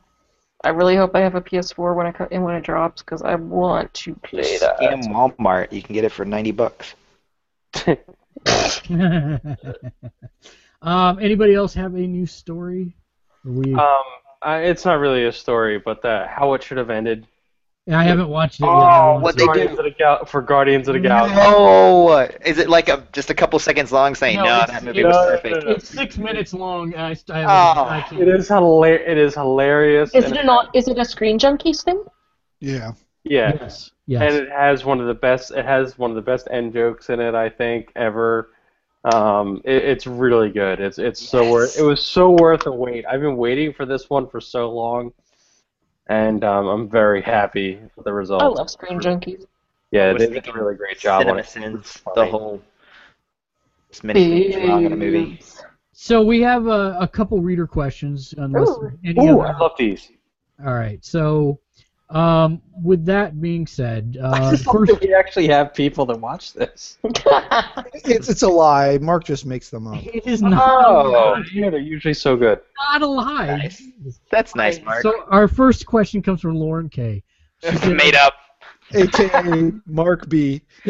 I 0.64 0.68
really 0.70 0.96
hope 0.96 1.14
I 1.14 1.20
have 1.20 1.34
a 1.34 1.40
PS4 1.40 1.94
when 1.94 2.06
it 2.06 2.14
co- 2.14 2.28
when 2.30 2.54
it 2.54 2.62
drops 2.64 3.02
because 3.02 3.22
I 3.22 3.34
want 3.34 3.92
to 3.94 4.14
play 4.16 4.42
Just 4.42 4.60
that. 4.60 4.78
Scam 4.80 5.08
Walmart. 5.10 5.72
You 5.72 5.82
can 5.82 5.94
get 5.94 6.04
it 6.04 6.12
for 6.12 6.24
90 6.24 6.52
bucks. 6.52 6.94
um, 10.82 11.18
anybody 11.20 11.54
else 11.54 11.74
have 11.74 11.94
a 11.94 12.06
new 12.06 12.26
story? 12.26 12.94
We, 13.44 13.74
Um, 13.74 14.02
I, 14.42 14.58
it's 14.62 14.84
not 14.84 14.98
really 14.98 15.24
a 15.24 15.32
story, 15.32 15.78
but 15.78 16.02
the, 16.02 16.26
how 16.28 16.54
it 16.54 16.62
should 16.62 16.78
have 16.78 16.90
ended. 16.90 17.26
I 17.91 18.05
haven't 18.05 18.28
watched 18.28 18.61
it 18.61 18.64
yet. 18.64 18.68
Oh, 18.70 18.72
I 18.74 19.16
what 19.18 19.37
they 19.37 19.45
Guardians 19.45 19.76
of 19.78 19.85
the 19.85 19.91
Gal- 19.91 20.24
for 20.24 20.41
Guardians 20.41 20.87
of 20.87 20.95
the 20.95 21.01
Galaxy. 21.01 21.35
No! 21.35 22.28
Is 22.47 22.59
it 22.59 22.68
like 22.68 22.89
a 22.89 23.05
just 23.12 23.30
a 23.30 23.35
couple 23.35 23.59
seconds 23.59 23.91
long 23.91 24.14
saying, 24.14 24.37
No, 24.37 24.45
no, 24.45 24.54
it's- 24.63 24.71
that 24.71 24.84
movie 24.84 25.00
it's- 25.00 25.13
was 25.13 25.17
No, 25.17 25.25
no, 25.25 25.37
perfect? 25.37 25.57
no, 25.64 25.71
no. 25.71 25.76
It's 25.76 25.88
six 25.88 26.17
minutes 26.18 26.54
long. 26.54 26.95
I, 26.95 27.11
I, 27.30 27.42
Oh, 27.42 27.83
I. 27.84 28.07
It 28.13 28.29
is 28.29 28.46
hilarious. 28.49 29.03
It 29.09 29.18
is 29.18 29.34
hilarious. 29.34 30.14
Is 30.14 30.30
it 30.30 30.45
not? 30.45 30.68
Is 30.75 30.87
it 30.87 30.96
a 30.99 31.04
Screen 31.04 31.38
Junkies 31.41 31.83
thing? 31.83 32.04
Yeah. 32.61 32.92
Yeah, 33.25 33.53
Yes. 33.61 33.91
Yes. 34.07 34.22
and 34.22 34.34
it 34.46 34.50
has 34.50 34.84
one 34.84 35.00
of 35.00 35.07
the 35.09 35.14
best. 35.14 35.50
It 35.53 35.64
has 35.64 35.99
one 35.99 36.11
of 36.11 36.17
the 36.17 36.22
best 36.22 36.46
end 36.50 36.72
jokes 36.72 37.09
in 37.11 37.18
it, 37.21 37.34
I 37.34 37.49
think, 37.49 37.91
ever. 37.96 38.50
Um, 39.13 39.61
it, 39.64 39.84
it's 39.84 40.07
really 40.07 40.50
good. 40.50 40.80
It's 40.80 40.99
it's 40.99 41.21
so 41.21 41.50
worth. 41.50 41.76
It 41.79 41.83
was 41.83 42.00
so 42.04 42.30
worth 42.30 42.63
the 42.63 42.72
wait. 42.72 43.04
I've 43.07 43.21
been 43.21 43.37
waiting 43.37 43.72
for 43.72 43.87
this 43.87 44.09
one 44.09 44.29
for 44.29 44.41
so 44.41 44.71
long, 44.71 45.13
and 46.08 46.45
um, 46.45 46.66
I'm 46.66 46.88
very 46.88 47.22
happy 47.22 47.80
with 47.96 48.04
the 48.04 48.12
result. 48.12 48.42
I 48.42 48.46
love 48.46 48.70
Screen 48.70 49.00
Junkies. 49.00 49.46
yeah, 49.91 50.12
they 50.12 50.26
did 50.29 50.49
a 50.49 50.53
really 50.53 50.74
great 50.74 50.99
job 50.99 51.26
on 51.26 51.38
it. 51.38 51.46
The 52.14 52.26
whole. 52.26 52.62
As 53.91 54.03
many 54.03 54.20
things 54.20 54.57
in 54.57 54.92
a 54.92 54.96
movie. 54.96 55.41
So 55.92 56.22
we 56.22 56.41
have 56.41 56.66
a, 56.66 56.96
a 56.99 57.07
couple 57.07 57.41
reader 57.41 57.66
questions. 57.66 58.34
Unless 58.37 58.68
Ooh. 58.68 58.99
any 59.04 59.29
Ooh, 59.29 59.41
I 59.41 59.57
love 59.58 59.72
these. 59.79 60.11
All 60.64 60.74
right. 60.74 61.04
So, 61.04 61.61
um, 62.14 62.61
with 62.83 63.05
that 63.07 63.41
being 63.41 63.67
said, 63.67 64.18
uh, 64.22 64.57
first, 64.57 65.01
we 65.01 65.14
actually 65.14 65.49
have 65.49 65.72
people 65.75 66.07
that 66.07 66.18
watch 66.21 66.53
this. 66.53 66.99
It's 68.05 68.29
it's 68.29 68.43
a 68.43 68.49
lie. 68.49 68.99
Mark 68.99 69.25
just 69.25 69.47
makes 69.47 69.71
them 69.71 69.87
up. 69.87 70.05
it 70.05 70.26
is 70.26 70.43
not, 70.43 70.61
Oh, 70.84 71.43
yeah, 71.53 71.71
they're 71.71 71.79
usually 71.79 72.14
so 72.14 72.37
good. 72.37 72.61
not 72.91 73.03
a 73.03 73.07
lie. 73.07 73.47
Nice. 73.47 73.83
That's 74.30 74.57
nice, 74.57 74.83
Mark. 74.83 75.03
So 75.03 75.25
our 75.29 75.47
first 75.47 75.87
question 75.87 76.21
comes 76.22 76.41
from 76.41 76.57
Lauren 76.57 76.89
K. 76.89 77.22
She 77.63 77.93
Made 77.95 78.14
up. 78.17 78.34
AKA 78.93 79.72
Mark 79.87 80.29
B. 80.29 80.63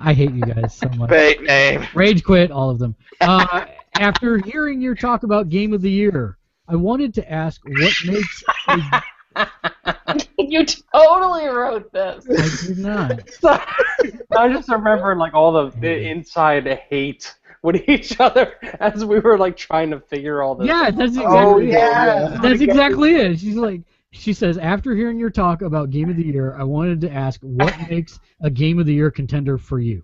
I 0.00 0.12
hate 0.12 0.32
you 0.32 0.42
guys 0.42 0.74
so 0.76 0.88
much. 0.90 1.10
Fake 1.10 1.42
name. 1.42 1.86
Rage 1.94 2.22
quit, 2.24 2.50
all 2.50 2.70
of 2.70 2.78
them. 2.78 2.94
Uh, 3.20 3.64
after 3.94 4.38
hearing 4.38 4.80
your 4.80 4.94
talk 4.94 5.22
about 5.22 5.48
Game 5.48 5.72
of 5.72 5.82
the 5.82 5.90
Year, 5.90 6.38
I 6.68 6.76
wanted 6.76 7.14
to 7.14 7.30
ask 7.32 7.60
what 7.64 7.94
makes. 8.06 8.44
A, 8.68 9.02
you 10.38 10.64
totally 10.64 11.46
wrote 11.46 11.92
this. 11.92 12.26
I 12.28 12.66
did 12.66 12.78
not. 12.78 13.28
I 14.36 14.52
just 14.52 14.68
remember 14.68 15.14
like 15.16 15.34
all 15.34 15.52
the, 15.52 15.70
the 15.78 15.86
mm-hmm. 15.86 16.18
inside 16.18 16.66
hate 16.88 17.34
with 17.62 17.88
each 17.88 18.18
other 18.20 18.54
as 18.80 19.04
we 19.04 19.18
were 19.20 19.38
like 19.38 19.56
trying 19.56 19.90
to 19.90 20.00
figure 20.00 20.42
all 20.42 20.54
this. 20.54 20.68
Yeah, 20.68 20.90
that's 20.90 21.16
oh, 21.18 21.20
exactly 21.20 21.36
Oh, 21.36 21.58
it. 21.58 21.68
yeah. 21.68 22.38
That's 22.42 22.60
exactly 22.60 23.14
it. 23.16 23.40
She's 23.40 23.56
like, 23.56 23.82
she 24.10 24.32
says, 24.32 24.58
after 24.58 24.94
hearing 24.94 25.18
your 25.18 25.30
talk 25.30 25.62
about 25.62 25.90
Game 25.90 26.08
of 26.08 26.16
the 26.16 26.24
Year, 26.24 26.56
I 26.58 26.64
wanted 26.64 27.00
to 27.02 27.12
ask 27.12 27.40
what 27.42 27.74
makes 27.90 28.18
a 28.40 28.50
Game 28.50 28.78
of 28.78 28.86
the 28.86 28.94
Year 28.94 29.10
contender 29.10 29.58
for 29.58 29.80
you. 29.80 30.02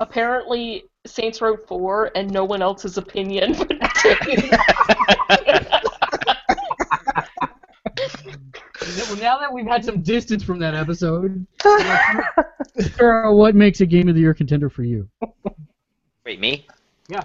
Apparently, 0.00 0.84
Saints 1.06 1.40
Row 1.40 1.56
4 1.56 2.12
and 2.14 2.30
no 2.30 2.44
one 2.44 2.60
else's 2.60 2.98
opinion. 2.98 3.54
Well, 9.08 9.16
now 9.16 9.38
that 9.38 9.52
we've 9.52 9.66
had 9.66 9.84
some 9.84 10.02
distance 10.02 10.42
from 10.42 10.58
that 10.60 10.74
episode, 10.74 11.46
Sarah, 12.96 13.34
what 13.34 13.54
makes 13.54 13.80
a 13.80 13.86
Game 13.86 14.08
of 14.08 14.14
the 14.14 14.20
Year 14.20 14.34
contender 14.34 14.70
for 14.70 14.84
you? 14.84 15.08
Wait, 16.24 16.40
me? 16.40 16.66
Yeah. 17.08 17.24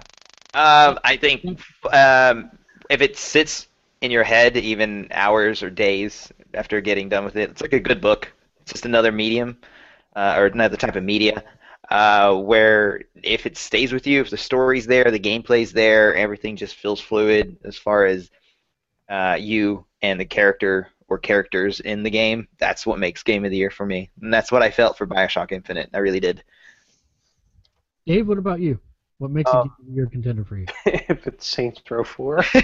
Um, 0.54 0.98
I 1.04 1.16
think 1.16 1.60
um, 1.92 2.50
if 2.90 3.00
it 3.00 3.16
sits 3.16 3.68
in 4.00 4.10
your 4.10 4.24
head 4.24 4.56
even 4.56 5.08
hours 5.12 5.62
or 5.62 5.70
days 5.70 6.32
after 6.54 6.80
getting 6.80 7.08
done 7.08 7.24
with 7.24 7.36
it, 7.36 7.50
it's 7.50 7.62
like 7.62 7.72
a 7.72 7.80
good 7.80 8.00
book. 8.00 8.32
It's 8.60 8.72
just 8.72 8.86
another 8.86 9.12
medium 9.12 9.58
uh, 10.16 10.34
or 10.36 10.46
another 10.46 10.76
type 10.76 10.96
of 10.96 11.04
media 11.04 11.42
uh, 11.90 12.34
where 12.34 13.02
if 13.22 13.46
it 13.46 13.56
stays 13.56 13.92
with 13.92 14.06
you, 14.06 14.20
if 14.20 14.30
the 14.30 14.36
story's 14.36 14.86
there, 14.86 15.10
the 15.10 15.20
gameplay's 15.20 15.72
there, 15.72 16.14
everything 16.14 16.56
just 16.56 16.76
feels 16.76 17.00
fluid 17.00 17.56
as 17.64 17.76
far 17.76 18.06
as 18.06 18.30
uh, 19.08 19.36
you 19.38 19.84
and 20.00 20.18
the 20.18 20.24
character 20.24 20.88
or 21.12 21.18
characters 21.18 21.80
in 21.80 22.02
the 22.02 22.10
game. 22.10 22.48
That's 22.58 22.86
what 22.86 22.98
makes 22.98 23.22
Game 23.22 23.44
of 23.44 23.50
the 23.50 23.56
Year 23.58 23.70
for 23.70 23.84
me, 23.84 24.10
and 24.22 24.32
that's 24.32 24.50
what 24.50 24.62
I 24.62 24.70
felt 24.70 24.96
for 24.96 25.06
Bioshock 25.06 25.52
Infinite. 25.52 25.90
I 25.92 25.98
really 25.98 26.20
did. 26.20 26.42
Dave, 28.06 28.26
what 28.26 28.38
about 28.38 28.60
you? 28.60 28.80
What 29.18 29.30
makes 29.30 29.52
Uh, 29.52 29.58
a 29.58 29.62
Game 29.64 29.72
of 29.78 29.86
the 29.86 29.92
Year 29.92 30.06
contender 30.06 30.44
for 30.44 30.56
you? 30.56 30.66
if 30.86 31.26
it's 31.26 31.46
Saints 31.46 31.82
Row 31.90 32.02
4. 32.02 32.42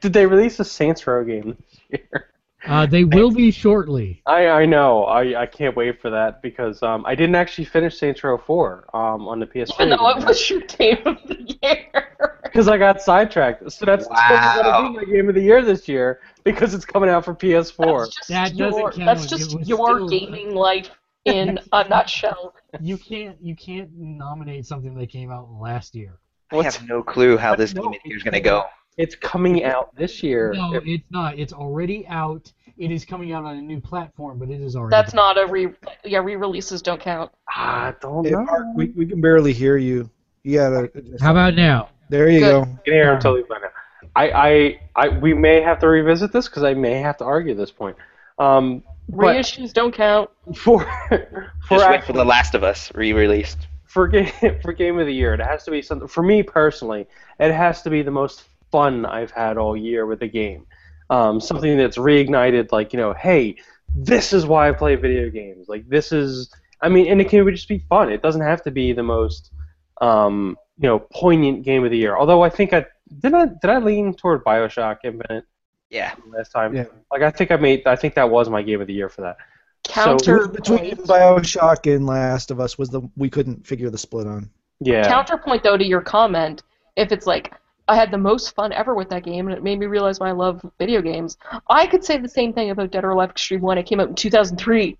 Did 0.00 0.14
they 0.14 0.24
release 0.24 0.58
a 0.58 0.64
Saints 0.64 1.06
Row 1.06 1.22
game 1.24 1.58
this 1.90 2.00
year? 2.10 2.30
Uh, 2.66 2.86
they 2.86 3.04
will 3.04 3.30
be 3.30 3.50
shortly. 3.50 4.22
I, 4.26 4.46
I 4.48 4.66
know. 4.66 5.04
I, 5.04 5.42
I 5.42 5.46
can't 5.46 5.76
wait 5.76 6.00
for 6.00 6.10
that 6.10 6.40
because 6.42 6.82
um, 6.82 7.04
I 7.06 7.14
didn't 7.14 7.34
actually 7.34 7.66
finish 7.66 7.98
Saints 7.98 8.22
Row 8.24 8.38
4 8.38 8.86
um, 8.94 9.28
on 9.28 9.38
the 9.38 9.46
PS4. 9.46 9.74
Even 9.74 9.90
though 9.90 10.08
it 10.10 10.24
was 10.24 10.48
your 10.50 10.60
game 10.62 10.98
of 11.04 11.18
the 11.26 11.56
year. 11.62 12.40
because 12.42 12.68
I 12.68 12.78
got 12.78 13.02
sidetracked. 13.02 13.70
So 13.72 13.84
that's 13.84 14.06
Wow. 14.08 14.60
gonna 14.62 14.88
be 14.92 14.96
my 15.06 15.12
game 15.12 15.28
of 15.28 15.34
the 15.34 15.42
year 15.42 15.62
this 15.62 15.88
year 15.88 16.20
because 16.44 16.72
it's 16.74 16.84
coming 16.84 17.10
out 17.10 17.24
for 17.24 17.34
PS4. 17.34 18.04
That's 18.04 18.16
just 18.16 18.28
That 18.28 18.56
doesn't 18.56 18.80
your, 18.80 18.92
count. 18.92 19.04
That's 19.04 19.26
just 19.26 19.56
was 19.58 19.68
your 19.68 19.96
still- 19.96 20.08
gaming 20.08 20.54
life 20.54 20.90
in 21.24 21.58
a 21.72 21.88
nutshell. 21.88 22.54
You 22.80 22.96
can't 22.98 23.36
you 23.42 23.54
can't 23.56 23.90
nominate 23.96 24.66
something 24.66 24.94
that 24.94 25.08
came 25.10 25.30
out 25.30 25.50
last 25.52 25.94
year. 25.94 26.18
I 26.52 26.62
have 26.62 26.86
no 26.86 27.02
clue 27.02 27.36
how 27.36 27.56
this 27.56 27.74
No, 27.74 27.82
Game 27.82 27.94
of 27.94 27.98
the 28.04 28.08
Year 28.10 28.16
is 28.18 28.22
going 28.22 28.34
to 28.34 28.40
go. 28.40 28.64
It's 28.96 29.14
coming 29.16 29.64
out 29.64 29.94
this 29.96 30.22
year. 30.22 30.52
No, 30.54 30.74
If- 30.74 30.86
it's 30.86 31.10
not. 31.10 31.38
It's 31.38 31.52
already 31.52 32.06
out. 32.08 32.52
It 32.76 32.90
is 32.90 33.04
coming 33.04 33.32
out 33.32 33.44
on 33.44 33.56
a 33.56 33.60
new 33.62 33.80
platform, 33.80 34.38
but 34.38 34.50
it 34.50 34.60
is 34.60 34.74
already. 34.76 34.90
That's 34.96 35.14
out. 35.14 35.36
not 35.36 35.38
a 35.42 35.46
re. 35.50 35.68
Yeah, 36.04 36.18
re-releases 36.18 36.82
don't 36.82 37.00
count. 37.00 37.30
I 37.48 37.94
don't 38.00 38.24
Hey, 38.24 38.32
know. 38.32 38.42
Mark, 38.44 38.66
we, 38.74 38.86
we 38.96 39.06
can 39.06 39.20
barely 39.20 39.52
hear 39.52 39.76
you. 39.76 40.10
Yeah. 40.42 40.86
How 41.20 41.30
about 41.30 41.54
now? 41.54 41.88
There 42.08 42.28
you 42.28 42.40
Good. 42.40 42.50
go. 42.50 42.64
can 42.84 42.94
hear 42.94 43.12
him 43.14 43.20
totally 43.20 43.44
fine 43.48 43.60
now. 43.62 43.68
I, 44.16 44.30
I, 44.30 44.80
I, 44.96 45.08
we 45.08 45.34
may 45.34 45.60
have 45.60 45.78
to 45.80 45.88
revisit 45.88 46.32
this 46.32 46.48
because 46.48 46.62
I 46.62 46.74
may 46.74 46.94
have 46.94 47.16
to 47.18 47.24
argue 47.24 47.54
this 47.54 47.70
point. 47.72 47.96
Um, 48.38 48.82
but 49.08 49.36
Reissues 49.36 49.72
don't 49.72 49.92
count. 49.94 50.30
for 50.56 50.80
for 51.10 51.78
Just 51.78 51.90
wait 51.90 52.04
for 52.04 52.12
The 52.12 52.24
Last 52.24 52.54
of 52.54 52.62
Us 52.64 52.92
re-released. 52.94 53.66
for 53.86 54.06
game 54.08 54.30
for 54.62 54.72
game 54.72 54.98
of 54.98 55.06
the 55.06 55.14
year, 55.14 55.34
it 55.34 55.40
has 55.40 55.64
to 55.64 55.70
be 55.70 55.80
something. 55.82 56.08
For 56.08 56.22
me 56.22 56.42
personally, 56.42 57.06
it 57.38 57.52
has 57.52 57.82
to 57.82 57.90
be 57.90 58.02
the 58.02 58.10
most 58.10 58.44
fun 58.74 59.06
I've 59.06 59.30
had 59.30 59.56
all 59.56 59.76
year 59.76 60.04
with 60.04 60.20
a 60.22 60.26
game. 60.26 60.66
Um, 61.08 61.40
something 61.40 61.76
that's 61.78 61.96
reignited, 61.96 62.72
like 62.72 62.92
you 62.92 62.98
know, 62.98 63.12
hey, 63.12 63.56
this 63.94 64.32
is 64.32 64.46
why 64.46 64.68
I 64.68 64.72
play 64.72 64.96
video 64.96 65.30
games. 65.30 65.68
Like 65.68 65.88
this 65.88 66.10
is, 66.10 66.52
I 66.80 66.88
mean, 66.88 67.06
and 67.06 67.20
it 67.20 67.28
can 67.28 67.48
just 67.54 67.68
be 67.68 67.78
fun. 67.88 68.10
It 68.10 68.20
doesn't 68.20 68.40
have 68.40 68.62
to 68.64 68.72
be 68.72 68.92
the 68.92 69.04
most, 69.04 69.52
um, 70.00 70.56
you 70.78 70.88
know, 70.88 70.98
poignant 70.98 71.62
game 71.62 71.84
of 71.84 71.92
the 71.92 71.96
year. 71.96 72.16
Although 72.16 72.42
I 72.42 72.50
think 72.50 72.72
I 72.72 72.86
did 73.20 73.32
I 73.32 73.46
did 73.46 73.70
I 73.70 73.78
lean 73.78 74.12
toward 74.14 74.42
Bioshock 74.44 74.98
Infinite 75.04 75.44
Yeah. 75.90 76.14
last 76.26 76.50
time. 76.50 76.74
Yeah. 76.74 76.86
Like 77.12 77.22
I 77.22 77.30
think 77.30 77.52
I 77.52 77.56
made 77.56 77.86
I 77.86 77.94
think 77.94 78.14
that 78.14 78.28
was 78.28 78.50
my 78.50 78.62
game 78.62 78.80
of 78.80 78.88
the 78.88 78.94
year 78.94 79.08
for 79.08 79.20
that. 79.20 79.36
Counter 79.84 80.48
Between 80.48 80.96
Bioshock 80.96 81.94
and 81.94 82.06
Last 82.06 82.50
of 82.50 82.58
Us 82.58 82.76
was 82.76 82.88
the 82.88 83.02
we 83.16 83.30
couldn't 83.30 83.64
figure 83.66 83.90
the 83.90 83.98
split 83.98 84.26
on. 84.26 84.50
Yeah. 84.80 85.06
counterpoint 85.06 85.62
though 85.62 85.76
to 85.76 85.84
your 85.84 86.00
comment, 86.00 86.62
if 86.96 87.12
it's 87.12 87.26
like 87.26 87.52
I 87.86 87.96
had 87.96 88.10
the 88.10 88.18
most 88.18 88.54
fun 88.54 88.72
ever 88.72 88.94
with 88.94 89.10
that 89.10 89.24
game 89.24 89.46
and 89.46 89.56
it 89.56 89.62
made 89.62 89.78
me 89.78 89.86
realize 89.86 90.18
why 90.18 90.28
I 90.28 90.32
love 90.32 90.64
video 90.78 91.02
games, 91.02 91.36
I 91.68 91.86
could 91.86 92.04
say 92.04 92.18
the 92.18 92.28
same 92.28 92.52
thing 92.52 92.70
about 92.70 92.90
Dead 92.90 93.04
or 93.04 93.10
Alive 93.10 93.30
Extreme 93.30 93.60
One. 93.60 93.78
It 93.78 93.84
came 93.84 94.00
out 94.00 94.08
in 94.08 94.14
2003, 94.14 94.96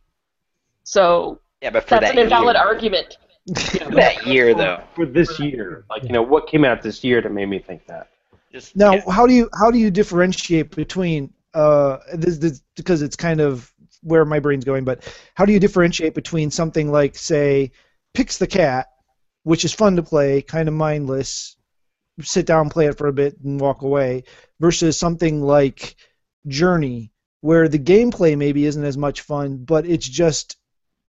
so 0.85 1.41
Yeah, 1.63 1.71
but 1.71 1.85
for 1.85 1.91
that's 1.91 2.03
that 2.03 2.13
an 2.13 2.19
invalid 2.19 2.57
year, 2.57 2.65
argument. 2.65 3.17
for 3.57 3.91
that 3.91 4.27
year 4.27 4.55
though, 4.55 4.83
for 4.95 5.07
this 5.07 5.39
year. 5.39 5.85
Like 5.91 6.03
you 6.03 6.11
know, 6.11 6.23
what 6.23 6.47
came 6.47 6.65
out 6.65 6.83
this 6.83 7.03
year 7.05 7.21
that 7.21 7.33
made 7.33 7.47
me 7.47 7.59
think 7.59 7.87
that. 7.87 8.09
just 8.53 8.77
Now, 8.77 8.95
yeah, 8.95 9.11
how 9.11 9.27
do 9.27 9.35
you 9.35 9.49
how 9.59 9.71
do 9.71 9.79
you 9.79 9.91
differentiate 9.91 10.75
between 10.75 11.33
uh 11.55 11.99
this, 12.15 12.39
this 12.39 12.63
because 12.77 13.03
it's 13.03 13.17
kind 13.17 13.41
of 13.41 13.71
where 14.03 14.25
my 14.25 14.39
brain's 14.39 14.65
going, 14.65 14.85
but 14.85 15.03
how 15.35 15.47
do 15.47 15.53
you 15.53 15.61
differentiate 15.61 16.15
between 16.15 16.51
something 16.51 16.93
like 16.93 17.17
say 17.17 17.73
Pix 18.13 18.39
the 18.39 18.47
Cat, 18.47 18.89
which 19.43 19.65
is 19.65 19.73
fun 19.73 19.97
to 19.97 20.03
play, 20.03 20.43
kind 20.43 20.69
of 20.69 20.75
mindless, 20.75 21.57
sit 22.23 22.47
down, 22.47 22.71
play 22.71 22.87
it 22.87 22.99
for 22.99 23.09
a 23.09 23.13
bit, 23.13 23.37
and 23.45 23.61
walk 23.61 23.83
away, 23.83 24.25
versus 24.61 24.99
something 24.99 25.43
like 25.43 25.97
Journey, 26.47 27.13
where 27.41 27.69
the 27.69 27.79
gameplay 27.79 28.37
maybe 28.37 28.67
isn't 28.67 28.85
as 28.85 28.97
much 28.97 29.23
fun, 29.23 29.65
but 29.65 29.87
it's 29.87 30.09
just 30.09 30.57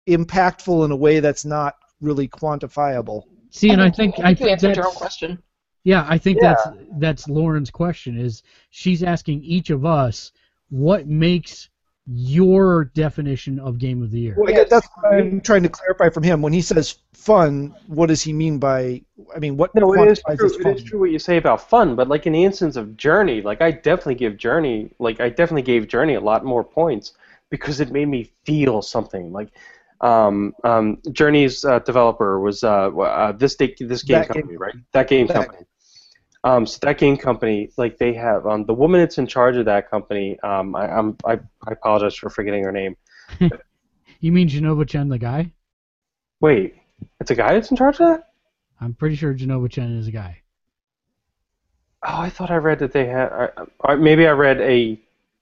impactful 0.09 0.85
in 0.85 0.91
a 0.91 0.97
way 0.97 1.21
that's 1.21 1.45
not 1.45 1.75
really 2.01 2.29
quantifiable. 2.29 3.23
See, 3.51 3.71
and 3.71 3.83
I 3.83 3.91
think 3.91 4.19
I 4.21 4.31
you 4.31 4.37
think 4.37 4.51
answered 4.51 4.77
your 4.77 4.87
own 4.87 4.91
that's 4.93 4.97
question. 4.97 5.43
yeah, 5.85 6.07
I 6.09 6.19
think 6.19 6.39
Yeah. 6.41 6.55
that's 6.55 6.79
that's 6.99 7.29
Lauren's 7.29 7.71
question. 7.71 8.19
Is 8.19 8.43
she's 8.71 9.03
asking 9.03 9.43
each 9.43 9.71
of 9.71 9.85
us 9.85 10.33
what 10.69 11.07
makes 11.07 11.69
your 12.07 12.85
definition 12.87 13.59
of 13.59 13.79
game 13.79 14.03
of 14.03 14.11
the 14.11 14.19
year? 14.21 14.35
Well, 14.37 14.49
I 14.49 14.53
guess 14.53 14.71
that's 14.71 14.89
what 14.95 15.15
I'm 15.15 15.41
trying 15.41 15.63
to 15.63 15.69
clarify 15.69 16.09
from 16.09 16.23
him. 16.23 16.43
When 16.43 16.53
he 16.53 16.61
says 16.63 16.99
fun, 17.13 17.75
what 17.87 18.07
does 18.07 18.23
he 18.23 18.33
mean 18.33 18.59
by? 18.59 19.03
I 19.35 19.39
mean, 19.39 19.57
what 19.57 19.75
No, 19.75 19.93
it 19.93 20.09
is 20.11 20.23
true. 20.23 20.47
as 20.47 20.53
It 20.57 20.63
fun? 20.63 20.73
is 20.75 20.83
true 20.83 21.01
what 21.01 21.11
you 21.11 21.19
say 21.19 21.37
about 21.37 21.69
fun, 21.69 21.95
but 21.97 22.09
like 22.09 22.27
in 22.27 22.33
the 22.33 22.45
instance 22.45 22.77
of 22.77 22.97
Journey, 22.97 23.43
like 23.43 23.61
I 23.61 23.71
definitely 23.71 24.15
give 24.17 24.37
Journey, 24.37 24.91
like 24.99 25.21
I 25.21 25.29
definitely 25.29 25.63
gave 25.63 25.89
Journey 25.89 26.15
a 26.15 26.21
lot 26.21 26.45
more 26.45 26.65
points 26.65 27.13
because 27.51 27.81
it 27.81 27.91
made 27.93 28.09
me 28.09 28.33
feel 28.45 28.81
something. 28.83 29.33
Like, 29.33 29.51
um, 30.01 30.55
um, 30.65 30.99
Journey's 31.13 31.65
uh, 31.65 31.81
developer 31.81 32.41
was 32.41 32.65
uh, 32.65 32.89
uh, 32.97 33.33
this 33.33 33.55
day, 33.57 33.75
this 33.79 34.03
game 34.03 34.21
That 34.21 34.29
Game 34.33 34.43
company, 34.43 34.57
right? 34.57 34.75
That 34.93 35.09
game 35.09 35.27
That- 35.27 35.35
company. 35.37 35.65
Um, 36.43 36.67
so 36.67 36.79
that 36.83 36.99
game 36.99 37.17
company, 37.17 37.71
like 37.77 37.99
they 37.99 38.15
have 38.15 38.47
um, 38.47 38.65
the 38.65 38.73
woman 38.73 39.01
that's 39.01 39.19
in 39.19 39.27
charge 39.27 39.57
of 39.57 39.67
that 39.67 39.91
company. 39.91 40.41
Um, 40.41 40.75
I, 40.75 40.89
I'm 40.89 41.17
I, 41.27 41.33
I 41.67 41.73
apologize 41.73 42.15
for 42.15 42.31
forgetting 42.31 42.65
her 42.65 42.73
name. 42.73 42.97
You 44.21 44.33
mean 44.33 44.49
Jenova 44.49 44.87
Chen, 44.87 45.09
the 45.09 45.19
guy? 45.19 45.51
Wait, 46.41 46.77
it's 47.21 47.31
a 47.31 47.35
guy 47.35 47.55
that's 47.55 47.71
in 47.71 47.77
charge 47.77 47.95
of 48.01 48.09
that? 48.09 48.29
I'm 48.81 48.93
pretty 48.93 49.17
sure 49.17 49.35
Jenova 49.35 49.71
Chen 49.71 49.97
is 49.97 50.09
a 50.09 50.11
guy. 50.11 50.43
Oh, 52.07 52.21
I 52.21 52.29
thought 52.29 52.51
I 52.51 52.57
read 52.57 52.79
that 52.81 52.93
they 52.93 53.07
had. 53.07 53.29
Or, 53.29 53.69
or 53.81 53.97
maybe 53.97 54.27
I 54.27 54.33
read 54.33 54.61
a. 54.61 55.01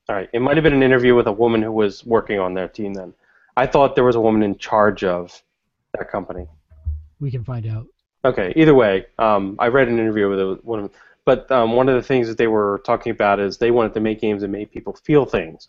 All 0.08 0.16
right, 0.16 0.30
it 0.32 0.40
might 0.40 0.56
have 0.56 0.64
been 0.64 0.72
an 0.72 0.82
interview 0.82 1.14
with 1.14 1.26
a 1.26 1.32
woman 1.32 1.60
who 1.60 1.72
was 1.72 2.06
working 2.06 2.38
on 2.38 2.54
their 2.54 2.68
team. 2.68 2.94
Then 2.94 3.12
I 3.56 3.66
thought 3.66 3.94
there 3.94 4.04
was 4.04 4.16
a 4.16 4.20
woman 4.20 4.42
in 4.42 4.56
charge 4.56 5.04
of 5.04 5.42
that 5.96 6.10
company. 6.10 6.46
We 7.20 7.30
can 7.30 7.44
find 7.44 7.66
out. 7.66 7.86
Okay, 8.24 8.52
either 8.56 8.74
way, 8.74 9.06
um, 9.18 9.56
I 9.58 9.68
read 9.68 9.88
an 9.88 9.98
interview 9.98 10.28
with 10.28 10.40
a 10.40 10.58
woman. 10.62 10.90
But 11.24 11.50
um, 11.52 11.72
one 11.72 11.88
of 11.88 11.94
the 11.94 12.02
things 12.02 12.26
that 12.28 12.38
they 12.38 12.46
were 12.46 12.80
talking 12.84 13.12
about 13.12 13.38
is 13.38 13.58
they 13.58 13.70
wanted 13.70 13.94
to 13.94 14.00
make 14.00 14.20
games 14.20 14.42
that 14.42 14.48
made 14.48 14.72
people 14.72 14.96
feel 15.04 15.26
things. 15.26 15.68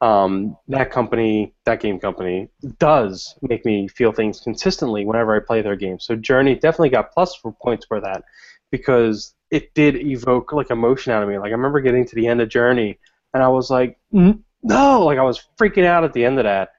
Um, 0.00 0.56
that 0.68 0.90
company, 0.90 1.52
that 1.64 1.80
game 1.80 1.98
company, 1.98 2.48
does 2.78 3.34
make 3.42 3.64
me 3.66 3.88
feel 3.88 4.12
things 4.12 4.40
consistently 4.40 5.04
whenever 5.04 5.36
I 5.36 5.40
play 5.40 5.62
their 5.62 5.76
games. 5.76 6.04
So 6.04 6.16
Journey 6.16 6.54
definitely 6.54 6.90
got 6.90 7.12
plus 7.12 7.34
for 7.34 7.52
points 7.60 7.86
for 7.86 8.00
that 8.00 8.22
because 8.70 9.34
it 9.50 9.74
did 9.74 9.96
evoke 9.96 10.52
like 10.52 10.70
emotion 10.70 11.12
out 11.12 11.22
of 11.22 11.28
me. 11.28 11.38
Like 11.38 11.48
I 11.48 11.54
remember 11.54 11.80
getting 11.80 12.06
to 12.06 12.14
the 12.14 12.28
end 12.28 12.40
of 12.40 12.48
Journey 12.48 12.98
and 13.34 13.42
I 13.42 13.48
was 13.48 13.68
like, 13.68 13.98
"Mm, 14.14 14.40
no, 14.62 15.04
like 15.04 15.18
I 15.18 15.22
was 15.22 15.42
freaking 15.58 15.84
out 15.84 16.04
at 16.04 16.12
the 16.12 16.24
end 16.24 16.38
of 16.38 16.44
that 16.44 16.70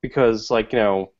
because 0.00 0.50
like 0.50 0.72
you 0.72 0.78
know 0.78 1.12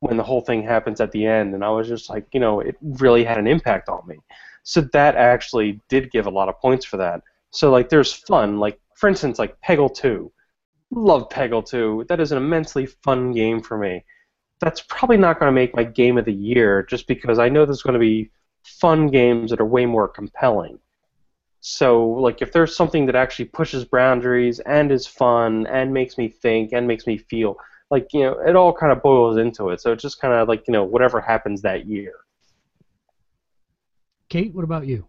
when 0.00 0.16
the 0.16 0.22
whole 0.22 0.40
thing 0.40 0.62
happens 0.62 1.00
at 1.00 1.12
the 1.12 1.26
end, 1.26 1.54
and 1.54 1.64
I 1.64 1.70
was 1.70 1.88
just 1.88 2.10
like, 2.10 2.26
you 2.32 2.40
know, 2.40 2.60
it 2.60 2.76
really 2.82 3.24
had 3.24 3.38
an 3.38 3.46
impact 3.46 3.88
on 3.88 4.06
me. 4.06 4.16
So 4.62 4.82
that 4.92 5.14
actually 5.16 5.80
did 5.88 6.10
give 6.10 6.26
a 6.26 6.30
lot 6.30 6.48
of 6.48 6.60
points 6.60 6.84
for 6.84 6.98
that. 6.98 7.22
So 7.50 7.70
like, 7.70 7.88
there's 7.88 8.12
fun. 8.12 8.58
Like 8.58 8.78
for 8.94 9.08
instance, 9.08 9.38
like 9.38 9.56
Peggle 9.62 9.94
2. 9.94 10.30
Love 10.90 11.28
Peggle 11.28 11.64
2. 11.64 12.06
That 12.08 12.20
is 12.20 12.32
an 12.32 12.38
immensely 12.38 12.86
fun 12.86 13.32
game 13.32 13.60
for 13.62 13.78
me. 13.78 14.04
that's 14.60 14.82
probably 14.82 15.16
not 15.16 15.40
going 15.40 15.48
to 15.48 15.54
make 15.54 15.74
my 15.74 15.84
game 15.84 16.18
of 16.18 16.26
the 16.26 16.32
year, 16.32 16.82
just 16.82 17.06
because 17.06 17.38
I 17.38 17.48
know 17.48 17.64
there's 17.64 17.82
going 17.82 17.94
to 17.94 18.00
be 18.00 18.30
fun 18.62 19.08
games 19.08 19.50
that 19.50 19.60
are 19.60 19.66
way 19.66 19.86
more 19.86 20.06
compelling. 20.06 20.78
So, 21.62 22.06
like, 22.06 22.40
if 22.42 22.52
there's 22.52 22.76
something 22.76 23.06
that 23.06 23.16
actually 23.16 23.46
pushes 23.46 23.84
boundaries 23.84 24.60
and 24.60 24.92
is 24.92 25.06
fun 25.06 25.66
and 25.66 25.92
makes 25.92 26.16
me 26.16 26.28
think 26.28 26.72
and 26.72 26.86
makes 26.86 27.06
me 27.06 27.18
feel, 27.18 27.56
like, 27.90 28.08
you 28.12 28.20
know, 28.20 28.38
it 28.40 28.56
all 28.56 28.72
kind 28.72 28.92
of 28.92 29.02
boils 29.02 29.36
into 29.36 29.70
it. 29.70 29.80
So 29.80 29.92
it's 29.92 30.02
just 30.02 30.20
kind 30.20 30.34
of 30.34 30.48
like, 30.48 30.66
you 30.68 30.72
know, 30.72 30.84
whatever 30.84 31.20
happens 31.20 31.62
that 31.62 31.86
year. 31.86 32.14
Kate, 34.28 34.54
what 34.54 34.64
about 34.64 34.86
you? 34.86 35.06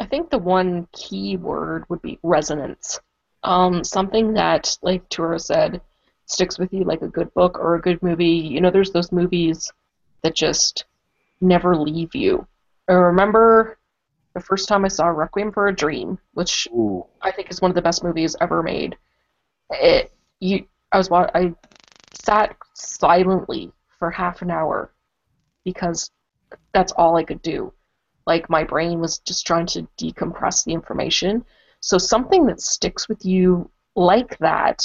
I 0.00 0.06
think 0.06 0.30
the 0.30 0.38
one 0.38 0.86
key 0.92 1.36
word 1.36 1.84
would 1.88 2.00
be 2.02 2.20
resonance. 2.22 3.00
Um, 3.42 3.82
something 3.82 4.34
that, 4.34 4.78
like 4.82 5.08
Tura 5.08 5.40
said, 5.40 5.80
sticks 6.26 6.58
with 6.58 6.72
you 6.72 6.84
like 6.84 7.02
a 7.02 7.08
good 7.08 7.32
book 7.34 7.58
or 7.58 7.74
a 7.74 7.80
good 7.80 8.02
movie. 8.02 8.26
You 8.26 8.60
know, 8.60 8.70
there's 8.70 8.92
those 8.92 9.10
movies 9.10 9.72
that 10.22 10.34
just 10.34 10.84
never 11.40 11.76
leave 11.76 12.14
you. 12.14 12.46
I 12.88 12.92
remember 12.92 13.78
the 14.34 14.40
first 14.40 14.68
time 14.68 14.84
I 14.84 14.88
saw 14.88 15.06
Requiem 15.06 15.52
for 15.52 15.68
a 15.68 15.74
Dream, 15.74 16.18
which 16.34 16.68
Ooh. 16.72 17.04
I 17.22 17.32
think 17.32 17.50
is 17.50 17.60
one 17.60 17.70
of 17.70 17.74
the 17.74 17.82
best 17.82 18.04
movies 18.04 18.36
ever 18.40 18.62
made. 18.62 18.96
It 19.70 20.12
you 20.40 20.66
I 20.92 20.98
was 20.98 21.10
I 21.10 21.54
sat 22.28 22.54
silently 22.74 23.72
for 23.98 24.10
half 24.10 24.42
an 24.42 24.50
hour 24.50 24.92
because 25.64 26.10
that's 26.74 26.92
all 26.92 27.16
I 27.16 27.24
could 27.24 27.40
do. 27.40 27.72
Like 28.26 28.50
my 28.50 28.64
brain 28.64 29.00
was 29.00 29.18
just 29.20 29.46
trying 29.46 29.66
to 29.68 29.88
decompress 29.98 30.64
the 30.64 30.72
information. 30.72 31.42
So 31.80 31.96
something 31.96 32.44
that 32.46 32.60
sticks 32.60 33.08
with 33.08 33.24
you 33.24 33.70
like 33.96 34.36
that 34.38 34.82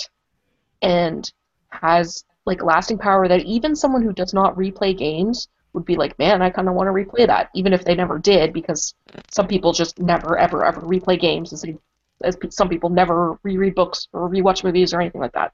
and 0.81 1.29
has 1.69 2.23
like 2.45 2.63
lasting 2.63 2.97
power 2.97 3.27
that 3.27 3.43
even 3.43 3.75
someone 3.75 4.03
who 4.03 4.13
does 4.13 4.33
not 4.33 4.55
replay 4.55 4.97
games 4.97 5.49
would 5.73 5.85
be 5.85 5.95
like, 5.97 6.17
man, 6.19 6.41
I 6.41 6.49
kind 6.49 6.69
of 6.69 6.75
want 6.75 6.87
to 6.87 6.93
replay 6.93 7.27
that, 7.27 7.49
even 7.55 7.73
if 7.73 7.83
they 7.83 7.95
never 7.95 8.19
did, 8.19 8.53
because 8.53 8.93
some 9.31 9.47
people 9.47 9.73
just 9.73 9.99
never, 9.99 10.37
ever, 10.37 10.63
ever 10.63 10.81
replay 10.81 11.19
games, 11.19 11.51
as, 11.51 11.63
they, 11.63 11.75
as 12.23 12.37
some 12.51 12.69
people 12.69 12.89
never 12.89 13.37
reread 13.43 13.75
books 13.75 14.07
or 14.13 14.29
rewatch 14.29 14.63
movies 14.63 14.93
or 14.93 15.01
anything 15.01 15.19
like 15.19 15.33
that. 15.33 15.51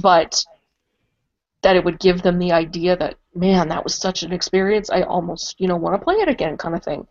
But 0.00 0.42
that 1.62 1.76
it 1.76 1.84
would 1.84 1.98
give 1.98 2.22
them 2.22 2.38
the 2.38 2.52
idea 2.52 2.96
that, 2.96 3.16
man, 3.34 3.68
that 3.68 3.84
was 3.84 3.94
such 3.94 4.22
an 4.22 4.32
experience, 4.32 4.90
I 4.90 5.02
almost, 5.02 5.60
you 5.60 5.68
know, 5.68 5.76
want 5.76 5.98
to 5.98 6.04
play 6.04 6.16
it 6.16 6.28
again, 6.28 6.56
kind 6.56 6.74
of 6.74 6.82
thing. 6.84 7.06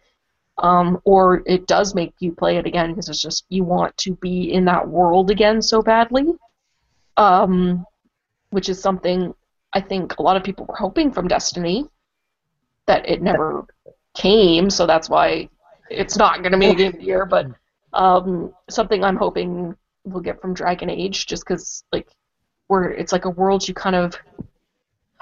Um, 0.58 1.02
or 1.04 1.44
it 1.46 1.68
does 1.68 1.94
make 1.94 2.14
you 2.20 2.32
play 2.32 2.58
it 2.58 2.66
again 2.66 2.92
because 2.92 3.10
it's 3.10 3.22
just 3.22 3.46
you 3.50 3.66
want 3.66 3.98
to 3.98 4.16
be 4.16 4.54
in 4.54 4.66
that 4.66 4.88
world 4.88 5.30
again 5.30 5.62
so 5.62 5.82
badly. 5.82 6.34
Um, 7.18 7.86
which 8.52 8.70
is 8.70 8.82
something 8.82 9.34
I 9.74 9.82
think 9.82 10.18
a 10.18 10.22
lot 10.22 10.38
of 10.38 10.44
people 10.44 10.66
were 10.66 10.76
hoping 10.76 11.12
from 11.12 11.28
Destiny 11.28 11.86
that 12.86 13.08
it 13.10 13.22
never 13.22 13.66
came, 14.14 14.70
so 14.70 14.86
that's 14.86 15.10
why 15.10 15.50
it's 15.90 16.16
not 16.16 16.42
going 16.42 16.54
to 16.54 16.58
be 16.58 16.68
a 16.68 16.76
game 16.76 16.94
of 16.94 17.00
the 17.00 17.04
year. 17.04 17.26
But 17.26 17.48
um, 17.92 18.54
something 18.70 19.04
I'm 19.04 19.18
hoping 19.18 19.76
we'll 20.06 20.22
get 20.22 20.40
from 20.40 20.54
Dragon 20.54 20.90
Age, 20.90 21.26
just 21.26 21.44
because 21.44 21.84
like 21.92 22.08
where 22.68 22.90
it's 22.90 23.12
like 23.12 23.26
a 23.26 23.30
world 23.30 23.68
you 23.68 23.74
kind 23.74 23.96
of 23.96 24.16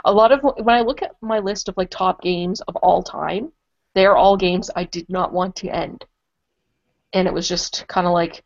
a 0.06 0.14
lot 0.14 0.32
of 0.32 0.42
when 0.44 0.76
I 0.76 0.82
look 0.82 1.02
at 1.02 1.16
my 1.22 1.40
list 1.40 1.70
of 1.70 1.78
like 1.78 1.90
top 1.90 2.22
games 2.22 2.62
of 2.62 2.76
all 2.78 3.04
time, 3.04 3.52
they're 3.94 4.18
all 4.18 4.36
games 4.36 4.70
I 4.76 4.84
did 4.84 5.10
not 5.10 5.32
want 5.32 5.56
to 5.58 5.70
end, 5.70 6.06
and 7.14 7.28
it 7.28 7.34
was 7.34 7.48
just 7.48 7.86
kind 7.88 8.06
of 8.06 8.14
like 8.14 8.44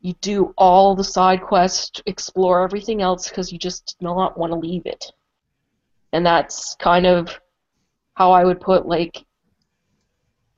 you 0.00 0.12
do 0.20 0.54
all 0.58 0.94
the 0.94 1.04
side 1.04 1.42
quests, 1.42 2.02
explore 2.06 2.62
everything 2.62 3.00
else 3.00 3.28
because 3.28 3.52
you 3.52 3.58
just 3.58 3.96
do 3.98 4.06
not 4.06 4.38
want 4.38 4.52
to 4.52 4.58
leave 4.58 4.84
it. 4.84 5.12
And 6.12 6.24
that's 6.24 6.76
kind 6.78 7.06
of 7.06 7.40
how 8.14 8.32
I 8.32 8.44
would 8.44 8.60
put 8.60 8.86
like 8.86 9.24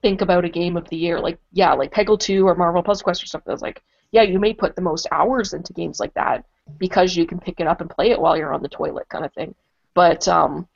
think 0.03 0.21
about 0.21 0.45
a 0.45 0.51
game 0.51 0.77
of 0.77 0.89
the 0.89 0.97
year. 0.97 1.21
Like 1.21 1.39
yeah, 1.53 1.73
like 1.75 1.93
Peggle 1.93 2.19
2 2.19 2.47
or 2.47 2.57
Marvel 2.57 2.83
Puzzle 2.83 3.05
Quest 3.05 3.23
or 3.23 3.27
something. 3.27 3.53
It's 3.53 3.63
like 3.63 3.83
yeah, 4.11 4.23
you 4.23 4.41
may 4.41 4.53
put 4.53 4.75
the 4.75 4.83
most 4.83 5.07
hours 5.13 5.53
into 5.53 5.73
games 5.73 6.01
like 6.01 6.15
that 6.15 6.45
because 6.79 7.17
you 7.17 7.27
can 7.27 7.39
pick 7.39 7.61
it 7.61 7.67
up 7.67 7.81
and 7.81 7.89
play 7.89 8.11
it 8.11 8.21
while 8.21 8.37
you're 8.37 8.53
on 8.53 8.63
the 8.63 8.69
toilet, 8.69 9.09
kind 9.09 9.25
of 9.25 9.33
thing. 9.33 9.55
But 9.95 10.29
um, 10.29 10.69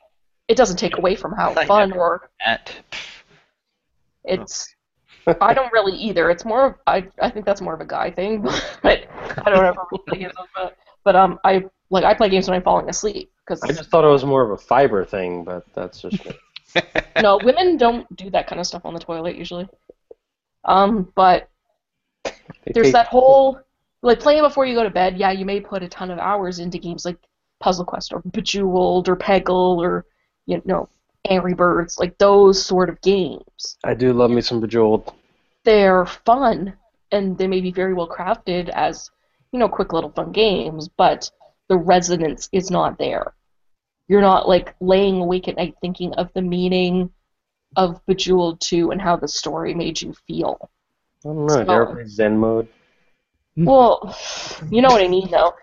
it 0.47 0.57
doesn't 0.57 0.77
take 0.77 0.97
away 0.97 1.15
from 1.15 1.33
how 1.33 1.53
I 1.57 1.65
fun 1.65 1.93
or 1.93 2.29
At, 2.45 2.71
it's 4.23 4.73
I 5.41 5.53
don't 5.53 5.71
really 5.71 5.97
either. 5.97 6.29
It's 6.29 6.45
more 6.45 6.65
of 6.65 6.75
I 6.87 7.07
I 7.21 7.29
think 7.29 7.45
that's 7.45 7.61
more 7.61 7.73
of 7.73 7.81
a 7.81 7.85
guy 7.85 8.11
thing, 8.11 8.41
but 8.81 9.07
I 9.45 9.49
don't 9.49 9.65
ever 9.65 9.81
really 9.91 10.03
play 10.07 10.19
games. 10.19 10.33
But, 10.55 10.77
but 11.03 11.15
um 11.15 11.39
I 11.43 11.63
like 11.89 12.03
I 12.03 12.13
play 12.13 12.29
games 12.29 12.47
when 12.47 12.55
I'm 12.55 12.63
falling 12.63 12.89
asleep 12.89 13.31
because 13.45 13.61
I 13.63 13.67
just 13.67 13.89
thought 13.89 14.03
it 14.03 14.09
was 14.09 14.25
more 14.25 14.43
of 14.43 14.51
a 14.51 14.57
fiber 14.57 15.05
thing, 15.05 15.43
but 15.43 15.65
that's 15.73 16.01
just 16.01 16.25
me. 16.25 16.31
no 17.21 17.39
women 17.43 17.77
don't 17.77 18.13
do 18.15 18.29
that 18.31 18.47
kind 18.47 18.59
of 18.59 18.67
stuff 18.67 18.85
on 18.85 18.93
the 18.93 18.99
toilet 18.99 19.35
usually. 19.35 19.67
Um, 20.65 21.11
but 21.15 21.49
there's 22.73 22.93
that 22.93 23.07
whole 23.07 23.59
like 24.03 24.19
playing 24.19 24.43
before 24.43 24.65
you 24.65 24.75
go 24.75 24.83
to 24.83 24.89
bed. 24.89 25.17
Yeah, 25.17 25.31
you 25.31 25.45
may 25.45 25.59
put 25.59 25.81
a 25.83 25.87
ton 25.87 26.11
of 26.11 26.19
hours 26.19 26.59
into 26.59 26.77
games 26.77 27.05
like 27.05 27.17
Puzzle 27.59 27.85
Quest 27.85 28.13
or 28.13 28.21
Bejeweled 28.25 29.09
or 29.09 29.15
Peggle 29.15 29.77
or 29.77 30.05
you 30.45 30.61
know 30.65 30.87
Angry 31.27 31.53
Birds, 31.55 31.97
like 31.97 32.17
those 32.17 32.63
sort 32.63 32.89
of 32.89 33.01
games. 33.01 33.77
I 33.83 33.93
do 33.95 34.13
love 34.13 34.29
me 34.29 34.41
some 34.41 34.59
Bejeweled. 34.61 35.11
they're 35.63 36.05
fun 36.05 36.73
and 37.11 37.37
they 37.37 37.47
may 37.47 37.61
be 37.61 37.71
very 37.71 37.93
well 37.93 38.07
crafted 38.07 38.69
as 38.69 39.09
you 39.51 39.59
know 39.59 39.69
quick 39.69 39.93
little 39.93 40.09
fun 40.11 40.31
games 40.31 40.89
but 40.97 41.29
the 41.69 41.77
resonance 41.77 42.49
is 42.51 42.69
not 42.69 42.97
there 42.97 43.33
you're 44.09 44.19
not 44.21 44.49
like 44.49 44.75
laying 44.81 45.21
awake 45.21 45.47
at 45.47 45.55
night 45.55 45.75
thinking 45.79 46.13
of 46.15 46.29
the 46.33 46.41
meaning 46.41 47.09
of 47.77 48.05
bejeweled 48.07 48.59
2 48.59 48.91
and 48.91 49.01
how 49.01 49.15
the 49.15 49.27
story 49.27 49.73
made 49.73 50.01
you 50.01 50.13
feel 50.27 50.69
I 51.23 51.29
don't 51.29 51.45
know. 51.45 51.59
You 51.61 51.81
ever 51.81 52.05
Zen 52.07 52.37
mode? 52.37 52.67
well 53.65 54.15
you 54.69 54.81
know 54.81 54.89
what 54.89 55.01
i 55.01 55.07
mean 55.07 55.29
though 55.29 55.53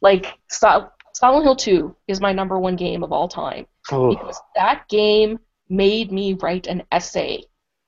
like 0.00 0.38
Sil- 0.50 0.92
silent 1.14 1.44
hill 1.44 1.56
2 1.56 1.96
is 2.08 2.20
my 2.20 2.32
number 2.32 2.58
one 2.58 2.76
game 2.76 3.02
of 3.02 3.12
all 3.12 3.28
time 3.28 3.66
Oh, 3.90 4.10
because 4.10 4.40
that 4.54 4.86
game 4.88 5.38
made 5.68 6.12
me 6.12 6.34
write 6.34 6.66
an 6.66 6.82
essay 6.92 7.44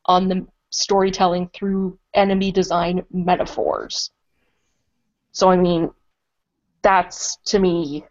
on 0.06 0.28
the 0.28 0.46
storytelling 0.70 1.50
through 1.52 1.98
enemy 2.14 2.52
design 2.52 3.04
metaphors. 3.10 4.10
So 5.32 5.50
I 5.50 5.56
mean, 5.56 5.90
that's 6.82 7.36
to 7.46 7.58
me 7.58 8.04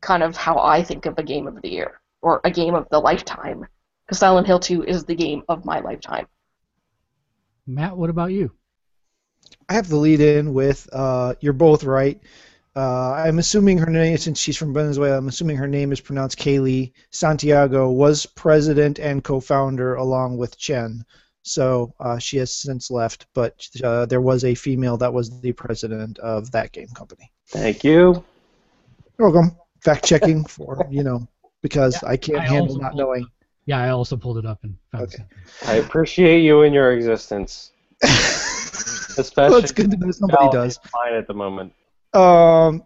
kind 0.00 0.22
of 0.22 0.36
how 0.36 0.58
I 0.58 0.82
think 0.82 1.06
of 1.06 1.18
a 1.18 1.22
game 1.22 1.46
of 1.46 1.60
the 1.60 1.68
year 1.70 2.00
or 2.22 2.40
a 2.44 2.50
game 2.50 2.74
of 2.74 2.88
the 2.90 2.98
lifetime. 2.98 3.66
Because 4.06 4.18
Silent 4.18 4.46
Hill 4.46 4.58
2 4.58 4.84
is 4.84 5.04
the 5.04 5.14
game 5.14 5.42
of 5.48 5.64
my 5.64 5.80
lifetime. 5.80 6.26
Matt, 7.66 7.96
what 7.96 8.10
about 8.10 8.32
you? 8.32 8.50
I 9.68 9.74
have 9.74 9.88
to 9.88 9.96
lead 9.96 10.20
in 10.20 10.52
with 10.54 10.88
uh, 10.92 11.34
you're 11.40 11.52
both 11.52 11.84
right. 11.84 12.20
Uh, 12.74 13.12
I'm 13.12 13.38
assuming 13.38 13.76
her 13.78 13.90
name, 13.90 14.16
since 14.16 14.38
she's 14.40 14.56
from 14.56 14.72
Venezuela, 14.72 15.18
I'm 15.18 15.28
assuming 15.28 15.56
her 15.56 15.68
name 15.68 15.92
is 15.92 16.00
pronounced 16.00 16.38
Kellee. 16.38 16.92
Santiago 17.10 17.90
was 17.90 18.24
president 18.24 18.98
and 18.98 19.22
co-founder 19.22 19.96
along 19.96 20.38
with 20.38 20.56
Chen. 20.58 21.04
So 21.42 21.92
uh, 22.00 22.18
she 22.18 22.38
has 22.38 22.54
since 22.54 22.90
left, 22.90 23.26
but 23.34 23.66
uh, 23.84 24.06
there 24.06 24.20
was 24.20 24.44
a 24.44 24.54
female 24.54 24.96
that 24.98 25.12
was 25.12 25.40
the 25.40 25.52
president 25.52 26.18
of 26.20 26.50
that 26.52 26.72
game 26.72 26.88
company. 26.94 27.30
thank 27.48 27.84
you. 27.84 28.24
You're 29.18 29.30
welcome. 29.30 29.56
Fact 29.80 30.04
checking 30.04 30.44
for 30.56 30.86
you 30.90 31.02
know 31.02 31.26
because 31.62 32.02
I 32.04 32.16
can't 32.16 32.38
I 32.40 32.46
handle 32.46 32.76
not 32.76 32.92
pulled- 32.92 33.00
knowing. 33.00 33.26
Yeah, 33.66 33.78
I 33.80 33.90
also 33.90 34.16
pulled 34.16 34.38
it 34.38 34.46
up 34.46 34.60
and 34.64 34.76
found 34.92 35.04
Okay. 35.04 35.16
something. 35.18 35.38
I 35.68 35.74
appreciate 35.74 36.40
you 36.40 36.62
and 36.62 36.74
your 36.74 36.92
existence, 36.92 37.70
especially. 39.18 39.50
well, 39.50 39.58
it's 39.62 39.72
good 39.72 39.90
to 39.90 39.96
know 39.96 40.10
somebody 40.10 40.50
does. 40.50 40.78
Mine 40.94 41.14
at 41.14 41.26
the 41.26 41.34
moment. 41.34 41.72
Um, 42.14 42.84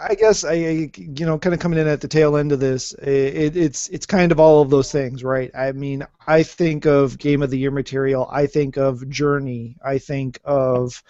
I 0.00 0.14
guess 0.14 0.44
I, 0.44 0.52
you 0.54 1.26
know, 1.26 1.38
kind 1.38 1.52
of 1.52 1.60
coming 1.60 1.78
in 1.78 1.86
at 1.86 2.00
the 2.00 2.08
tail 2.08 2.36
end 2.36 2.52
of 2.52 2.60
this, 2.60 2.92
it, 2.94 3.56
it's 3.56 3.88
it's 3.88 4.06
kind 4.06 4.32
of 4.32 4.40
all 4.40 4.62
of 4.62 4.70
those 4.70 4.90
things, 4.90 5.22
right? 5.22 5.50
I 5.54 5.72
mean, 5.72 6.06
I 6.26 6.42
think 6.42 6.86
of 6.86 7.18
Game 7.18 7.42
of 7.42 7.50
the 7.50 7.58
Year 7.58 7.70
material. 7.70 8.28
I 8.30 8.46
think 8.46 8.76
of 8.76 9.08
Journey. 9.10 9.76
I 9.84 9.98
think 9.98 10.38
of 10.44 11.02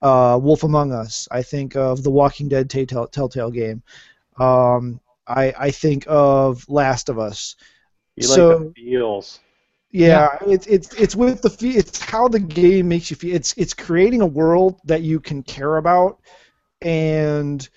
uh, 0.00 0.38
Wolf 0.40 0.62
Among 0.62 0.92
Us. 0.92 1.28
I 1.30 1.42
think 1.42 1.76
of 1.76 2.02
the 2.02 2.10
Walking 2.10 2.48
Dead 2.48 2.70
Telltale, 2.70 3.08
Telltale 3.08 3.50
game. 3.50 3.82
Um, 4.38 5.00
I 5.26 5.52
I 5.58 5.70
think 5.70 6.04
of 6.08 6.66
Last 6.68 7.08
of 7.08 7.18
Us. 7.18 7.56
You 8.16 8.26
So- 8.28 8.48
like 8.58 8.74
the 8.74 8.82
feels. 8.82 9.40
Yeah, 9.96 10.28
it's 10.46 10.66
it's 10.66 10.92
it's 10.94 11.16
with 11.16 11.40
the 11.42 11.68
it's 11.70 12.00
how 12.00 12.28
the 12.28 12.40
game 12.40 12.88
makes 12.88 13.10
you 13.10 13.16
feel. 13.16 13.34
It's 13.34 13.54
it's 13.56 13.72
creating 13.72 14.20
a 14.20 14.26
world 14.26 14.78
that 14.84 15.02
you 15.02 15.20
can 15.20 15.42
care 15.42 15.76
about, 15.78 16.20
and 16.82 17.68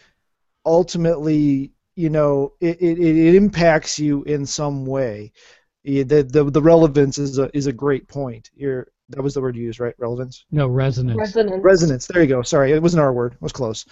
ultimately, 0.66 1.74
you 1.96 2.10
know, 2.10 2.54
it, 2.62 2.82
it, 2.82 3.00
it 3.00 3.36
impacts 3.36 4.00
you 4.00 4.24
in 4.24 4.46
some 4.46 4.86
way. 4.86 5.34
Yeah, 5.84 6.04
The, 6.04 6.24
the 6.24 6.46
the 6.46 6.62
relevance 6.62 7.18
is 7.20 7.40
a 7.40 7.56
is 7.58 7.68
a 7.68 7.74
great 7.74 8.08
point. 8.08 8.52
You're 8.56 8.88
That 9.10 9.23
was 9.23 9.34
the 9.34 9.41
word 9.41 9.56
you 9.56 9.64
used, 9.64 9.80
right? 9.80 9.95
Relevance. 9.98 10.45
No 10.52 10.68
resonance. 10.68 11.18
Resonance. 11.18 11.64
Resonance. 11.64 12.07
There 12.07 12.22
you 12.22 12.27
go. 12.27 12.44
Sorry, 12.44 12.72
it 12.72 12.81
wasn't 12.81 13.02
our 13.02 13.11
word. 13.11 13.34
It 13.34 13.41
was 13.41 13.52
close. 13.52 13.86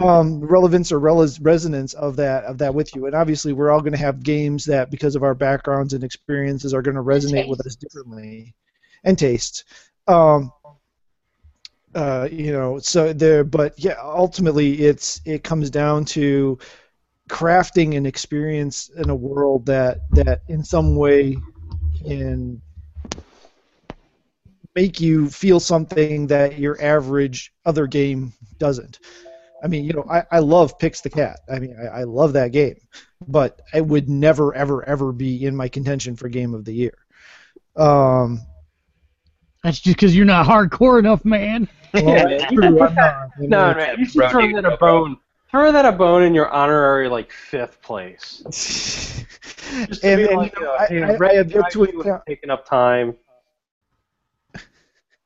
Um, 0.00 0.40
relevance 0.40 0.90
or 0.90 0.98
rel- 0.98 1.26
resonance 1.42 1.92
of 1.92 2.16
that 2.16 2.44
of 2.44 2.58
that 2.58 2.74
with 2.74 2.94
you, 2.94 3.06
and 3.06 3.14
obviously 3.14 3.52
we're 3.52 3.70
all 3.70 3.80
going 3.80 3.92
to 3.92 3.98
have 3.98 4.22
games 4.22 4.64
that, 4.64 4.90
because 4.90 5.16
of 5.16 5.22
our 5.22 5.34
backgrounds 5.34 5.92
and 5.92 6.02
experiences, 6.02 6.72
are 6.72 6.82
going 6.82 6.96
to 6.96 7.02
resonate 7.02 7.48
with 7.48 7.64
us 7.66 7.76
differently, 7.76 8.54
and 9.04 9.18
taste. 9.18 9.64
Um, 10.06 10.50
uh, 11.94 12.28
you 12.30 12.52
know, 12.52 12.78
so 12.78 13.12
there, 13.12 13.44
but 13.44 13.74
yeah, 13.78 13.96
ultimately 14.02 14.80
it's 14.80 15.20
it 15.26 15.44
comes 15.44 15.68
down 15.68 16.04
to 16.06 16.58
crafting 17.28 17.96
an 17.96 18.06
experience 18.06 18.90
in 18.96 19.10
a 19.10 19.14
world 19.14 19.66
that 19.66 19.98
that 20.12 20.40
in 20.48 20.64
some 20.64 20.96
way 20.96 21.36
can 22.02 22.62
make 24.78 25.00
you 25.00 25.28
feel 25.28 25.58
something 25.58 26.28
that 26.28 26.56
your 26.56 26.80
average 26.80 27.52
other 27.66 27.88
game 27.88 28.32
doesn't. 28.58 29.00
I 29.60 29.66
mean, 29.66 29.84
you 29.84 29.92
know, 29.92 30.06
I, 30.08 30.22
I 30.30 30.38
love 30.38 30.78
Pix 30.78 31.00
the 31.00 31.10
Cat. 31.10 31.40
I 31.52 31.58
mean, 31.58 31.76
I, 31.76 32.00
I 32.00 32.04
love 32.04 32.34
that 32.34 32.52
game, 32.52 32.76
but 33.26 33.60
it 33.74 33.84
would 33.84 34.08
never, 34.08 34.54
ever, 34.54 34.88
ever 34.88 35.10
be 35.10 35.44
in 35.44 35.56
my 35.56 35.66
contention 35.66 36.14
for 36.14 36.28
Game 36.28 36.54
of 36.54 36.64
the 36.64 36.72
Year. 36.72 36.96
Um, 37.74 38.40
That's 39.64 39.80
just 39.80 39.96
because 39.96 40.14
you're 40.14 40.26
not 40.26 40.46
hardcore 40.46 41.00
enough, 41.00 41.24
man. 41.24 41.68
well, 41.94 42.04
man. 42.04 42.54
true, 42.54 42.80
I'm 42.80 42.94
not. 42.94 42.98
I 42.98 43.28
mean, 43.40 43.50
No, 43.50 43.74
man, 43.74 43.96
you 43.98 44.06
should 44.06 44.30
throw 44.30 44.52
that 44.52 44.64
a 44.64 44.76
bone. 44.76 45.16
Throw 45.50 45.72
that 45.72 45.86
a 45.86 45.92
bone 45.92 46.22
in 46.22 46.34
your 46.34 46.50
honorary 46.50 47.08
like 47.08 47.32
fifth 47.32 47.82
place. 47.82 48.44
Just 49.88 50.02
to 50.02 50.08
and, 50.08 50.18
be 50.18 50.28
and, 50.28 50.36
like, 50.36 50.54
you 50.54 50.62
know, 50.62 50.72
uh, 50.72 50.78
I, 50.78 50.86
hey, 50.86 51.02
I, 51.02 51.08
I 51.08 51.16
Red 51.16 51.36
have 51.36 51.50
yet 51.50 51.70
to 51.72 51.86
Dragon 51.86 52.20
would 52.28 52.50
up 52.50 52.68
time. 52.68 53.16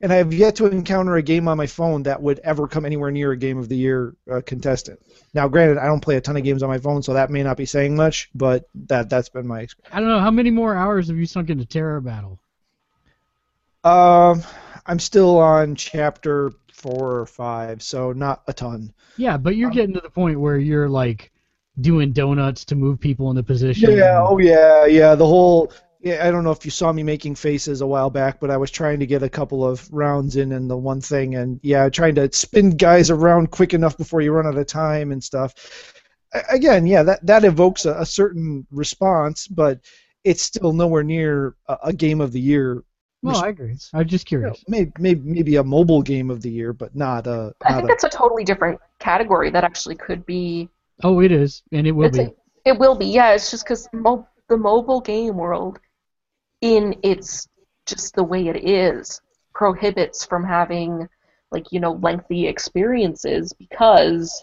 And 0.03 0.13
I 0.13 0.17
have 0.17 0.35
yet 0.35 0.57
to 0.57 0.67
encounter 0.67 1.15
a 1.15 1.23
game 1.23 1.47
on 1.47 1.57
my 1.57 1.69
phone 1.69 2.03
that 2.03 2.21
would 2.21 2.41
ever 2.41 2.67
come 2.67 2.85
anywhere 2.85 3.13
near 3.13 3.31
a 3.31 3.37
Game 3.37 3.57
of 3.57 3.69
the 3.69 3.77
Year 3.77 4.17
uh, 4.31 4.41
contestant. 4.45 5.01
Now, 5.33 5.47
granted, 5.47 5.79
I 5.79 5.87
don't 5.87 6.01
play 6.01 6.17
a 6.17 6.21
ton 6.21 6.37
of 6.37 6.43
games 6.43 6.65
on 6.65 6.69
my 6.69 6.79
phone, 6.79 7.03
so 7.03 7.15
that 7.15 7.31
may 7.31 7.45
not 7.45 7.57
be 7.57 7.67
saying 7.67 7.95
much, 7.95 8.29
but 8.35 8.69
that 8.89 9.09
that's 9.09 9.29
been 9.29 9.47
my 9.47 9.61
experience. 9.61 9.95
I 9.95 10.01
don't 10.01 10.09
know 10.09 10.19
how 10.19 10.33
many 10.33 10.51
more 10.51 10.75
hours 10.75 11.07
have 11.07 11.17
you 11.17 11.27
sunk 11.27 11.51
into 11.51 11.65
Terra 11.65 12.03
Battle. 12.03 12.41
Um, 13.85 14.43
I'm 14.87 14.99
still 14.99 15.39
on 15.39 15.77
chapter 15.77 16.53
four 16.73 17.21
or 17.21 17.27
five, 17.27 17.83
so 17.83 18.13
not 18.13 18.43
a 18.49 18.53
ton. 18.53 18.93
Yeah, 19.17 19.37
but 19.37 19.55
you're 19.55 19.71
getting 19.71 19.95
to 19.95 20.01
the 20.01 20.11
point 20.11 20.41
where 20.41 20.59
you're 20.59 20.89
like 20.89 21.31
doing 21.81 22.13
donuts 22.13 22.65
to 22.67 22.75
move 22.75 23.01
people 23.01 23.31
into 23.31 23.43
position. 23.43 23.97
Yeah, 23.97 24.21
oh 24.21 24.39
yeah, 24.39 24.85
yeah. 24.87 25.15
The 25.15 25.27
whole 25.27 25.73
I 26.05 26.31
don't 26.33 26.43
know 26.43 26.51
if 26.51 26.65
you 26.65 26.71
saw 26.73 26.93
me 26.93 27.03
making 27.05 27.37
faces 27.37 27.81
a 27.81 27.87
while 27.87 28.11
back, 28.11 28.41
but 28.41 28.51
I 28.51 28.57
was 28.57 28.71
trying 28.71 28.99
to 29.01 29.07
get 29.07 29.23
a 29.23 29.29
couple 29.29 29.65
of 29.65 29.89
rounds 29.93 30.37
in 30.37 30.53
and 30.53 30.69
the 30.69 30.77
one 30.77 31.01
thing, 31.01 31.37
and 31.37 31.61
yeah, 31.63 31.89
trying 31.89 32.17
to 32.17 32.33
spin 32.33 32.71
guys 32.77 33.11
around 33.11 33.51
quick 33.53 33.73
enough 33.73 33.97
before 33.97 34.21
you 34.21 34.33
run 34.33 34.47
out 34.47 34.59
of 34.59 34.67
time 34.67 35.13
and 35.13 35.23
stuff. 35.23 35.55
Again, 36.51 36.87
yeah, 36.87 37.03
that 37.05 37.25
that 37.27 37.45
evokes 37.45 37.85
a, 37.85 37.95
a 38.01 38.07
certain 38.07 38.67
response, 38.71 39.47
but 39.47 39.81
it's 40.25 40.43
still 40.43 40.73
nowhere 40.73 41.03
near 41.05 41.55
a, 41.69 41.79
a 41.85 41.93
game 41.93 42.21
of 42.21 42.33
the 42.33 42.41
year. 42.41 42.83
Well, 43.23 43.37
I 43.37 43.49
agree. 43.51 43.77
I'm 43.95 44.09
just 44.09 44.31
You 44.33 44.39
know, 44.39 44.47
curious. 44.49 44.65
maybe, 44.69 44.93
maybe 44.99 45.21
maybe 45.25 45.57
a 45.57 45.63
mobile 45.65 46.03
game 46.03 46.31
of 46.31 46.43
the 46.43 46.51
year, 46.51 46.73
but 46.73 46.97
not 46.97 47.27
a. 47.29 47.55
I 47.65 47.71
Not 47.71 47.77
think 47.77 47.85
a 47.85 47.89
that's 47.89 48.05
a 48.05 48.09
totally 48.09 48.45
different 48.45 48.81
category 48.99 49.51
that 49.51 49.63
actually 49.63 49.95
could 49.95 50.27
be. 50.27 50.69
Oh, 51.05 51.21
it 51.21 51.31
is, 51.31 51.63
and 51.71 51.87
it 51.87 51.93
will 51.93 52.11
be. 52.11 52.21
a- 52.21 52.35
it 52.65 52.79
will 52.79 52.95
be, 52.97 53.07
yeah. 53.07 53.33
It's 53.35 53.51
just 53.51 53.65
because 53.65 53.89
mo- 53.93 54.27
the 54.49 54.57
mobile 54.57 55.01
game 55.01 55.37
world, 55.37 55.79
in 56.63 56.97
its 57.03 57.47
just 57.85 58.15
the 58.15 58.25
way 58.25 58.49
it 58.49 58.65
is, 58.67 59.21
prohibits 59.55 60.25
from 60.25 60.43
having 60.45 61.07
like 61.51 61.71
you 61.71 61.81
know 61.81 61.93
lengthy 61.93 62.47
experiences 62.47 63.53
because 63.53 64.43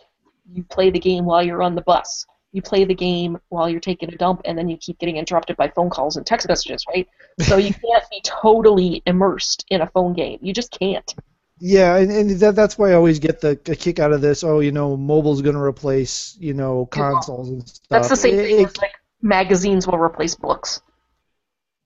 you 0.53 0.63
play 0.63 0.91
the 0.91 0.99
game 0.99 1.25
while 1.25 1.41
you're 1.41 1.63
on 1.63 1.73
the 1.73 1.81
bus. 1.81 2.25
You 2.51 2.61
play 2.63 2.83
the 2.83 2.95
game 2.95 3.39
while 3.49 3.69
you're 3.69 3.79
taking 3.79 4.11
a 4.11 4.17
dump, 4.17 4.41
and 4.45 4.57
then 4.57 4.69
you 4.69 4.77
keep 4.77 4.97
getting 4.99 5.17
interrupted 5.17 5.55
by 5.55 5.69
phone 5.69 5.89
calls 5.91 6.17
and 6.17 6.25
text 6.25 6.47
messages, 6.47 6.83
right? 6.87 7.07
So 7.41 7.57
you 7.57 7.73
can't 7.85 8.03
be 8.09 8.21
totally 8.23 9.01
immersed 9.05 9.65
in 9.69 9.81
a 9.81 9.87
phone 9.87 10.13
game. 10.13 10.39
You 10.41 10.51
just 10.51 10.71
can't. 10.71 11.13
Yeah, 11.59 11.97
and, 11.97 12.11
and 12.11 12.29
that, 12.39 12.55
that's 12.55 12.77
why 12.77 12.91
I 12.91 12.93
always 12.93 13.19
get 13.19 13.41
the, 13.41 13.59
the 13.65 13.75
kick 13.75 13.99
out 13.99 14.13
of 14.13 14.21
this. 14.21 14.43
Oh, 14.43 14.61
you 14.61 14.71
know, 14.71 14.95
mobile's 14.97 15.41
going 15.43 15.55
to 15.55 15.61
replace, 15.61 16.35
you 16.39 16.53
know, 16.55 16.85
consoles 16.87 17.49
and 17.49 17.67
stuff. 17.67 17.87
That's 17.89 18.09
the 18.09 18.15
same 18.15 18.39
It- 18.39 18.45
thing 18.45 18.59
it- 18.61 18.65
as 18.69 18.77
like 18.77 18.93
magazines 19.21 19.85
will 19.85 19.99
replace 19.99 20.33
books. 20.35 20.81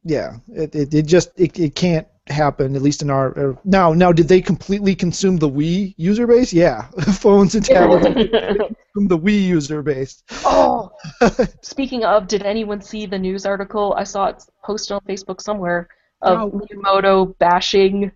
Yeah, 0.03 0.37
it, 0.53 0.75
it, 0.75 0.93
it 0.93 1.05
just 1.05 1.31
it, 1.37 1.57
it 1.59 1.75
can't 1.75 2.07
happen. 2.27 2.75
At 2.75 2.81
least 2.81 3.01
in 3.01 3.09
our 3.09 3.51
uh, 3.51 3.55
now 3.63 3.93
now 3.93 4.11
did 4.11 4.27
they 4.27 4.41
completely 4.41 4.95
consume 4.95 5.37
the 5.37 5.49
Wii 5.49 5.93
user 5.97 6.27
base? 6.27 6.53
Yeah, 6.53 6.87
phones 7.13 7.55
and 7.55 7.65
tablets 7.65 8.05
consume 8.05 9.07
the 9.07 9.17
Wii 9.17 9.41
user 9.41 9.81
base. 9.81 10.23
oh, 10.45 10.91
speaking 11.61 12.03
of, 12.03 12.27
did 12.27 12.43
anyone 12.43 12.81
see 12.81 13.05
the 13.05 13.19
news 13.19 13.45
article? 13.45 13.93
I 13.97 14.03
saw 14.03 14.27
it 14.27 14.43
posted 14.63 14.95
on 14.95 15.01
Facebook 15.01 15.41
somewhere 15.41 15.87
of 16.21 16.53
No. 16.53 16.59
Miyamoto 16.59 17.37
bashing, 17.37 18.11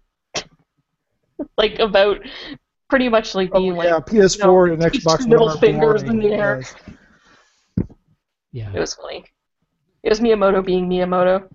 like 1.57 1.79
about 1.79 2.17
pretty 2.89 3.09
much 3.09 3.35
like 3.35 3.49
Oh, 3.53 3.59
being 3.59 3.75
yeah, 3.75 3.95
like 3.95 4.05
PS4 4.05 4.67
you 4.67 4.73
and 4.73 4.81
Xbox 4.81 5.23
two 5.23 5.27
middle 5.29 5.57
fingers 5.57 6.03
in 6.03 6.19
the 6.19 6.33
air. 6.33 6.63
Yeah. 8.51 8.71
it 8.73 8.79
was 8.79 8.93
funny. 8.93 9.25
It 10.03 10.09
was 10.09 10.19
Miyamoto 10.19 10.65
being 10.65 10.87
Miyamoto. 10.89 11.49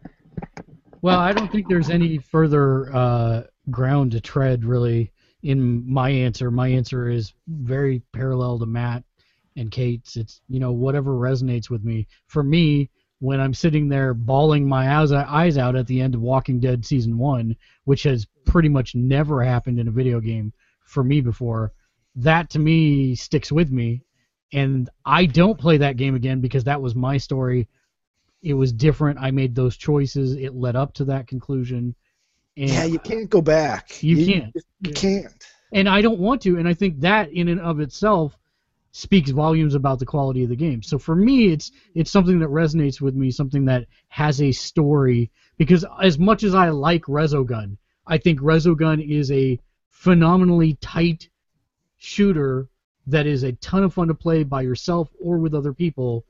Well, 1.02 1.18
I 1.18 1.32
don't 1.32 1.50
think 1.50 1.68
there's 1.68 1.90
any 1.90 2.18
further 2.18 2.94
uh, 2.94 3.42
ground 3.70 4.12
to 4.12 4.20
tread 4.20 4.64
really 4.64 5.12
in 5.42 5.90
my 5.90 6.10
answer. 6.10 6.50
My 6.50 6.68
answer 6.68 7.08
is 7.08 7.34
very 7.48 8.02
parallel 8.12 8.58
to 8.60 8.66
Matt 8.66 9.02
and 9.56 9.70
Kate's. 9.70 10.16
It's 10.16 10.40
you 10.48 10.60
know 10.60 10.72
whatever 10.72 11.12
resonates 11.12 11.68
with 11.68 11.84
me. 11.84 12.06
For 12.26 12.42
me, 12.42 12.90
when 13.18 13.40
I'm 13.40 13.54
sitting 13.54 13.88
there 13.88 14.14
bawling 14.14 14.68
my 14.68 14.96
eyes 15.00 15.12
eyes 15.12 15.58
out 15.58 15.76
at 15.76 15.86
the 15.86 16.00
end 16.00 16.14
of 16.14 16.20
Walking 16.20 16.60
Dead 16.60 16.84
season 16.84 17.18
one, 17.18 17.56
which 17.84 18.04
has 18.04 18.26
pretty 18.44 18.68
much 18.68 18.94
never 18.94 19.42
happened 19.42 19.78
in 19.78 19.88
a 19.88 19.92
video 19.92 20.20
game 20.20 20.52
for 20.84 21.02
me 21.02 21.20
before, 21.20 21.72
that 22.16 22.50
to 22.50 22.58
me 22.58 23.14
sticks 23.14 23.50
with 23.50 23.70
me. 23.70 24.02
And 24.52 24.90
I 25.06 25.26
don't 25.26 25.58
play 25.58 25.78
that 25.78 25.96
game 25.96 26.14
again 26.14 26.40
because 26.40 26.64
that 26.64 26.82
was 26.82 26.94
my 26.94 27.16
story 27.16 27.68
it 28.42 28.54
was 28.54 28.72
different. 28.72 29.18
I 29.20 29.30
made 29.30 29.54
those 29.54 29.76
choices. 29.76 30.34
It 30.34 30.54
led 30.54 30.76
up 30.76 30.92
to 30.94 31.04
that 31.06 31.28
conclusion. 31.28 31.94
And, 32.56 32.70
Yeah, 32.70 32.84
you 32.84 32.98
can't 32.98 33.30
go 33.30 33.40
back. 33.40 34.02
You 34.02 34.26
can't. 34.26 34.54
You 34.80 34.92
can't. 34.92 35.32
and 35.72 35.88
I 35.88 36.02
don't 36.02 36.18
want 36.18 36.42
to. 36.42 36.58
And 36.58 36.68
I 36.68 36.74
think 36.74 37.00
that 37.00 37.32
in 37.32 37.48
and 37.48 37.60
of 37.60 37.80
itself 37.80 38.36
speaks 38.90 39.30
volumes 39.30 39.74
about 39.74 39.98
the 39.98 40.06
quality 40.06 40.42
of 40.42 40.50
the 40.50 40.56
game. 40.56 40.82
So 40.82 40.98
for 40.98 41.14
me, 41.16 41.52
it's 41.52 41.70
it's 41.94 42.10
something 42.10 42.40
that 42.40 42.50
resonates 42.50 43.00
with 43.00 43.14
me, 43.14 43.30
something 43.30 43.64
that 43.66 43.86
has 44.08 44.42
a 44.42 44.52
story. 44.52 45.30
Because 45.56 45.84
as 46.02 46.18
much 46.18 46.42
as 46.42 46.54
I 46.54 46.68
like 46.70 47.04
Resogun, 47.04 47.78
I 48.06 48.18
think 48.18 48.40
Resogun 48.40 49.00
is 49.08 49.30
a 49.30 49.58
phenomenally 49.90 50.74
tight 50.80 51.30
shooter 51.98 52.68
that 53.06 53.26
is 53.26 53.44
a 53.44 53.52
ton 53.52 53.84
of 53.84 53.94
fun 53.94 54.08
to 54.08 54.14
play 54.14 54.42
by 54.42 54.62
yourself 54.62 55.08
or 55.20 55.38
with 55.38 55.54
other 55.54 55.72
people 55.72 56.24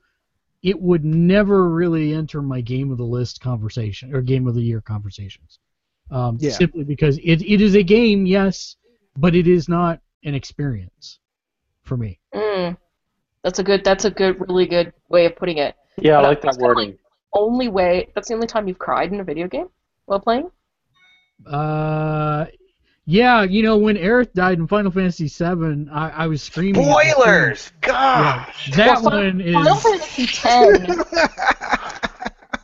it 0.63 0.79
would 0.79 1.03
never 1.03 1.69
really 1.69 2.13
enter 2.13 2.41
my 2.41 2.61
game 2.61 2.89
of 2.91 2.97
the 2.97 3.03
list 3.03 3.41
conversation 3.41 4.15
or 4.15 4.21
game 4.21 4.47
of 4.47 4.55
the 4.55 4.61
year 4.61 4.81
conversations. 4.81 5.59
Um, 6.09 6.37
Yeah. 6.39 6.51
Simply 6.51 6.83
because 6.83 7.17
it, 7.17 7.41
it 7.41 7.61
is 7.61 7.75
a 7.75 7.83
game, 7.83 8.25
yes, 8.25 8.77
but 9.17 9.35
it 9.35 9.47
is 9.47 9.67
not 9.67 9.99
an 10.23 10.33
experience 10.33 11.19
for 11.83 11.97
me. 11.97 12.19
Mm. 12.33 12.77
That's 13.43 13.59
a 13.59 13.63
good. 13.63 13.83
That's 13.83 14.05
a 14.05 14.11
good, 14.11 14.39
really 14.39 14.65
good 14.65 14.93
way 15.09 15.25
of 15.25 15.35
putting 15.35 15.57
it. 15.57 15.75
Yeah, 15.97 16.19
I 16.19 16.21
like 16.21 16.41
that 16.41 16.57
wording. 16.57 16.91
like 16.91 16.99
only 17.33 17.67
way. 17.67 18.09
That's 18.15 18.29
the 18.29 18.33
only 18.33 18.47
time 18.47 18.67
you've 18.67 18.79
cried 18.79 19.11
in 19.11 19.19
a 19.19 19.23
video 19.23 19.47
game 19.47 19.67
while 20.05 20.21
playing. 20.21 20.49
Uh, 21.45 22.45
yeah, 23.05 23.43
you 23.43 23.63
know 23.63 23.77
when 23.77 23.95
Aerith 23.97 24.33
died 24.33 24.59
in 24.59 24.67
Final 24.67 24.91
Fantasy 24.91 25.27
VII, 25.27 25.89
I, 25.91 26.09
I 26.09 26.27
was 26.27 26.41
screaming. 26.41 26.83
Spoilers! 26.85 27.71
Yeah, 27.85 28.45
that 28.75 29.01
Well, 29.01 29.17
one 29.17 29.41
is. 29.41 29.53
Final 29.53 29.75
Fantasy 29.75 30.23
X. 30.47 31.99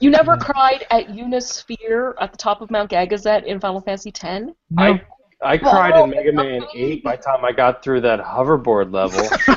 You 0.02 0.10
never 0.10 0.38
cried 0.38 0.86
at 0.92 1.08
Unisphere 1.08 2.14
at 2.22 2.32
the 2.32 2.38
top 2.38 2.62
of 2.62 2.72
Mount 2.72 2.90
Gagazet 2.90 3.44
in 3.44 3.60
Final 3.60 3.82
Fantasy 3.82 4.14
X? 4.16 4.24
no, 4.24 4.54
I 4.78 5.02
I 5.42 5.58
cried 5.58 6.02
in 6.02 6.10
Mega 6.10 6.32
Man 6.32 6.62
8 6.74 7.04
by 7.04 7.16
the 7.18 7.22
time 7.22 7.44
I 7.44 7.52
got 7.52 7.84
through 7.84 8.02
that 8.02 8.20
hoverboard 8.22 8.94
level. 8.94 9.22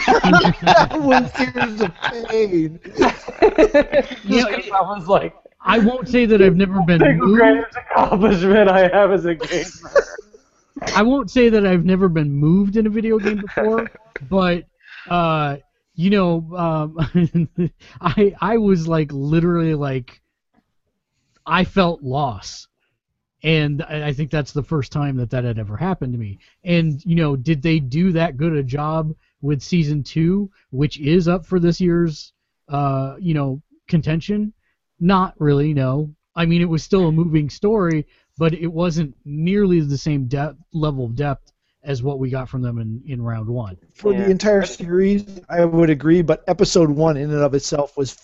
that 0.63 0.99
was 1.01 1.31
tears 1.33 1.81
of 1.81 1.93
pain. 2.29 2.81
you 4.25 4.43
know, 4.43 4.49
I 4.75 4.81
was 4.83 5.07
like, 5.07 5.35
I 5.61 5.79
won't 5.79 6.09
say 6.09 6.27
that 6.27 6.43
I've 6.43 6.57
never 6.57 6.81
been 6.83 7.01
single 7.01 7.29
moved. 7.29 7.39
greatest 7.41 7.77
accomplishment 7.77 8.69
I 8.69 8.89
have 8.89 9.13
as 9.13 9.25
a 9.25 9.35
gamer. 9.37 9.69
I 10.95 11.03
won't 11.03 11.31
say 11.31 11.49
that 11.49 11.67
I've 11.67 11.85
never 11.85 12.09
been 12.09 12.33
moved 12.33 12.77
in 12.77 12.87
a 12.87 12.91
video 12.91 13.19
game 13.19 13.41
before, 13.41 13.91
but 14.31 14.65
uh, 15.09 15.57
you 15.95 16.11
know, 16.11 16.57
um, 16.57 17.71
I 18.01 18.35
I 18.41 18.59
was 18.59 18.89
like 18.89 19.11
literally 19.13 19.75
like 19.75 20.21
I 21.47 21.65
felt 21.65 22.03
loss, 22.03 22.69
and 23.43 23.83
I 23.83 24.09
I 24.09 24.13
think 24.13 24.31
that's 24.31 24.53
the 24.53 24.63
first 24.63 24.93
time 24.93 25.17
that 25.17 25.31
that 25.31 25.45
had 25.45 25.59
ever 25.59 25.77
happened 25.77 26.13
to 26.13 26.19
me. 26.19 26.39
And 26.65 27.05
you 27.05 27.17
know, 27.17 27.37
did 27.37 27.63
they 27.63 27.79
do 27.79 28.13
that 28.13 28.37
good 28.37 28.55
a 28.55 28.63
job 28.63 29.15
with 29.41 29.63
season 29.63 30.03
two, 30.03 30.51
which 30.71 30.99
is 31.01 31.29
up 31.29 31.45
for 31.47 31.59
this 31.59 31.81
year's, 31.81 32.33
uh, 32.69 33.17
you 33.19 33.35
know, 33.35 33.61
contention? 33.89 34.53
Not 35.01 35.35
really. 35.39 35.75
No. 35.75 36.15
I 36.35 36.47
mean, 36.47 36.63
it 36.63 36.69
was 36.69 36.83
still 36.83 37.09
a 37.09 37.13
moving 37.13 37.51
story, 37.51 38.07
but 38.43 38.55
it 38.55 38.67
wasn't 38.67 39.15
nearly 39.25 39.79
the 39.81 39.97
same 39.97 40.27
depth 40.27 40.59
level 40.73 41.05
of 41.05 41.15
depth 41.15 41.53
as 41.85 42.03
what 42.03 42.19
we 42.19 42.29
got 42.29 42.49
from 42.49 42.61
them 42.61 42.79
in, 42.79 43.01
in 43.07 43.23
round 43.23 43.49
one. 43.49 43.77
For 43.95 44.13
Yeah. 44.13 44.25
the 44.25 44.31
entire 44.33 44.65
series, 44.65 45.25
I 45.49 45.65
would 45.65 45.91
agree, 45.91 46.23
but 46.23 46.43
episode 46.49 46.91
one 46.91 47.17
in 47.17 47.31
and 47.31 47.39
of 47.39 47.55
itself 47.55 47.97
was 47.97 48.19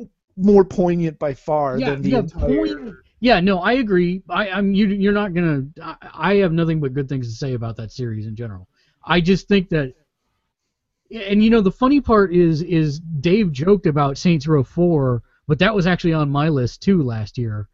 f- 0.00 0.06
more 0.36 0.64
poignant 0.64 1.18
by 1.18 1.34
far 1.34 1.76
Yeah, 1.80 1.90
than 1.90 2.02
the 2.02 2.08
yeah, 2.10 2.18
entire. 2.20 2.66
point- 2.66 2.94
Yeah, 3.18 3.40
no, 3.40 3.58
I 3.58 3.72
agree. 3.72 4.22
I, 4.28 4.48
I'm 4.50 4.74
you. 4.74 4.86
You're 4.86 5.12
not 5.12 5.34
gonna. 5.34 5.64
I, 5.82 5.96
I 6.14 6.34
have 6.36 6.52
nothing 6.52 6.78
but 6.78 6.94
good 6.94 7.08
things 7.08 7.26
to 7.28 7.34
say 7.36 7.54
about 7.54 7.74
that 7.78 7.90
series 7.90 8.28
in 8.28 8.36
general. 8.36 8.68
I 9.04 9.20
just 9.20 9.48
think 9.48 9.70
that, 9.70 9.92
and 11.10 11.42
you 11.42 11.50
know, 11.50 11.62
the 11.62 11.72
funny 11.72 12.00
part 12.00 12.32
is, 12.32 12.62
is 12.62 13.00
Dave 13.00 13.50
joked 13.50 13.86
about 13.86 14.18
Saints 14.18 14.46
Row 14.46 14.62
Four, 14.62 15.24
but 15.48 15.58
that 15.58 15.74
was 15.74 15.88
actually 15.88 16.12
on 16.12 16.30
my 16.30 16.48
list 16.48 16.80
too 16.80 17.02
last 17.02 17.38
year, 17.38 17.68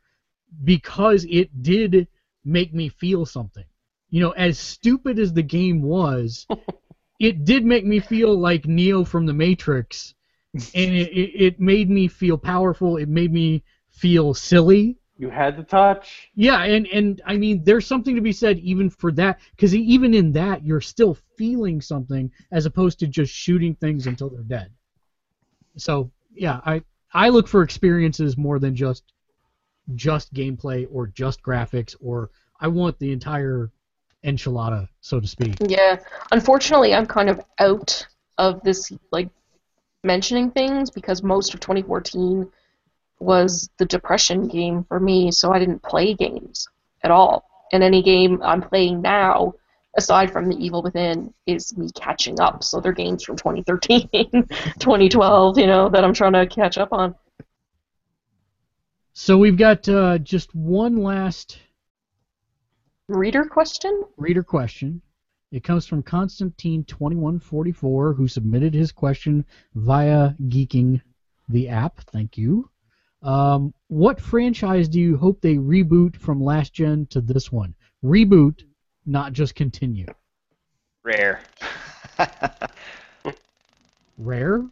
because 0.65 1.27
it 1.29 1.63
did 1.63 2.09
make 2.45 2.75
me 2.75 2.89
feel 2.89 3.27
something. 3.27 3.65
You 4.11 4.21
know, 4.21 4.31
as 4.31 4.59
stupid 4.59 5.19
as 5.19 5.33
the 5.33 5.43
game 5.43 5.83
was, 5.83 6.47
it 7.21 7.45
did 7.45 7.65
make 7.65 7.85
me 7.85 8.01
feel 8.01 8.37
like 8.37 8.67
Neo 8.67 9.05
from 9.05 9.27
the 9.27 9.33
Matrix, 9.33 10.15
and 10.55 10.95
it, 10.95 11.13
it, 11.13 11.45
it 11.45 11.61
made 11.61 11.89
me 11.89 12.09
feel 12.09 12.37
powerful. 12.37 12.97
It 12.97 13.09
made 13.09 13.33
me 13.33 13.63
feel 13.91 14.35
silly. 14.35 14.97
You 15.17 15.29
had 15.29 15.57
the 15.59 15.63
touch. 15.63 16.31
Yeah, 16.35 16.63
and 16.63 16.87
and 16.87 17.21
I 17.27 17.37
mean, 17.37 17.63
there's 17.63 17.87
something 17.87 18.15
to 18.15 18.23
be 18.23 18.33
said 18.33 18.59
even 18.59 18.89
for 18.89 19.13
that, 19.13 19.39
because 19.51 19.75
even 19.75 20.15
in 20.15 20.33
that, 20.33 20.65
you're 20.65 20.81
still 20.81 21.17
feeling 21.37 21.81
something 21.81 22.31
as 22.51 22.67
opposed 22.67 22.99
to 23.01 23.07
just 23.07 23.33
shooting 23.33 23.75
things 23.75 24.07
until 24.07 24.31
they're 24.31 24.43
dead. 24.43 24.73
So 25.77 26.11
yeah, 26.35 26.61
I 26.65 26.83
I 27.13 27.29
look 27.29 27.49
for 27.49 27.63
experiences 27.63 28.37
more 28.37 28.59
than 28.59 28.75
just 28.75 29.05
just 29.95 30.33
gameplay 30.35 30.87
or 30.91 31.07
just 31.07 31.43
graphics, 31.43 31.95
or 32.01 32.31
I 32.61 32.69
want 32.69 32.99
the 32.99 33.13
entire 33.13 33.71
enchilada, 34.25 34.89
so 35.01 35.21
to 35.21 35.27
speak. 35.27 35.57
Yeah. 35.67 35.99
Unfortunately, 36.31 36.95
I'm 36.95 37.07
kind 37.07 37.31
of 37.31 37.41
out 37.59 38.07
of 38.39 38.63
this 38.63 38.93
like 39.11 39.29
mentioning 40.05 40.51
things 40.51 40.91
because 40.91 41.23
most 41.23 41.55
of 41.55 41.61
2014 41.61 42.51
was 43.19 43.69
the 43.79 43.85
depression 43.85 44.49
game 44.49 44.85
for 44.85 44.99
me, 44.99 45.31
so 45.31 45.53
I 45.53 45.59
didn't 45.59 45.83
play 45.83 46.15
games 46.15 46.69
at 47.05 47.11
all. 47.11 47.45
And 47.73 47.83
any 47.83 48.03
game 48.03 48.41
I'm 48.43 48.63
playing 48.63 49.03
now, 49.03 49.55
aside 49.97 50.33
from 50.33 50.49
The 50.49 50.57
Evil 50.57 50.83
Within, 50.83 51.33
is 51.47 51.77
me 51.77 51.91
catching 51.95 52.41
up. 52.41 52.65
So 52.65 52.81
they're 52.81 52.93
games 52.93 53.23
from 53.23 53.37
2013, 53.37 54.09
2012, 54.79 55.59
you 55.59 55.67
know, 55.67 55.89
that 55.91 56.03
I'm 56.03 56.15
trying 56.15 56.33
to 56.33 56.47
catch 56.47 56.79
up 56.79 56.93
on. 56.93 57.15
So 59.23 59.37
we've 59.37 59.59
got 59.59 59.87
uh, 59.87 60.17
just 60.17 60.55
one 60.55 60.97
last 60.97 61.59
Reader 63.07 63.45
question? 63.45 64.05
reader 64.17 64.43
question. 64.43 65.03
It 65.53 65.63
comes 65.63 65.87
from 65.87 66.03
Constantine2144, 66.03 68.17
who 68.17 68.27
submitted 68.27 68.73
his 68.73 68.93
question 68.93 69.45
via 69.75 70.31
Geeking 70.49 71.03
the 71.51 71.69
app. 71.69 72.01
Thank 72.01 72.39
you. 72.39 72.71
Um, 73.23 73.75
what 73.89 74.19
franchise 74.19 74.89
do 74.89 74.99
you 74.99 75.19
hope 75.19 75.43
they 75.43 75.57
reboot 75.57 76.17
from 76.17 76.43
last 76.43 76.73
gen 76.73 77.05
to 77.11 77.21
this 77.21 77.53
one? 77.53 77.75
Reboot, 78.03 78.63
not 79.05 79.35
just 79.35 79.55
continue. 79.55 80.07
Rare. 81.05 81.43
Rare? 84.17 84.65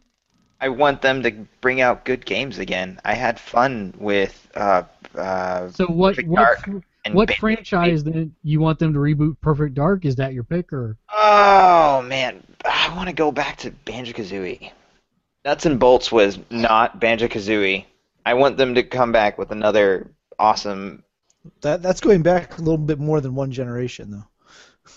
I 0.61 0.69
want 0.69 1.01
them 1.01 1.23
to 1.23 1.31
bring 1.61 1.81
out 1.81 2.05
good 2.05 2.25
games 2.25 2.59
again. 2.59 2.99
I 3.05 3.13
had 3.13 3.39
fun 3.39 3.93
with 3.97 4.47
uh, 4.55 4.83
uh, 5.15 5.71
So 5.71 5.85
what 5.87 6.15
Perfect 6.15 6.29
what, 6.29 6.39
Dark 6.39 6.59
fr- 6.65 6.77
and 7.05 7.15
what 7.15 7.29
Ba- 7.29 7.35
franchise 7.35 8.03
then 8.03 8.35
you 8.43 8.59
want 8.59 8.79
them 8.79 8.93
to 8.93 8.99
reboot 8.99 9.37
Perfect 9.41 9.75
Dark? 9.75 10.05
Is 10.05 10.15
that 10.17 10.33
your 10.33 10.43
pick 10.43 10.73
or 10.73 10.97
Oh 11.13 12.01
man, 12.01 12.43
I 12.65 12.93
want 12.95 13.07
to 13.07 13.15
go 13.15 13.31
back 13.31 13.57
to 13.59 13.71
Banjo 13.71 14.11
Kazooie. 14.13 14.71
Nuts 15.45 15.65
and 15.65 15.79
Bolts 15.79 16.11
was 16.11 16.37
not 16.49 16.99
Banjo 16.99 17.27
Kazooie. 17.27 17.85
I 18.25 18.33
want 18.33 18.57
them 18.57 18.75
to 18.75 18.83
come 18.83 19.11
back 19.11 19.37
with 19.37 19.51
another 19.51 20.11
awesome. 20.37 21.03
That 21.61 21.81
that's 21.81 22.01
going 22.01 22.21
back 22.21 22.57
a 22.57 22.61
little 22.61 22.77
bit 22.77 22.99
more 22.99 23.21
than 23.21 23.33
one 23.33 23.51
generation, 23.51 24.11
though. 24.11 24.25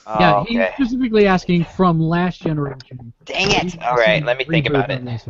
Oh, 0.06 0.18
Yeah, 0.20 0.44
he's 0.44 0.58
okay. 0.58 0.72
specifically 0.74 1.26
asking 1.26 1.64
from 1.64 2.00
last 2.00 2.42
generation. 2.42 3.12
Dang 3.24 3.50
it! 3.52 3.80
All 3.82 3.94
right, 3.94 4.24
let 4.24 4.36
me 4.38 4.44
think 4.44 4.66
Reboot 4.66 4.70
about 4.70 4.90
on 4.90 5.08
it. 5.08 5.22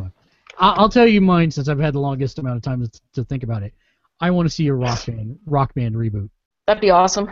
This 0.53 0.61
one. 0.61 0.69
I- 0.69 0.75
I'll 0.81 0.89
tell 0.89 1.07
you 1.07 1.21
mine 1.21 1.51
since 1.51 1.67
I've 1.67 1.79
had 1.79 1.93
the 1.93 1.99
longest 1.99 2.39
amount 2.39 2.57
of 2.57 2.63
time 2.63 2.85
to, 2.85 3.01
to 3.13 3.23
think 3.23 3.43
about 3.43 3.63
it. 3.63 3.73
I 4.19 4.31
want 4.31 4.47
to 4.47 4.53
see 4.53 4.67
a 4.67 4.73
rock 4.73 5.05
band 5.05 5.39
rock 5.45 5.73
band 5.73 5.95
reboot. 5.95 6.29
That'd 6.67 6.81
be 6.81 6.91
awesome. 6.91 7.31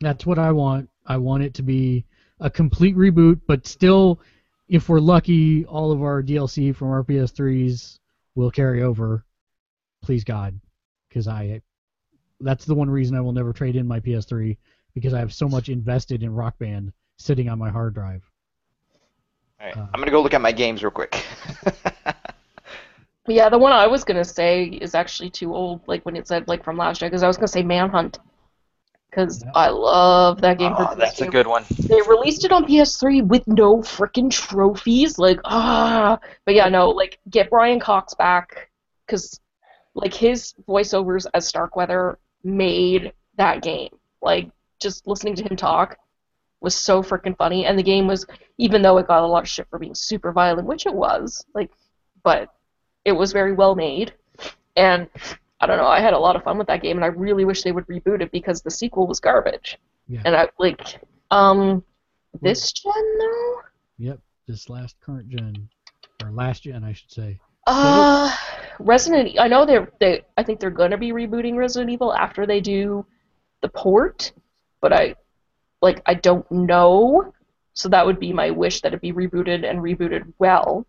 That's 0.00 0.26
what 0.26 0.38
I 0.38 0.52
want. 0.52 0.88
I 1.06 1.16
want 1.16 1.42
it 1.42 1.54
to 1.54 1.62
be 1.62 2.04
a 2.40 2.50
complete 2.50 2.96
reboot, 2.96 3.40
but 3.46 3.66
still, 3.66 4.20
if 4.68 4.88
we're 4.88 5.00
lucky, 5.00 5.64
all 5.64 5.90
of 5.90 6.02
our 6.02 6.22
DLC 6.22 6.74
from 6.74 6.88
our 6.88 7.02
PS3s 7.02 7.98
will 8.34 8.50
carry 8.50 8.82
over. 8.82 9.24
Please 10.02 10.24
God, 10.24 10.60
because 11.08 11.26
I, 11.26 11.62
that's 12.40 12.64
the 12.64 12.74
one 12.74 12.90
reason 12.90 13.16
I 13.16 13.20
will 13.20 13.32
never 13.32 13.52
trade 13.52 13.76
in 13.76 13.86
my 13.88 14.00
PS3 14.00 14.56
because 14.94 15.14
I 15.14 15.18
have 15.18 15.32
so 15.32 15.48
much 15.48 15.68
invested 15.68 16.22
in 16.22 16.34
Rock 16.34 16.58
Band 16.58 16.92
sitting 17.18 17.48
on 17.48 17.58
my 17.58 17.70
hard 17.70 17.94
drive. 17.94 18.22
All 19.60 19.66
right, 19.66 19.76
Uh. 19.76 19.86
I'm 19.92 20.00
gonna 20.00 20.10
go 20.10 20.22
look 20.22 20.34
at 20.34 20.40
my 20.40 20.52
games 20.52 20.82
real 20.82 20.90
quick. 20.90 21.24
Yeah, 23.28 23.48
the 23.48 23.58
one 23.58 23.72
I 23.72 23.86
was 23.88 24.04
gonna 24.04 24.24
say 24.24 24.64
is 24.64 24.94
actually 24.94 25.30
too 25.30 25.54
old. 25.54 25.80
Like 25.88 26.04
when 26.04 26.16
it 26.16 26.28
said 26.28 26.46
like 26.46 26.62
from 26.62 26.76
last 26.76 27.00
year, 27.00 27.10
because 27.10 27.24
I 27.24 27.26
was 27.26 27.36
gonna 27.36 27.48
say 27.48 27.62
Manhunt, 27.62 28.18
because 29.10 29.42
Yeah. 29.42 29.50
I 29.54 29.68
love 29.70 30.40
that 30.42 30.58
game. 30.58 30.72
oh, 30.76 30.94
that's 30.96 31.20
a 31.20 31.26
good 31.26 31.46
one. 31.46 31.64
They 31.88 32.00
released 32.02 32.44
it 32.44 32.52
on 32.52 32.66
PS3 32.66 33.22
with 33.22 33.46
no 33.48 33.78
freaking 33.78 34.30
trophies. 34.30 35.18
Like 35.18 35.40
ah, 35.44 36.18
but 36.44 36.54
yeah, 36.54 36.68
no, 36.68 36.90
like 36.90 37.18
get 37.28 37.50
Brian 37.50 37.80
Cox 37.80 38.14
back, 38.14 38.70
because 39.06 39.40
like 39.94 40.14
his 40.14 40.54
voiceovers 40.68 41.26
as 41.34 41.48
Starkweather 41.48 42.18
made 42.44 43.12
that 43.38 43.60
game. 43.62 43.90
Like 44.22 44.50
just 44.78 45.06
listening 45.08 45.34
to 45.36 45.42
him 45.42 45.56
talk 45.56 45.96
was 46.60 46.74
so 46.74 47.02
freaking 47.02 47.36
funny, 47.36 47.66
and 47.66 47.78
the 47.78 47.82
game 47.82 48.06
was 48.06 48.26
even 48.58 48.82
though 48.82 48.98
it 48.98 49.06
got 49.06 49.22
a 49.22 49.26
lot 49.26 49.42
of 49.42 49.48
shit 49.48 49.66
for 49.68 49.78
being 49.78 49.94
super 49.94 50.32
violent, 50.32 50.66
which 50.66 50.86
it 50.86 50.94
was, 50.94 51.44
like, 51.54 51.70
but 52.24 52.48
it 53.04 53.12
was 53.12 53.32
very 53.32 53.52
well 53.52 53.74
made, 53.74 54.14
and 54.76 55.08
I 55.60 55.66
don't 55.66 55.78
know, 55.78 55.86
I 55.86 56.00
had 56.00 56.14
a 56.14 56.18
lot 56.18 56.36
of 56.36 56.42
fun 56.42 56.58
with 56.58 56.66
that 56.68 56.82
game, 56.82 56.96
and 56.96 57.04
I 57.04 57.08
really 57.08 57.44
wish 57.44 57.62
they 57.62 57.72
would 57.72 57.86
reboot 57.86 58.20
it 58.22 58.32
because 58.32 58.62
the 58.62 58.70
sequel 58.70 59.06
was 59.06 59.20
garbage, 59.20 59.78
Yeah. 60.08 60.22
and 60.24 60.34
I 60.34 60.48
like, 60.58 61.00
um, 61.30 61.84
this 62.42 62.72
gen 62.72 63.18
though, 63.18 63.54
Yep, 63.98 64.20
this 64.46 64.68
last 64.68 64.96
current 65.00 65.28
gen, 65.28 65.68
or 66.24 66.30
last 66.30 66.62
gen, 66.64 66.84
I 66.84 66.92
should 66.92 67.10
say. 67.12 67.38
uh, 67.66 68.34
Resident, 68.78 69.38
I 69.40 69.48
know 69.48 69.64
they're 69.66 69.90
they, 70.00 70.22
I 70.36 70.42
think 70.42 70.60
they're 70.60 70.70
gonna 70.70 70.98
be 70.98 71.12
rebooting 71.12 71.56
Resident 71.56 71.90
Evil 71.90 72.14
after 72.14 72.46
they 72.46 72.60
do 72.60 73.04
the 73.62 73.68
port, 73.68 74.32
but 74.80 74.92
I, 74.92 75.14
like, 75.82 76.02
I 76.06 76.14
don't 76.14 76.50
know, 76.50 77.32
so 77.74 77.88
that 77.90 78.06
would 78.06 78.18
be 78.18 78.32
my 78.32 78.50
wish 78.50 78.80
that 78.80 78.94
it 78.94 79.00
be 79.00 79.12
rebooted 79.12 79.68
and 79.68 79.80
rebooted 79.80 80.32
well. 80.38 80.86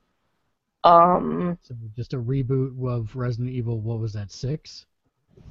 Um, 0.83 1.57
So 1.61 1.75
just 1.95 2.13
a 2.13 2.17
reboot 2.17 2.71
of 2.87 3.15
Resident 3.15 3.49
Evil. 3.49 3.79
What 3.81 3.99
was 3.99 4.13
that? 4.13 4.31
Six. 4.31 4.85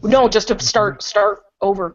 No, 0.03 0.29
just 0.29 0.49
to 0.49 0.59
start 0.59 1.03
start 1.03 1.43
over. 1.61 1.95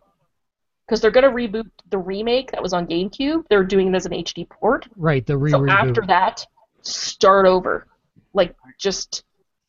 Because 0.85 1.01
they're 1.01 1.11
gonna 1.11 1.31
reboot 1.31 1.69
the 1.89 1.97
remake 1.97 2.51
that 2.51 2.61
was 2.61 2.73
on 2.73 2.85
GameCube. 2.85 3.45
They're 3.49 3.63
doing 3.63 3.88
it 3.88 3.95
as 3.95 4.05
an 4.05 4.11
HD 4.11 4.47
port. 4.47 4.88
Right, 4.95 5.26
the 5.26 5.38
re 5.38 5.51
So 5.51 5.68
after 5.69 6.01
that, 6.07 6.45
start 6.81 7.45
over. 7.45 7.88
Like 8.34 8.55
just 8.77 9.23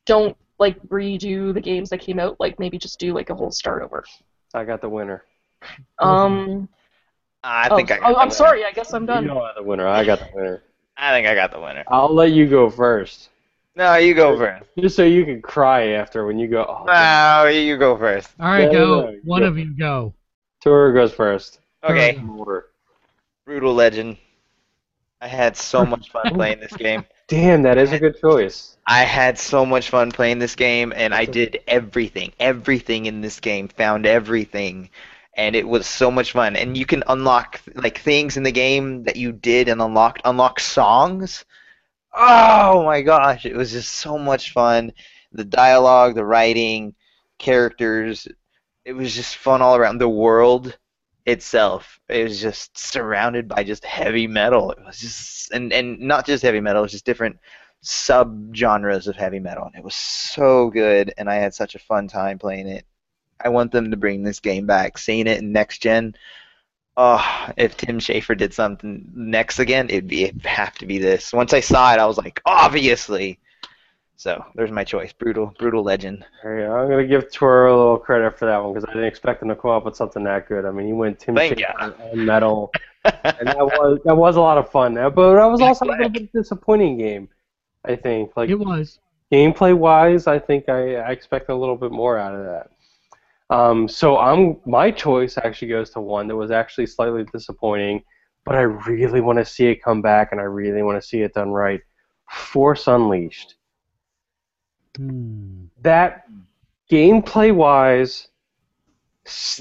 don't 0.05 0.37
like 0.59 0.79
redo 0.83 1.53
the 1.53 1.61
games 1.61 1.89
that 1.89 1.99
came 1.99 2.19
out. 2.19 2.39
Like 2.39 2.59
maybe 2.59 2.77
just 2.77 2.99
do 2.99 3.13
like 3.13 3.29
a 3.29 3.35
whole 3.35 3.51
start 3.51 3.81
over. 3.81 4.03
I 4.53 4.65
got 4.65 4.81
the 4.81 4.89
winner. 4.89 5.23
Um. 5.99 6.69
I 7.43 7.67
oh, 7.69 7.75
think 7.75 7.91
I 7.91 7.99
got 7.99 8.05
oh, 8.09 8.13
the 8.13 8.19
I'm 8.19 8.27
winner. 8.27 8.35
sorry. 8.35 8.65
I 8.65 8.71
guess 8.71 8.93
I'm 8.93 9.05
done. 9.05 9.23
You 9.23 9.29
know 9.29 9.47
the 9.55 9.63
winner. 9.63 9.87
I 9.87 10.03
got 10.03 10.19
the 10.19 10.29
winner. 10.33 10.63
I 10.97 11.11
think 11.11 11.27
I 11.27 11.35
got 11.35 11.51
the 11.51 11.59
winner. 11.59 11.83
I'll 11.87 12.13
let 12.13 12.31
you 12.31 12.47
go 12.47 12.69
first, 12.69 13.29
No, 13.75 13.95
you 13.95 14.13
go 14.13 14.37
first. 14.37 14.63
just 14.79 14.95
so 14.95 15.03
you 15.03 15.25
can 15.25 15.41
cry 15.41 15.87
after 15.89 16.25
when 16.25 16.37
you 16.37 16.47
go. 16.47 16.65
Oh, 16.65 16.83
No, 16.85 17.47
you 17.49 17.77
go 17.77 17.97
first. 17.97 18.29
All 18.39 18.47
right, 18.47 18.65
No, 18.65 18.71
go. 18.71 19.01
no, 19.01 19.11
no, 19.11 19.19
One 19.23 19.41
go. 19.41 19.47
of 19.47 19.57
you 19.57 19.75
go. 19.77 20.13
Tour 20.61 20.93
goes 20.93 21.11
first. 21.13 21.59
Okay, 21.83 22.21
Order. 22.37 22.67
Brutal 23.45 23.73
Legend. 23.73 24.17
I 25.19 25.27
had 25.27 25.57
so 25.57 25.85
much 25.85 26.09
fun 26.11 26.33
playing 26.33 26.59
this 26.59 26.73
game. 26.73 27.05
Damn, 27.27 27.63
that 27.63 27.77
is 27.77 27.91
a 27.91 27.99
good 27.99 28.19
choice. 28.19 28.77
I 28.85 29.03
had 29.03 29.39
so 29.39 29.65
much 29.65 29.89
fun 29.89 30.11
playing 30.11 30.39
this 30.39 30.55
game, 30.55 30.93
and 30.95 31.13
I 31.13 31.25
did 31.25 31.61
everything, 31.67 32.33
everything 32.39 33.05
in 33.05 33.21
this 33.21 33.39
game, 33.39 33.67
found 33.69 34.05
everything, 34.05 34.89
and 35.35 35.55
it 35.55 35.67
was 35.67 35.87
so 35.87 36.11
much 36.11 36.31
fun. 36.31 36.55
And 36.55 36.77
you 36.77 36.85
can 36.85 37.03
unlock 37.07 37.61
like 37.75 37.99
things 37.99 38.37
in 38.37 38.43
the 38.43 38.51
game 38.51 39.03
that 39.03 39.15
you 39.15 39.31
did 39.31 39.67
and 39.67 39.81
unlocked. 39.81 40.21
Unlock 40.25 40.59
songs. 40.59 41.45
Oh 42.13 42.83
my 42.83 43.01
gosh, 43.01 43.45
it 43.45 43.55
was 43.55 43.71
just 43.71 43.93
so 43.93 44.17
much 44.17 44.51
fun. 44.51 44.93
The 45.31 45.43
dialogue, 45.43 46.15
the 46.15 46.25
writing, 46.25 46.93
characters. 47.39 48.27
It 48.85 48.93
was 48.93 49.15
just 49.15 49.37
fun 49.37 49.61
all 49.61 49.75
around. 49.75 49.97
The 49.97 50.09
world 50.09 50.77
itself, 51.25 51.99
it 52.09 52.23
was 52.23 52.41
just 52.41 52.77
surrounded 52.77 53.47
by 53.47 53.63
just 53.63 53.85
heavy 53.85 54.27
metal. 54.27 54.71
It 54.71 54.85
was 54.85 54.99
just 54.99 55.51
and 55.51 55.73
and 55.73 55.99
not 56.01 56.25
just 56.25 56.43
heavy 56.43 56.61
metal. 56.61 56.81
It 56.81 56.85
was 56.85 56.91
just 56.91 57.05
different 57.05 57.39
sub 57.81 58.55
genres 58.55 59.07
of 59.07 59.15
heavy 59.15 59.39
metal, 59.39 59.65
and 59.65 59.75
it 59.75 59.83
was 59.83 59.95
so 59.95 60.69
good. 60.69 61.13
And 61.17 61.29
I 61.29 61.35
had 61.35 61.53
such 61.53 61.75
a 61.75 61.79
fun 61.79 62.07
time 62.07 62.39
playing 62.39 62.67
it. 62.67 62.85
I 63.39 63.49
want 63.49 63.71
them 63.71 63.91
to 63.91 63.97
bring 63.97 64.23
this 64.23 64.39
game 64.39 64.65
back. 64.65 64.97
Seeing 64.97 65.27
it 65.27 65.39
in 65.39 65.51
next 65.51 65.79
gen. 65.79 66.15
Oh, 66.95 67.25
if 67.57 67.75
Tim 67.75 67.99
Schafer 67.99 68.37
did 68.37 68.53
something 68.53 69.09
next 69.15 69.59
again, 69.59 69.89
it'd 69.89 70.07
be 70.07 70.25
it'd 70.25 70.45
have 70.45 70.75
to 70.75 70.85
be 70.85 70.99
this. 70.99 71.33
Once 71.33 71.53
I 71.53 71.59
saw 71.59 71.93
it, 71.93 71.99
I 71.99 72.05
was 72.05 72.17
like, 72.17 72.41
obviously. 72.45 73.39
So 74.15 74.45
there's 74.55 74.71
my 74.71 74.83
choice. 74.83 75.11
Brutal, 75.11 75.53
brutal 75.57 75.83
legend. 75.83 76.23
There 76.43 76.59
you 76.61 76.67
go. 76.67 76.75
I'm 76.75 76.89
gonna 76.89 77.07
give 77.07 77.31
Tor 77.31 77.65
a 77.67 77.75
little 77.75 77.97
credit 77.97 78.37
for 78.37 78.45
that 78.45 78.63
one 78.63 78.73
because 78.73 78.87
I 78.87 78.93
didn't 78.93 79.07
expect 79.07 79.41
him 79.41 79.49
to 79.49 79.55
come 79.55 79.71
up 79.71 79.85
with 79.85 79.95
something 79.95 80.23
that 80.25 80.47
good. 80.47 80.65
I 80.65 80.71
mean, 80.71 80.85
he 80.85 80.93
went 80.93 81.19
Tim 81.19 81.35
Thank 81.35 81.57
Schafer 81.57 81.93
and 82.11 82.25
metal, 82.25 82.71
and 83.05 83.47
that 83.47 83.57
was 83.57 83.99
that 84.05 84.15
was 84.15 84.35
a 84.35 84.41
lot 84.41 84.57
of 84.59 84.69
fun. 84.69 84.97
Uh, 84.97 85.09
But 85.09 85.35
that 85.35 85.45
was 85.45 85.61
also 85.61 85.85
a 85.85 85.87
little 85.87 86.09
bit 86.09 86.31
disappointing 86.31 86.97
game. 86.97 87.27
I 87.83 87.95
think, 87.97 88.37
like 88.37 88.49
It 88.49 88.55
was. 88.59 88.99
gameplay 89.31 89.75
wise, 89.75 90.27
I 90.27 90.39
think 90.39 90.69
I, 90.69 90.95
I 90.97 91.09
expect 91.11 91.49
a 91.49 91.55
little 91.55 91.75
bit 91.75 91.91
more 91.91 92.17
out 92.17 92.33
of 92.35 92.45
that. 92.45 92.69
Um, 93.53 93.87
so 93.87 94.17
I'm 94.17 94.57
my 94.65 94.89
choice 94.89 95.37
actually 95.37 95.67
goes 95.67 95.91
to 95.91 96.01
one 96.01 96.27
that 96.27 96.35
was 96.35 96.49
actually 96.49 96.87
slightly 96.87 97.23
disappointing, 97.31 98.03
but 98.45 98.55
I 98.55 98.61
really 98.61 99.21
want 99.21 99.37
to 99.37 99.45
see 99.45 99.67
it 99.67 99.83
come 99.83 100.01
back 100.01 100.29
and 100.31 100.41
I 100.41 100.45
really 100.45 100.81
want 100.81 100.99
to 100.99 101.07
see 101.07 101.21
it 101.21 101.33
done 101.35 101.51
right. 101.51 101.79
Force 102.31 102.87
Unleashed. 102.87 103.55
Hmm. 104.97 105.65
That 105.81 106.25
gameplay 106.91 107.53
wise 107.53 108.27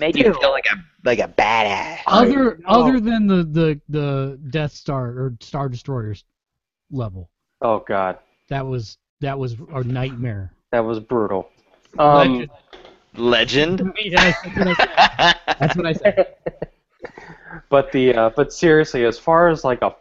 Made 0.00 0.16
you 0.16 0.34
feel 0.34 0.50
like 0.50 0.66
a 0.66 0.76
like 1.04 1.18
a 1.20 1.28
badass. 1.28 1.98
Other 2.06 2.58
Oh. 2.66 2.82
other 2.82 2.98
than 2.98 3.26
the, 3.26 3.44
the 3.44 3.80
the 3.90 4.40
Death 4.50 4.72
Star 4.72 5.06
or 5.06 5.34
Star 5.40 5.68
Destroyers 5.68 6.24
level, 6.90 7.30
Oh 7.60 7.84
god, 7.86 8.18
that 8.48 8.66
was 8.66 8.98
that 9.20 9.38
was 9.38 9.56
a 9.72 9.84
nightmare. 9.84 10.52
that 10.72 10.80
was 10.80 10.98
brutal. 10.98 11.48
Um, 11.98 12.48
Legend. 13.16 13.92
Legend. 13.96 14.16
That's 14.16 14.56
what 14.56 14.66
I 14.66 14.74
said. 14.74 15.36
That's 15.58 15.76
what 15.76 15.86
I 15.86 15.92
said. 15.92 16.34
but 17.68 17.92
the 17.92 18.14
uh, 18.14 18.30
but 18.34 18.52
seriously, 18.52 19.04
as 19.04 19.18
far 19.18 19.48
as 19.48 19.64
like 19.64 19.82
a 19.82 19.94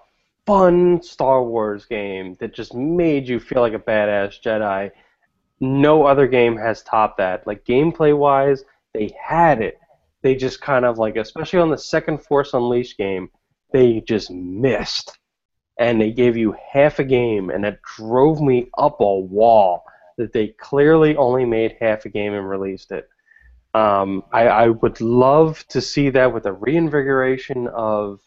fun 0.45 1.01
Star 1.01 1.43
Wars 1.43 1.85
game 1.85 2.35
that 2.39 2.53
just 2.53 2.73
made 2.73 3.27
you 3.27 3.39
feel 3.39 3.61
like 3.61 3.73
a 3.73 3.79
badass 3.79 4.41
Jedi, 4.41 4.91
no 5.59 6.05
other 6.05 6.27
game 6.27 6.57
has 6.57 6.81
topped 6.83 7.17
that. 7.17 7.45
Like 7.45 7.65
gameplay 7.65 8.17
wise, 8.17 8.63
they 8.93 9.15
had 9.21 9.61
it. 9.61 9.79
They 10.21 10.35
just 10.35 10.61
kind 10.61 10.85
of 10.85 10.97
like, 10.97 11.15
especially 11.15 11.59
on 11.59 11.69
the 11.69 11.77
second 11.77 12.19
Force 12.19 12.53
Unleashed 12.53 12.97
game, 12.97 13.29
they 13.71 14.01
just 14.01 14.29
missed, 14.31 15.17
and 15.79 15.99
they 15.99 16.11
gave 16.11 16.37
you 16.37 16.55
half 16.71 16.99
a 16.99 17.03
game, 17.03 17.49
and 17.49 17.65
it 17.65 17.79
drove 17.97 18.41
me 18.41 18.69
up 18.77 18.99
a 18.99 19.19
wall 19.19 19.83
that 20.17 20.33
they 20.33 20.49
clearly 20.49 21.15
only 21.15 21.45
made 21.45 21.77
half 21.79 22.05
a 22.05 22.09
game 22.09 22.33
and 22.33 22.49
released 22.49 22.91
it. 22.91 23.09
Um, 23.73 24.23
I, 24.31 24.47
I 24.47 24.67
would 24.67 24.99
love 24.99 25.65
to 25.69 25.81
see 25.81 26.09
that 26.09 26.33
with 26.33 26.45
a 26.45 26.53
reinvigoration 26.53 27.67
of. 27.67 28.19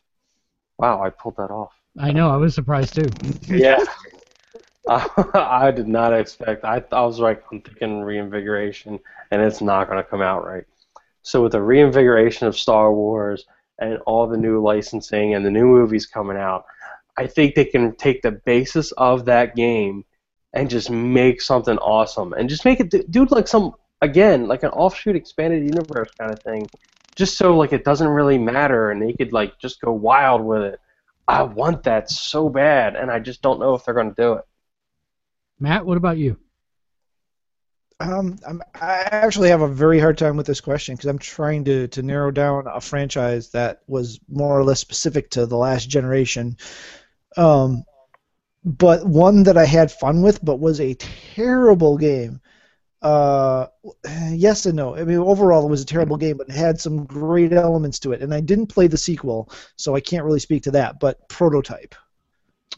Wow, 0.78 1.02
I 1.02 1.11
pulled 1.11 1.36
that 1.36 1.51
off. 1.51 1.73
I 1.98 2.11
know. 2.11 2.31
I 2.31 2.36
was 2.36 2.55
surprised 2.55 2.94
too. 2.94 3.09
Yeah. 3.47 3.85
I 4.89 5.70
did 5.70 5.89
not 5.89 6.12
expect. 6.12 6.65
I, 6.65 6.82
I 6.93 7.02
was 7.02 7.19
like, 7.19 7.44
I'm 7.51 7.61
thinking 7.61 8.02
reinvigoration, 8.02 8.98
and 9.31 9.40
it's 9.40 9.61
not 9.61 9.89
going 9.89 10.02
to 10.02 10.09
come 10.09 10.20
out 10.20 10.44
right. 10.44 10.65
So 11.23 11.43
with 11.43 11.52
the 11.52 11.62
reinvigoration 11.62 12.47
of 12.47 12.59
Star 12.59 12.93
Wars 12.93 13.47
and 13.78 13.98
all 14.06 14.27
the 14.27 14.36
new 14.36 14.61
licensing 14.62 15.35
and 15.35 15.44
the 15.44 15.51
new 15.51 15.65
movies 15.65 16.06
coming 16.06 16.36
out, 16.36 16.66
I 17.16 17.27
think 17.27 17.55
they 17.55 17.65
can 17.65 17.94
take 17.97 18.23
the 18.23 18.32
basis 18.32 18.93
of 18.93 19.24
that 19.27 19.56
game 19.56 20.05
and 20.55 20.70
just 20.70 20.90
make 20.90 21.43
something 21.43 21.78
awesome 21.78 22.32
and 22.32 22.48
just 22.48 22.64
make 22.64 22.81
it 22.81 22.90
do- 22.90 23.05
do 23.10 23.26
like 23.26 23.47
some 23.47 23.72
again 24.01 24.48
like 24.48 24.62
an 24.62 24.70
offshoot 24.70 25.16
expanded 25.16 25.62
universe 25.62 26.10
kind 26.18 26.32
of 26.32 26.43
thing 26.43 26.68
just 27.16 27.36
so 27.36 27.56
like 27.56 27.72
it 27.72 27.85
doesn't 27.85 28.09
really 28.09 28.39
matter 28.39 28.90
and 28.90 29.02
they 29.02 29.12
could 29.12 29.32
like 29.32 29.59
just 29.60 29.81
go 29.81 29.93
wild 29.93 30.43
with 30.43 30.62
it 30.62 30.81
i 31.28 31.43
want 31.43 31.82
that 31.82 32.10
so 32.10 32.48
bad 32.48 32.97
and 32.97 33.10
i 33.10 33.18
just 33.18 33.43
don't 33.43 33.60
know 33.60 33.74
if 33.74 33.85
they're 33.85 33.94
going 33.94 34.14
to 34.14 34.22
do 34.22 34.32
it 34.35 34.44
Matt, 35.59 35.86
what 35.86 35.97
about 35.97 36.18
you? 36.18 36.39
Um, 38.01 38.39
I'm, 38.47 38.60
I 38.74 39.09
actually 39.10 39.51
have 39.51 39.62
a 39.62 39.68
very 39.68 40.01
hard 40.01 40.18
time 40.18 40.36
with 40.36 40.47
this 40.47 40.60
question 40.60 40.94
because 40.97 41.09
I'm 41.09 41.18
trying 41.18 41.64
to, 41.64 41.89
to 41.89 42.02
narrow 42.02 42.31
down 42.31 42.66
a 42.66 42.81
franchise 42.81 43.51
that 43.51 43.82
was 43.86 44.18
more 44.28 44.59
or 44.59 44.64
less 44.64 44.81
specific 44.81 45.31
to 45.31 45.47
the 45.47 45.56
last 45.56 45.89
generation. 45.89 46.56
Um, 47.36 47.85
but 48.65 49.07
one 49.07 49.43
that 49.45 49.59
I 49.59 49.66
had 49.66 49.93
fun 49.93 50.23
with, 50.23 50.45
but 50.45 50.59
was 50.59 50.81
a 50.81 50.95
terrible 50.95 51.99
game. 51.99 52.41
Uh, 53.03 53.66
yes 54.31 54.65
and 54.65 54.77
no. 54.77 54.97
I 54.97 55.05
mean, 55.05 55.19
overall, 55.19 55.66
it 55.66 55.70
was 55.70 55.82
a 55.82 55.86
terrible 55.86 56.16
game, 56.16 56.39
but 56.39 56.49
it 56.49 56.55
had 56.55 56.81
some 56.81 57.05
great 57.05 57.53
elements 57.53 57.99
to 58.01 58.12
it. 58.12 58.23
And 58.23 58.32
I 58.32 58.41
didn't 58.41 58.69
play 58.69 58.86
the 58.86 58.97
sequel, 58.97 59.51
so 59.77 59.95
I 59.95 60.01
can't 60.01 60.24
really 60.24 60.41
speak 60.41 60.62
to 60.62 60.70
that. 60.73 61.01
But 61.01 61.28
Prototype. 61.28 61.95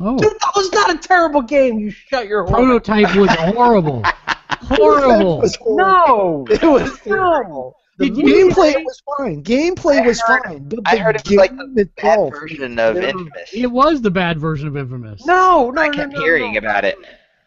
Oh, 0.00 0.18
dude 0.18 0.30
that 0.30 0.52
was 0.54 0.70
not 0.72 0.94
a 0.94 0.98
terrible 0.98 1.40
game 1.40 1.78
you 1.78 1.90
shut 1.90 2.26
your 2.26 2.46
prototype 2.46 3.16
was 3.16 3.30
horrible. 3.30 4.02
Horrible. 4.60 5.40
Was 5.40 5.56
horrible. 5.56 6.46
no 6.50 6.54
It 6.54 6.62
was 6.62 6.98
terrible. 7.00 7.76
The 7.98 8.10
Did 8.10 8.24
gameplay 8.24 8.73
say- 8.74 8.85
was 8.85 9.02
fine. 9.16 9.43
Gameplay 9.43 10.02
I 10.02 10.06
was 10.06 10.20
heard- 10.20 10.43
fine. 10.44 10.68
But 10.68 10.81
I 10.85 10.97
heard 10.97 11.16
it 11.16 11.27
was 11.28 11.36
like 11.36 11.56
the 11.56 11.85
game 11.85 11.90
Bad 11.97 12.31
version 12.31 12.78
of 12.78 12.97
Yeah. 12.97 13.02
Infamous. 13.09 13.51
It 13.55 13.70
was 13.70 14.02
the 14.02 14.10
bad 14.10 14.39
version 14.39 14.68
of 14.68 14.77
Infamous. 14.77 15.24
no 15.24 15.70
no 15.70 15.81
I 15.82 15.86
no, 15.89 15.93
kept 15.93 16.12
no, 16.12 16.20
hearing 16.20 16.52
no. 16.52 16.59
about 16.59 16.85
it. 16.85 16.98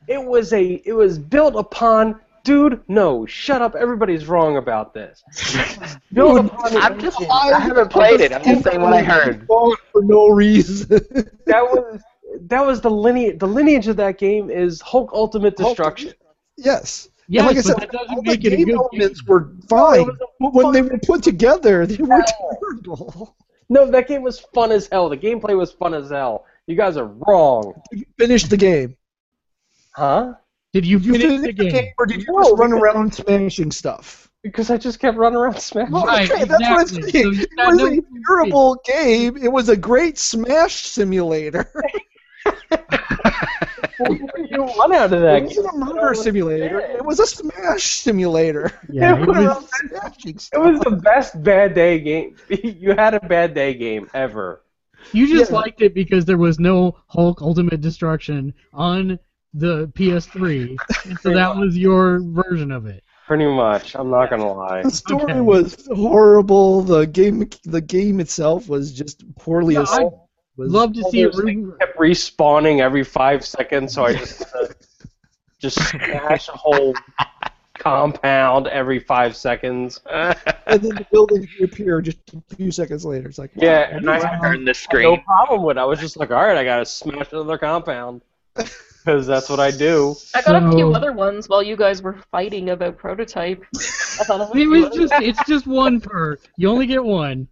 it 0.08 0.24
was 0.24 0.52
a 0.54 0.82
it 0.86 0.94
was 0.94 1.20
built 1.20 1.56
upon 1.56 2.20
dude 2.44 2.82
no 2.88 3.26
shut 3.28 3.62
up 3.62 3.76
everybody's 3.76 4.26
wrong 4.26 4.58
about 4.58 4.94
this 4.94 5.22
built 6.14 6.38
Dude, 6.42 6.46
upon 6.52 6.74
the 6.74 6.80
I'm 6.80 7.00
just 7.00 7.20
engine. 7.20 7.32
I 7.32 7.60
haven't 7.60 7.90
played 7.92 8.22
it. 8.22 8.32
I'm 8.34 8.44
just 8.44 8.64
saying 8.64 8.82
what 8.82 8.94
I 8.94 9.04
heard. 9.04 9.46
For 9.48 10.02
no 10.02 10.30
reason. 10.30 10.88
that 11.46 11.62
was 11.64 12.02
that 12.48 12.66
was 12.66 12.82
the 12.82 12.90
lineage 12.90 13.38
the 13.40 13.48
lineage 13.48 13.88
of 13.88 13.98
that 13.98 14.18
game 14.18 14.50
is 14.50 14.82
Hulk 14.82 15.12
Ultimate 15.14 15.56
Hulk- 15.60 15.72
Destruction. 15.78 16.14
yes. 16.58 17.10
Yes, 17.32 17.42
and 17.42 17.48
like 17.48 17.58
I 17.58 17.62
said, 17.62 17.78
that 17.78 17.92
doesn't 17.92 18.16
all 18.16 18.22
make 18.24 18.42
the 18.42 18.48
it 18.48 18.58
game 18.58 18.66
good 18.66 18.76
elements 18.76 19.22
game. 19.22 19.28
were 19.28 19.54
fine. 19.70 20.00
it 20.02 20.08
was 20.08 20.18
a 20.20 20.26
but 20.40 20.54
when 20.54 20.72
they 20.74 20.82
were 20.82 20.98
put 21.06 21.22
together, 21.24 21.86
they 21.86 22.02
were 22.04 22.24
terrible. 22.26 23.36
No, 23.70 23.86
that 23.92 24.08
game 24.08 24.24
was 24.24 24.40
fun 24.40 24.72
as 24.72 24.88
hell. 24.92 25.10
The 25.10 25.18
gameplay 25.18 25.56
was 25.56 25.72
fun 25.72 25.94
as 25.94 26.10
hell. 26.10 26.46
You 26.66 26.76
guys 26.76 26.98
are 26.98 27.06
wrong. 27.06 27.80
Did 27.92 28.00
you 28.00 28.06
finished 28.18 28.50
the 28.50 28.58
game. 28.58 28.98
Huh? 29.96 30.34
Did 30.74 30.86
you 30.88 30.98
Did 30.98 31.06
you 31.06 31.12
finish 31.14 31.42
finish 31.42 31.56
the 31.58 31.64
game? 31.70 31.86
or 32.00 32.06
did 32.08 32.22
you 32.24 32.34
No, 32.34 32.44
just 32.44 32.58
run 32.58 32.74
around 32.74 33.14
smashing 33.14 33.72
stuff? 33.72 34.28
Because 34.42 34.72
I 34.72 34.78
just 34.78 35.00
kept 35.00 35.18
running 35.18 35.38
around 35.38 35.60
smashing. 35.60 35.94
Right, 35.94 36.32
okay, 36.32 36.46
that's 36.46 36.62
what 36.62 36.72
I'm 36.72 36.82
exactly. 36.82 37.12
saying. 37.12 37.34
So 37.36 37.42
it 37.42 37.50
was 37.68 37.78
no- 37.78 37.86
a 37.88 38.02
terrible 38.28 38.82
game. 38.86 39.38
It 39.38 39.52
was 39.52 39.70
a 39.70 39.78
great 39.78 40.18
smash 40.18 40.76
simulator. 40.88 41.72
you 44.50 44.66
run 44.80 44.94
out 44.94 45.12
of 45.14 45.22
that 45.22 45.38
it 45.38 45.44
wasn't 45.46 45.68
a 45.74 45.78
murder 45.78 46.14
simulator. 46.14 46.80
It 46.80 47.04
was 47.06 47.20
a 47.20 47.26
smash 47.28 47.84
simulator. 48.00 48.72
Yeah, 48.90 49.16
It 49.18 49.22
it 49.24 49.28
was- 49.28 49.38
was, 49.38 50.50
It 50.54 50.58
was 50.60 50.80
the 50.82 51.00
best 51.04 51.42
bad 51.44 51.74
day 51.74 52.00
game. 52.00 52.36
you 52.50 52.92
had 52.96 53.14
a 53.14 53.20
bad 53.20 53.54
day 53.54 53.74
game 53.74 54.10
ever. 54.14 54.62
you 55.14 55.28
just 55.28 55.52
Yeah. 55.52 55.58
liked 55.58 55.82
it 55.82 55.94
because 55.94 56.26
there 56.26 56.38
was 56.38 56.60
no 56.60 56.98
Hulk 57.08 57.42
Ultimate 57.42 57.82
Destruction 57.82 58.54
on 58.74 59.18
the 59.54 59.88
PS3, 59.96 60.78
and 61.06 61.20
so 61.20 61.34
that 61.34 61.56
was 61.56 61.76
your 61.78 62.20
version 62.22 62.72
of 62.72 62.86
it. 62.86 63.04
Pretty 63.28 63.46
much. 63.48 63.96
I'm 63.96 64.10
not 64.10 64.30
gonna 64.30 64.52
lie. 64.52 64.82
The 64.84 64.92
story 64.92 65.24
Okay. 65.24 65.42
was 65.42 65.88
horrible. 65.92 66.82
The 66.82 67.06
game, 67.08 67.48
the 67.64 67.82
game 67.82 68.20
itself 68.20 68.68
was 68.70 68.92
just 68.92 69.24
poorly 69.36 69.76
No, 69.76 69.84
assaulted. 69.84 70.20
I'd 70.20 70.29
Was- 70.60 70.72
Love 70.74 70.94
to 70.94 71.04
see 71.06 71.22
it. 71.22 71.32
Those 71.34 71.78
kept 71.80 71.98
respawning 71.98 72.82
every 72.82 73.06
five 73.06 73.46
seconds, 73.46 73.94
so 73.94 74.06
I 74.06 74.14
just 74.14 74.44
uh, 74.54 74.68
just 75.60 75.78
smash 75.90 76.50
a 76.50 76.52
whole 76.52 76.94
compound 77.78 78.68
every 78.68 79.00
five 79.00 79.38
seconds. 79.38 80.02
and 80.12 80.36
then 80.68 80.82
the 80.96 81.08
buildings 81.12 81.48
reappear 81.58 82.02
just 82.02 82.18
a 82.34 82.56
few 82.56 82.72
seconds 82.72 83.06
later. 83.06 83.30
It's 83.30 83.38
like, 83.38 83.56
wow. 83.56 83.64
Yeah, 83.64 83.96
and 83.96 84.10
I 84.10 84.38
Turn 84.42 84.66
the 84.66 84.74
screen. 84.74 85.04
no 85.04 85.18
problem 85.18 85.64
with 85.64 85.78
it. 85.78 85.80
I 85.80 85.86
was 85.86 86.00
just 86.00 86.18
like, 86.18 86.30
all 86.30 86.46
right, 86.46 86.58
I 86.58 86.66
gotta 86.66 86.86
smash 86.86 87.32
another 87.32 87.58
compound 87.58 88.22
because 88.56 89.26
that's 89.26 89.50
what 89.50 89.62
I 89.62 89.72
do. 89.72 90.14
I 90.36 90.42
got 90.42 90.62
a 90.62 90.72
few 90.72 90.94
other 90.94 91.14
ones 91.14 91.48
while 91.48 91.64
you 91.64 91.78
guys 91.78 92.02
were 92.02 92.18
fighting 92.32 92.72
about 92.72 92.98
prototype. 92.98 93.64
thought 93.74 94.54
It 94.58 94.68
was 94.68 94.94
just 94.94 95.14
it's 95.14 95.42
just 95.48 95.66
one 95.66 96.02
per. 96.02 96.38
You 96.58 96.70
only 96.70 96.86
get 96.86 97.04
one. 97.04 97.48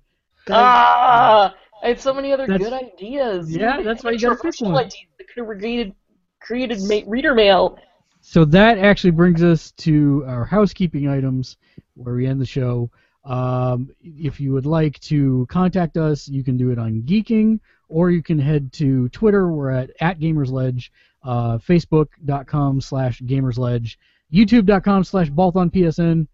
ah. 0.49 1.55
I 1.83 1.89
had 1.89 1.99
so 1.99 2.13
many 2.13 2.31
other 2.33 2.47
That's- 2.47 2.69
good 2.69 2.73
ideas. 2.73 3.55
Yeah, 3.55 3.81
that's 3.81 4.03
why 4.03 4.11
you 4.11 4.19
gotta 4.19 4.35
pick 4.35 4.41
Controversial 4.41 4.71
one. 4.71 4.85
ideas 4.85 5.05
that 5.17 5.27
could 5.27 5.45
have 5.47 5.59
created 5.59 5.95
created 6.39 6.81
ma- 6.83 7.09
reader 7.11 7.33
mail. 7.33 7.77
So 8.21 8.45
that 8.45 8.77
actually 8.77 9.11
brings 9.11 9.43
us 9.43 9.71
to 9.73 10.23
our 10.27 10.43
housekeeping 10.45 11.07
items, 11.07 11.57
where 11.95 12.15
we 12.15 12.25
end 12.27 12.41
the 12.41 12.45
show. 12.45 12.89
Um, 13.25 13.89
if 14.01 14.39
you 14.39 14.53
would 14.53 14.65
like 14.65 14.99
to 15.01 15.45
contact 15.49 15.97
us, 15.97 16.27
you 16.27 16.43
can 16.43 16.55
do 16.57 16.71
it 16.71 16.79
on 16.79 17.01
Geeking, 17.03 17.59
or 17.89 18.09
you 18.11 18.23
can 18.23 18.39
head 18.39 18.71
to 18.73 19.09
Twitter. 19.09 19.51
We're 19.51 19.71
at, 19.71 19.91
at 19.99 20.19
GamersLedge, 20.19 20.89
uh, 21.23 21.57
Facebook.com 21.57 22.81
slash 22.81 23.21
GamersLedge, 23.21 23.97
YouTube.com 24.33 25.03
slash 25.03 25.29
BalthonPSN, 25.29 26.27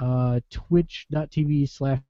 uh, 0.00 0.40
Twitch.tv 0.50 1.68
slash 1.68 2.00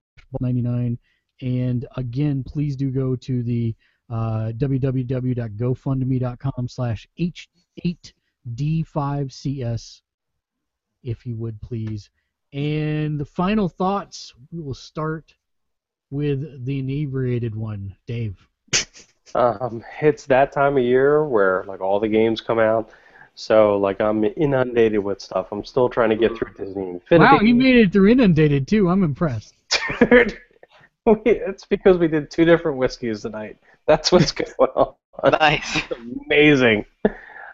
Balt99, 0.42 0.98
and 1.40 1.86
again, 1.96 2.44
please 2.44 2.76
do 2.76 2.90
go 2.90 3.16
to 3.16 3.42
the 3.42 3.74
uh, 4.10 4.52
www.gofundme.com 4.56 6.68
slash 6.68 7.08
H8D5CS, 7.18 10.00
if 11.02 11.26
you 11.26 11.34
would 11.36 11.60
please. 11.60 12.10
And 12.52 13.18
the 13.18 13.24
final 13.24 13.68
thoughts, 13.68 14.32
we 14.52 14.60
will 14.60 14.74
start 14.74 15.34
with 16.10 16.64
the 16.64 16.78
inebriated 16.78 17.54
one, 17.54 17.96
Dave. 18.06 18.46
Um, 19.36 19.82
it's 20.00 20.26
that 20.26 20.52
time 20.52 20.76
of 20.76 20.84
year 20.84 21.26
where 21.26 21.64
like 21.66 21.80
all 21.80 21.98
the 21.98 22.06
games 22.06 22.40
come 22.40 22.60
out, 22.60 22.90
so 23.34 23.76
like 23.78 24.00
I'm 24.00 24.22
inundated 24.22 25.00
with 25.00 25.20
stuff. 25.20 25.48
I'm 25.50 25.64
still 25.64 25.88
trying 25.88 26.10
to 26.10 26.16
get 26.16 26.36
through 26.36 26.54
Disney 26.54 26.90
Infinity. 26.90 27.32
Wow, 27.32 27.40
he 27.40 27.52
made 27.52 27.74
it 27.74 27.92
through 27.92 28.10
Inundated 28.10 28.68
too. 28.68 28.88
I'm 28.88 29.02
impressed. 29.02 29.56
Dude, 29.98 30.10
we- 30.10 30.28
it's 31.24 31.64
because 31.64 31.98
we 31.98 32.08
did 32.08 32.30
two 32.30 32.44
different 32.44 32.78
whiskeys 32.78 33.22
tonight. 33.22 33.58
That's 33.86 34.10
what's 34.10 34.32
going 34.32 34.70
on. 34.74 34.94
Nice. 35.32 35.82
Amazing. 36.26 36.86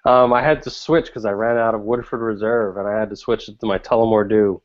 Um, 0.05 0.33
I 0.33 0.43
had 0.43 0.63
to 0.63 0.71
switch 0.71 1.07
because 1.07 1.25
I 1.25 1.33
ran 1.33 1.59
out 1.59 1.75
of 1.75 1.83
Woodford 1.83 2.21
Reserve, 2.21 2.77
and 2.77 2.89
I 2.89 2.99
had 2.99 3.11
to 3.11 3.17
switch 3.17 3.49
it 3.49 3.61
to 3.61 3.67
my 3.67 3.79
Tullamore 3.79 4.29
Dew. 4.29 4.63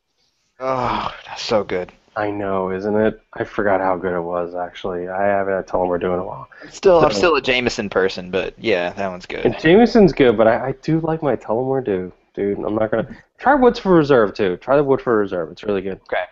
Oh, 0.59 1.13
that's 1.25 1.41
so 1.41 1.63
good. 1.63 1.91
I 2.15 2.31
know, 2.31 2.71
isn't 2.71 2.95
it? 2.95 3.21
I 3.33 3.43
forgot 3.43 3.81
how 3.81 3.97
good 3.97 4.15
it 4.15 4.21
was. 4.21 4.55
Actually, 4.55 5.09
I 5.09 5.25
haven't 5.25 5.53
had 5.53 5.67
Tullamore 5.67 5.99
Dew 5.99 6.13
in 6.13 6.19
a 6.19 6.23
while. 6.23 6.47
Still, 6.69 7.03
I'm 7.03 7.11
still 7.11 7.35
a 7.35 7.41
Jameson 7.41 7.89
person, 7.89 8.31
but 8.31 8.53
yeah, 8.57 8.93
that 8.93 9.09
one's 9.09 9.25
good. 9.25 9.45
And 9.45 9.59
Jameson's 9.59 10.13
good, 10.13 10.37
but 10.37 10.47
I, 10.47 10.67
I 10.67 10.71
do 10.81 11.01
like 11.01 11.21
my 11.21 11.35
Tullamore 11.35 11.83
Dew, 11.83 12.13
dude. 12.33 12.59
I'm 12.59 12.75
not 12.75 12.91
gonna 12.91 13.17
try 13.37 13.55
Woodford 13.55 13.91
Reserve 13.91 14.33
too. 14.33 14.55
Try 14.57 14.77
the 14.77 14.83
Woodford 14.83 15.19
Reserve; 15.19 15.51
it's 15.51 15.63
really 15.63 15.81
good. 15.81 15.99
Okay. 16.03 16.23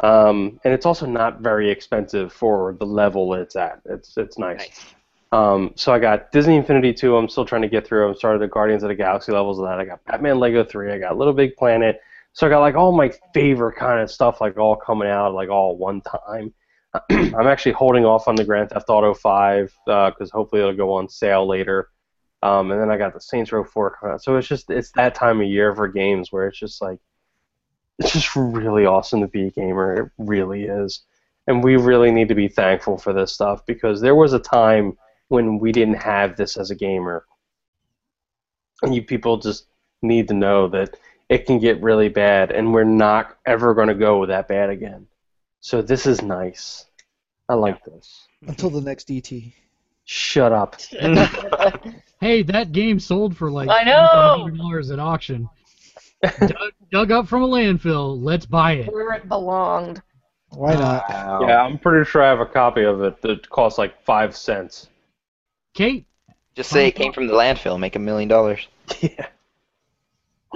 Um, 0.00 0.60
and 0.64 0.72
it's 0.72 0.86
also 0.86 1.06
not 1.06 1.40
very 1.40 1.70
expensive 1.70 2.32
for 2.32 2.76
the 2.78 2.86
level 2.86 3.34
it's 3.34 3.56
at. 3.56 3.80
It's 3.84 4.16
it's 4.16 4.38
nice. 4.38 4.58
Nice. 4.58 4.94
Um, 5.30 5.72
so 5.74 5.92
I 5.92 5.98
got 5.98 6.32
Disney 6.32 6.56
Infinity 6.56 6.94
2. 6.94 7.16
I'm 7.16 7.28
still 7.28 7.44
trying 7.44 7.62
to 7.62 7.68
get 7.68 7.86
through. 7.86 8.08
I'm 8.08 8.14
started 8.14 8.40
the 8.40 8.48
Guardians 8.48 8.82
of 8.82 8.88
the 8.88 8.94
Galaxy 8.94 9.32
levels 9.32 9.58
of 9.58 9.66
that. 9.66 9.78
I 9.78 9.84
got 9.84 10.04
Batman 10.04 10.38
Lego 10.38 10.64
3. 10.64 10.92
I 10.92 10.98
got 10.98 11.18
Little 11.18 11.34
Big 11.34 11.54
Planet. 11.56 12.00
So 12.32 12.46
I 12.46 12.50
got 12.50 12.60
like 12.60 12.76
all 12.76 12.92
my 12.92 13.12
favorite 13.34 13.76
kind 13.76 14.00
of 14.00 14.10
stuff 14.10 14.40
like 14.40 14.56
all 14.56 14.76
coming 14.76 15.08
out 15.08 15.34
like 15.34 15.48
all 15.48 15.76
one 15.76 16.00
time. 16.02 16.54
I'm 17.10 17.46
actually 17.46 17.72
holding 17.72 18.04
off 18.04 18.28
on 18.28 18.36
the 18.36 18.44
Grand 18.44 18.70
Theft 18.70 18.88
Auto 18.88 19.12
5 19.12 19.74
because 19.86 20.30
hopefully 20.30 20.62
it'll 20.62 20.74
go 20.74 20.92
on 20.94 21.08
sale 21.08 21.46
later. 21.46 21.88
Um, 22.42 22.70
and 22.70 22.80
then 22.80 22.90
I 22.90 22.96
got 22.96 23.12
the 23.12 23.20
Saints 23.20 23.52
Row 23.52 23.64
4 23.64 23.96
coming 23.96 24.14
out. 24.14 24.22
So 24.22 24.36
it's 24.36 24.48
just 24.48 24.70
it's 24.70 24.92
that 24.92 25.14
time 25.14 25.40
of 25.40 25.48
year 25.48 25.74
for 25.74 25.88
games 25.88 26.30
where 26.30 26.46
it's 26.46 26.58
just 26.58 26.80
like 26.80 27.00
it's 27.98 28.12
just 28.12 28.36
really 28.36 28.86
awesome 28.86 29.20
to 29.20 29.26
be 29.26 29.46
a 29.46 29.50
gamer. 29.50 29.94
It 29.94 30.10
really 30.18 30.64
is. 30.64 31.02
And 31.46 31.64
we 31.64 31.76
really 31.76 32.10
need 32.10 32.28
to 32.28 32.34
be 32.34 32.48
thankful 32.48 32.98
for 32.98 33.12
this 33.12 33.32
stuff 33.32 33.64
because 33.66 34.00
there 34.00 34.14
was 34.14 34.32
a 34.32 34.38
time 34.38 34.96
when 35.28 35.58
we 35.58 35.72
didn't 35.72 35.94
have 35.94 36.36
this 36.36 36.56
as 36.56 36.70
a 36.70 36.74
gamer. 36.74 37.24
And 38.82 38.94
you 38.94 39.02
people 39.02 39.38
just 39.38 39.66
need 40.02 40.28
to 40.28 40.34
know 40.34 40.68
that 40.68 40.96
it 41.28 41.46
can 41.46 41.58
get 41.58 41.82
really 41.82 42.08
bad 42.08 42.52
and 42.52 42.72
we're 42.72 42.84
not 42.84 43.36
ever 43.46 43.74
going 43.74 43.88
to 43.88 43.94
go 43.94 44.24
that 44.26 44.48
bad 44.48 44.70
again. 44.70 45.06
So 45.60 45.82
this 45.82 46.06
is 46.06 46.22
nice. 46.22 46.86
I 47.48 47.54
like 47.54 47.84
this. 47.84 48.28
Until 48.46 48.70
the 48.70 48.80
next 48.80 49.10
ET. 49.10 49.30
Shut 50.04 50.52
up. 50.52 50.76
Hey, 52.20 52.42
that 52.42 52.72
game 52.72 52.98
sold 52.98 53.36
for 53.36 53.50
like 53.50 53.68
I 53.68 53.84
know! 53.84 54.50
dollars 54.56 54.90
at 54.90 54.98
auction. 54.98 55.48
Dug, 56.22 56.72
dug 56.90 57.12
up 57.12 57.28
from 57.28 57.42
a 57.42 57.48
landfill. 57.48 58.18
Let's 58.20 58.46
buy 58.46 58.72
it. 58.72 58.92
Where 58.92 59.12
it 59.14 59.28
belonged. 59.28 60.02
Why 60.50 60.74
not? 60.74 61.04
Yeah, 61.08 61.62
I'm 61.62 61.78
pretty 61.78 62.08
sure 62.08 62.22
I 62.22 62.28
have 62.28 62.40
a 62.40 62.46
copy 62.46 62.82
of 62.82 63.02
it 63.02 63.20
that 63.22 63.48
costs 63.50 63.78
like 63.78 64.02
five 64.04 64.34
cents. 64.36 64.88
Kate, 65.74 66.06
Just 66.54 66.70
say 66.70 66.88
it 66.88 66.94
came 66.94 67.12
from 67.12 67.26
the 67.26 67.34
landfill, 67.34 67.78
make 67.78 67.96
a 67.96 68.00
million 68.00 68.28
dollars. 68.28 68.66
Yeah. 69.00 69.26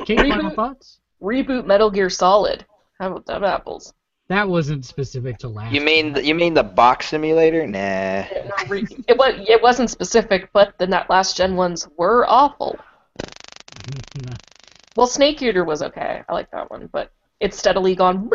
Kate, 0.06 0.18
final 0.18 0.50
thoughts? 0.50 1.00
Reboot 1.22 1.66
Metal 1.66 1.90
Gear 1.90 2.08
Solid. 2.08 2.64
How 2.98 3.08
about 3.08 3.26
that, 3.26 3.44
apples? 3.44 3.92
That 4.28 4.48
wasn't 4.48 4.86
specific 4.86 5.36
to 5.38 5.48
last. 5.48 5.74
You 5.74 5.82
mean 5.82 6.14
the, 6.14 6.24
you 6.24 6.34
mean 6.34 6.54
the 6.54 6.62
box 6.62 7.08
simulator? 7.08 7.66
Nah. 7.66 7.78
Yeah, 7.78 8.48
no, 8.48 8.74
it, 9.06 9.18
was, 9.18 9.34
it 9.46 9.62
wasn't 9.62 9.90
specific, 9.90 10.48
but 10.54 10.78
the 10.78 10.86
not 10.86 11.10
last 11.10 11.36
gen 11.36 11.56
ones 11.56 11.86
were 11.98 12.24
awful. 12.26 12.78
Well, 14.96 15.06
Snake 15.06 15.40
Eater 15.42 15.64
was 15.64 15.82
okay. 15.82 16.22
I 16.28 16.32
like 16.32 16.50
that 16.50 16.70
one, 16.70 16.88
but 16.92 17.10
it's 17.40 17.58
steadily 17.58 17.94
gone. 17.94 18.30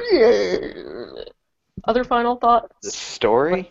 Other 1.83 2.03
final 2.03 2.35
thoughts? 2.35 2.73
The 2.81 2.89
thoughts? 2.89 2.97
story? 2.97 3.69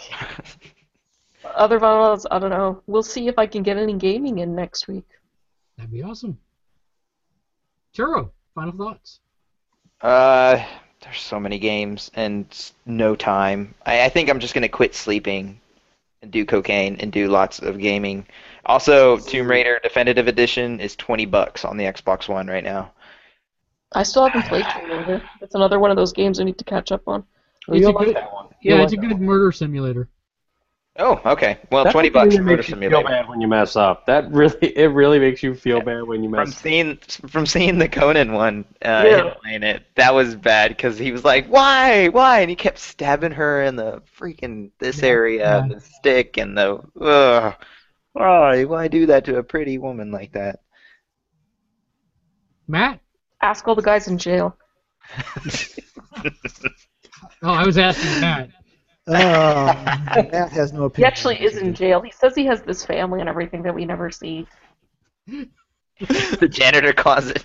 Other 1.45 1.81
final 1.81 2.17
thoughts? 2.17 2.27
I 2.31 2.39
don't 2.39 2.51
know. 2.51 2.83
We'll 2.87 3.03
see 3.03 3.29
if 3.29 3.39
I 3.39 3.47
can 3.47 3.63
get 3.63 3.77
any 3.77 3.95
gaming 3.95 4.39
in 4.39 4.55
next 4.55 4.89
week. 4.89 5.07
That'd 5.77 5.93
be 5.93 6.03
awesome. 6.03 6.39
Churro, 7.95 8.31
final 8.55 8.73
thoughts. 8.73 9.21
Uh, 10.01 10.65
there's 11.01 11.21
so 11.21 11.41
many 11.41 11.59
games 11.59 12.11
and 12.15 12.47
no 12.85 13.17
time. 13.17 13.75
I, 13.85 14.05
I 14.05 14.09
think 14.09 14.29
I'm 14.29 14.41
just 14.41 14.55
gonna 14.55 14.69
quit 14.69 14.95
sleeping 14.95 15.61
and 16.27 16.33
do 16.33 16.45
cocaine 16.45 16.97
and 16.99 17.13
do 17.13 17.29
lots 17.29 17.61
of 17.61 17.79
gaming. 17.79 18.27
Also, 18.67 19.17
Tomb 19.17 19.49
Raider 19.49 19.79
Definitive 19.83 20.27
Edition 20.27 20.81
is 20.81 20.97
20 20.97 21.25
bucks 21.27 21.65
on 21.65 21.77
the 21.77 21.85
Xbox 21.85 22.29
One 22.29 22.49
right 22.49 22.65
now. 22.65 22.93
I 23.93 24.03
still 24.03 24.27
haven't 24.27 24.49
played 24.49 24.67
Tomb 24.69 24.91
Raider. 24.91 25.23
It's 25.41 25.55
another 25.55 25.79
one 25.79 25.93
of 25.93 25.97
those 25.97 26.13
games 26.13 26.41
I 26.41 26.45
need 26.45 26.59
to 26.59 26.65
catch 26.65 26.91
up 26.91 27.07
on. 27.07 27.25
It's 27.69 27.87
a 27.87 27.91
like 27.91 28.07
good, 28.07 28.17
yeah, 28.61 28.75
You'll 28.75 28.83
it's 28.85 28.93
a 28.93 28.97
good 28.97 29.21
murder 29.21 29.53
simulator. 29.53 30.09
Oh, 30.99 31.21
okay. 31.27 31.59
Well, 31.71 31.85
That's 31.85 31.87
20 31.87 32.09
bucks 32.11 32.35
that 32.35 32.37
for 32.37 32.43
Murder 32.43 32.63
makes 32.63 32.69
you 32.69 32.77
feel 32.77 33.03
bad 33.03 33.29
when 33.29 33.41
you 33.41 33.49
mess 33.49 33.77
up. 33.77 34.07
That 34.07 34.31
really, 34.33 34.77
it 34.77 34.87
really 34.93 35.19
makes 35.19 35.43
you 35.43 35.55
feel 35.55 35.81
bad 35.81 36.03
when 36.05 36.23
you 36.23 36.29
mess. 36.31 36.49
From 36.49 36.53
mess. 36.55 36.63
seeing 36.63 36.99
from 37.29 37.47
seeing 37.47 37.79
the 37.79 37.89
Conan 37.89 38.33
one, 38.33 38.67
uh, 38.83 39.25
Yeah. 39.25 39.35
playing 39.43 39.63
it, 39.63 39.85
that 39.97 40.15
was 40.15 40.35
bad 40.37 40.69
because 40.71 40.99
he 40.99 41.11
was 41.11 41.25
like, 41.25 41.47
"Why, 41.49 42.09
why?" 42.09 42.41
and 42.41 42.51
he 42.51 42.57
kept 42.57 42.79
stabbing 42.79 43.33
her 43.33 43.63
in 43.63 43.77
the 43.77 44.03
freaking 44.19 44.71
this 44.79 45.03
Yeah, 45.03 45.03
area, 45.03 45.59
yeah. 45.59 45.59
and 45.59 45.71
the 45.71 45.81
stick, 45.81 46.37
and 46.37 46.57
the 46.57 46.81
ugh. 47.01 47.55
Why, 48.15 48.65
why 48.65 48.89
do 48.89 49.07
that 49.07 49.27
to 49.27 49.37
a 49.39 49.45
pretty 49.45 49.79
woman 49.79 50.11
like 50.11 50.33
that? 50.33 50.59
Matt? 52.69 53.01
Ask 53.41 53.67
all 53.67 53.75
the 53.75 53.81
guys 53.83 54.09
in 54.09 54.19
jail. 54.19 54.59
Oh, 57.43 57.51
I 57.51 57.65
was 57.65 57.79
asking 57.79 58.19
Matt. 58.21 58.51
Um, 59.09 59.15
Matt 60.33 60.51
has 60.53 60.73
no 60.73 60.85
opinion. 60.85 60.95
He 60.97 61.05
actually 61.05 61.43
is 61.43 61.57
in 61.59 61.75
jail. 61.75 62.01
He 62.01 62.11
says 62.11 62.35
he 62.35 62.47
has 62.47 62.63
this 62.63 62.85
family 62.85 63.21
and 63.21 63.29
everything 63.29 63.63
that 63.63 63.75
we 63.75 63.85
never 63.85 64.11
see. 64.11 64.47
the 65.27 66.49
janitor 66.51 66.93
closet. 66.93 67.45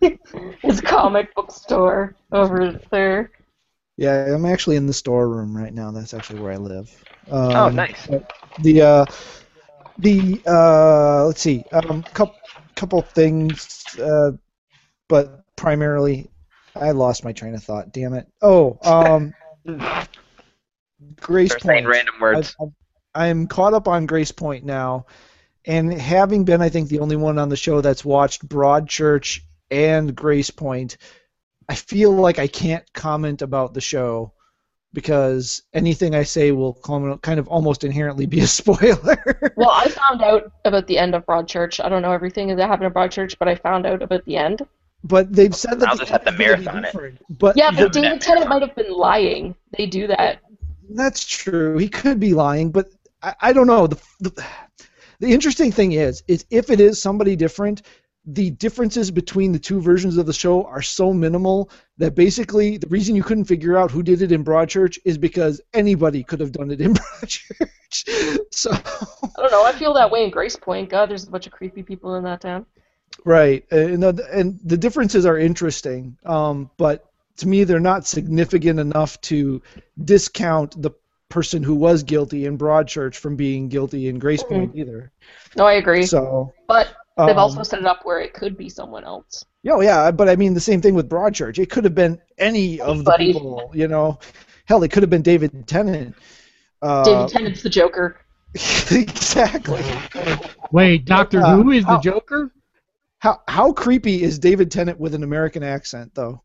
His 0.62 0.80
comic 0.80 1.34
book 1.34 1.50
store 1.52 2.14
over 2.32 2.80
there. 2.90 3.30
Yeah, 3.96 4.34
I'm 4.34 4.46
actually 4.46 4.76
in 4.76 4.86
the 4.86 4.92
storeroom 4.92 5.56
right 5.56 5.72
now. 5.72 5.90
That's 5.90 6.14
actually 6.14 6.40
where 6.40 6.52
I 6.52 6.56
live. 6.56 7.04
Um, 7.30 7.56
oh, 7.56 7.68
nice. 7.68 8.08
The 8.60 8.82
uh, 8.82 9.06
the 9.98 10.42
uh, 10.46 11.26
let's 11.26 11.40
see, 11.40 11.64
um, 11.72 12.02
couple 12.02 12.36
couple 12.74 13.02
things, 13.02 13.84
uh, 13.98 14.32
but 15.08 15.44
primarily, 15.56 16.30
I 16.74 16.92
lost 16.92 17.24
my 17.24 17.32
train 17.32 17.54
of 17.54 17.62
thought. 17.62 17.92
Damn 17.92 18.14
it! 18.14 18.26
Oh, 18.40 18.78
um, 18.82 19.32
Grace 21.20 21.50
Start 21.50 21.62
saying 21.62 21.84
Point. 21.84 21.94
random 21.94 22.14
words. 22.20 22.56
I, 22.60 23.28
I'm 23.28 23.46
caught 23.46 23.74
up 23.74 23.88
on 23.88 24.06
Gracepoint 24.06 24.62
now, 24.62 25.06
and 25.66 25.92
having 25.92 26.44
been, 26.44 26.62
I 26.62 26.68
think, 26.68 26.88
the 26.88 27.00
only 27.00 27.16
one 27.16 27.38
on 27.38 27.48
the 27.48 27.56
show 27.56 27.80
that's 27.80 28.04
watched 28.04 28.48
Broadchurch 28.48 29.40
and 29.70 30.14
Gracepoint, 30.14 30.96
I 31.68 31.74
feel 31.74 32.12
like 32.12 32.38
I 32.38 32.46
can't 32.46 32.84
comment 32.92 33.42
about 33.42 33.74
the 33.74 33.80
show 33.80 34.32
because 34.94 35.62
anything 35.72 36.14
I 36.14 36.22
say 36.22 36.52
will 36.52 36.74
kind 36.74 37.40
of 37.40 37.48
almost 37.48 37.84
inherently 37.84 38.26
be 38.26 38.40
a 38.40 38.46
spoiler. 38.60 39.52
Well, 39.56 39.70
I 39.70 39.88
found 39.88 40.22
out 40.22 40.52
about 40.64 40.86
the 40.86 40.98
end 40.98 41.14
of 41.14 41.24
Broadchurch. 41.24 41.82
I 41.84 41.88
don't 41.88 42.02
know 42.02 42.12
everything 42.12 42.54
that 42.54 42.68
happened 42.68 42.86
at 42.86 42.94
Broadchurch, 42.94 43.36
but 43.38 43.48
I 43.48 43.54
found 43.54 43.86
out 43.86 44.02
about 44.02 44.24
the 44.24 44.36
end. 44.36 44.62
but 45.04 45.32
they've 45.32 45.54
said 45.54 45.80
that 45.80 45.88
I'll 45.88 45.96
the 45.96 46.00
just 46.04 46.12
have 46.12 46.24
to 46.24 46.32
ending's 46.32 46.66
gonna 46.66 46.80
be 46.80 46.80
marathon 46.82 47.04
it. 47.04 47.38
But 47.38 47.56
Yeah, 47.56 47.70
but 47.70 47.92
David 47.92 48.20
Tennant 48.20 48.48
might 48.48 48.62
have 48.62 48.74
been 48.74 48.92
lying. 48.92 49.54
They 49.76 49.86
do 49.86 50.06
that. 50.08 50.40
That's 50.94 51.24
true. 51.24 51.78
He 51.78 51.88
could 51.88 52.20
be 52.20 52.34
lying, 52.34 52.70
but 52.70 52.90
I, 53.22 53.34
I 53.40 53.52
don't 53.52 53.66
know. 53.66 53.86
The, 53.86 54.00
the 54.20 54.44
the 55.22 55.32
interesting 55.32 55.70
thing 55.70 55.92
is, 55.92 56.24
is 56.26 56.44
if 56.50 56.68
it 56.68 56.80
is 56.80 57.00
somebody 57.00 57.36
different, 57.36 57.82
the 58.24 58.50
differences 58.50 59.10
between 59.10 59.52
the 59.52 59.58
two 59.58 59.80
versions 59.80 60.16
of 60.16 60.26
the 60.26 60.32
show 60.32 60.64
are 60.64 60.82
so 60.82 61.12
minimal 61.12 61.70
that 61.98 62.16
basically 62.16 62.76
the 62.76 62.88
reason 62.88 63.14
you 63.14 63.22
couldn't 63.22 63.44
figure 63.44 63.76
out 63.78 63.92
who 63.92 64.02
did 64.02 64.20
it 64.20 64.32
in 64.32 64.44
Broadchurch 64.44 64.98
is 65.04 65.18
because 65.18 65.60
anybody 65.74 66.24
could 66.24 66.40
have 66.40 66.50
done 66.50 66.72
it 66.72 66.80
in 66.80 66.94
Broadchurch. 66.94 68.38
so 68.50 68.72
I 68.72 69.40
don't 69.40 69.52
know. 69.52 69.64
I 69.64 69.72
feel 69.72 69.94
that 69.94 70.10
way 70.10 70.24
in 70.24 70.30
Gracepoint. 70.32 70.88
God, 70.88 71.08
there's 71.08 71.28
a 71.28 71.30
bunch 71.30 71.46
of 71.46 71.52
creepy 71.52 71.84
people 71.84 72.16
in 72.16 72.24
that 72.24 72.40
town. 72.40 72.66
right, 73.24 73.64
and 73.70 74.02
the, 74.02 74.28
and 74.32 74.58
the 74.64 74.76
differences 74.76 75.24
are 75.24 75.38
interesting, 75.38 76.16
um, 76.24 76.68
but 76.76 77.11
to 77.36 77.48
me 77.48 77.64
they're 77.64 77.80
not 77.80 78.06
significant 78.06 78.78
enough 78.78 79.20
to 79.22 79.62
discount 80.04 80.80
the 80.80 80.90
person 81.28 81.62
who 81.62 81.74
was 81.74 82.02
guilty 82.02 82.44
in 82.44 82.58
Broadchurch 82.58 83.16
from 83.16 83.36
being 83.36 83.68
guilty 83.68 84.08
in 84.08 84.20
Gracepoint 84.20 84.76
either. 84.76 85.10
No, 85.56 85.64
I 85.64 85.74
agree. 85.74 86.04
So 86.04 86.52
but 86.68 86.94
they've 87.16 87.30
um, 87.30 87.38
also 87.38 87.62
set 87.62 87.80
it 87.80 87.86
up 87.86 88.00
where 88.04 88.20
it 88.20 88.34
could 88.34 88.56
be 88.56 88.68
someone 88.68 89.04
else. 89.04 89.44
Yeah, 89.62 89.80
yeah, 89.80 90.10
but 90.10 90.28
I 90.28 90.36
mean 90.36 90.54
the 90.54 90.60
same 90.60 90.80
thing 90.80 90.94
with 90.94 91.08
Broadchurch. 91.08 91.58
It 91.58 91.70
could 91.70 91.84
have 91.84 91.94
been 91.94 92.20
any 92.38 92.80
of 92.80 93.04
the 93.04 93.12
Anybody. 93.12 93.32
people, 93.32 93.70
you 93.74 93.88
know. 93.88 94.18
Hell, 94.66 94.82
it 94.82 94.90
could 94.92 95.02
have 95.02 95.10
been 95.10 95.22
David 95.22 95.66
Tennant. 95.66 96.14
Uh, 96.80 97.04
David 97.04 97.28
Tennant's 97.28 97.62
the 97.62 97.70
Joker. 97.70 98.18
exactly. 98.54 99.82
Wait, 100.70 101.04
Doctor 101.04 101.40
Uh, 101.40 101.56
Who 101.56 101.70
is 101.70 101.84
the 101.84 101.98
Joker? 101.98 102.52
How 103.18 103.40
how 103.48 103.72
creepy 103.72 104.22
is 104.22 104.38
David 104.38 104.70
Tennant 104.70 104.98
with 104.98 105.14
an 105.14 105.22
American 105.22 105.62
accent, 105.62 106.12
though? 106.14 106.42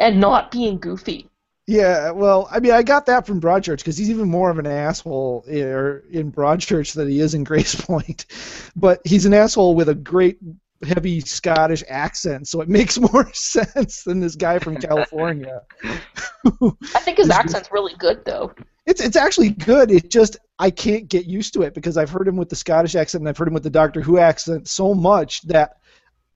And 0.00 0.18
not 0.18 0.50
being 0.50 0.78
goofy. 0.78 1.30
Yeah, 1.66 2.10
well, 2.10 2.48
I 2.50 2.58
mean, 2.58 2.72
I 2.72 2.82
got 2.82 3.06
that 3.06 3.26
from 3.26 3.40
Broadchurch 3.40 3.76
because 3.76 3.96
he's 3.96 4.10
even 4.10 4.28
more 4.28 4.50
of 4.50 4.58
an 4.58 4.66
asshole 4.66 5.44
in, 5.46 6.02
in 6.10 6.32
Broadchurch 6.32 6.94
than 6.94 7.08
he 7.08 7.20
is 7.20 7.34
in 7.34 7.44
Grace 7.44 7.74
Point. 7.80 8.26
But 8.74 9.00
he's 9.04 9.24
an 9.24 9.34
asshole 9.34 9.76
with 9.76 9.88
a 9.88 9.94
great 9.94 10.38
heavy 10.82 11.20
Scottish 11.20 11.84
accent, 11.88 12.48
so 12.48 12.60
it 12.60 12.68
makes 12.68 12.98
more 13.12 13.32
sense 13.32 14.02
than 14.02 14.18
this 14.18 14.34
guy 14.34 14.58
from 14.58 14.78
California. 14.78 15.62
I 15.84 17.00
think 17.00 17.18
his 17.18 17.30
accent's 17.30 17.70
really 17.70 17.94
good 17.98 18.24
though. 18.24 18.52
It's 18.86 19.00
it's 19.00 19.16
actually 19.16 19.50
good. 19.50 19.90
It 19.90 20.10
just 20.10 20.38
I 20.58 20.70
can't 20.70 21.06
get 21.08 21.26
used 21.26 21.54
to 21.54 21.62
it 21.62 21.74
because 21.74 21.96
I've 21.96 22.10
heard 22.10 22.26
him 22.26 22.36
with 22.36 22.48
the 22.48 22.56
Scottish 22.56 22.94
accent 22.94 23.20
and 23.20 23.28
I've 23.28 23.36
heard 23.36 23.48
him 23.48 23.54
with 23.54 23.62
the 23.62 23.70
Doctor 23.70 24.00
Who 24.00 24.18
accent 24.18 24.66
so 24.66 24.94
much 24.94 25.42
that 25.42 25.76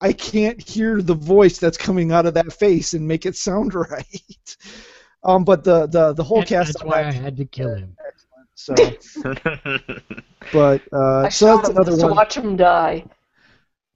I 0.01 0.13
can't 0.13 0.61
hear 0.61 1.01
the 1.03 1.15
voice 1.15 1.59
that's 1.59 1.79
coming 1.79 2.13
out 2.13 2.27
of 2.27 2.35
that 2.35 2.53
face 2.53 2.93
and 2.95 3.07
make 3.09 3.25
it 3.27 3.37
sound 3.37 3.75
right. 3.91 4.57
Um, 5.23 5.45
but 5.45 5.65
the 5.65 5.87
the 5.87 6.13
the 6.13 6.25
whole 6.25 6.41
That- 6.41 6.49
cast. 6.49 6.73
That's 6.75 6.85
why 6.85 7.01
I 7.05 7.13
had 7.13 7.37
to 7.39 7.45
kill 7.45 7.75
him. 7.75 7.97
So, 8.57 8.73
but 10.53 10.81
uh, 10.93 11.23
I 11.25 11.29
so 11.29 11.57
shot 11.57 11.57
that's 11.57 11.69
him 11.69 11.77
another 11.77 11.91
just 11.91 12.01
to 12.01 12.07
one. 12.07 12.17
watch 12.17 12.37
him 12.37 12.57
die. 12.57 13.05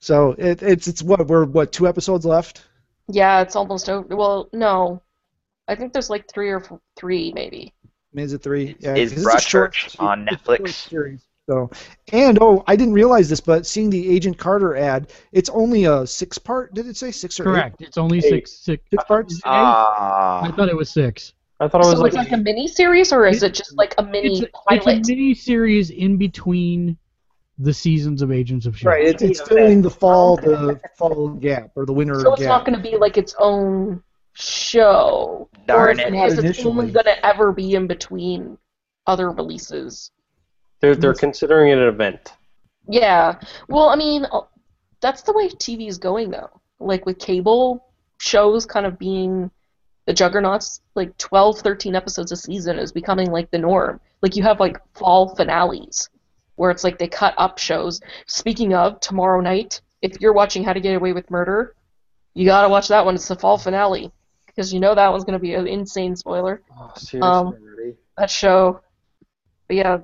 So 0.00 0.32
it, 0.38 0.62
it's 0.62 0.88
it's 0.88 1.02
what 1.02 1.26
we're 1.26 1.44
what 1.44 1.72
two 1.72 1.86
episodes 1.88 2.24
left. 2.26 2.64
Yeah, 3.08 3.40
it's 3.40 3.56
almost 3.56 3.88
over. 3.88 4.14
Well, 4.16 4.48
no, 4.52 5.00
I 5.68 5.74
think 5.74 5.92
there's 5.92 6.10
like 6.10 6.28
three 6.28 6.50
or 6.50 6.62
f- 6.62 6.78
three 6.96 7.32
maybe. 7.32 7.72
Is 8.14 8.32
it 8.32 8.42
three? 8.42 8.76
Yeah, 8.80 8.94
Is 8.96 9.12
'cause 9.12 9.26
it's 9.26 9.34
a 9.46 9.48
short- 9.48 9.74
Broadchurch 9.74 10.00
on 10.00 10.28
it's 10.28 10.42
Netflix? 10.42 11.27
Series. 11.48 11.68
So, 11.70 12.16
and 12.16 12.38
oh, 12.40 12.64
I 12.66 12.76
didn't 12.76 12.94
realize 12.94 13.28
this, 13.28 13.40
but 13.40 13.66
seeing 13.66 13.90
the 13.90 14.08
Agent 14.14 14.38
Carter 14.38 14.76
ad, 14.76 15.12
it's 15.32 15.50
only 15.50 15.84
a 15.84 16.06
six 16.06 16.38
part. 16.38 16.74
Did 16.74 16.86
it 16.86 16.96
say 16.96 17.10
six 17.10 17.40
or 17.40 17.44
eight? 17.56 17.74
Correct. 17.76 17.80
It's 17.82 17.98
only 17.98 18.18
Eight. 18.18 18.48
six 18.48 18.52
six. 18.52 18.82
Six 18.90 19.04
parts. 19.04 19.32
Is 19.34 19.38
it 19.40 19.46
eight? 19.48 19.50
I 19.50 20.50
Ah, 20.50 20.52
thought 20.56 20.68
it 20.68 20.76
was 20.76 20.90
six. 20.90 21.34
I 21.60 21.68
thought 21.68 21.84
it 21.84 21.88
was 21.88 21.96
So 21.96 22.02
like, 22.02 22.08
it's 22.12 22.16
like 22.16 22.32
a 22.32 22.36
mini 22.36 22.68
series, 22.68 23.12
or 23.12 23.26
is 23.26 23.42
it 23.42 23.54
just 23.54 23.76
like 23.76 23.94
a 23.98 24.02
mini 24.02 24.38
It's 24.38 24.40
a, 24.42 24.74
it's 24.74 24.86
a 24.86 25.12
mini 25.12 25.34
series 25.34 25.90
in 25.90 26.16
between 26.16 26.96
the 27.58 27.74
seasons 27.74 28.22
of 28.22 28.30
Agents 28.30 28.66
of 28.66 28.78
Shield. 28.78 28.92
Right. 28.92 29.06
It's, 29.06 29.22
it's 29.22 29.40
filling 29.40 29.82
the 29.82 29.90
fall 29.90 30.36
the 30.36 30.80
fall 30.96 31.30
gap 31.30 31.72
or 31.74 31.86
the 31.86 31.92
winter 31.92 32.20
so 32.20 32.32
it's 32.34 32.42
gap. 32.42 32.48
not 32.48 32.64
going 32.64 32.80
to 32.80 32.90
be 32.90 32.96
like 32.96 33.18
its 33.18 33.34
own 33.40 34.02
show, 34.34 35.48
Darn 35.66 35.98
is 35.98 36.06
it. 36.06 36.14
it, 36.14 36.26
is 36.26 36.38
it 36.38 36.44
Initially. 36.44 36.70
only 36.70 36.92
going 36.92 37.06
to 37.06 37.26
ever 37.26 37.50
be 37.50 37.74
in 37.74 37.88
between 37.88 38.56
other 39.08 39.32
releases? 39.32 40.12
They're, 40.80 40.94
they're 40.94 41.14
considering 41.14 41.70
it 41.70 41.78
an 41.78 41.88
event. 41.88 42.32
Yeah. 42.88 43.38
Well, 43.68 43.88
I 43.88 43.96
mean, 43.96 44.26
uh, 44.30 44.42
that's 45.00 45.22
the 45.22 45.32
way 45.32 45.48
TV 45.48 45.88
is 45.88 45.98
going 45.98 46.30
though. 46.30 46.60
Like 46.80 47.06
with 47.06 47.18
cable 47.18 47.84
shows 48.18 48.66
kind 48.66 48.86
of 48.86 48.98
being 48.98 49.50
the 50.06 50.14
juggernauts, 50.14 50.80
like 50.94 51.16
12, 51.18 51.60
13 51.60 51.94
episodes 51.94 52.32
a 52.32 52.36
season 52.36 52.78
is 52.78 52.92
becoming 52.92 53.30
like 53.30 53.50
the 53.50 53.58
norm. 53.58 54.00
Like 54.22 54.36
you 54.36 54.42
have 54.44 54.60
like 54.60 54.78
fall 54.94 55.34
finales 55.36 56.08
where 56.56 56.70
it's 56.70 56.82
like 56.82 56.98
they 56.98 57.08
cut 57.08 57.34
up 57.38 57.58
shows. 57.58 58.00
Speaking 58.26 58.74
of, 58.74 59.00
tomorrow 59.00 59.40
night, 59.40 59.80
if 60.02 60.20
you're 60.20 60.32
watching 60.32 60.64
How 60.64 60.72
to 60.72 60.80
Get 60.80 60.96
Away 60.96 61.12
with 61.12 61.30
Murder, 61.30 61.74
you 62.34 62.46
got 62.46 62.62
to 62.62 62.68
watch 62.68 62.88
that 62.88 63.04
one. 63.04 63.14
It's 63.14 63.28
the 63.28 63.36
fall 63.36 63.58
finale 63.58 64.10
because 64.46 64.72
you 64.72 64.80
know 64.80 64.94
that 64.94 65.10
one's 65.10 65.24
going 65.24 65.38
to 65.38 65.42
be 65.42 65.54
an 65.54 65.66
insane 65.68 66.16
spoiler. 66.16 66.62
Oh, 66.76 66.92
seriously, 66.96 67.20
Um. 67.20 67.54
That 68.16 68.30
show. 68.30 68.80
But 69.68 69.76
yeah. 69.76 69.98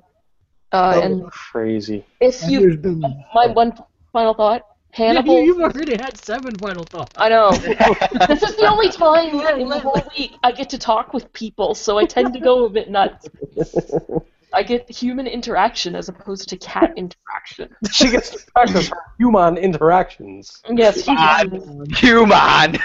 Uh, 0.74 1.01
and 1.05 1.30
Crazy. 1.30 2.05
if 2.20 2.42
And 2.42 2.51
you 2.52 2.60
there's 2.60 2.76
been 2.76 3.01
my 3.32 3.46
one 3.46 3.72
final 4.12 4.34
thought. 4.34 4.62
Hannibal. 4.90 5.38
you, 5.38 5.46
you've 5.46 5.60
already 5.60 5.96
had 5.96 6.16
seven 6.24 6.52
final 6.56 6.82
thoughts. 6.82 7.12
I 7.16 7.28
know. 7.28 7.51
this 8.28 8.42
is 8.42 8.56
the 8.56 8.66
only 8.68 8.90
time 8.90 9.40
in 9.60 9.68
the 9.68 9.78
whole 9.78 10.02
week 10.18 10.32
I 10.42 10.51
get 10.51 10.70
to 10.70 10.78
talk 10.78 11.14
with 11.14 11.32
people, 11.32 11.76
so 11.76 11.98
I 11.98 12.06
tend 12.06 12.34
to 12.34 12.40
go 12.40 12.64
a 12.64 12.70
bit 12.70 12.90
nuts. 12.90 13.28
I 14.52 14.62
get 14.64 14.88
human 14.90 15.28
interaction 15.28 15.94
as 15.94 16.09
opposed 16.09 16.48
to 16.48 16.56
cat 16.56 16.92
interaction. 16.96 17.74
She 17.92 18.10
gets 18.10 18.30
to 18.30 18.38
practice 18.52 18.88
her 18.88 18.96
human 19.18 19.56
interactions. 19.59 20.60
Yes, 20.68 21.05
God. 21.05 21.52
human. 21.96 22.78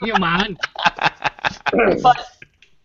human. 0.00 0.58
but 2.02 2.26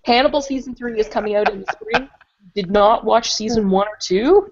Hannibal 0.05 0.41
season 0.41 0.75
three 0.75 0.99
is 0.99 1.07
coming 1.07 1.35
out 1.35 1.49
in 1.49 1.61
the 1.61 1.71
spring. 1.71 2.09
Did 2.55 2.69
not 2.69 3.03
watch 3.03 3.31
season 3.31 3.63
hmm. 3.63 3.71
one 3.71 3.87
or 3.87 3.97
two. 3.99 4.51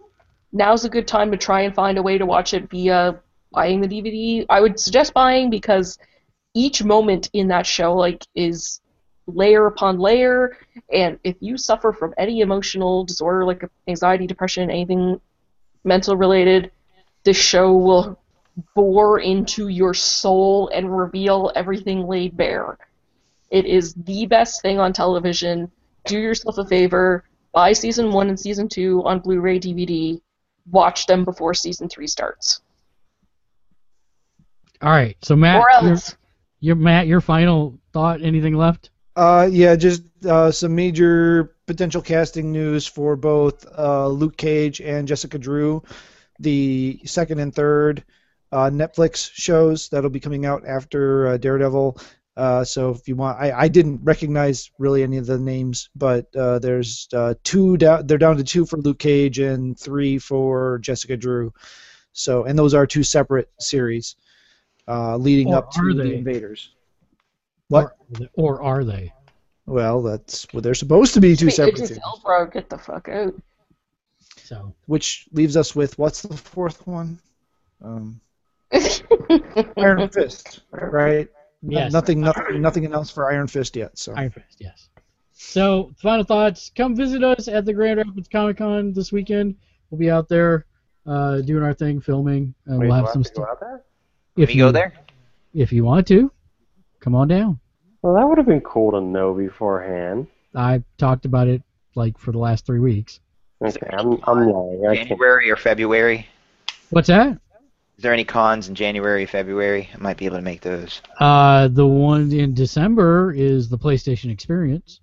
Now's 0.53 0.85
a 0.85 0.89
good 0.89 1.07
time 1.07 1.31
to 1.31 1.37
try 1.37 1.61
and 1.61 1.73
find 1.73 1.97
a 1.97 2.03
way 2.03 2.17
to 2.17 2.25
watch 2.25 2.53
it 2.53 2.69
via 2.69 3.19
buying 3.51 3.81
the 3.81 3.87
DVD. 3.87 4.45
I 4.49 4.61
would 4.61 4.79
suggest 4.79 5.13
buying 5.13 5.49
because 5.49 5.97
each 6.53 6.83
moment 6.83 7.29
in 7.33 7.47
that 7.49 7.65
show 7.65 7.95
like 7.95 8.25
is 8.35 8.81
layer 9.27 9.67
upon 9.67 9.99
layer, 9.99 10.57
and 10.91 11.19
if 11.23 11.35
you 11.39 11.57
suffer 11.57 11.93
from 11.93 12.13
any 12.17 12.41
emotional 12.41 13.05
disorder 13.05 13.45
like 13.45 13.63
anxiety, 13.87 14.27
depression, 14.27 14.69
anything 14.69 15.21
mental 15.83 16.17
related, 16.17 16.71
this 17.23 17.37
show 17.37 17.73
will 17.73 18.19
bore 18.75 19.19
into 19.19 19.69
your 19.69 19.93
soul 19.93 20.69
and 20.73 20.97
reveal 20.97 21.51
everything 21.55 22.07
laid 22.07 22.35
bare. 22.35 22.77
It 23.49 23.65
is 23.65 23.93
the 23.93 24.25
best 24.25 24.61
thing 24.61 24.79
on 24.79 24.93
television. 24.93 25.71
Do 26.05 26.17
yourself 26.17 26.57
a 26.57 26.65
favor, 26.65 27.23
buy 27.53 27.73
season 27.73 28.11
one 28.11 28.29
and 28.29 28.39
season 28.39 28.67
two 28.67 29.03
on 29.05 29.19
Blu-ray 29.19 29.59
DVD. 29.59 30.21
Watch 30.69 31.05
them 31.05 31.23
before 31.23 31.53
season 31.53 31.89
three 31.89 32.07
starts. 32.07 32.61
All 34.81 34.91
right, 34.91 35.15
so 35.21 35.35
Matt, 35.35 35.63
or 35.63 35.87
your, 35.87 35.97
your 36.59 36.75
Matt, 36.75 37.07
your 37.07 37.21
final 37.21 37.79
thought? 37.93 38.21
Anything 38.21 38.55
left? 38.55 38.89
Uh, 39.15 39.47
yeah, 39.51 39.75
just 39.75 40.03
uh, 40.25 40.51
some 40.51 40.73
major 40.73 41.55
potential 41.67 42.01
casting 42.01 42.51
news 42.51 42.87
for 42.87 43.15
both 43.15 43.65
uh, 43.77 44.07
Luke 44.07 44.37
Cage 44.37 44.81
and 44.81 45.07
Jessica 45.07 45.37
Drew, 45.37 45.83
the 46.39 46.99
second 47.05 47.39
and 47.39 47.53
third 47.53 48.03
uh, 48.51 48.69
Netflix 48.69 49.31
shows 49.33 49.89
that'll 49.89 50.09
be 50.09 50.19
coming 50.19 50.45
out 50.45 50.63
after 50.67 51.27
uh, 51.27 51.37
Daredevil. 51.37 51.97
Uh, 52.37 52.63
so 52.63 52.91
if 52.91 53.07
you 53.07 53.15
want, 53.15 53.39
I, 53.39 53.51
I 53.51 53.67
didn't 53.67 53.99
recognize 54.03 54.71
really 54.79 55.03
any 55.03 55.17
of 55.17 55.25
the 55.25 55.37
names, 55.37 55.89
but 55.95 56.33
uh, 56.35 56.59
there's 56.59 57.07
uh, 57.13 57.33
two 57.43 57.77
down. 57.77 58.07
They're 58.07 58.17
down 58.17 58.37
to 58.37 58.43
two 58.43 58.65
for 58.65 58.77
Luke 58.77 58.99
Cage 58.99 59.39
and 59.39 59.77
three 59.77 60.17
for 60.17 60.79
Jessica 60.79 61.17
Drew. 61.17 61.53
So 62.13 62.45
and 62.45 62.57
those 62.57 62.73
are 62.73 62.85
two 62.87 63.03
separate 63.03 63.49
series, 63.59 64.15
uh, 64.87 65.17
leading 65.17 65.53
Or 65.53 65.57
up 65.57 65.71
to 65.71 65.81
are 65.81 65.93
the? 65.93 66.13
Invaders. 66.13 66.71
What? 67.67 67.95
Or, 68.33 68.59
or 68.59 68.61
are 68.61 68.83
they? 68.83 69.13
Well, 69.65 70.01
that's 70.01 70.45
what 70.51 70.63
they're 70.63 70.73
supposed 70.73 71.13
to 71.13 71.21
be 71.21 71.35
two 71.35 71.45
Sweet, 71.45 71.55
separate 71.55 71.73
Idris 71.75 71.87
series. 71.89 72.03
Elba, 72.03 72.51
get 72.51 72.69
the 72.69 72.77
fuck 72.77 73.07
out. 73.09 73.33
So 74.43 74.73
Which 74.87 75.27
leaves 75.31 75.55
us 75.55 75.75
with 75.75 75.97
what's 75.97 76.21
the 76.23 76.35
fourth 76.35 76.85
one? 76.87 77.19
Um, 77.81 78.19
Iron 79.77 80.09
Fist, 80.09 80.61
right? 80.71 81.29
No- 81.63 81.79
Yes. 81.79 81.93
Nothing, 81.93 82.21
nothing, 82.21 82.61
nothing 82.61 82.85
announced 82.85 83.13
for 83.13 83.31
Iron 83.31 83.47
Fist 83.47 83.75
yet. 83.75 83.97
So 83.97 84.13
Iron 84.15 84.31
Fist, 84.31 84.57
yes. 84.59 84.89
So 85.33 85.91
final 85.97 86.23
thoughts. 86.23 86.71
Come 86.75 86.95
visit 86.95 87.23
us 87.23 87.47
at 87.47 87.65
the 87.65 87.73
Grand 87.73 87.97
Rapids 87.97 88.27
Comic 88.27 88.57
Con 88.57 88.93
this 88.93 89.11
weekend. 89.11 89.55
We'll 89.89 89.99
be 89.99 90.09
out 90.09 90.27
there 90.29 90.65
uh, 91.05 91.41
doing 91.41 91.63
our 91.63 91.73
thing, 91.73 91.99
filming, 92.01 92.53
and 92.65 92.79
Wait, 92.79 92.87
we'll 92.87 92.97
do 92.97 93.01
have 93.05 93.09
I 93.09 93.13
some 93.13 93.23
to 93.23 93.29
go 93.29 93.33
stuff. 93.33 93.47
out 93.49 93.59
there? 93.59 93.81
If 94.37 94.49
we 94.49 94.55
go 94.57 94.71
there? 94.71 94.93
if 95.53 95.71
you 95.73 95.83
want 95.83 96.07
to. 96.07 96.31
come 96.99 97.13
on 97.15 97.27
down. 97.27 97.59
Well, 98.01 98.13
that 98.15 98.25
would 98.27 98.37
have 98.37 98.47
been 98.47 98.61
cool 98.61 98.91
to 98.91 99.01
know 99.01 99.33
beforehand. 99.33 100.27
I 100.55 100.83
talked 100.97 101.25
about 101.25 101.47
it 101.47 101.61
like 101.95 102.17
for 102.17 102.31
the 102.31 102.37
last 102.39 102.65
three 102.65 102.79
weeks. 102.79 103.19
Okay, 103.63 103.79
I'm, 103.91 104.19
I'm 104.23 104.49
lying. 104.49 104.85
I 104.89 104.95
can't. 104.95 105.09
January 105.09 105.51
or 105.51 105.55
February? 105.55 106.27
What's 106.89 107.07
that? 107.09 107.39
Is 108.01 108.03
there 108.03 108.13
any 108.13 108.23
cons 108.23 108.67
in 108.67 108.73
January, 108.73 109.27
February? 109.27 109.87
I 109.93 109.97
might 109.99 110.17
be 110.17 110.25
able 110.25 110.37
to 110.37 110.41
make 110.41 110.61
those. 110.61 111.03
Uh, 111.19 111.67
the 111.67 111.85
one 111.85 112.31
in 112.31 112.55
December 112.55 113.31
is 113.31 113.69
the 113.69 113.77
PlayStation 113.77 114.31
Experience. 114.31 115.01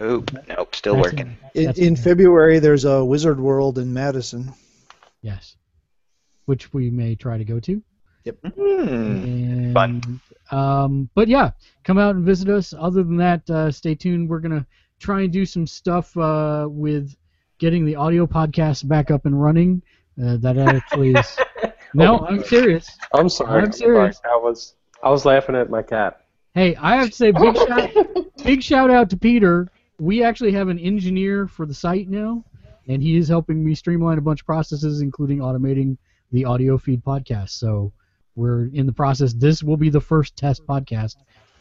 Oop, 0.00 0.30
nope, 0.48 0.74
still 0.74 0.94
That's 0.94 1.12
working. 1.12 1.36
In, 1.52 1.72
in. 1.72 1.94
February, 1.94 2.58
there's 2.58 2.86
a 2.86 3.04
Wizard 3.04 3.38
World 3.38 3.76
in 3.76 3.92
Madison. 3.92 4.54
Yes, 5.20 5.58
which 6.46 6.72
we 6.72 6.88
may 6.88 7.14
try 7.14 7.36
to 7.36 7.44
go 7.44 7.60
to. 7.60 7.82
Hmm. 8.24 8.88
And, 8.88 9.74
Fun. 9.74 10.20
Um, 10.50 11.10
but 11.14 11.28
yeah, 11.28 11.50
come 11.84 11.98
out 11.98 12.14
and 12.14 12.24
visit 12.24 12.48
us. 12.48 12.72
Other 12.72 13.02
than 13.02 13.18
that, 13.18 13.50
uh, 13.50 13.70
stay 13.70 13.94
tuned. 13.94 14.26
We're 14.26 14.40
gonna 14.40 14.66
try 14.98 15.20
and 15.20 15.30
do 15.30 15.44
some 15.44 15.66
stuff 15.66 16.16
uh, 16.16 16.66
with 16.66 17.14
getting 17.58 17.84
the 17.84 17.96
audio 17.96 18.26
podcast 18.26 18.88
back 18.88 19.10
up 19.10 19.26
and 19.26 19.38
running. 19.38 19.82
Uh, 20.18 20.38
that 20.38 20.56
actually 20.56 21.12
is. 21.12 21.36
no, 21.94 22.18
I'm 22.20 22.42
serious. 22.44 22.88
I'm 23.14 23.28
sorry. 23.28 23.62
I'm 23.62 23.72
serious. 23.72 24.20
I 24.24 24.36
was 24.36 24.74
I 25.02 25.10
was 25.10 25.24
laughing 25.24 25.54
at 25.56 25.70
my 25.70 25.82
cat. 25.82 26.20
Hey, 26.54 26.74
I 26.76 26.96
have 26.96 27.10
to 27.10 27.14
say 27.14 27.30
big 27.30 27.56
shout, 27.56 27.90
big 28.44 28.62
shout 28.62 28.90
out 28.90 29.10
to 29.10 29.16
Peter. 29.16 29.70
We 30.00 30.22
actually 30.22 30.52
have 30.52 30.68
an 30.68 30.78
engineer 30.78 31.46
for 31.46 31.66
the 31.66 31.74
site 31.74 32.08
now, 32.08 32.44
and 32.88 33.02
he 33.02 33.16
is 33.16 33.28
helping 33.28 33.64
me 33.64 33.74
streamline 33.74 34.18
a 34.18 34.20
bunch 34.20 34.40
of 34.40 34.46
processes, 34.46 35.00
including 35.00 35.38
automating 35.38 35.96
the 36.32 36.44
audio 36.44 36.78
feed 36.78 37.04
podcast. 37.04 37.50
So 37.50 37.92
we're 38.36 38.66
in 38.66 38.86
the 38.86 38.92
process. 38.92 39.32
This 39.32 39.62
will 39.62 39.76
be 39.76 39.90
the 39.90 40.00
first 40.00 40.36
test 40.36 40.66
podcast, 40.66 41.16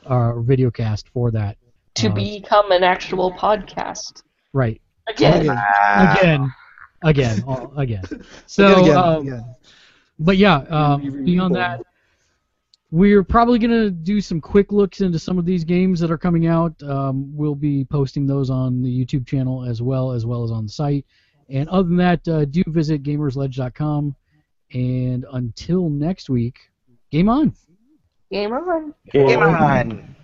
uh, 0.06 0.40
video 0.42 0.70
cast 0.72 1.10
for 1.10 1.32
that. 1.32 1.58
To 1.96 2.10
Uh, 2.10 2.14
become 2.14 2.72
an 2.72 2.84
actual 2.84 3.32
podcast. 3.32 4.22
Right. 4.54 4.82
Again. 5.08 5.42
Again. 5.42 5.58
Again. 6.20 6.54
Again. 7.04 7.44
all- 7.48 7.74
again. 7.78 8.04
Again, 8.06 8.24
So, 8.46 8.82
again, 8.84 8.98
um, 8.98 9.28
again. 9.28 9.46
But 10.20 10.38
yeah, 10.38 10.58
um, 10.70 11.26
beyond 11.26 11.56
that, 11.56 11.82
we're 12.92 13.24
probably 13.24 13.60
gonna 13.60 13.90
do 13.90 14.22
some 14.22 14.40
quick 14.40 14.72
looks 14.72 15.02
into 15.02 15.20
some 15.20 15.38
of 15.38 15.46
these 15.46 15.64
games 15.64 16.00
that 16.00 16.12
are 16.12 16.18
coming 16.18 16.48
out. 16.48 16.82
Um, 16.84 17.36
we'll 17.36 17.56
be 17.56 17.86
posting 17.86 18.26
those 18.26 18.50
on 18.50 18.82
the 18.82 19.06
YouTube 19.06 19.28
channel 19.28 19.66
as 19.66 19.82
well 19.82 20.12
as 20.12 20.26
well 20.26 20.44
as 20.44 20.52
on 20.52 20.66
the 20.66 20.72
site. 20.72 21.06
And 21.50 21.70
other 21.70 21.88
than 21.88 21.98
that, 21.98 22.28
uh, 22.28 22.46
do 22.46 22.64
visit 22.68 23.04
gamersledge.com. 23.04 24.16
And 24.74 25.26
until 25.32 25.90
next 25.90 26.30
week, 26.30 26.60
game 27.10 27.30
on. 27.30 27.54
Game 28.32 28.52
on. 28.52 28.94
Game 29.12 29.40
on. 29.40 30.16